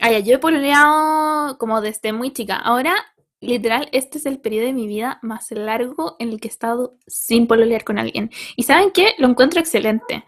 ah, 0.00 0.10
ya, 0.10 0.18
yo 0.18 0.34
he 0.34 0.38
pololeado 0.38 1.56
como 1.58 1.80
desde 1.80 2.12
muy 2.12 2.32
chica. 2.32 2.56
Ahora, 2.56 2.94
literal, 3.40 3.88
este 3.92 4.18
es 4.18 4.26
el 4.26 4.38
periodo 4.40 4.66
de 4.66 4.72
mi 4.74 4.86
vida 4.86 5.18
más 5.22 5.50
largo 5.52 6.16
en 6.18 6.30
el 6.30 6.40
que 6.40 6.48
he 6.48 6.50
estado 6.50 6.96
sin 7.06 7.46
pololear 7.46 7.84
con 7.84 7.98
alguien. 7.98 8.30
¿Y 8.56 8.64
saben 8.64 8.90
qué? 8.90 9.12
Lo 9.18 9.28
encuentro 9.28 9.60
excelente. 9.60 10.24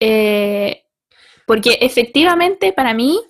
Eh, 0.00 0.84
porque 1.46 1.78
efectivamente 1.82 2.72
para 2.72 2.94
mí 2.94 3.20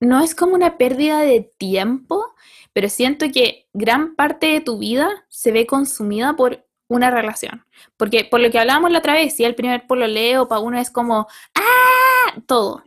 no 0.00 0.20
es 0.22 0.34
como 0.34 0.54
una 0.54 0.78
pérdida 0.78 1.20
de 1.20 1.42
tiempo, 1.58 2.34
pero 2.72 2.88
siento 2.88 3.26
que 3.32 3.68
gran 3.72 4.16
parte 4.16 4.46
de 4.48 4.60
tu 4.60 4.78
vida 4.78 5.08
se 5.28 5.52
ve 5.52 5.66
consumida 5.66 6.34
por 6.34 6.65
una 6.88 7.10
relación. 7.10 7.64
Porque 7.96 8.24
por 8.24 8.40
lo 8.40 8.50
que 8.50 8.58
hablábamos 8.58 8.90
la 8.90 8.98
otra 8.98 9.14
vez, 9.14 9.34
si 9.34 9.44
el 9.44 9.54
primer 9.54 9.86
pololeo 9.86 10.48
para 10.48 10.60
uno 10.60 10.78
es 10.78 10.90
como, 10.90 11.26
¡ah! 11.54 12.40
Todo, 12.46 12.84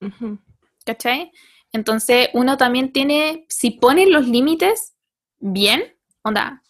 Ujú. 0.00 0.38
¿cachai? 0.84 1.32
Entonces 1.72 2.28
uno 2.34 2.56
también 2.56 2.92
tiene, 2.92 3.46
si 3.48 3.72
pones 3.72 4.08
los 4.08 4.26
límites 4.28 4.94
bien, 5.38 5.82
onda, 6.22 6.62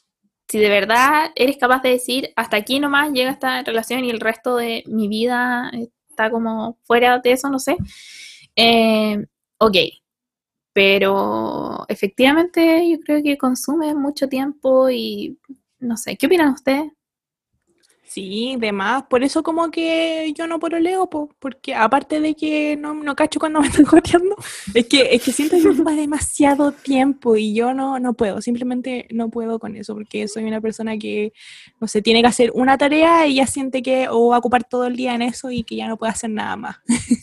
si 0.48 0.58
de 0.58 0.68
verdad 0.68 1.32
eres 1.34 1.56
capaz 1.58 1.82
de 1.82 1.90
decir, 1.90 2.32
hasta 2.36 2.56
aquí 2.56 2.78
nomás 2.80 3.12
llega 3.12 3.30
esta 3.30 3.62
relación 3.62 4.04
y 4.04 4.10
el 4.10 4.20
resto 4.20 4.56
de 4.56 4.84
mi 4.86 5.08
vida 5.08 5.70
está 6.08 6.30
como 6.30 6.78
fuera 6.84 7.18
de 7.18 7.32
eso, 7.32 7.50
no 7.50 7.58
sé, 7.58 7.76
eh, 8.56 9.24
ok. 9.58 9.76
Pero 10.72 11.86
efectivamente 11.88 12.88
yo 12.90 13.00
creo 13.00 13.22
que 13.22 13.38
consume 13.38 13.94
mucho 13.94 14.28
tiempo 14.28 14.90
y 14.90 15.38
no 15.80 15.96
sé, 15.96 16.16
¿qué 16.16 16.26
opinan 16.26 16.52
ustedes? 16.52 16.92
Sí, 18.16 18.56
de 18.58 18.72
más. 18.72 19.02
Por 19.10 19.22
eso 19.22 19.42
como 19.42 19.70
que 19.70 20.32
yo 20.34 20.46
no 20.46 20.58
pololeo, 20.58 21.06
po, 21.10 21.28
porque 21.38 21.74
aparte 21.74 22.18
de 22.18 22.34
que 22.34 22.74
no, 22.74 22.94
no 22.94 23.14
cacho 23.14 23.38
cuando 23.38 23.60
me 23.60 23.66
están 23.68 23.84
joteando, 23.84 24.34
es 24.72 24.86
que, 24.86 25.10
es 25.14 25.22
que 25.22 25.32
siento 25.32 25.56
que 25.60 25.68
ocupa 25.68 25.92
demasiado 25.92 26.72
tiempo 26.72 27.36
y 27.36 27.52
yo 27.54 27.74
no, 27.74 27.98
no 27.98 28.14
puedo, 28.14 28.40
simplemente 28.40 29.06
no 29.10 29.28
puedo 29.28 29.58
con 29.58 29.76
eso, 29.76 29.92
porque 29.92 30.28
soy 30.28 30.44
una 30.44 30.62
persona 30.62 30.96
que, 30.96 31.34
no 31.78 31.88
sé, 31.88 32.00
tiene 32.00 32.22
que 32.22 32.28
hacer 32.28 32.52
una 32.54 32.78
tarea 32.78 33.26
y 33.26 33.34
ya 33.34 33.46
siente 33.46 33.82
que 33.82 34.08
o 34.08 34.28
va 34.28 34.36
a 34.36 34.38
ocupar 34.38 34.64
todo 34.64 34.86
el 34.86 34.96
día 34.96 35.14
en 35.14 35.20
eso 35.20 35.50
y 35.50 35.62
que 35.62 35.76
ya 35.76 35.86
no 35.86 35.98
puede 35.98 36.12
hacer 36.12 36.30
nada 36.30 36.56
más. 36.56 36.76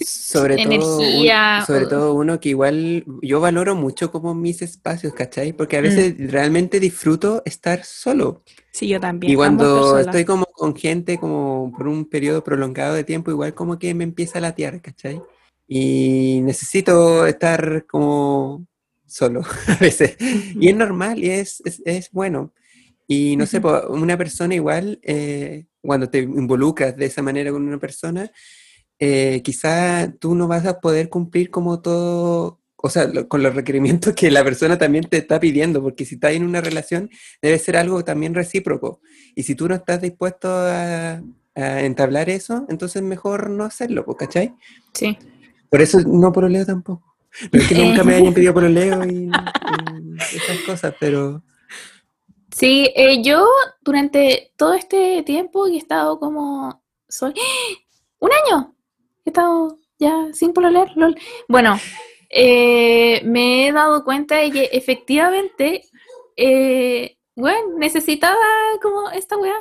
Sobre 0.06 0.58
todo, 0.64 0.76
un- 0.76 1.16
Energía, 1.16 1.64
sobre 1.66 1.88
todo 1.88 2.14
uno 2.14 2.40
que 2.40 2.50
igual 2.50 3.04
yo 3.24 3.40
valoro 3.40 3.74
mucho 3.74 4.12
como 4.12 4.36
mis 4.36 4.62
espacios, 4.62 5.12
¿cachai? 5.14 5.54
Porque 5.54 5.78
a 5.78 5.80
Mm. 5.80 5.84
veces 5.86 6.32
realmente 6.32 6.80
disfruto 6.80 7.42
estar 7.46 7.84
solo. 7.84 8.44
Sí, 8.74 8.88
yo 8.88 9.00
también. 9.00 9.32
Y 9.32 9.36
cuando 9.36 10.00
estoy 10.00 10.26
como 10.26 10.46
con 10.46 10.76
gente 10.76 11.20
como 11.20 11.72
por 11.78 11.88
un 11.88 12.06
periodo 12.06 12.44
prolongado 12.44 12.96
de 12.96 13.04
tiempo, 13.04 13.30
igual 13.30 13.54
como 13.54 13.78
que 13.78 13.94
me 13.94 14.04
empieza 14.04 14.40
a 14.40 14.42
latear, 14.42 14.82
¿cachai? 14.82 15.22
Y 15.68 16.42
necesito 16.44 17.26
estar 17.28 17.86
como 17.86 18.66
solo 19.06 19.42
a 19.68 19.76
veces. 19.76 20.18
Y 20.20 20.70
es 20.70 20.76
normal 20.76 21.24
y 21.24 21.30
es, 21.30 21.62
es, 21.66 21.82
es 21.86 22.10
bueno. 22.12 22.52
Y 23.08 23.36
no 23.38 23.46
sé, 23.46 23.60
Ujú. 23.60 23.68
po, 23.68 23.94
una 23.94 24.18
persona 24.18 24.56
igual, 24.56 25.00
eh, 25.04 25.66
cuando 25.82 26.10
te 26.10 26.20
involucras 26.20 26.98
de 26.98 27.06
esa 27.06 27.22
manera 27.22 27.52
con 27.52 27.68
una 27.68 27.78
persona, 27.78 28.32
eh, 28.98 29.42
quizá 29.44 30.12
tú 30.20 30.34
no 30.34 30.48
vas 30.48 30.66
a 30.66 30.80
poder 30.80 31.10
cumplir 31.10 31.52
como 31.52 31.80
todo, 31.82 32.60
o 32.86 32.90
sea, 32.90 33.08
lo- 33.08 33.30
con 33.30 33.42
los 33.42 33.56
requerimientos 33.56 34.14
que 34.14 34.30
la 34.30 34.44
persona 34.44 34.78
también 34.78 35.06
te 35.06 35.16
está 35.18 35.40
pidiendo, 35.40 35.82
porque 35.82 36.04
si 36.04 36.16
estás 36.16 36.34
en 36.34 36.44
una 36.44 36.60
relación, 36.60 37.10
debe 37.42 37.58
ser 37.58 37.78
algo 37.78 38.04
también 38.04 38.34
recíproco. 38.34 39.00
Y 39.36 39.44
si 39.44 39.56
tú 39.56 39.70
no 39.70 39.76
estás 39.76 40.02
dispuesto 40.02 40.50
a, 40.52 41.22
a 41.56 41.82
entablar 41.82 42.30
eso, 42.30 42.66
entonces 42.68 43.02
mejor 43.02 43.50
no 43.50 43.64
hacerlo, 43.64 44.06
¿cachai? 44.18 44.54
Sí. 44.94 45.18
Por 45.70 45.82
eso 45.82 46.02
no 46.02 46.34
pololeo 46.34 46.66
tampoco. 46.66 47.16
No 47.52 47.60
es 47.62 47.68
que 47.70 47.76
nunca 47.76 48.04
me 48.04 48.16
hayan 48.16 48.34
pedido 48.34 48.54
pololeo 48.54 49.06
y, 49.06 49.30
y 49.30 50.36
esas 50.36 50.58
cosas, 50.66 50.94
pero... 51.00 51.42
Sí, 52.52 52.92
eh, 52.96 53.24
yo 53.24 53.48
durante 53.82 54.52
todo 54.58 54.74
este 54.74 55.24
tiempo 55.24 55.68
he 55.68 55.78
estado 55.78 56.20
como 56.20 56.84
sol, 57.08 57.34
un 58.20 58.30
año, 58.32 58.76
he 59.26 59.30
estado 59.30 59.80
ya 59.98 60.28
sin 60.34 60.52
pololear, 60.52 60.92
lol. 60.96 61.16
Bueno, 61.48 61.80
eh, 62.36 63.22
me 63.26 63.68
he 63.68 63.72
dado 63.72 64.04
cuenta 64.04 64.38
de 64.38 64.50
que 64.50 64.70
efectivamente, 64.72 65.84
eh, 66.36 67.18
bueno, 67.36 67.78
necesitaba 67.78 68.44
como 68.82 69.12
esta 69.12 69.38
weá. 69.38 69.54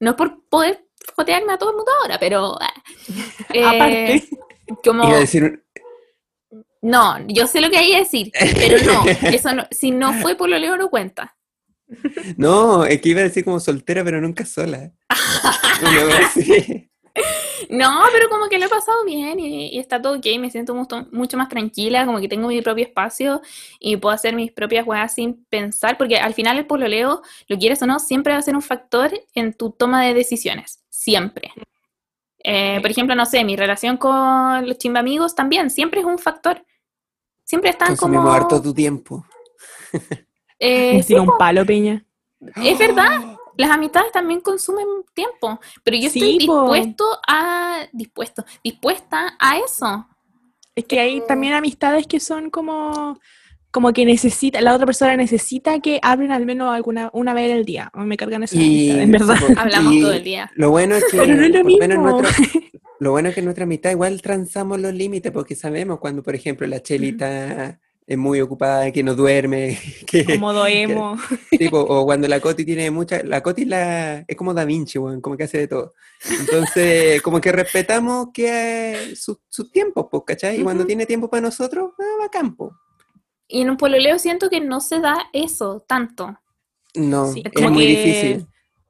No 0.00 0.10
es 0.10 0.16
por 0.16 0.44
poder 0.48 0.86
jotearme 1.16 1.54
a 1.54 1.58
todo 1.58 1.70
el 1.70 1.76
mundo 1.76 1.90
ahora, 2.00 2.18
pero 2.18 2.58
ah, 2.60 2.72
eh, 3.54 3.64
Aparte. 3.64 4.28
como 4.84 5.04
Iba 5.04 5.16
a 5.16 5.20
decir, 5.20 5.64
no, 6.82 7.26
yo 7.26 7.46
sé 7.46 7.62
lo 7.62 7.70
que 7.70 7.78
hay 7.78 7.92
que 7.92 7.98
decir, 7.98 8.32
pero 8.54 8.82
no, 8.84 9.04
eso 9.28 9.54
no, 9.54 9.66
si 9.70 9.90
no 9.90 10.12
fue 10.20 10.34
pololeo 10.34 10.76
no 10.76 10.90
cuenta. 10.90 11.36
no, 12.36 12.84
es 12.84 13.00
que 13.00 13.08
iba 13.08 13.20
a 13.20 13.24
decir 13.24 13.44
como 13.44 13.60
soltera, 13.60 14.04
pero 14.04 14.20
nunca 14.20 14.44
sola. 14.44 14.92
Una 15.82 16.04
vez 16.04 16.26
así. 16.26 16.90
No, 17.68 18.00
pero 18.12 18.28
como 18.28 18.48
que 18.48 18.58
lo 18.58 18.66
he 18.66 18.68
pasado 18.68 19.04
bien 19.04 19.38
y, 19.40 19.68
y 19.74 19.78
está 19.78 20.00
todo 20.00 20.16
ok, 20.16 20.26
me 20.38 20.50
siento 20.50 20.74
mucho, 20.74 21.06
mucho 21.12 21.36
más 21.36 21.48
tranquila, 21.48 22.06
como 22.06 22.20
que 22.20 22.28
tengo 22.28 22.48
mi 22.48 22.62
propio 22.62 22.84
espacio 22.84 23.42
y 23.78 23.96
puedo 23.96 24.14
hacer 24.14 24.34
mis 24.34 24.52
propias 24.52 24.86
weas 24.86 25.14
sin 25.14 25.44
pensar, 25.46 25.98
porque 25.98 26.16
al 26.16 26.34
final 26.34 26.58
el 26.58 26.66
pololeo, 26.66 27.22
lo 27.48 27.58
quieres 27.58 27.82
o 27.82 27.86
no, 27.86 27.98
siempre 27.98 28.32
va 28.32 28.38
a 28.38 28.42
ser 28.42 28.54
un 28.54 28.62
factor 28.62 29.10
en 29.34 29.52
tu 29.52 29.70
toma 29.70 30.02
de 30.04 30.14
decisiones, 30.14 30.80
siempre. 30.88 31.52
Eh, 32.42 32.78
por 32.80 32.90
ejemplo, 32.90 33.14
no 33.14 33.26
sé, 33.26 33.44
mi 33.44 33.56
relación 33.56 33.96
con 33.96 34.66
los 34.66 34.78
chimba 34.78 35.00
amigos 35.00 35.34
también, 35.34 35.70
siempre 35.70 36.00
es 36.00 36.06
un 36.06 36.18
factor. 36.18 36.64
Siempre 37.44 37.70
están 37.70 37.88
Consumimos 37.88 38.24
como... 38.26 38.34
harto 38.36 38.62
tu 38.62 38.72
tiempo. 38.72 39.24
eh, 40.58 40.94
Me 40.96 41.02
sí, 41.02 41.14
un 41.14 41.36
palo, 41.36 41.66
Peña. 41.66 42.04
es 42.56 42.78
verdad, 42.78 43.29
las 43.60 43.70
amistades 43.70 44.10
también 44.12 44.40
consumen 44.40 44.86
tiempo, 45.14 45.60
pero 45.84 45.96
yo 45.96 46.06
estoy 46.08 46.38
Sí, 46.40 46.46
po. 46.46 46.62
dispuesto 46.62 47.04
a... 47.28 47.86
dispuesto, 47.92 48.44
dispuesta 48.64 49.36
a 49.38 49.58
eso. 49.58 50.06
Es 50.74 50.84
que 50.84 50.98
hay 51.00 51.20
también 51.26 51.52
amistades 51.52 52.06
que 52.06 52.20
son 52.20 52.48
como, 52.50 53.18
como 53.70 53.92
que 53.92 54.04
necesita, 54.04 54.60
la 54.60 54.74
otra 54.74 54.86
persona 54.86 55.16
necesita 55.16 55.78
que 55.80 55.98
hablen 56.02 56.32
al 56.32 56.46
menos 56.46 56.72
alguna 56.74 57.10
una 57.12 57.34
vez 57.34 57.52
al 57.52 57.64
día. 57.64 57.90
A 57.92 58.00
mí 58.00 58.06
me 58.06 58.16
cargan 58.16 58.42
esas 58.44 58.58
Y, 58.58 58.90
amistades, 58.90 59.02
en 59.04 59.10
verdad. 59.12 59.36
po, 59.40 59.46
Hablamos 59.60 60.00
todo 60.00 60.12
el 60.12 60.24
día. 60.24 60.50
Lo 60.54 60.70
bueno 60.70 60.94
es 60.96 61.04
que, 61.10 61.18
Pero 61.18 61.34
no 61.34 61.42
es 61.42 61.50
lo 61.50 61.64
mismo. 61.64 61.86
nuestra- 61.98 62.30
lo 63.00 63.10
bueno 63.12 63.28
es 63.30 63.34
que 63.34 63.40
en 63.40 63.44
nuestra 63.46 63.66
mitad 63.66 63.90
igual 63.90 64.20
transamos 64.22 64.78
los 64.80 64.94
límites, 64.94 65.32
porque 65.32 65.54
sabemos 65.56 65.98
cuando, 65.98 66.22
por 66.22 66.34
ejemplo, 66.34 66.66
la 66.66 66.80
chelita 66.82 67.80
es 68.10 68.18
muy 68.18 68.40
ocupada, 68.40 68.90
que 68.90 69.04
no 69.04 69.14
duerme, 69.14 69.78
que, 70.06 70.36
Modo 70.36 70.66
emo. 70.66 71.16
tipo, 71.50 71.78
o 71.78 72.04
cuando 72.04 72.26
la 72.26 72.40
Coti 72.40 72.64
tiene 72.64 72.90
mucha, 72.90 73.22
la 73.22 73.40
Coti 73.40 73.64
la, 73.64 74.24
es 74.26 74.36
como 74.36 74.52
Da 74.52 74.64
Vinci, 74.64 74.98
weón, 74.98 75.20
como 75.20 75.36
que 75.36 75.44
hace 75.44 75.58
de 75.58 75.68
todo. 75.68 75.94
Entonces, 76.40 77.22
como 77.22 77.40
que 77.40 77.52
respetamos 77.52 78.28
que 78.34 79.12
sus 79.14 79.38
sus 79.48 79.70
tiempos, 79.70 80.06
pues, 80.10 80.24
¿cachai? 80.26 80.60
Y 80.60 80.62
cuando 80.64 80.84
tiene 80.84 81.06
tiempo 81.06 81.30
para 81.30 81.42
nosotros, 81.42 81.92
ah, 82.00 82.04
va 82.20 82.24
a 82.26 82.30
campo. 82.30 82.74
Y 83.46 83.62
en 83.62 83.70
un 83.70 83.76
pololeo 83.76 84.18
siento 84.18 84.50
que 84.50 84.60
no 84.60 84.80
se 84.80 84.98
da 85.00 85.16
eso 85.32 85.84
tanto. 85.86 86.36
No, 86.94 87.32
Sí, 87.32 87.42
es 87.44 87.52
como 87.52 87.70
muy 87.70 87.84
que- 87.86 87.90
difícil. 88.04 88.46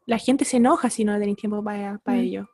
la 0.07 0.17
gente 0.19 0.47
se 0.47 0.57
enoja 0.57 0.89
si 0.89 1.05
no 1.05 1.19
tenéis 1.19 1.37
tiempo 1.37 1.63
para, 1.63 1.99
para 1.99 2.17
Mm. 2.17 2.21
ello. 2.23 2.49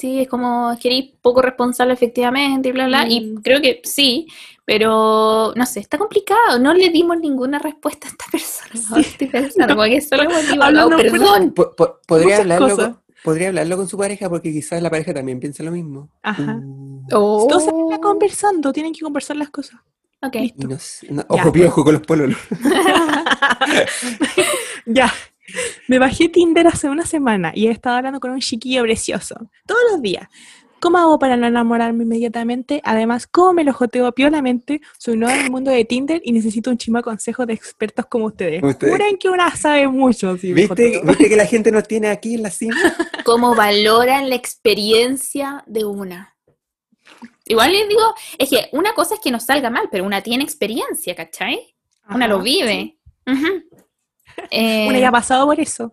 Sí, 0.00 0.20
es 0.22 0.28
como 0.28 0.74
queréis 0.80 1.12
poco 1.20 1.42
responsable 1.42 1.92
efectivamente 1.92 2.70
y 2.70 2.72
bla, 2.72 2.86
bla. 2.86 3.06
Y 3.06 3.20
Mm. 3.20 3.42
creo 3.42 3.60
que 3.60 3.82
sí, 3.84 4.26
pero 4.64 5.52
no 5.54 5.66
sé, 5.66 5.80
está 5.80 5.98
complicado. 5.98 6.58
No 6.58 6.72
le 6.72 6.88
dimos 6.88 7.18
ninguna 7.18 7.58
respuesta 7.58 8.08
a 8.08 8.10
esta 8.12 8.24
persona. 8.32 8.80
Ahora 8.90 9.02
estoy 9.02 9.26
pensando, 9.26 9.76
como 9.76 9.86
que 9.88 10.00
solo 10.00 10.22
hemos 10.22 10.48
divagado, 10.48 10.84
Hablando 10.84 10.96
por- 10.96 11.10
perdón. 11.10 11.52
Po- 11.52 11.74
po- 11.76 11.98
podría, 12.06 12.38
hablarlo 12.38 12.76
con, 12.76 13.00
podría 13.22 13.48
hablarlo 13.48 13.76
con 13.76 13.88
su 13.88 13.98
pareja 13.98 14.30
porque 14.30 14.50
quizás 14.52 14.80
la 14.80 14.88
pareja 14.88 15.12
también 15.12 15.38
piensa 15.38 15.62
lo 15.62 15.70
mismo. 15.70 16.08
Ajá. 16.22 16.56
Uh, 16.64 16.90
Oh. 17.12 17.46
Todos 17.48 17.64
se 17.64 17.72
van 17.72 17.98
conversando, 18.00 18.72
tienen 18.72 18.92
que 18.94 19.00
conversar 19.00 19.36
las 19.36 19.50
cosas. 19.50 19.80
Ok. 20.22 20.36
no 20.56 20.78
sé, 20.78 21.08
no- 21.10 21.22
Ya. 21.22 21.26
ojo 21.28 21.52
piojo 21.52 21.84
con 21.84 21.94
los 21.94 22.02
pololos. 22.06 22.38
ya. 24.86 25.12
Me 25.88 25.98
bajé 25.98 26.28
Tinder 26.28 26.66
hace 26.66 26.88
una 26.88 27.06
semana 27.06 27.52
y 27.54 27.66
he 27.66 27.70
estado 27.70 27.96
hablando 27.96 28.20
con 28.20 28.30
un 28.30 28.40
chiquillo 28.40 28.82
precioso. 28.82 29.36
Todos 29.66 29.80
los 29.90 30.02
días. 30.02 30.28
¿Cómo 30.80 30.96
hago 30.96 31.18
para 31.18 31.36
no 31.36 31.46
enamorarme 31.46 32.04
inmediatamente? 32.04 32.80
Además, 32.84 33.26
¿cómo 33.26 33.52
me 33.52 33.64
lo 33.64 33.74
joteo 33.74 34.10
piolamente? 34.12 34.80
Soy 34.98 35.18
nueva 35.18 35.36
en 35.38 35.44
el 35.44 35.50
mundo 35.50 35.70
de 35.70 35.84
Tinder 35.84 36.22
y 36.24 36.32
necesito 36.32 36.70
un 36.70 36.78
chima 36.78 37.02
consejo 37.02 37.44
de 37.44 37.52
expertos 37.52 38.06
como 38.06 38.26
ustedes. 38.26 38.62
Ustedes. 38.62 38.92
Juran 38.94 39.18
que 39.18 39.28
una 39.28 39.54
sabe 39.54 39.86
mucho. 39.88 40.38
si 40.38 40.54
¿Viste. 40.54 41.02
¿Viste 41.04 41.28
que 41.28 41.36
la 41.36 41.44
gente 41.44 41.70
nos 41.70 41.86
tiene 41.86 42.08
aquí 42.08 42.34
en 42.34 42.42
la 42.42 42.50
cima? 42.50 42.74
Cómo 43.26 43.54
valoran 43.54 44.30
la 44.30 44.36
experiencia 44.36 45.62
de 45.66 45.84
una. 45.84 46.34
Igual 47.44 47.72
les 47.72 47.86
digo, 47.86 48.14
es 48.38 48.48
que 48.48 48.68
una 48.72 48.94
cosa 48.94 49.16
es 49.16 49.20
que 49.20 49.30
nos 49.30 49.44
salga 49.44 49.68
mal, 49.68 49.88
pero 49.92 50.04
una 50.04 50.22
tiene 50.22 50.44
experiencia, 50.44 51.14
¿cachai? 51.14 51.74
Una 52.08 52.26
lo 52.26 52.40
vive. 52.40 52.96
Sí. 53.26 53.64
Eh, 54.52 54.88
Una 54.88 54.98
ya 54.98 55.08
ha 55.08 55.12
pasado 55.12 55.46
por 55.46 55.60
eso. 55.60 55.92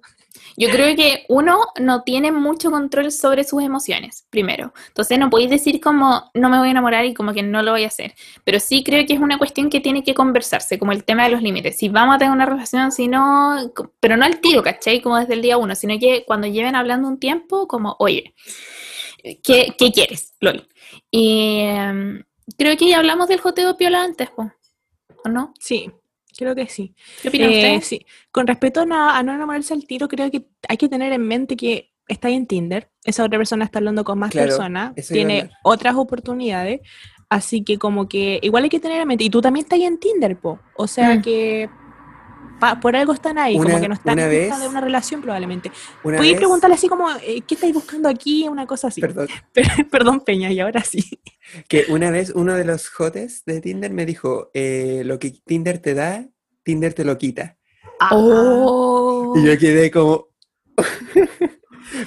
Yo 0.59 0.71
creo 0.71 0.95
que 0.95 1.23
uno 1.29 1.59
no 1.79 2.01
tiene 2.01 2.31
mucho 2.31 2.71
control 2.71 3.11
sobre 3.11 3.43
sus 3.43 3.61
emociones, 3.61 4.25
primero. 4.31 4.73
Entonces 4.87 5.19
no 5.19 5.29
podéis 5.29 5.51
decir 5.51 5.79
como 5.79 6.31
no 6.33 6.49
me 6.49 6.57
voy 6.57 6.69
a 6.69 6.71
enamorar 6.71 7.05
y 7.05 7.13
como 7.13 7.31
que 7.31 7.43
no 7.43 7.61
lo 7.61 7.73
voy 7.73 7.83
a 7.83 7.87
hacer. 7.87 8.15
Pero 8.43 8.59
sí 8.59 8.83
creo 8.83 9.05
que 9.05 9.13
es 9.13 9.19
una 9.19 9.37
cuestión 9.37 9.69
que 9.69 9.81
tiene 9.81 10.03
que 10.03 10.15
conversarse, 10.15 10.79
como 10.79 10.93
el 10.93 11.03
tema 11.03 11.25
de 11.25 11.29
los 11.29 11.43
límites. 11.43 11.77
Si 11.77 11.89
vamos 11.89 12.15
a 12.15 12.17
tener 12.17 12.33
una 12.33 12.47
relación, 12.47 12.91
si 12.91 13.07
no, 13.07 13.71
pero 13.99 14.17
no 14.17 14.25
al 14.25 14.39
tiro, 14.39 14.63
¿cachai? 14.63 14.99
Como 14.99 15.19
desde 15.19 15.35
el 15.35 15.43
día 15.43 15.57
uno, 15.57 15.75
sino 15.75 15.99
que 15.99 16.23
cuando 16.25 16.47
lleven 16.47 16.75
hablando 16.75 17.07
un 17.07 17.19
tiempo, 17.19 17.67
como, 17.67 17.95
oye, 17.99 18.33
¿qué, 19.43 19.75
qué 19.77 19.91
quieres, 19.91 20.33
Loli? 20.39 20.67
Y 21.11 21.59
em, 21.59 22.23
creo 22.57 22.75
que 22.77 22.87
ya 22.87 22.97
hablamos 22.97 23.27
del 23.27 23.41
joteo 23.41 23.77
piola 23.77 24.01
antes, 24.01 24.29
¿o 24.35 25.29
no? 25.29 25.53
Sí, 25.59 25.91
creo 26.37 26.55
que 26.55 26.67
sí. 26.67 26.93
¿Qué 27.21 27.29
opinan 27.29 27.49
Eh, 27.51 27.55
ustedes? 27.55 27.85
sí. 27.85 28.05
Con 28.31 28.47
respecto 28.47 28.81
a 28.81 28.85
no, 28.85 29.09
a 29.09 29.21
no 29.23 29.33
enamorarse 29.33 29.73
al 29.73 29.85
tiro, 29.85 30.07
creo 30.07 30.29
que 30.31 30.45
hay 30.69 30.77
que 30.77 30.87
tener 30.89 31.11
en 31.13 31.21
mente 31.27 31.55
que 31.57 31.91
está 32.07 32.29
ahí 32.29 32.35
en 32.35 32.47
Tinder, 32.47 32.89
esa 33.03 33.23
otra 33.25 33.37
persona 33.37 33.65
está 33.65 33.79
hablando 33.79 34.03
con 34.05 34.17
más 34.19 34.31
Claro, 34.31 34.47
personas, 34.47 34.93
tiene 35.09 35.49
otras 35.63 35.95
oportunidades, 35.95 36.79
así 37.29 37.63
que 37.63 37.77
como 37.77 38.07
que 38.07 38.39
igual 38.41 38.63
hay 38.63 38.69
que 38.69 38.79
tener 38.79 39.01
en 39.01 39.07
mente, 39.09 39.25
y 39.25 39.29
tú 39.29 39.41
también 39.41 39.65
estás 39.65 39.77
ahí 39.79 39.85
en 39.85 39.99
Tinder, 39.99 40.37
po, 40.39 40.59
o 40.77 40.87
sea 40.87 41.15
Mm. 41.15 41.21
que 41.21 41.69
pa- 42.59 42.79
por 42.79 42.95
algo 42.95 43.13
están 43.13 43.37
ahí, 43.37 43.55
como 43.57 43.69
Una- 43.69 43.79
que 43.81 43.87
no 43.87 43.93
están 43.93 44.19
en 44.19 44.29
vez- 44.29 44.59
de 44.59 44.67
una 44.67 44.81
relación 44.81 45.21
probablemente. 45.21 45.71
Una 46.03 46.17
Podéis 46.17 46.33
vez- 46.33 46.39
preguntarle 46.39 46.75
así 46.75 46.87
como, 46.87 47.09
eh, 47.11 47.41
¿qué 47.47 47.55
estáis 47.55 47.73
buscando 47.73 48.09
aquí? 48.09 48.47
Una 48.47 48.65
cosa 48.67 48.87
así. 48.87 49.01
Perdón. 49.01 49.27
Perdón, 49.91 50.21
Peña, 50.21 50.51
y 50.51 50.59
ahora 50.59 50.83
sí. 50.83 51.19
Que 51.67 51.85
una 51.89 52.11
vez 52.11 52.31
uno 52.35 52.53
de 52.55 52.65
los 52.65 52.89
jotes 52.89 53.43
de 53.45 53.61
Tinder 53.61 53.91
me 53.91 54.05
dijo, 54.05 54.51
eh, 54.53 55.03
lo 55.05 55.19
que 55.19 55.31
Tinder 55.45 55.79
te 55.79 55.93
da, 55.93 56.25
Tinder 56.63 56.93
te 56.93 57.05
lo 57.05 57.17
quita. 57.17 57.57
Oh. 58.11 59.33
Y 59.35 59.45
yo 59.45 59.57
quedé 59.57 59.89
como... 59.91 60.27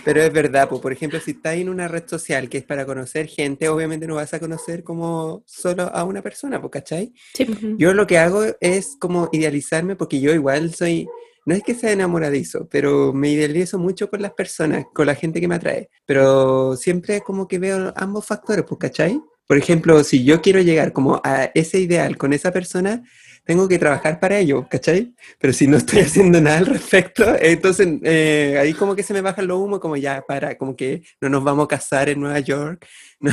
Pero 0.05 0.23
es 0.23 0.32
verdad, 0.32 0.69
pues, 0.69 0.81
por 0.81 0.93
ejemplo, 0.93 1.20
si 1.20 1.32
estás 1.32 1.57
en 1.57 1.69
una 1.69 1.89
red 1.89 2.05
social 2.07 2.48
que 2.48 2.59
es 2.59 2.65
para 2.65 2.86
conocer 2.86 3.27
gente, 3.27 3.69
obviamente 3.69 4.07
no 4.07 4.16
vas 4.16 4.35
a 4.35 4.40
conocer 4.40 4.85
como 4.85 5.43
solo 5.47 5.85
a 5.94 6.05
una 6.05 6.23
persona, 6.23 6.61
pues, 6.61 6.70
¿cachai? 6.73 7.12
Sí. 7.35 7.47
Yo 7.78 7.94
lo 7.94 8.07
que 8.07 8.19
hago 8.19 8.44
es 8.61 8.97
como 8.98 9.28
idealizarme, 9.32 9.97
porque 9.97 10.20
yo 10.20 10.35
igual 10.35 10.74
soy, 10.74 11.09
no 11.47 11.55
es 11.55 11.62
que 11.62 11.74
sea 11.74 11.93
enamoradizo, 11.93 12.69
pero 12.70 13.12
me 13.12 13.31
idealizo 13.31 13.78
mucho 13.78 14.11
con 14.11 14.23
las 14.23 14.32
personas, 14.32 14.86
con 14.93 15.07
la 15.07 15.15
gente 15.15 15.40
que 15.40 15.48
me 15.48 15.57
atrae. 15.57 15.89
Pero 16.07 16.77
siempre 16.77 17.20
como 17.23 17.48
que 17.48 17.59
veo 17.59 17.93
ambos 17.97 18.27
factores, 18.27 18.65
pues, 18.69 18.78
¿cachai? 18.78 19.20
Por 19.47 19.57
ejemplo, 19.59 20.05
si 20.05 20.24
yo 20.24 20.40
quiero 20.40 20.61
llegar 20.61 20.93
como 20.93 21.20
a 21.24 21.51
ese 21.55 21.81
ideal 21.81 22.16
con 22.16 22.32
esa 22.32 22.52
persona, 22.52 23.02
tengo 23.51 23.66
que 23.66 23.81
trabajar 23.81 24.20
para 24.20 24.39
ello, 24.39 24.64
¿cachai? 24.70 25.12
Pero 25.40 25.52
si 25.52 25.66
no 25.66 25.77
estoy 25.77 25.98
haciendo 26.02 26.40
nada 26.40 26.59
al 26.59 26.66
respecto, 26.66 27.24
entonces 27.40 27.89
eh, 28.05 28.56
ahí 28.60 28.74
como 28.74 28.94
que 28.94 29.02
se 29.02 29.12
me 29.12 29.22
baja 29.22 29.43
lo 29.43 29.59
humo, 29.59 29.81
como 29.81 29.97
ya 29.97 30.22
para, 30.22 30.56
como 30.56 30.77
que 30.77 31.02
no 31.20 31.28
nos 31.28 31.43
vamos 31.43 31.64
a 31.64 31.66
casar 31.66 32.09
en 32.10 32.20
Nueva 32.20 32.39
York, 32.39 32.86
no, 33.20 33.32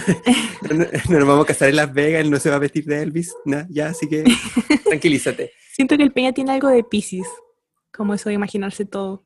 no- 0.73 0.85
no 1.09 1.19
nos 1.19 1.27
vamos 1.27 1.43
a 1.43 1.47
casar 1.49 1.69
en 1.69 1.75
Las 1.75 1.93
Vegas, 1.93 2.21
él 2.21 2.31
no 2.31 2.39
se 2.39 2.49
va 2.49 2.55
a 2.55 2.59
vestir 2.59 2.85
de 2.85 3.03
Elvis, 3.03 3.31
nada, 3.45 3.67
ya, 3.69 3.89
así 3.89 4.09
que 4.09 4.23
tranquilízate. 4.85 5.51
Siento 5.71 5.95
que 5.97 6.01
el 6.03 6.11
Peña 6.11 6.33
tiene 6.33 6.51
algo 6.53 6.69
de 6.69 6.83
Pisces, 6.83 7.27
como 7.95 8.15
eso 8.15 8.29
de 8.29 8.33
imaginarse 8.35 8.85
todo. 8.85 9.23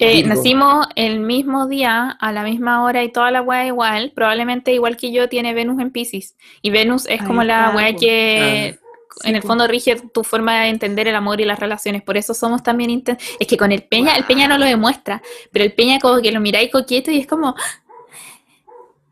Eh, 0.00 0.16
Virgo. 0.16 0.34
nacimos 0.34 0.88
el 0.96 1.20
mismo 1.20 1.68
día, 1.68 2.10
a 2.10 2.32
la 2.32 2.42
misma 2.42 2.82
hora 2.82 3.04
y 3.04 3.12
toda 3.12 3.30
la 3.30 3.40
weá 3.40 3.64
igual. 3.68 4.10
Probablemente 4.16 4.72
igual 4.72 4.96
que 4.96 5.12
yo 5.12 5.28
tiene 5.28 5.54
Venus 5.54 5.80
en 5.80 5.92
Pisces. 5.92 6.34
Y 6.60 6.70
Venus 6.70 7.06
es 7.08 7.22
como 7.22 7.44
la 7.44 7.72
weá 7.76 7.94
que 7.94 8.76
Sí, 9.22 9.28
en 9.28 9.36
el 9.36 9.42
fondo 9.42 9.66
rige 9.68 9.96
tu 10.12 10.24
forma 10.24 10.62
de 10.62 10.68
entender 10.68 11.06
el 11.08 11.14
amor 11.14 11.40
y 11.40 11.44
las 11.44 11.58
relaciones. 11.60 12.02
Por 12.02 12.16
eso 12.16 12.34
somos 12.34 12.62
también 12.62 12.90
inten- 12.90 13.18
Es 13.38 13.46
que 13.46 13.56
con 13.56 13.70
el 13.72 13.84
Peña, 13.84 14.16
el 14.16 14.24
Peña 14.24 14.48
no 14.48 14.58
lo 14.58 14.64
demuestra, 14.64 15.22
pero 15.52 15.64
el 15.64 15.72
Peña 15.72 15.98
como 16.00 16.20
que 16.20 16.32
lo 16.32 16.40
miráis 16.40 16.70
coqueto 16.70 17.10
y 17.10 17.20
es 17.20 17.26
como... 17.26 17.54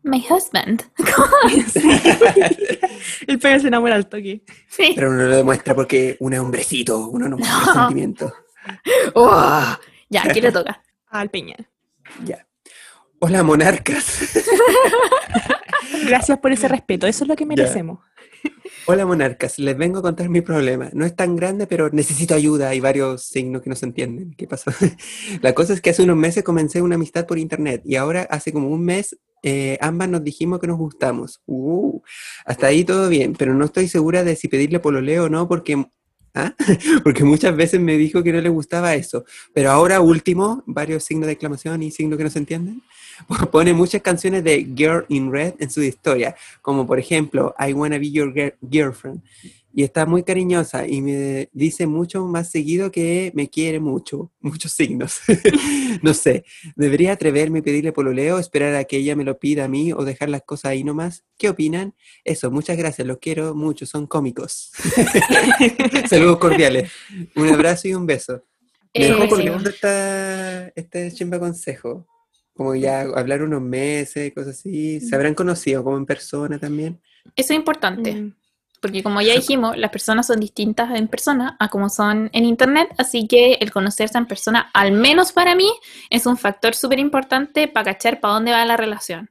My 0.05 0.25
husband. 0.29 0.83
El 3.27 3.39
Peña 3.39 3.59
se 3.59 3.67
enamora 3.69 3.95
al 3.95 4.09
toque. 4.09 4.43
Sí. 4.67 4.91
Pero 4.95 5.09
uno 5.09 5.23
lo 5.23 5.35
demuestra 5.37 5.73
porque 5.73 6.17
uno 6.19 6.35
es 6.35 6.41
hombrecito, 6.41 7.07
uno 7.07 7.29
no 7.29 7.37
muestra 7.37 7.63
No. 7.65 7.73
sentimientos. 7.73 8.33
Oh, 9.13 9.77
ya, 10.09 10.21
¿quién 10.31 10.45
le 10.45 10.51
toca? 10.53 10.81
Al 11.09 11.29
Peña. 11.29 11.57
Ya. 12.23 12.47
Hola, 13.19 13.43
monarcas. 13.43 14.21
Gracias 16.05 16.39
por 16.39 16.53
ese 16.53 16.69
respeto, 16.69 17.05
eso 17.07 17.25
es 17.25 17.27
lo 17.27 17.35
que 17.35 17.45
merecemos. 17.45 17.99
Hola, 18.85 19.05
monarcas. 19.05 19.59
Les 19.59 19.77
vengo 19.77 19.99
a 19.99 20.01
contar 20.01 20.27
mi 20.27 20.41
problema. 20.41 20.89
No 20.91 21.05
es 21.05 21.15
tan 21.15 21.37
grande, 21.37 21.67
pero 21.67 21.89
necesito 21.89 22.35
ayuda. 22.35 22.67
Hay 22.69 22.81
varios 22.81 23.23
signos 23.23 23.61
que 23.61 23.69
no 23.69 23.77
se 23.77 23.85
entienden. 23.85 24.33
¿Qué 24.37 24.45
pasó? 24.45 24.71
La 25.41 25.53
cosa 25.55 25.71
es 25.73 25.79
que 25.79 25.91
hace 25.91 26.03
unos 26.03 26.17
meses 26.17 26.43
comencé 26.43 26.81
una 26.81 26.95
amistad 26.95 27.25
por 27.25 27.39
internet 27.39 27.81
y 27.85 27.95
ahora 27.95 28.27
hace 28.29 28.51
como 28.51 28.67
un 28.67 28.83
mes 28.83 29.17
eh, 29.41 29.77
ambas 29.81 30.09
nos 30.09 30.23
dijimos 30.23 30.59
que 30.59 30.67
nos 30.67 30.77
gustamos. 30.77 31.41
Uh, 31.45 32.01
hasta 32.45 32.67
ahí 32.67 32.83
todo 32.83 33.07
bien, 33.07 33.35
pero 33.37 33.53
no 33.53 33.65
estoy 33.65 33.87
segura 33.87 34.23
de 34.23 34.35
si 34.35 34.47
pedirle 34.49 34.79
pololeo 34.79 35.25
o 35.25 35.29
no 35.29 35.47
porque... 35.47 35.85
¿Ah? 36.35 36.53
Porque 37.03 37.23
muchas 37.23 37.55
veces 37.55 37.79
me 37.79 37.95
dijo 37.97 38.23
que 38.23 38.33
no 38.33 38.41
le 38.41 38.49
gustaba 38.49 38.95
eso. 38.95 39.23
Pero 39.53 39.69
ahora 39.71 40.01
último, 40.01 40.63
varios 40.65 41.03
signos 41.03 41.27
de 41.27 41.33
exclamación 41.33 41.83
y 41.83 41.91
signos 41.91 42.17
que 42.17 42.23
no 42.23 42.29
se 42.29 42.39
entienden, 42.39 42.81
pone 43.51 43.73
muchas 43.73 44.01
canciones 44.01 44.43
de 44.43 44.65
Girl 44.75 45.05
in 45.09 45.31
Red 45.31 45.53
en 45.59 45.69
su 45.69 45.81
historia, 45.83 46.35
como 46.61 46.87
por 46.87 46.97
ejemplo, 46.99 47.53
I 47.59 47.73
Wanna 47.73 47.99
Be 47.99 48.11
Your 48.11 48.33
Gir- 48.33 48.55
Girlfriend. 48.67 49.21
Y 49.75 49.83
está 49.83 50.05
muy 50.05 50.21
cariñosa 50.23 50.87
y 50.87 51.01
me 51.01 51.49
dice 51.51 51.87
mucho 51.87 52.25
más 52.27 52.51
seguido 52.51 52.91
que 52.91 53.31
me 53.33 53.49
quiere 53.49 53.79
mucho, 53.79 54.31
muchos 54.39 54.71
signos. 54.71 55.19
no 56.03 56.13
sé, 56.13 56.45
¿debería 56.75 57.13
atreverme 57.13 57.59
y 57.59 57.61
pedirle 57.63 57.91
pololeo, 57.91 58.37
esperar 58.37 58.75
a 58.75 58.83
que 58.83 58.97
ella 58.97 59.15
me 59.15 59.23
lo 59.23 59.39
pida 59.39 59.65
a 59.65 59.67
mí 59.67 59.91
o 59.91 60.05
dejar 60.05 60.29
las 60.29 60.43
cosas 60.43 60.71
ahí 60.71 60.83
nomás? 60.83 61.23
¿Qué 61.37 61.49
opinan? 61.49 61.95
Eso, 62.23 62.51
muchas 62.51 62.77
gracias, 62.77 63.07
los 63.07 63.17
quiero 63.17 63.55
mucho, 63.55 63.85
son 63.87 64.05
cómicos. 64.05 64.71
Saludos 66.09 66.37
cordiales. 66.37 66.91
Un 67.35 67.49
abrazo 67.49 67.87
y 67.87 67.95
un 67.95 68.05
beso. 68.05 68.43
Me 68.93 69.07
dejó 69.07 69.23
Eh, 69.23 69.29
colgando 69.29 69.69
esta, 69.69 70.67
este 70.75 71.11
chimba 71.11 71.39
consejo. 71.39 72.07
Como 72.53 72.75
ya 72.75 73.01
hablar 73.01 73.41
unos 73.41 73.63
meses, 73.63 74.31
cosas 74.33 74.59
así. 74.59 74.99
¿Se 74.99 75.15
habrán 75.15 75.33
conocido 75.33 75.83
como 75.83 75.97
en 75.97 76.05
persona 76.05 76.59
también? 76.59 77.01
Eso 77.35 77.53
es 77.53 77.57
importante. 77.57 78.13
Mm. 78.13 78.35
Porque 78.83 79.01
como 79.01 79.21
ya 79.21 79.33
dijimos, 79.33 79.77
las 79.77 79.91
personas 79.91 80.27
son 80.27 80.41
distintas 80.41 80.93
en 80.93 81.07
persona 81.07 81.55
a 81.57 81.69
como 81.69 81.87
son 81.87 82.29
en 82.33 82.43
internet, 82.43 82.89
así 82.97 83.29
que 83.29 83.53
el 83.61 83.71
conocerse 83.71 84.17
en 84.17 84.25
persona, 84.25 84.69
al 84.73 84.91
menos 84.91 85.31
para 85.31 85.55
mí, 85.55 85.71
es 86.09 86.25
un 86.25 86.35
factor 86.35 86.75
súper 86.75 86.99
importante 86.99 87.69
para 87.69 87.93
cachar 87.93 88.19
para 88.19 88.33
dónde 88.33 88.51
va 88.51 88.65
la 88.65 88.75
relación. 88.75 89.29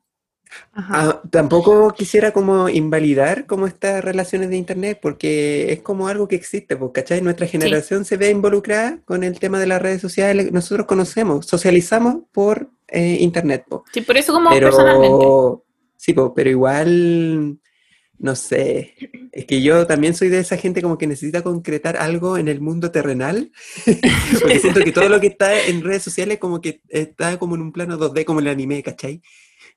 Ajá. 0.73 0.95
Ah, 0.95 1.23
tampoco 1.31 1.93
quisiera 1.93 2.33
como 2.33 2.71
invalidar 2.71 3.45
como 3.45 3.67
estas 3.67 4.03
relaciones 4.03 4.49
de 4.49 4.57
internet, 4.57 5.01
porque 5.03 5.71
es 5.71 5.83
como 5.83 6.09
algo 6.09 6.27
que 6.27 6.37
existe, 6.37 6.79
¿cachai? 6.95 7.21
Nuestra 7.21 7.47
generación 7.47 8.07
se 8.07 8.17
ve 8.17 8.31
involucrada 8.31 9.01
con 9.05 9.23
el 9.23 9.39
tema 9.39 9.61
de 9.61 9.67
las 9.67 9.83
redes 9.83 10.01
sociales. 10.01 10.51
Nosotros 10.51 10.87
conocemos, 10.87 11.45
socializamos 11.45 12.23
por 12.33 12.71
eh, 12.89 13.19
internet, 13.21 13.67
po. 13.69 13.85
Sí, 13.93 14.01
por 14.01 14.17
eso 14.17 14.33
como 14.33 14.49
personalmente. 14.49 15.63
Sí, 15.99 16.15
po, 16.15 16.33
pero 16.33 16.49
igual 16.49 17.59
No 18.23 18.37
sé. 18.37 18.95
Es 19.33 19.47
que 19.47 19.61
yo 19.63 19.85
también 19.85 20.15
soy 20.15 20.29
de 20.29 20.39
esa 20.39 20.57
gente 20.57 20.81
como 20.81 20.97
que 20.97 21.09
necesita 21.09 21.43
concretar 21.43 21.97
algo 21.97 22.39
en 22.39 22.47
el 22.47 22.61
mundo 22.61 22.93
terrenal. 22.93 23.51
Porque 24.41 24.61
siento 24.61 24.79
que 24.81 24.93
todo 24.93 25.09
lo 25.09 25.19
que 25.21 25.27
está 25.27 25.61
en 25.67 25.83
redes 25.83 26.05
sociales 26.05 26.39
como 26.39 26.61
que 26.61 26.81
está 26.89 27.37
como 27.41 27.57
en 27.57 27.63
un 27.63 27.73
plano 27.73 27.99
2D, 27.99 28.25
como 28.25 28.39
el 28.39 28.47
anime, 28.47 28.81
¿cachai? 28.83 29.21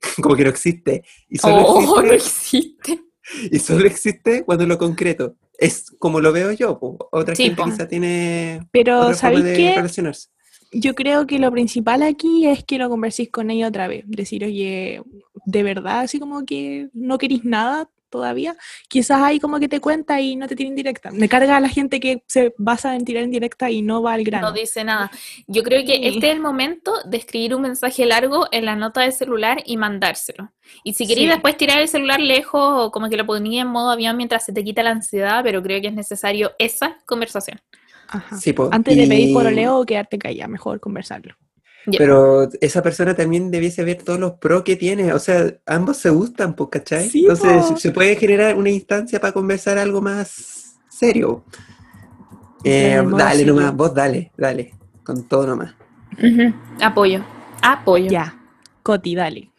Como 0.22 0.35
que 0.35 0.43
no 0.43 0.49
existe. 0.51 1.03
Y 1.30 1.38
solo 1.39 1.63
Oh, 1.65 2.01
no 2.03 2.11
existe, 2.11 3.01
y 3.49 3.57
solo 3.57 3.85
existe 3.88 4.43
cuando 4.43 4.67
lo 4.67 4.77
concreto. 4.77 5.38
Es 5.57 5.89
como 5.97 6.19
lo 6.19 6.31
veo 6.31 6.51
yo. 6.51 6.77
po. 6.77 6.97
Otra 7.11 7.34
Sí, 7.35 7.45
gente 7.45 7.61
po. 7.63 7.65
quizá 7.65 7.88
tiene 7.88 8.59
Pero, 8.72 8.97
otra 8.99 9.15
forma 9.15 9.17
¿sabéis 9.39 9.43
de 9.45 9.53
qué? 9.55 9.76
relacionarse. 9.76 10.30
Yo 10.72 10.93
creo 10.93 11.26
que 11.26 11.39
lo 11.39 11.49
principal 11.51 12.03
aquí 12.03 12.45
es 12.45 12.63
que 12.63 12.77
lo 12.77 12.89
converséis 12.89 13.30
con 13.31 13.49
ella 13.49 13.69
otra 13.69 13.88
vez. 13.88 14.03
Decir, 14.05 14.43
oye, 14.43 15.01
de 15.45 15.63
verdad, 15.63 16.01
así 16.01 16.19
como 16.19 16.45
que 16.45 16.89
no 16.93 17.17
queréis 17.17 17.45
nada 17.45 17.89
todavía. 18.15 18.55
Quizás 18.87 19.21
ahí 19.21 19.39
como 19.39 19.59
que 19.59 19.67
te 19.67 19.79
cuenta 19.79 20.19
y 20.21 20.35
no 20.35 20.47
te 20.47 20.55
tira 20.55 20.69
en 20.69 20.75
directa. 20.75 21.11
Me 21.11 21.27
carga 21.29 21.57
a 21.57 21.59
la 21.59 21.69
gente 21.69 21.99
que 21.99 22.23
se 22.27 22.53
basa 22.57 22.95
en 22.95 23.05
tirar 23.05 23.23
en 23.23 23.31
directa 23.31 23.69
y 23.69 23.81
no 23.81 24.01
va 24.01 24.13
al 24.13 24.23
grano. 24.23 24.47
No 24.49 24.53
dice 24.53 24.83
nada. 24.83 25.11
Yo 25.47 25.63
creo 25.63 25.85
que 25.85 25.95
Sí. 25.95 26.01
este 26.07 26.27
es 26.29 26.33
el 26.35 26.39
momento 26.41 26.93
de 27.05 27.17
escribir 27.17 27.53
un 27.55 27.61
mensaje 27.63 28.05
largo 28.05 28.47
en 28.51 28.65
la 28.65 28.75
nota 28.75 29.01
de 29.01 29.11
celular 29.11 29.61
y 29.65 29.77
mandárselo. 29.77 30.51
Y 30.83 30.93
si 30.93 31.05
queréis 31.07 31.27
Sí. 31.27 31.31
después 31.33 31.57
tirar 31.57 31.79
el 31.81 31.87
celular 31.87 32.19
lejos 32.19 32.61
o 32.85 32.91
como 32.91 33.09
que 33.09 33.17
lo 33.17 33.25
ponía 33.25 33.61
en 33.61 33.67
modo 33.67 33.91
avión 33.91 34.17
mientras 34.17 34.45
se 34.45 34.53
te 34.53 34.63
quita 34.63 34.81
la 34.83 34.91
ansiedad, 34.91 35.41
pero 35.43 35.61
creo 35.61 35.81
que 35.81 35.87
es 35.87 35.93
necesario 35.93 36.51
esa 36.59 36.97
conversación. 37.05 37.59
Ajá. 38.07 38.37
Sí. 38.37 38.53
Antes 38.71 38.95
de 38.95 39.07
pedir 39.07 39.29
Y- 39.29 39.33
por 39.33 39.45
oleo 39.47 39.77
o 39.79 39.85
quedarte 39.85 40.17
callada, 40.19 40.47
mejor 40.47 40.79
conversarlo. 40.79 41.35
Pero 41.98 42.49
esa 42.62 42.82
persona 42.82 43.16
también 43.16 43.52
debiese 43.52 43.84
ver 43.84 44.02
todos 44.03 44.20
los 44.20 44.34
pros 44.34 44.64
que 44.64 44.76
tiene. 44.76 45.14
O 45.14 45.20
sea, 45.20 45.53
ambos 45.66 45.98
se 45.98 46.10
gustan, 46.10 46.56
pues, 46.56 46.70
¿cachai? 46.72 47.10
Sí, 47.10 47.22
Entonces 47.22 47.66
po. 47.72 47.78
se 47.78 47.91
puede 47.91 48.16
generar 48.16 48.56
una 48.56 48.70
instancia 48.72 49.20
para 49.20 49.34
conversar 49.34 49.78
algo 49.78 50.02
más 50.02 50.78
serio. 50.90 51.44
Eh, 52.64 53.02
dale 53.16 53.38
serio. 53.38 53.53
nomás, 53.53 53.76
vos 53.76 53.94
dale, 53.94 54.32
dale. 54.38 54.74
Con 55.03 55.28
todo 55.28 55.45
nomás. 55.48 55.76
Apoyo. 56.82 57.24
Apoyo. 57.62 58.10
Ya, 58.10 58.36
Coti, 58.82 59.14
dale. 59.16 59.52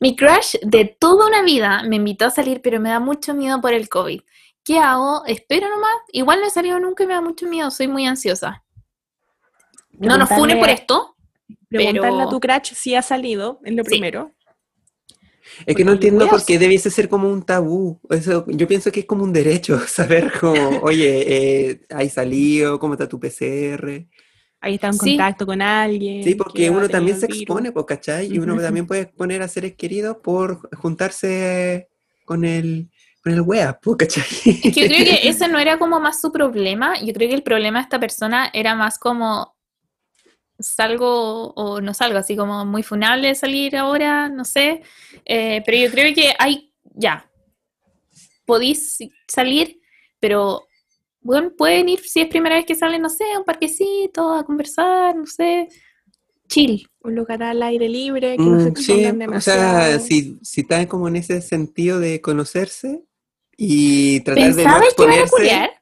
Mi 0.00 0.16
crush 0.16 0.56
de 0.62 0.96
toda 0.98 1.26
una 1.28 1.42
vida 1.42 1.82
me 1.88 1.96
invitó 1.96 2.26
a 2.26 2.30
salir, 2.30 2.60
pero 2.62 2.80
me 2.80 2.88
da 2.90 2.98
mucho 3.00 3.34
miedo 3.34 3.60
por 3.60 3.72
el 3.74 3.88
COVID. 3.88 4.20
¿Qué 4.64 4.78
hago? 4.78 5.24
Espero 5.26 5.68
nomás. 5.68 5.90
Igual 6.12 6.40
no 6.40 6.46
he 6.46 6.50
salido 6.50 6.78
nunca 6.80 7.04
y 7.04 7.06
me 7.06 7.14
da 7.14 7.20
mucho 7.20 7.46
miedo. 7.46 7.70
Soy 7.70 7.88
muy 7.88 8.06
ansiosa. 8.06 8.64
No 9.92 10.16
nos 10.18 10.28
funen 10.28 10.56
Preguntarle- 10.56 10.60
por 10.60 10.68
esto. 10.70 11.16
Preguntarle 11.68 12.22
a 12.22 12.28
tu 12.28 12.40
crush 12.40 12.72
si 12.74 12.94
ha 12.94 13.02
salido, 13.02 13.60
es 13.64 13.72
lo 13.74 13.84
Sí. 13.84 13.90
primero. 13.90 14.32
Es 15.66 15.74
que 15.74 15.84
no 15.84 15.92
entiendo 15.92 16.28
por 16.28 16.44
qué 16.44 16.58
debiese 16.58 16.90
ser 16.90 17.08
como 17.08 17.28
un 17.30 17.42
tabú. 17.42 17.98
Eso, 18.10 18.44
yo 18.48 18.68
pienso 18.68 18.92
que 18.92 19.00
es 19.00 19.06
como 19.06 19.24
un 19.24 19.32
derecho 19.32 19.78
saber 19.88 20.32
como, 20.38 20.80
oye, 20.80 21.24
eh, 21.70 21.80
¿hay 21.90 22.10
salido? 22.10 22.78
¿Cómo 22.78 22.94
está 22.94 23.08
tu 23.08 23.18
PCR? 23.18 24.06
Ahí 24.60 24.74
está 24.74 24.88
en 24.88 24.94
Sí. 24.94 25.16
contacto 25.16 25.46
con 25.46 25.62
alguien. 25.62 26.22
Sí, 26.22 26.30
que 26.30 26.36
porque 26.36 26.68
uno 26.70 26.88
también 26.88 27.18
se 27.18 27.26
expone, 27.26 27.72
pues, 27.72 27.86
¿cachai? 27.86 28.26
Y 28.32 28.38
uno 28.38 28.60
también 28.60 28.86
puede 28.86 29.02
exponer 29.02 29.40
a 29.42 29.48
seres 29.48 29.74
queridos 29.76 30.16
por 30.22 30.68
juntarse 30.76 31.88
con 32.24 32.44
el, 32.44 32.90
con 33.22 33.32
el 33.32 33.40
wea, 33.40 33.78
pues, 33.80 33.96
¿cachai? 33.98 34.24
Es 34.44 34.60
que 34.60 34.70
yo 34.72 34.86
creo 34.88 35.04
que 35.04 35.20
ese 35.28 35.48
no 35.48 35.58
era 35.58 35.78
como 35.78 36.00
más 36.00 36.20
su 36.20 36.32
problema. 36.32 37.00
Yo 37.00 37.12
creo 37.12 37.28
que 37.28 37.34
el 37.36 37.42
problema 37.42 37.78
de 37.78 37.84
esta 37.84 38.00
persona 38.00 38.50
era 38.52 38.74
más 38.74 38.98
como 38.98 39.56
salgo 40.58 41.52
o 41.54 41.80
no 41.80 41.94
salgo, 41.94 42.18
así 42.18 42.36
como 42.36 42.64
muy 42.64 42.82
funable 42.82 43.34
salir 43.34 43.76
ahora, 43.76 44.28
no 44.28 44.44
sé. 44.44 44.82
Eh, 45.24 45.62
pero 45.64 45.78
yo 45.78 45.90
creo 45.90 46.14
que 46.14 46.34
hay, 46.38 46.72
ya, 46.94 47.30
podéis 48.44 48.98
salir, 49.26 49.80
pero 50.20 50.66
bueno, 51.20 51.52
pueden 51.56 51.88
ir 51.88 52.00
si 52.00 52.20
es 52.20 52.28
primera 52.28 52.56
vez 52.56 52.64
que 52.64 52.74
salen, 52.74 53.02
no 53.02 53.10
sé, 53.10 53.24
a 53.34 53.38
un 53.38 53.44
parquecito, 53.44 54.32
a 54.32 54.44
conversar, 54.44 55.14
no 55.14 55.26
sé. 55.26 55.68
Chill. 56.48 56.88
Un 57.02 57.14
lugar 57.14 57.42
al 57.42 57.62
aire 57.62 57.88
libre, 57.88 58.36
que 58.36 58.42
no 58.42 58.58
se 58.58 58.70
Mm, 58.70 58.76
sí, 58.76 58.92
expongan 59.04 59.34
o 59.36 59.40
sea, 59.40 59.54
demasiado. 59.56 60.00
si, 60.00 60.38
si 60.42 60.60
está 60.62 60.88
como 60.88 61.08
en 61.08 61.16
ese 61.16 61.42
sentido 61.42 62.00
de 62.00 62.20
conocerse 62.22 63.04
y 63.56 64.20
tratar 64.20 64.44
de 64.44 64.50
no 64.50 64.56
¿Pensabas 64.56 64.94
que 64.94 65.02
iban 65.02 65.14
a 65.14 65.20
exponerse. 65.22 65.77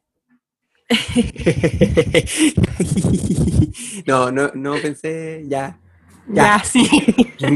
no, 4.06 4.30
no, 4.30 4.50
no 4.54 4.74
pensé, 4.80 5.42
ya. 5.46 5.78
Ya, 6.28 6.62
sí. 6.64 6.88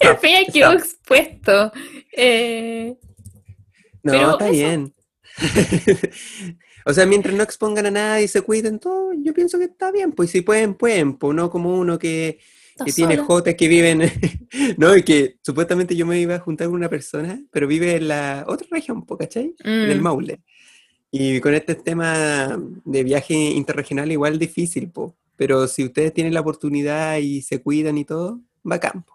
El 0.00 0.16
Peña 0.20 0.40
quedó 0.52 0.72
expuesto. 0.72 1.72
Eh, 2.12 2.96
No, 4.02 4.32
está 4.32 4.44
eso. 4.48 4.52
bien. 4.52 4.92
o 6.86 6.92
sea, 6.92 7.06
mientras 7.06 7.34
no 7.34 7.42
expongan 7.42 7.86
a 7.86 7.90
nadie 7.90 8.24
y 8.24 8.28
se 8.28 8.42
cuiden 8.42 8.78
todo, 8.78 9.12
yo 9.22 9.32
pienso 9.32 9.58
que 9.58 9.64
está 9.64 9.90
bien. 9.90 10.12
Pues 10.12 10.30
si 10.30 10.42
pueden, 10.42 10.74
pueden. 10.74 11.14
Pues 11.14 11.34
no 11.34 11.50
como 11.50 11.78
uno 11.78 11.98
que, 11.98 12.38
que 12.84 12.92
tiene 12.92 13.14
sola. 13.16 13.26
jotes 13.26 13.56
que 13.56 13.68
viven. 13.68 14.02
no, 14.76 14.94
y 14.96 15.02
que 15.02 15.36
supuestamente 15.42 15.96
yo 15.96 16.04
me 16.06 16.20
iba 16.20 16.34
a 16.34 16.40
juntar 16.40 16.66
con 16.66 16.76
una 16.76 16.90
persona, 16.90 17.40
pero 17.50 17.66
vive 17.66 17.96
en 17.96 18.08
la 18.08 18.44
otra 18.46 18.66
región, 18.70 19.02
¿cachai? 19.18 19.54
En 19.64 19.90
el 19.90 20.00
Mm. 20.00 20.02
Maule. 20.02 20.40
Y 21.12 21.40
con 21.40 21.54
este 21.54 21.74
tema 21.74 22.56
de 22.84 23.02
viaje 23.02 23.34
interregional, 23.34 24.12
igual 24.12 24.38
difícil, 24.38 24.88
po. 24.90 25.16
Pero 25.36 25.66
si 25.66 25.84
ustedes 25.84 26.12
tienen 26.14 26.34
la 26.34 26.40
oportunidad 26.40 27.16
y 27.16 27.42
se 27.42 27.60
cuidan 27.62 27.98
y 27.98 28.04
todo, 28.04 28.40
bacán. 28.62 29.02
po. 29.02 29.14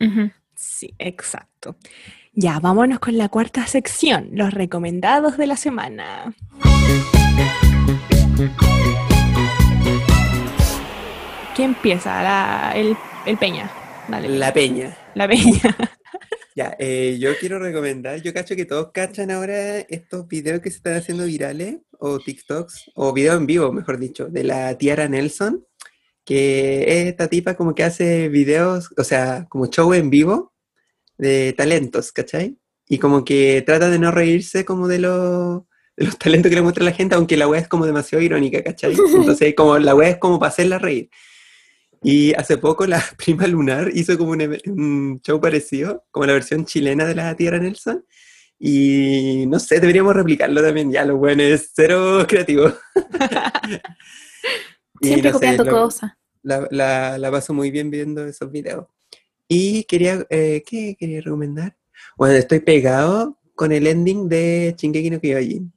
Ujú. 0.00 0.30
Sí, 0.54 0.94
exacto. 0.98 1.76
Ya, 2.32 2.60
vámonos 2.60 3.00
con 3.00 3.16
la 3.18 3.28
cuarta 3.28 3.66
sección, 3.66 4.28
los 4.32 4.52
recomendados 4.54 5.36
de 5.36 5.46
la 5.46 5.56
semana. 5.56 6.34
¿Quién 11.54 11.70
empieza? 11.70 12.22
La- 12.22 12.72
el, 12.74 12.96
el 13.26 13.36
Peña. 13.38 13.70
Dale. 14.08 14.28
La 14.28 14.52
peña. 14.52 14.96
La 15.14 15.26
Peña. 15.28 15.60
Ya, 16.56 16.76
eh, 16.78 17.16
yo 17.18 17.36
quiero 17.40 17.58
recomendar, 17.58 18.22
yo 18.22 18.32
cacho 18.32 18.54
que 18.54 18.64
todos 18.64 18.92
cachan 18.92 19.32
ahora 19.32 19.80
estos 19.80 20.28
videos 20.28 20.60
que 20.60 20.70
se 20.70 20.76
están 20.76 20.94
haciendo 20.94 21.24
virales, 21.24 21.78
o 21.98 22.20
TikToks, 22.20 22.92
o 22.94 23.12
videos 23.12 23.38
en 23.38 23.46
vivo, 23.46 23.72
mejor 23.72 23.98
dicho, 23.98 24.26
de 24.28 24.44
la 24.44 24.78
Tiara 24.78 25.08
Nelson, 25.08 25.66
que 26.24 26.84
es 26.84 27.06
esta 27.08 27.28
tipa 27.28 27.54
como 27.54 27.74
que 27.74 27.82
hace 27.82 28.28
videos, 28.28 28.90
o 28.96 29.02
sea, 29.02 29.46
como 29.48 29.66
show 29.66 29.92
en 29.94 30.10
vivo 30.10 30.52
de 31.18 31.54
talentos, 31.56 32.12
¿cachai? 32.12 32.56
Y 32.88 32.98
como 32.98 33.24
que 33.24 33.62
trata 33.66 33.90
de 33.90 33.98
no 33.98 34.12
reírse 34.12 34.64
como 34.64 34.86
de 34.86 35.00
los, 35.00 35.62
de 35.96 36.06
los 36.06 36.18
talentos 36.18 36.50
que 36.50 36.56
le 36.56 36.62
muestra 36.62 36.84
la 36.84 36.92
gente, 36.92 37.16
aunque 37.16 37.36
la 37.36 37.48
wea 37.48 37.60
es 37.60 37.68
como 37.68 37.84
demasiado 37.84 38.22
irónica, 38.22 38.62
¿cachai? 38.62 38.94
Entonces, 39.14 39.54
como 39.56 39.78
la 39.78 39.94
wea 39.94 40.10
es 40.10 40.18
como 40.18 40.38
para 40.38 40.50
hacerla 40.50 40.78
reír. 40.78 41.10
Y 42.04 42.34
hace 42.34 42.58
poco 42.58 42.86
la 42.86 43.02
prima 43.16 43.46
Lunar 43.46 43.90
hizo 43.94 44.18
como 44.18 44.32
un, 44.32 44.58
un 44.66 45.20
show 45.22 45.40
parecido, 45.40 46.04
como 46.10 46.26
la 46.26 46.34
versión 46.34 46.66
chilena 46.66 47.06
de 47.06 47.14
la 47.14 47.34
Tierra 47.34 47.58
Nelson. 47.58 48.04
Y 48.58 49.46
no 49.48 49.58
sé, 49.58 49.80
deberíamos 49.80 50.14
replicarlo 50.14 50.62
también. 50.62 50.92
Ya, 50.92 51.04
lo 51.04 51.16
bueno 51.16 51.42
es 51.42 51.72
cero 51.74 52.24
creativo. 52.28 52.72
Siempre 55.02 55.30
no 55.30 55.32
copiando 55.32 55.66
cosas. 55.66 56.12
La, 56.42 56.68
la, 56.70 57.18
la 57.18 57.30
paso 57.30 57.52
muy 57.52 57.70
bien 57.70 57.90
viendo 57.90 58.24
esos 58.26 58.50
videos. 58.52 58.86
Y 59.48 59.84
quería, 59.84 60.26
eh, 60.30 60.62
¿qué 60.66 60.96
quería 60.98 61.20
recomendar? 61.20 61.76
Bueno, 62.16 62.34
estoy 62.34 62.60
pegado 62.60 63.38
con 63.54 63.72
el 63.72 63.86
ending 63.86 64.28
de 64.28 64.74
Shingeki 64.76 65.10
no 65.10 65.20
Kyojin. 65.20 65.72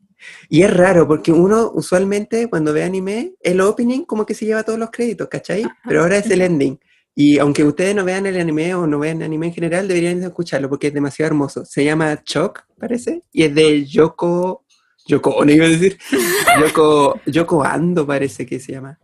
Y 0.49 0.61
es 0.63 0.75
raro 0.75 1.07
porque 1.07 1.31
uno 1.31 1.71
usualmente 1.73 2.49
cuando 2.49 2.73
ve 2.73 2.83
anime, 2.83 3.33
el 3.41 3.61
opening 3.61 4.03
como 4.03 4.25
que 4.25 4.33
se 4.33 4.45
lleva 4.45 4.63
todos 4.63 4.79
los 4.79 4.89
créditos, 4.91 5.27
¿cachai? 5.27 5.65
Pero 5.87 6.01
ahora 6.01 6.17
es 6.17 6.29
el 6.29 6.41
ending. 6.41 6.79
Y 7.19 7.39
aunque 7.39 7.63
ustedes 7.63 7.95
no 7.95 8.05
vean 8.05 8.27
el 8.27 8.39
anime 8.39 8.75
o 8.75 8.85
no 8.85 8.99
vean 8.99 9.23
anime 9.23 9.47
en 9.47 9.53
general, 9.53 9.87
deberían 9.87 10.21
escucharlo 10.21 10.69
porque 10.69 10.87
es 10.87 10.93
demasiado 10.93 11.27
hermoso. 11.27 11.65
Se 11.65 11.83
llama 11.83 12.23
Choc, 12.23 12.65
parece, 12.77 13.23
y 13.31 13.41
es 13.41 13.55
de 13.55 13.85
Yoko, 13.85 14.65
Yoko, 15.07 15.43
no 15.43 15.51
iba 15.51 15.65
a 15.65 15.69
decir, 15.69 15.97
Yoko, 16.61 17.19
Yoko 17.25 17.63
Ando 17.63 18.05
parece 18.05 18.45
que 18.45 18.59
se 18.59 18.73
llama. 18.73 18.99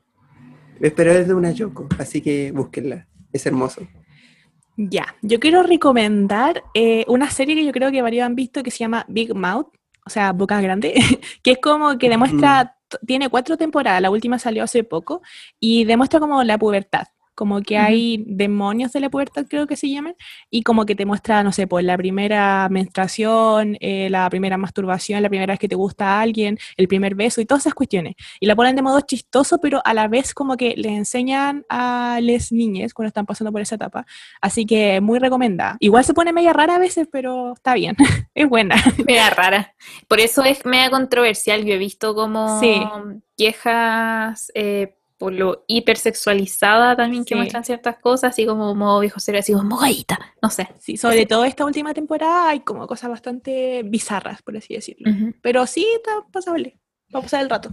Pero 0.80 1.12
es 1.12 1.28
de 1.28 1.34
una 1.34 1.52
Yoko, 1.52 1.88
así 1.98 2.22
que 2.22 2.52
búsquenla, 2.52 3.08
es 3.32 3.46
hermoso. 3.48 3.82
Ya, 4.78 5.16
yo 5.22 5.40
quiero 5.40 5.64
recomendar 5.64 6.64
eh, 6.74 7.06
una 7.08 7.32
serie 7.32 7.56
que 7.56 7.66
yo 7.66 7.72
creo 7.72 7.92
que 7.92 8.02
varios 8.02 8.26
han 8.26 8.36
visto 8.36 8.62
que 8.62 8.70
se 8.72 8.80
llama 8.80 9.06
Big 9.08 9.34
Mouth, 9.34 9.70
o 10.06 10.10
sea, 10.10 10.32
Boca 10.34 10.60
Grande, 10.62 10.94
que 11.44 11.52
es 11.54 11.58
como 11.60 11.98
que 11.98 12.10
demuestra, 12.10 12.78
tiene 13.06 13.30
cuatro 13.30 13.58
temporadas, 13.58 14.02
la 14.02 14.12
última 14.12 14.40
salió 14.40 14.64
hace 14.64 14.84
poco, 14.84 15.22
y 15.60 15.86
demuestra 15.86 16.20
como 16.20 16.44
la 16.44 16.58
pubertad. 16.58 17.08
Como 17.36 17.62
que 17.62 17.78
hay 17.78 18.24
demonios 18.28 18.92
de 18.94 19.00
la 19.00 19.10
pubertad, 19.10 19.46
creo 19.50 19.68
que 19.68 19.76
se 19.76 19.90
llaman, 19.90 20.16
y 20.50 20.64
como 20.64 20.86
que 20.86 20.96
te 20.96 21.06
muestra, 21.06 21.44
no 21.44 21.52
sé, 21.52 21.68
pues 21.68 21.84
la 21.86 21.98
primera 21.98 22.68
menstruación, 22.70 23.78
eh, 23.80 24.10
la 24.10 24.30
primera 24.30 24.58
masturbación, 24.58 25.22
la 25.22 25.30
primera 25.30 25.52
vez 25.54 25.60
que 25.60 25.68
te 25.68 25.76
gusta 25.76 26.06
a 26.18 26.22
alguien, 26.22 26.58
el 26.78 26.88
primer 26.88 27.16
beso 27.16 27.42
y 27.42 27.46
todas 27.46 27.64
esas 27.64 27.74
cuestiones. 27.74 28.16
Y 28.40 28.46
la 28.46 28.56
ponen 28.56 28.76
de 28.76 28.82
modo 28.82 29.02
chistoso, 29.02 29.60
pero 29.60 29.82
a 29.86 29.94
la 29.94 30.08
vez 30.08 30.34
como 30.34 30.58
que 30.58 30.76
le 30.78 30.90
enseñan 30.90 31.66
a 31.70 32.20
las 32.22 32.52
niñas 32.52 32.94
cuando 32.94 33.08
están 33.08 33.26
pasando 33.26 33.52
por 33.52 33.62
esa 33.62 33.76
etapa. 33.76 34.06
Así 34.42 34.66
que 34.66 35.02
muy 35.02 35.20
recomendada. 35.20 35.78
Igual 35.80 36.04
se 36.06 36.14
pone 36.14 36.34
media 36.34 36.54
rara 36.54 36.76
a 36.76 36.80
veces, 36.80 37.08
pero 37.12 37.54
está 37.54 37.74
bien, 37.74 37.96
es 38.36 38.48
buena. 38.50 38.76
Mega 39.08 39.30
rara. 39.30 39.76
Por 40.08 40.20
eso 40.20 40.44
es 40.44 40.66
media 40.66 40.90
controversial. 40.90 41.64
Yo 41.66 41.74
he 41.74 41.78
visto 41.78 42.14
como 42.16 42.60
Sí. 42.60 42.82
quejas 43.38 44.52
eh, 44.56 44.96
por 45.24 45.32
lo 45.32 45.64
hipersexualizada 45.68 46.98
también 46.98 47.24
que 47.24 47.30
Sí. 47.30 47.36
muestran 47.36 47.64
ciertas 47.64 47.98
cosas, 47.98 48.32
así 48.32 48.46
como 48.46 48.76
modo 48.76 49.00
viejo 49.00 49.22
serio, 49.22 49.40
así 49.40 49.54
como 49.54 49.78
gallita, 49.78 50.20
no 50.42 50.50
sé. 50.50 50.68
Sí, 50.80 50.98
sobre 50.98 51.26
todo 51.26 51.46
esta 51.46 51.64
última 51.64 51.94
temporada 51.94 52.50
hay 52.50 52.60
como 52.60 52.86
cosas 52.88 53.10
bastante 53.10 53.84
bizarras, 53.84 54.42
por 54.42 54.58
así 54.58 54.74
decirlo. 54.74 55.10
Pero 55.42 55.66
sí 55.66 55.88
está 55.96 56.12
pasable. 56.30 56.78
Va 57.16 57.20
a 57.20 57.22
pasar 57.22 57.42
el 57.42 57.50
rato. 57.50 57.70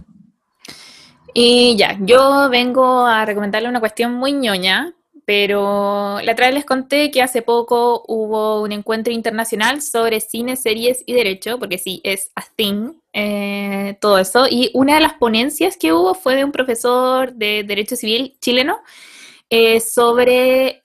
Y 1.33 1.75
ya, 1.75 1.97
yo 1.99 2.47
vengo 2.49 3.05
a 3.05 3.25
recomendarle 3.25 3.67
una 3.67 3.81
cuestión 3.81 4.13
muy 4.13 4.31
ñoña, 4.31 4.93
pero 5.31 6.19
la 6.21 6.33
otra 6.33 6.47
vez 6.47 6.55
les 6.55 6.65
conté 6.65 7.09
que 7.09 7.21
hace 7.21 7.41
poco 7.41 8.03
hubo 8.09 8.61
un 8.61 8.73
encuentro 8.73 9.13
internacional 9.13 9.81
sobre 9.81 10.19
cine, 10.19 10.57
series 10.57 11.05
y 11.05 11.13
derecho, 11.13 11.57
porque 11.57 11.77
sí, 11.77 12.01
es 12.03 12.33
a 12.35 12.41
thing, 12.53 12.95
eh, 13.13 13.97
todo 14.01 14.17
eso. 14.17 14.45
Y 14.49 14.71
una 14.73 14.95
de 14.95 14.99
las 14.99 15.13
ponencias 15.13 15.77
que 15.77 15.93
hubo 15.93 16.15
fue 16.15 16.35
de 16.35 16.43
un 16.43 16.51
profesor 16.51 17.31
de 17.31 17.63
Derecho 17.63 17.95
Civil 17.95 18.35
chileno 18.41 18.79
eh, 19.49 19.79
sobre 19.79 20.80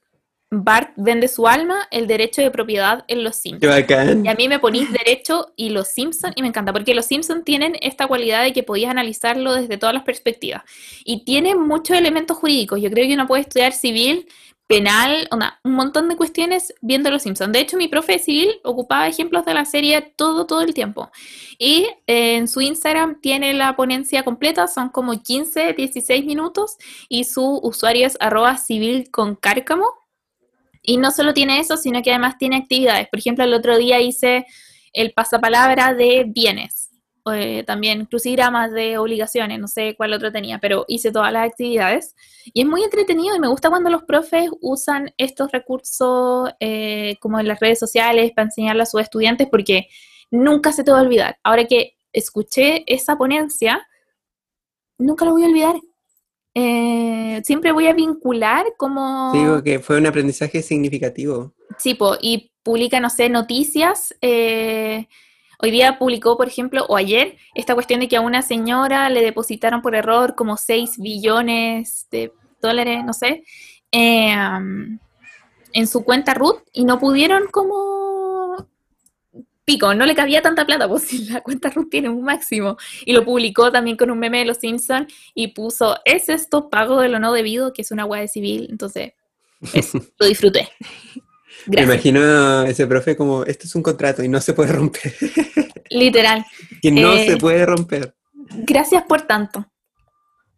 Bart 0.50 0.92
vende 0.96 1.26
su 1.26 1.48
alma, 1.48 1.88
el 1.90 2.06
derecho 2.06 2.40
de 2.40 2.52
propiedad 2.52 3.04
en 3.08 3.24
los 3.24 3.42
bacán. 3.60 4.24
Y 4.24 4.28
a 4.28 4.34
mí 4.34 4.48
me 4.48 4.60
ponís 4.60 4.92
derecho 4.92 5.52
y 5.56 5.70
los 5.70 5.88
Simpson 5.88 6.32
y 6.36 6.42
me 6.42 6.48
encanta, 6.48 6.72
porque 6.72 6.94
los 6.94 7.06
Simpson 7.06 7.42
tienen 7.42 7.76
esta 7.80 8.06
cualidad 8.06 8.44
de 8.44 8.52
que 8.52 8.62
podías 8.62 8.90
analizarlo 8.90 9.54
desde 9.54 9.76
todas 9.76 9.94
las 9.94 10.04
perspectivas. 10.04 10.62
Y 11.04 11.24
tiene 11.24 11.56
muchos 11.56 11.96
elementos 11.96 12.36
jurídicos. 12.36 12.80
Yo 12.80 12.90
creo 12.90 13.08
que 13.08 13.14
uno 13.14 13.26
puede 13.26 13.42
estudiar 13.42 13.72
civil, 13.72 14.28
penal, 14.66 15.28
onda, 15.30 15.60
un 15.64 15.72
montón 15.72 16.08
de 16.08 16.16
cuestiones 16.16 16.74
viendo 16.80 17.10
los 17.10 17.22
Simpson. 17.22 17.52
De 17.52 17.60
hecho, 17.60 17.76
mi 17.76 17.88
profe 17.88 18.12
de 18.12 18.18
civil 18.18 18.60
ocupaba 18.64 19.08
ejemplos 19.08 19.44
de 19.44 19.54
la 19.54 19.64
serie 19.64 20.00
todo, 20.16 20.46
todo 20.46 20.62
el 20.62 20.74
tiempo. 20.74 21.10
Y 21.58 21.88
eh, 22.06 22.36
en 22.36 22.48
su 22.48 22.60
Instagram 22.60 23.20
tiene 23.20 23.54
la 23.54 23.76
ponencia 23.76 24.24
completa, 24.24 24.66
son 24.66 24.88
como 24.90 25.20
15, 25.20 25.72
16 25.72 26.24
minutos, 26.24 26.76
y 27.08 27.24
su 27.24 27.58
usuario 27.62 28.06
es 28.06 28.16
arroba 28.20 28.58
civil 28.58 29.10
con 29.10 29.36
cárcamo. 29.36 29.86
Y 30.86 30.96
no 30.98 31.10
solo 31.10 31.34
tiene 31.34 31.58
eso, 31.58 31.76
sino 31.76 32.00
que 32.00 32.10
además 32.10 32.38
tiene 32.38 32.56
actividades. 32.56 33.08
Por 33.08 33.18
ejemplo, 33.18 33.44
el 33.44 33.52
otro 33.52 33.76
día 33.76 34.00
hice 34.00 34.46
el 34.92 35.12
pasapalabra 35.12 35.92
de 35.92 36.24
bienes, 36.26 36.90
eh, 37.32 37.64
también 37.66 38.06
crucigramas 38.06 38.70
de 38.70 38.96
obligaciones, 38.96 39.58
no 39.58 39.66
sé 39.66 39.96
cuál 39.96 40.12
otro 40.12 40.30
tenía, 40.30 40.58
pero 40.58 40.84
hice 40.86 41.10
todas 41.10 41.32
las 41.32 41.48
actividades. 41.48 42.14
Y 42.54 42.60
es 42.60 42.66
muy 42.68 42.84
entretenido 42.84 43.34
y 43.34 43.40
me 43.40 43.48
gusta 43.48 43.68
cuando 43.68 43.90
los 43.90 44.04
profes 44.04 44.48
usan 44.60 45.12
estos 45.18 45.50
recursos 45.50 46.50
eh, 46.60 47.16
como 47.20 47.40
en 47.40 47.48
las 47.48 47.58
redes 47.58 47.80
sociales 47.80 48.30
para 48.32 48.46
enseñarle 48.46 48.84
a 48.84 48.86
sus 48.86 49.02
estudiantes, 49.02 49.48
porque 49.50 49.88
nunca 50.30 50.72
se 50.72 50.84
te 50.84 50.92
va 50.92 51.00
a 51.00 51.02
olvidar. 51.02 51.36
Ahora 51.42 51.64
que 51.64 51.96
escuché 52.12 52.84
esa 52.86 53.18
ponencia, 53.18 53.84
nunca 54.98 55.24
lo 55.24 55.32
voy 55.32 55.42
a 55.42 55.48
olvidar. 55.48 55.74
Eh, 56.58 57.42
siempre 57.44 57.70
voy 57.70 57.86
a 57.86 57.92
vincular 57.92 58.64
como... 58.78 59.30
Digo 59.34 59.62
que 59.62 59.78
fue 59.78 59.98
un 59.98 60.06
aprendizaje 60.06 60.62
significativo. 60.62 61.52
Sí, 61.76 61.92
po, 61.92 62.16
y 62.18 62.50
publica, 62.62 62.98
no 62.98 63.10
sé, 63.10 63.28
noticias. 63.28 64.14
eh, 64.22 65.06
hoy 65.58 65.70
día 65.70 65.98
publicó, 65.98 66.38
por 66.38 66.48
ejemplo, 66.48 66.86
o 66.88 66.96
ayer, 66.96 67.36
esta 67.54 67.74
cuestión 67.74 68.00
de 68.00 68.08
que 68.08 68.16
a 68.16 68.22
una 68.22 68.40
señora 68.40 69.10
le 69.10 69.20
depositaron 69.20 69.82
por 69.82 69.94
error 69.94 70.34
como 70.34 70.56
6 70.56 70.96
billones 70.96 72.06
de 72.10 72.32
dólares, 72.62 73.04
no 73.04 73.12
sé, 73.12 73.44
eh, 73.92 74.34
en 75.74 75.86
su 75.86 76.04
cuenta 76.04 76.32
Ruth 76.32 76.62
y 76.72 76.86
no 76.86 76.98
pudieron 76.98 77.48
como... 77.48 78.15
Pico, 79.66 79.92
no 79.94 80.06
le 80.06 80.14
cabía 80.14 80.40
tanta 80.40 80.64
plata, 80.64 80.88
pues 80.88 81.02
si 81.08 81.24
la 81.26 81.42
cuenta 81.42 81.68
Ruth 81.70 81.90
tiene 81.90 82.08
un 82.08 82.22
máximo. 82.22 82.76
Y 83.04 83.12
lo 83.12 83.24
publicó 83.24 83.70
también 83.70 83.96
con 83.98 84.10
un 84.10 84.18
meme 84.18 84.38
de 84.38 84.44
los 84.46 84.58
Simpsons 84.58 85.12
y 85.34 85.48
puso, 85.48 85.98
¿es 86.06 86.28
esto 86.30 86.70
pago 86.70 87.00
de 87.00 87.08
lo 87.10 87.18
no 87.18 87.32
debido? 87.32 87.72
Que 87.74 87.82
es 87.82 87.90
una 87.90 88.04
hueá 88.06 88.20
de 88.22 88.28
civil. 88.28 88.68
Entonces, 88.70 89.12
eso, 89.74 90.00
lo 90.18 90.26
disfruté. 90.26 90.68
Me 91.66 91.78
Gracias. 91.78 91.94
imagino 91.94 92.20
a 92.22 92.68
ese 92.68 92.86
profe 92.86 93.16
como, 93.16 93.42
esto 93.44 93.66
es 93.66 93.74
un 93.74 93.82
contrato 93.82 94.22
y 94.22 94.28
no 94.28 94.40
se 94.40 94.54
puede 94.54 94.72
romper. 94.72 95.12
Literal. 95.90 96.44
que 96.80 96.90
no 96.92 97.12
Eh, 97.12 97.26
se 97.26 97.36
puede 97.36 97.66
romper. 97.66 98.14
Gracias 98.50 99.02
por 99.04 99.22
tanto. 99.22 99.66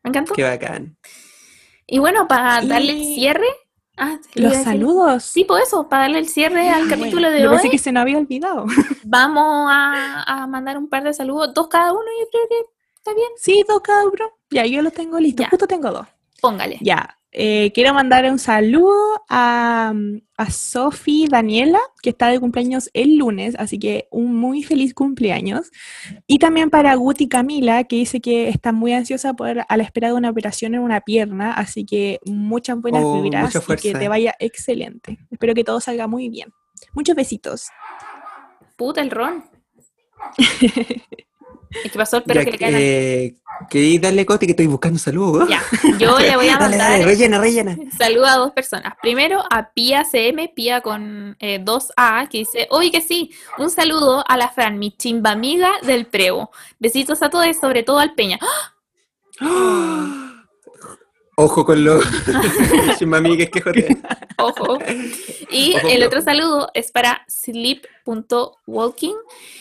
Me 0.03 0.11
encantó. 0.11 0.35
Qué 0.35 0.43
bacán. 0.43 0.99
Y 1.87 1.99
bueno, 1.99 2.29
para 2.29 2.63
Y- 2.63 2.69
darle 2.69 2.93
el 2.93 3.05
cierre. 3.15 3.47
Ah, 3.99 4.19
¿le 4.35 4.49
Los 4.49 4.57
saludos. 4.59 5.25
Sí, 5.25 5.45
por 5.45 5.61
eso, 5.61 5.89
para 5.89 6.05
darle 6.05 6.21
el 6.21 6.29
cierre 6.29 6.71
al 6.71 6.89
capítulo 6.89 7.31
de 7.31 7.47
hoy, 7.47 7.55
pensé 7.55 7.71
que 7.71 7.79
se 7.79 7.93
nos 7.93 8.03
había 8.03 8.19
olvidado. 8.19 8.67
vamos 9.05 9.69
a, 9.71 10.23
a 10.27 10.47
mandar 10.47 10.79
un 10.79 10.89
par 10.89 11.03
de 11.03 11.13
saludos, 11.13 11.53
dos 11.53 11.69
cada 11.69 11.93
uno, 11.93 12.05
yo 12.21 12.27
creo 12.31 12.49
que 12.49 12.71
está 12.95 13.15
bien. 13.15 13.29
Sí, 13.37 13.65
dos 13.69 13.81
cada 13.81 14.05
uno. 14.05 14.31
Ya, 14.51 14.65
yo 14.67 14.83
los 14.83 14.93
tengo 14.93 15.19
listos. 15.19 15.47
Justo 15.51 15.67
tengo 15.67 15.91
dos. 15.91 16.07
Póngale. 16.41 16.79
Ya. 16.81 17.18
Eh, 17.31 17.73
quiero 17.75 17.93
mandar 17.93 18.25
un 18.31 18.39
saludo 18.39 19.23
a, 19.29 19.93
a 20.37 20.51
Sofi 20.51 21.27
Daniela, 21.29 21.79
que 22.03 22.11
está 22.11 22.29
de 22.29 22.41
cumpleaños 22.41 22.89
el 22.95 23.17
lunes, 23.17 23.55
así 23.59 23.79
que 23.79 24.09
un 24.11 24.35
muy 24.37 24.63
feliz 24.63 24.95
cumpleaños. 24.95 25.71
Y 26.27 26.39
también 26.39 26.71
para 26.71 26.95
Guti 26.95 27.29
Camila, 27.29 27.85
que 27.85 27.97
dice 27.97 28.21
que 28.21 28.49
está 28.49 28.73
muy 28.73 28.93
ansiosa 28.93 29.35
por, 29.35 29.59
a 29.69 29.77
la 29.77 29.83
espera 29.83 30.09
de 30.09 30.15
una 30.15 30.31
operación 30.31 30.75
en 30.75 30.81
una 30.81 31.03
pierna, 31.03 31.53
así 31.53 31.85
que 31.85 32.19
muchas 32.25 32.81
buenas 32.81 33.03
Oh, 33.05 33.23
vibras 33.23 33.55
mucha 33.55 33.75
y 33.75 33.77
que 33.77 33.99
te 33.99 34.09
vaya 34.09 34.35
excelente. 34.39 35.19
Espero 35.31 35.55
que 35.55 35.65
todo 35.65 35.81
salga 35.81 36.07
muy 36.07 36.31
bien. 36.31 36.49
Muchos 36.95 37.15
besitos. 37.15 37.69
Puta 38.77 39.03
el 39.03 39.11
ron. 39.11 39.45
Es 41.85 41.93
que 41.93 41.99
pasó 41.99 42.19
el 42.19 42.23
perro 42.25 42.41
Ya 42.41 42.45
que 42.45 42.51
le 42.53 42.59
cae 42.59 42.69
en 42.69 43.35
eh, 43.71 43.99
darle 44.01 44.25
cote 44.27 44.47
que 44.47 44.53
estoy 44.53 44.67
buscando 44.67 44.99
saludos. 44.99 45.49
Ya, 45.49 45.63
yo 45.99 46.19
le 46.19 46.37
voy 46.37 46.49
a 46.49 46.53
Dale, 46.59 46.77
mandar 46.77 46.93
dale, 46.93 47.05
rellena, 47.05 47.39
rellena. 47.39 47.77
saludo 47.97 48.27
a 48.27 48.37
dos 48.37 48.53
personas. 48.53 48.95
Primero 49.03 49.43
a 49.51 49.71
Pia 49.73 50.05
CM, 50.05 50.53
Pia 50.55 50.81
con 50.81 51.37
eh, 51.41 51.61
dos 51.63 51.93
A, 51.97 52.27
que 52.29 52.39
dice, 52.39 52.67
oye 52.71 52.91
que 52.91 53.01
sí, 53.01 53.31
un 53.59 53.71
saludo 53.71 54.25
a 54.27 54.37
la 54.37 54.49
Fran, 54.49 54.79
mi 54.79 54.91
chimba 54.93 55.31
amiga 55.31 55.73
del 55.83 56.07
Prevo. 56.07 56.51
Besitos 56.79 57.23
a 57.23 57.31
todos, 57.31 57.57
sobre 57.57 57.83
todo 57.83 57.99
al 57.99 58.15
Peña. 58.15 58.39
¡Ah! 59.41 60.28
Ojo 61.41 61.65
con 61.65 61.85
los 61.85 62.05
chimamigues 62.99 63.49
que 63.51 63.61
joder. 63.61 63.97
Ojo. 64.39 64.77
Y 65.53 65.77
Ojo, 65.77 65.89
el 65.89 66.03
otro 66.03 66.21
saludo 66.21 66.69
es 66.75 66.91
para 66.91 67.25
sleep.walking 67.29 69.15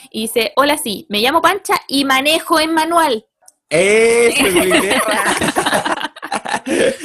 y 0.09 0.21
dice, 0.21 0.53
hola 0.55 0.79
sí, 0.79 1.05
me 1.07 1.19
llamo 1.19 1.39
Pancha 1.39 1.75
y 1.87 2.03
manejo 2.03 2.59
en 2.59 2.73
manual. 2.73 3.27
¡Eso! 3.69 4.43
Esa 6.65 6.95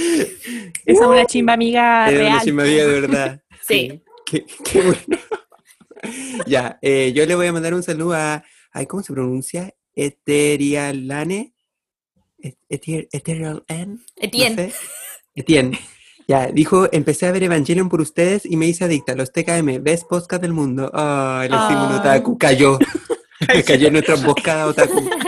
es 0.86 1.00
una 1.00 1.26
chimba 1.26 1.52
amiga 1.52 2.08
Era 2.08 2.20
una 2.20 2.28
real. 2.30 2.40
chimamiga 2.42 2.86
de 2.86 3.00
verdad. 3.00 3.42
Sí. 3.68 4.02
Qué, 4.26 4.44
qué 4.64 4.80
bueno. 4.80 5.18
ya, 6.46 6.78
eh, 6.82 7.12
yo 7.14 7.24
le 7.26 7.34
voy 7.36 7.46
a 7.46 7.52
mandar 7.52 7.74
un 7.74 7.82
saludo 7.84 8.14
a. 8.14 8.42
Ay, 8.72 8.86
¿Cómo 8.86 9.04
se 9.04 9.12
pronuncia? 9.12 9.72
Eterialane. 9.94 11.51
Ethereal 12.68 13.64
N. 13.68 13.98
Etienne. 14.16 14.56
No 14.66 14.70
sé. 14.70 14.74
Etienne. 15.34 15.78
Ya, 16.28 16.46
dijo, 16.46 16.88
empecé 16.92 17.26
a 17.26 17.32
ver 17.32 17.42
Evangelion 17.42 17.88
por 17.88 18.00
ustedes 18.00 18.46
y 18.46 18.56
me 18.56 18.66
hice 18.66 18.84
adicta. 18.84 19.14
Los 19.14 19.32
TKM, 19.32 19.82
best 19.82 20.06
podcast 20.08 20.40
del 20.42 20.52
mundo. 20.52 20.90
Ay, 20.94 21.48
le 21.48 21.56
hicimos 21.56 21.86
un 21.88 21.92
Ah. 21.94 21.98
otaku. 22.00 22.38
Cayó. 22.38 22.78
Cayó 23.66 23.86
en 23.88 23.92
nuestra 23.94 24.14
emboscada 24.14 24.66
otaku. 24.68 25.02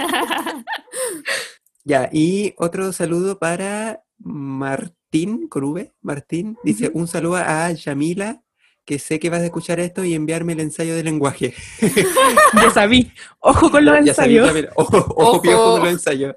Ya, 1.86 2.09
y 2.12 2.55
otro 2.57 2.93
saludo 2.95 3.39
para 3.39 4.03
Martín, 4.19 5.49
con 5.49 5.65
V, 5.65 5.93
Martín, 6.01 6.57
dice 6.65 6.91
un 6.95 7.07
saludo 7.07 7.36
a 7.36 7.70
Yamila, 7.73 8.43
que 8.86 8.99
sé 8.99 9.19
que 9.19 9.28
vas 9.28 9.41
a 9.41 9.45
escuchar 9.47 9.81
esto 9.81 10.03
y 10.03 10.15
enviarme 10.15 10.55
el 10.55 10.61
ensayo 10.61 10.95
de 10.95 11.05
lenguaje. 11.05 11.53
Ya 12.55 12.70
sabí. 12.70 13.12
Ojo 13.41 13.70
con 13.70 13.85
los 13.85 13.95
Ya 13.97 14.12
ensayos. 14.12 14.51
Ojo, 14.77 14.97
ojo, 14.97 15.15
Ojo. 15.16 15.43
piojo 15.43 15.73
con 15.73 15.82
los 15.82 15.93
ensayos. 15.93 16.36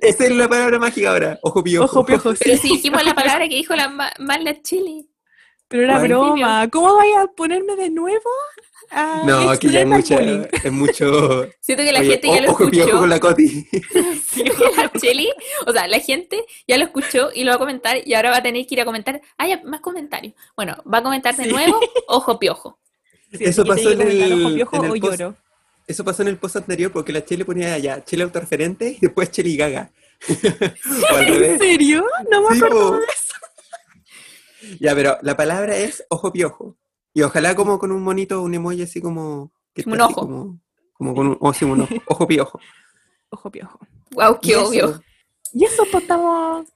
Esa 0.00 0.24
es 0.24 0.30
la 0.32 0.48
palabra 0.48 0.78
mágica 0.78 1.10
ahora, 1.10 1.38
ojo 1.42 1.62
piojo. 1.62 1.84
Ojo 1.84 2.06
piojo, 2.06 2.32
sí. 2.34 2.40
Pero 2.44 2.56
si 2.58 2.68
dijimos 2.68 3.04
la 3.04 3.14
palabra 3.14 3.48
que 3.48 3.56
dijo 3.56 3.74
la 3.76 3.88
Ma- 3.88 4.12
Marla 4.18 4.60
Chili. 4.62 5.08
Pero 5.68 5.82
era 5.82 5.94
¿Cuál? 5.96 6.08
broma. 6.08 6.68
¿Cómo 6.70 6.94
vaya 6.94 7.22
a 7.22 7.26
ponerme 7.26 7.74
de 7.76 7.90
nuevo? 7.90 8.30
a 8.90 9.22
No, 9.26 9.50
aquí 9.50 9.68
ya 9.68 9.80
es 9.80 9.86
mucho, 9.86 10.16
es 10.20 10.70
mucho. 10.72 11.48
Siento 11.60 11.82
que 11.82 11.90
la 11.92 12.00
Oye, 12.00 12.10
gente 12.12 12.28
ya 12.28 12.40
lo 12.42 12.52
ojo 12.52 12.70
piojo 12.70 12.84
escuchó. 12.86 12.98
con 13.00 13.10
la 13.10 13.18
Coti. 13.20 13.66
Sí, 14.30 14.44
la 14.76 14.92
Cheli, 14.92 15.28
o 15.66 15.72
sea, 15.72 15.88
la 15.88 15.98
gente 15.98 16.44
ya 16.68 16.76
lo 16.78 16.84
escuchó 16.84 17.30
y 17.34 17.42
lo 17.42 17.50
va 17.50 17.56
a 17.56 17.58
comentar 17.58 17.96
y 18.06 18.14
ahora 18.14 18.30
va 18.30 18.36
a 18.36 18.42
tener 18.42 18.64
que 18.66 18.74
ir 18.74 18.80
a 18.80 18.84
comentar. 18.84 19.20
Ah, 19.38 19.48
ya, 19.48 19.60
más 19.64 19.80
comentarios. 19.80 20.34
Bueno, 20.56 20.76
va 20.92 20.98
a 20.98 21.02
comentar 21.02 21.34
de 21.34 21.44
Sí. 21.44 21.50
nuevo, 21.50 21.80
ojo 22.06 22.38
piojo. 22.38 22.78
Sí, 23.32 23.38
Eso 23.44 23.64
pasó 23.64 23.90
en 23.90 24.02
el- 24.02 24.44
ojo 24.44 24.54
piojo 24.54 24.76
en 24.76 24.84
el 24.84 24.90
o 24.90 24.94
post. 25.00 25.18
lloro. 25.20 25.36
Eso 25.86 26.04
pasó 26.04 26.22
en 26.22 26.28
el 26.28 26.36
post 26.38 26.56
anterior 26.56 26.90
porque 26.92 27.12
la 27.12 27.24
Chele 27.24 27.44
ponía 27.44 27.74
allá 27.74 28.04
Chele 28.04 28.24
autorreferente 28.24 28.90
y 28.90 28.98
después 29.00 29.30
Chele 29.30 29.50
y 29.50 29.56
Gaga. 29.56 29.90
¿En 30.28 31.58
serio? 31.58 32.04
No 32.30 32.42
me 32.48 32.56
Sí, 32.56 32.62
acuerdo 32.64 32.90
po. 32.90 32.96
de 32.96 33.04
eso. 33.04 33.34
Ya, 34.80 34.94
pero 34.96 35.16
la 35.22 35.36
palabra 35.36 35.76
es 35.76 36.04
ojo 36.08 36.32
piojo. 36.32 36.76
Y 37.14 37.22
ojalá 37.22 37.54
como 37.54 37.78
con 37.78 37.92
un 37.92 38.02
monito, 38.02 38.42
un 38.42 38.52
emoji 38.52 38.82
así 38.82 39.00
como... 39.00 39.52
que 39.72 39.84
Como 39.84 39.94
un 39.94 40.00
ojo. 40.00 40.20
Como, 40.22 40.60
como 40.92 41.14
con 41.14 41.26
un, 41.28 41.36
o 41.40 41.52
sí, 41.52 41.64
un 41.64 41.82
ojo, 41.82 41.94
ojo 42.06 42.26
piojo. 42.26 42.60
Ojo 43.28 43.50
piojo. 43.50 43.80
Wow, 44.12 44.38
Y 44.40 44.46
qué 44.46 44.52
eso 44.52 44.66
obvio. 44.68 45.02
Y 45.52 45.64
eso 45.64 45.84
pues 45.90 46.02
estamos, 46.04 46.66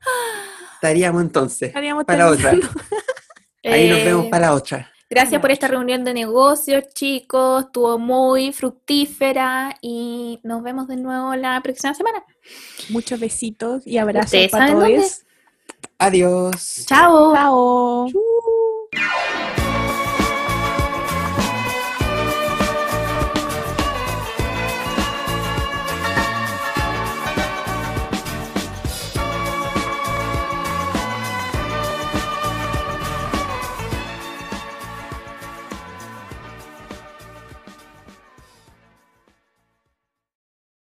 Estaríamos 0.75 1.23
entonces. 1.23 1.69
estaríamos 1.69 2.05
Para 2.05 2.19
la 2.27 2.31
otra. 2.33 2.51
Ahí 2.51 3.89
nos 3.89 3.99
Eh, 3.99 4.05
vemos 4.05 4.27
para 4.27 4.47
la 4.49 4.55
otra. 4.55 4.93
Gracias 5.11 5.41
por 5.41 5.51
esta 5.51 5.67
reunión 5.67 6.05
de 6.05 6.15
negocios, 6.15 6.85
chicos. 6.95 7.65
Estuvo 7.65 7.99
muy 7.99 8.53
fructífera 8.53 9.77
y 9.83 10.39
nos 10.45 10.63
vemos 10.63 10.87
de 10.87 10.97
nuevo 10.97 11.35
la 11.35 11.61
próxima 11.63 11.95
semana. 11.95 12.23
Muchos 12.91 13.19
besitos 13.19 13.85
y 13.85 13.99
abrazos 13.99 14.27
¿Ustedes 14.27 14.53
para 14.53 14.73
todos. 14.73 15.23
Adiós. 15.99 16.85
Chao. 16.87 17.35
Chao. 17.35 18.07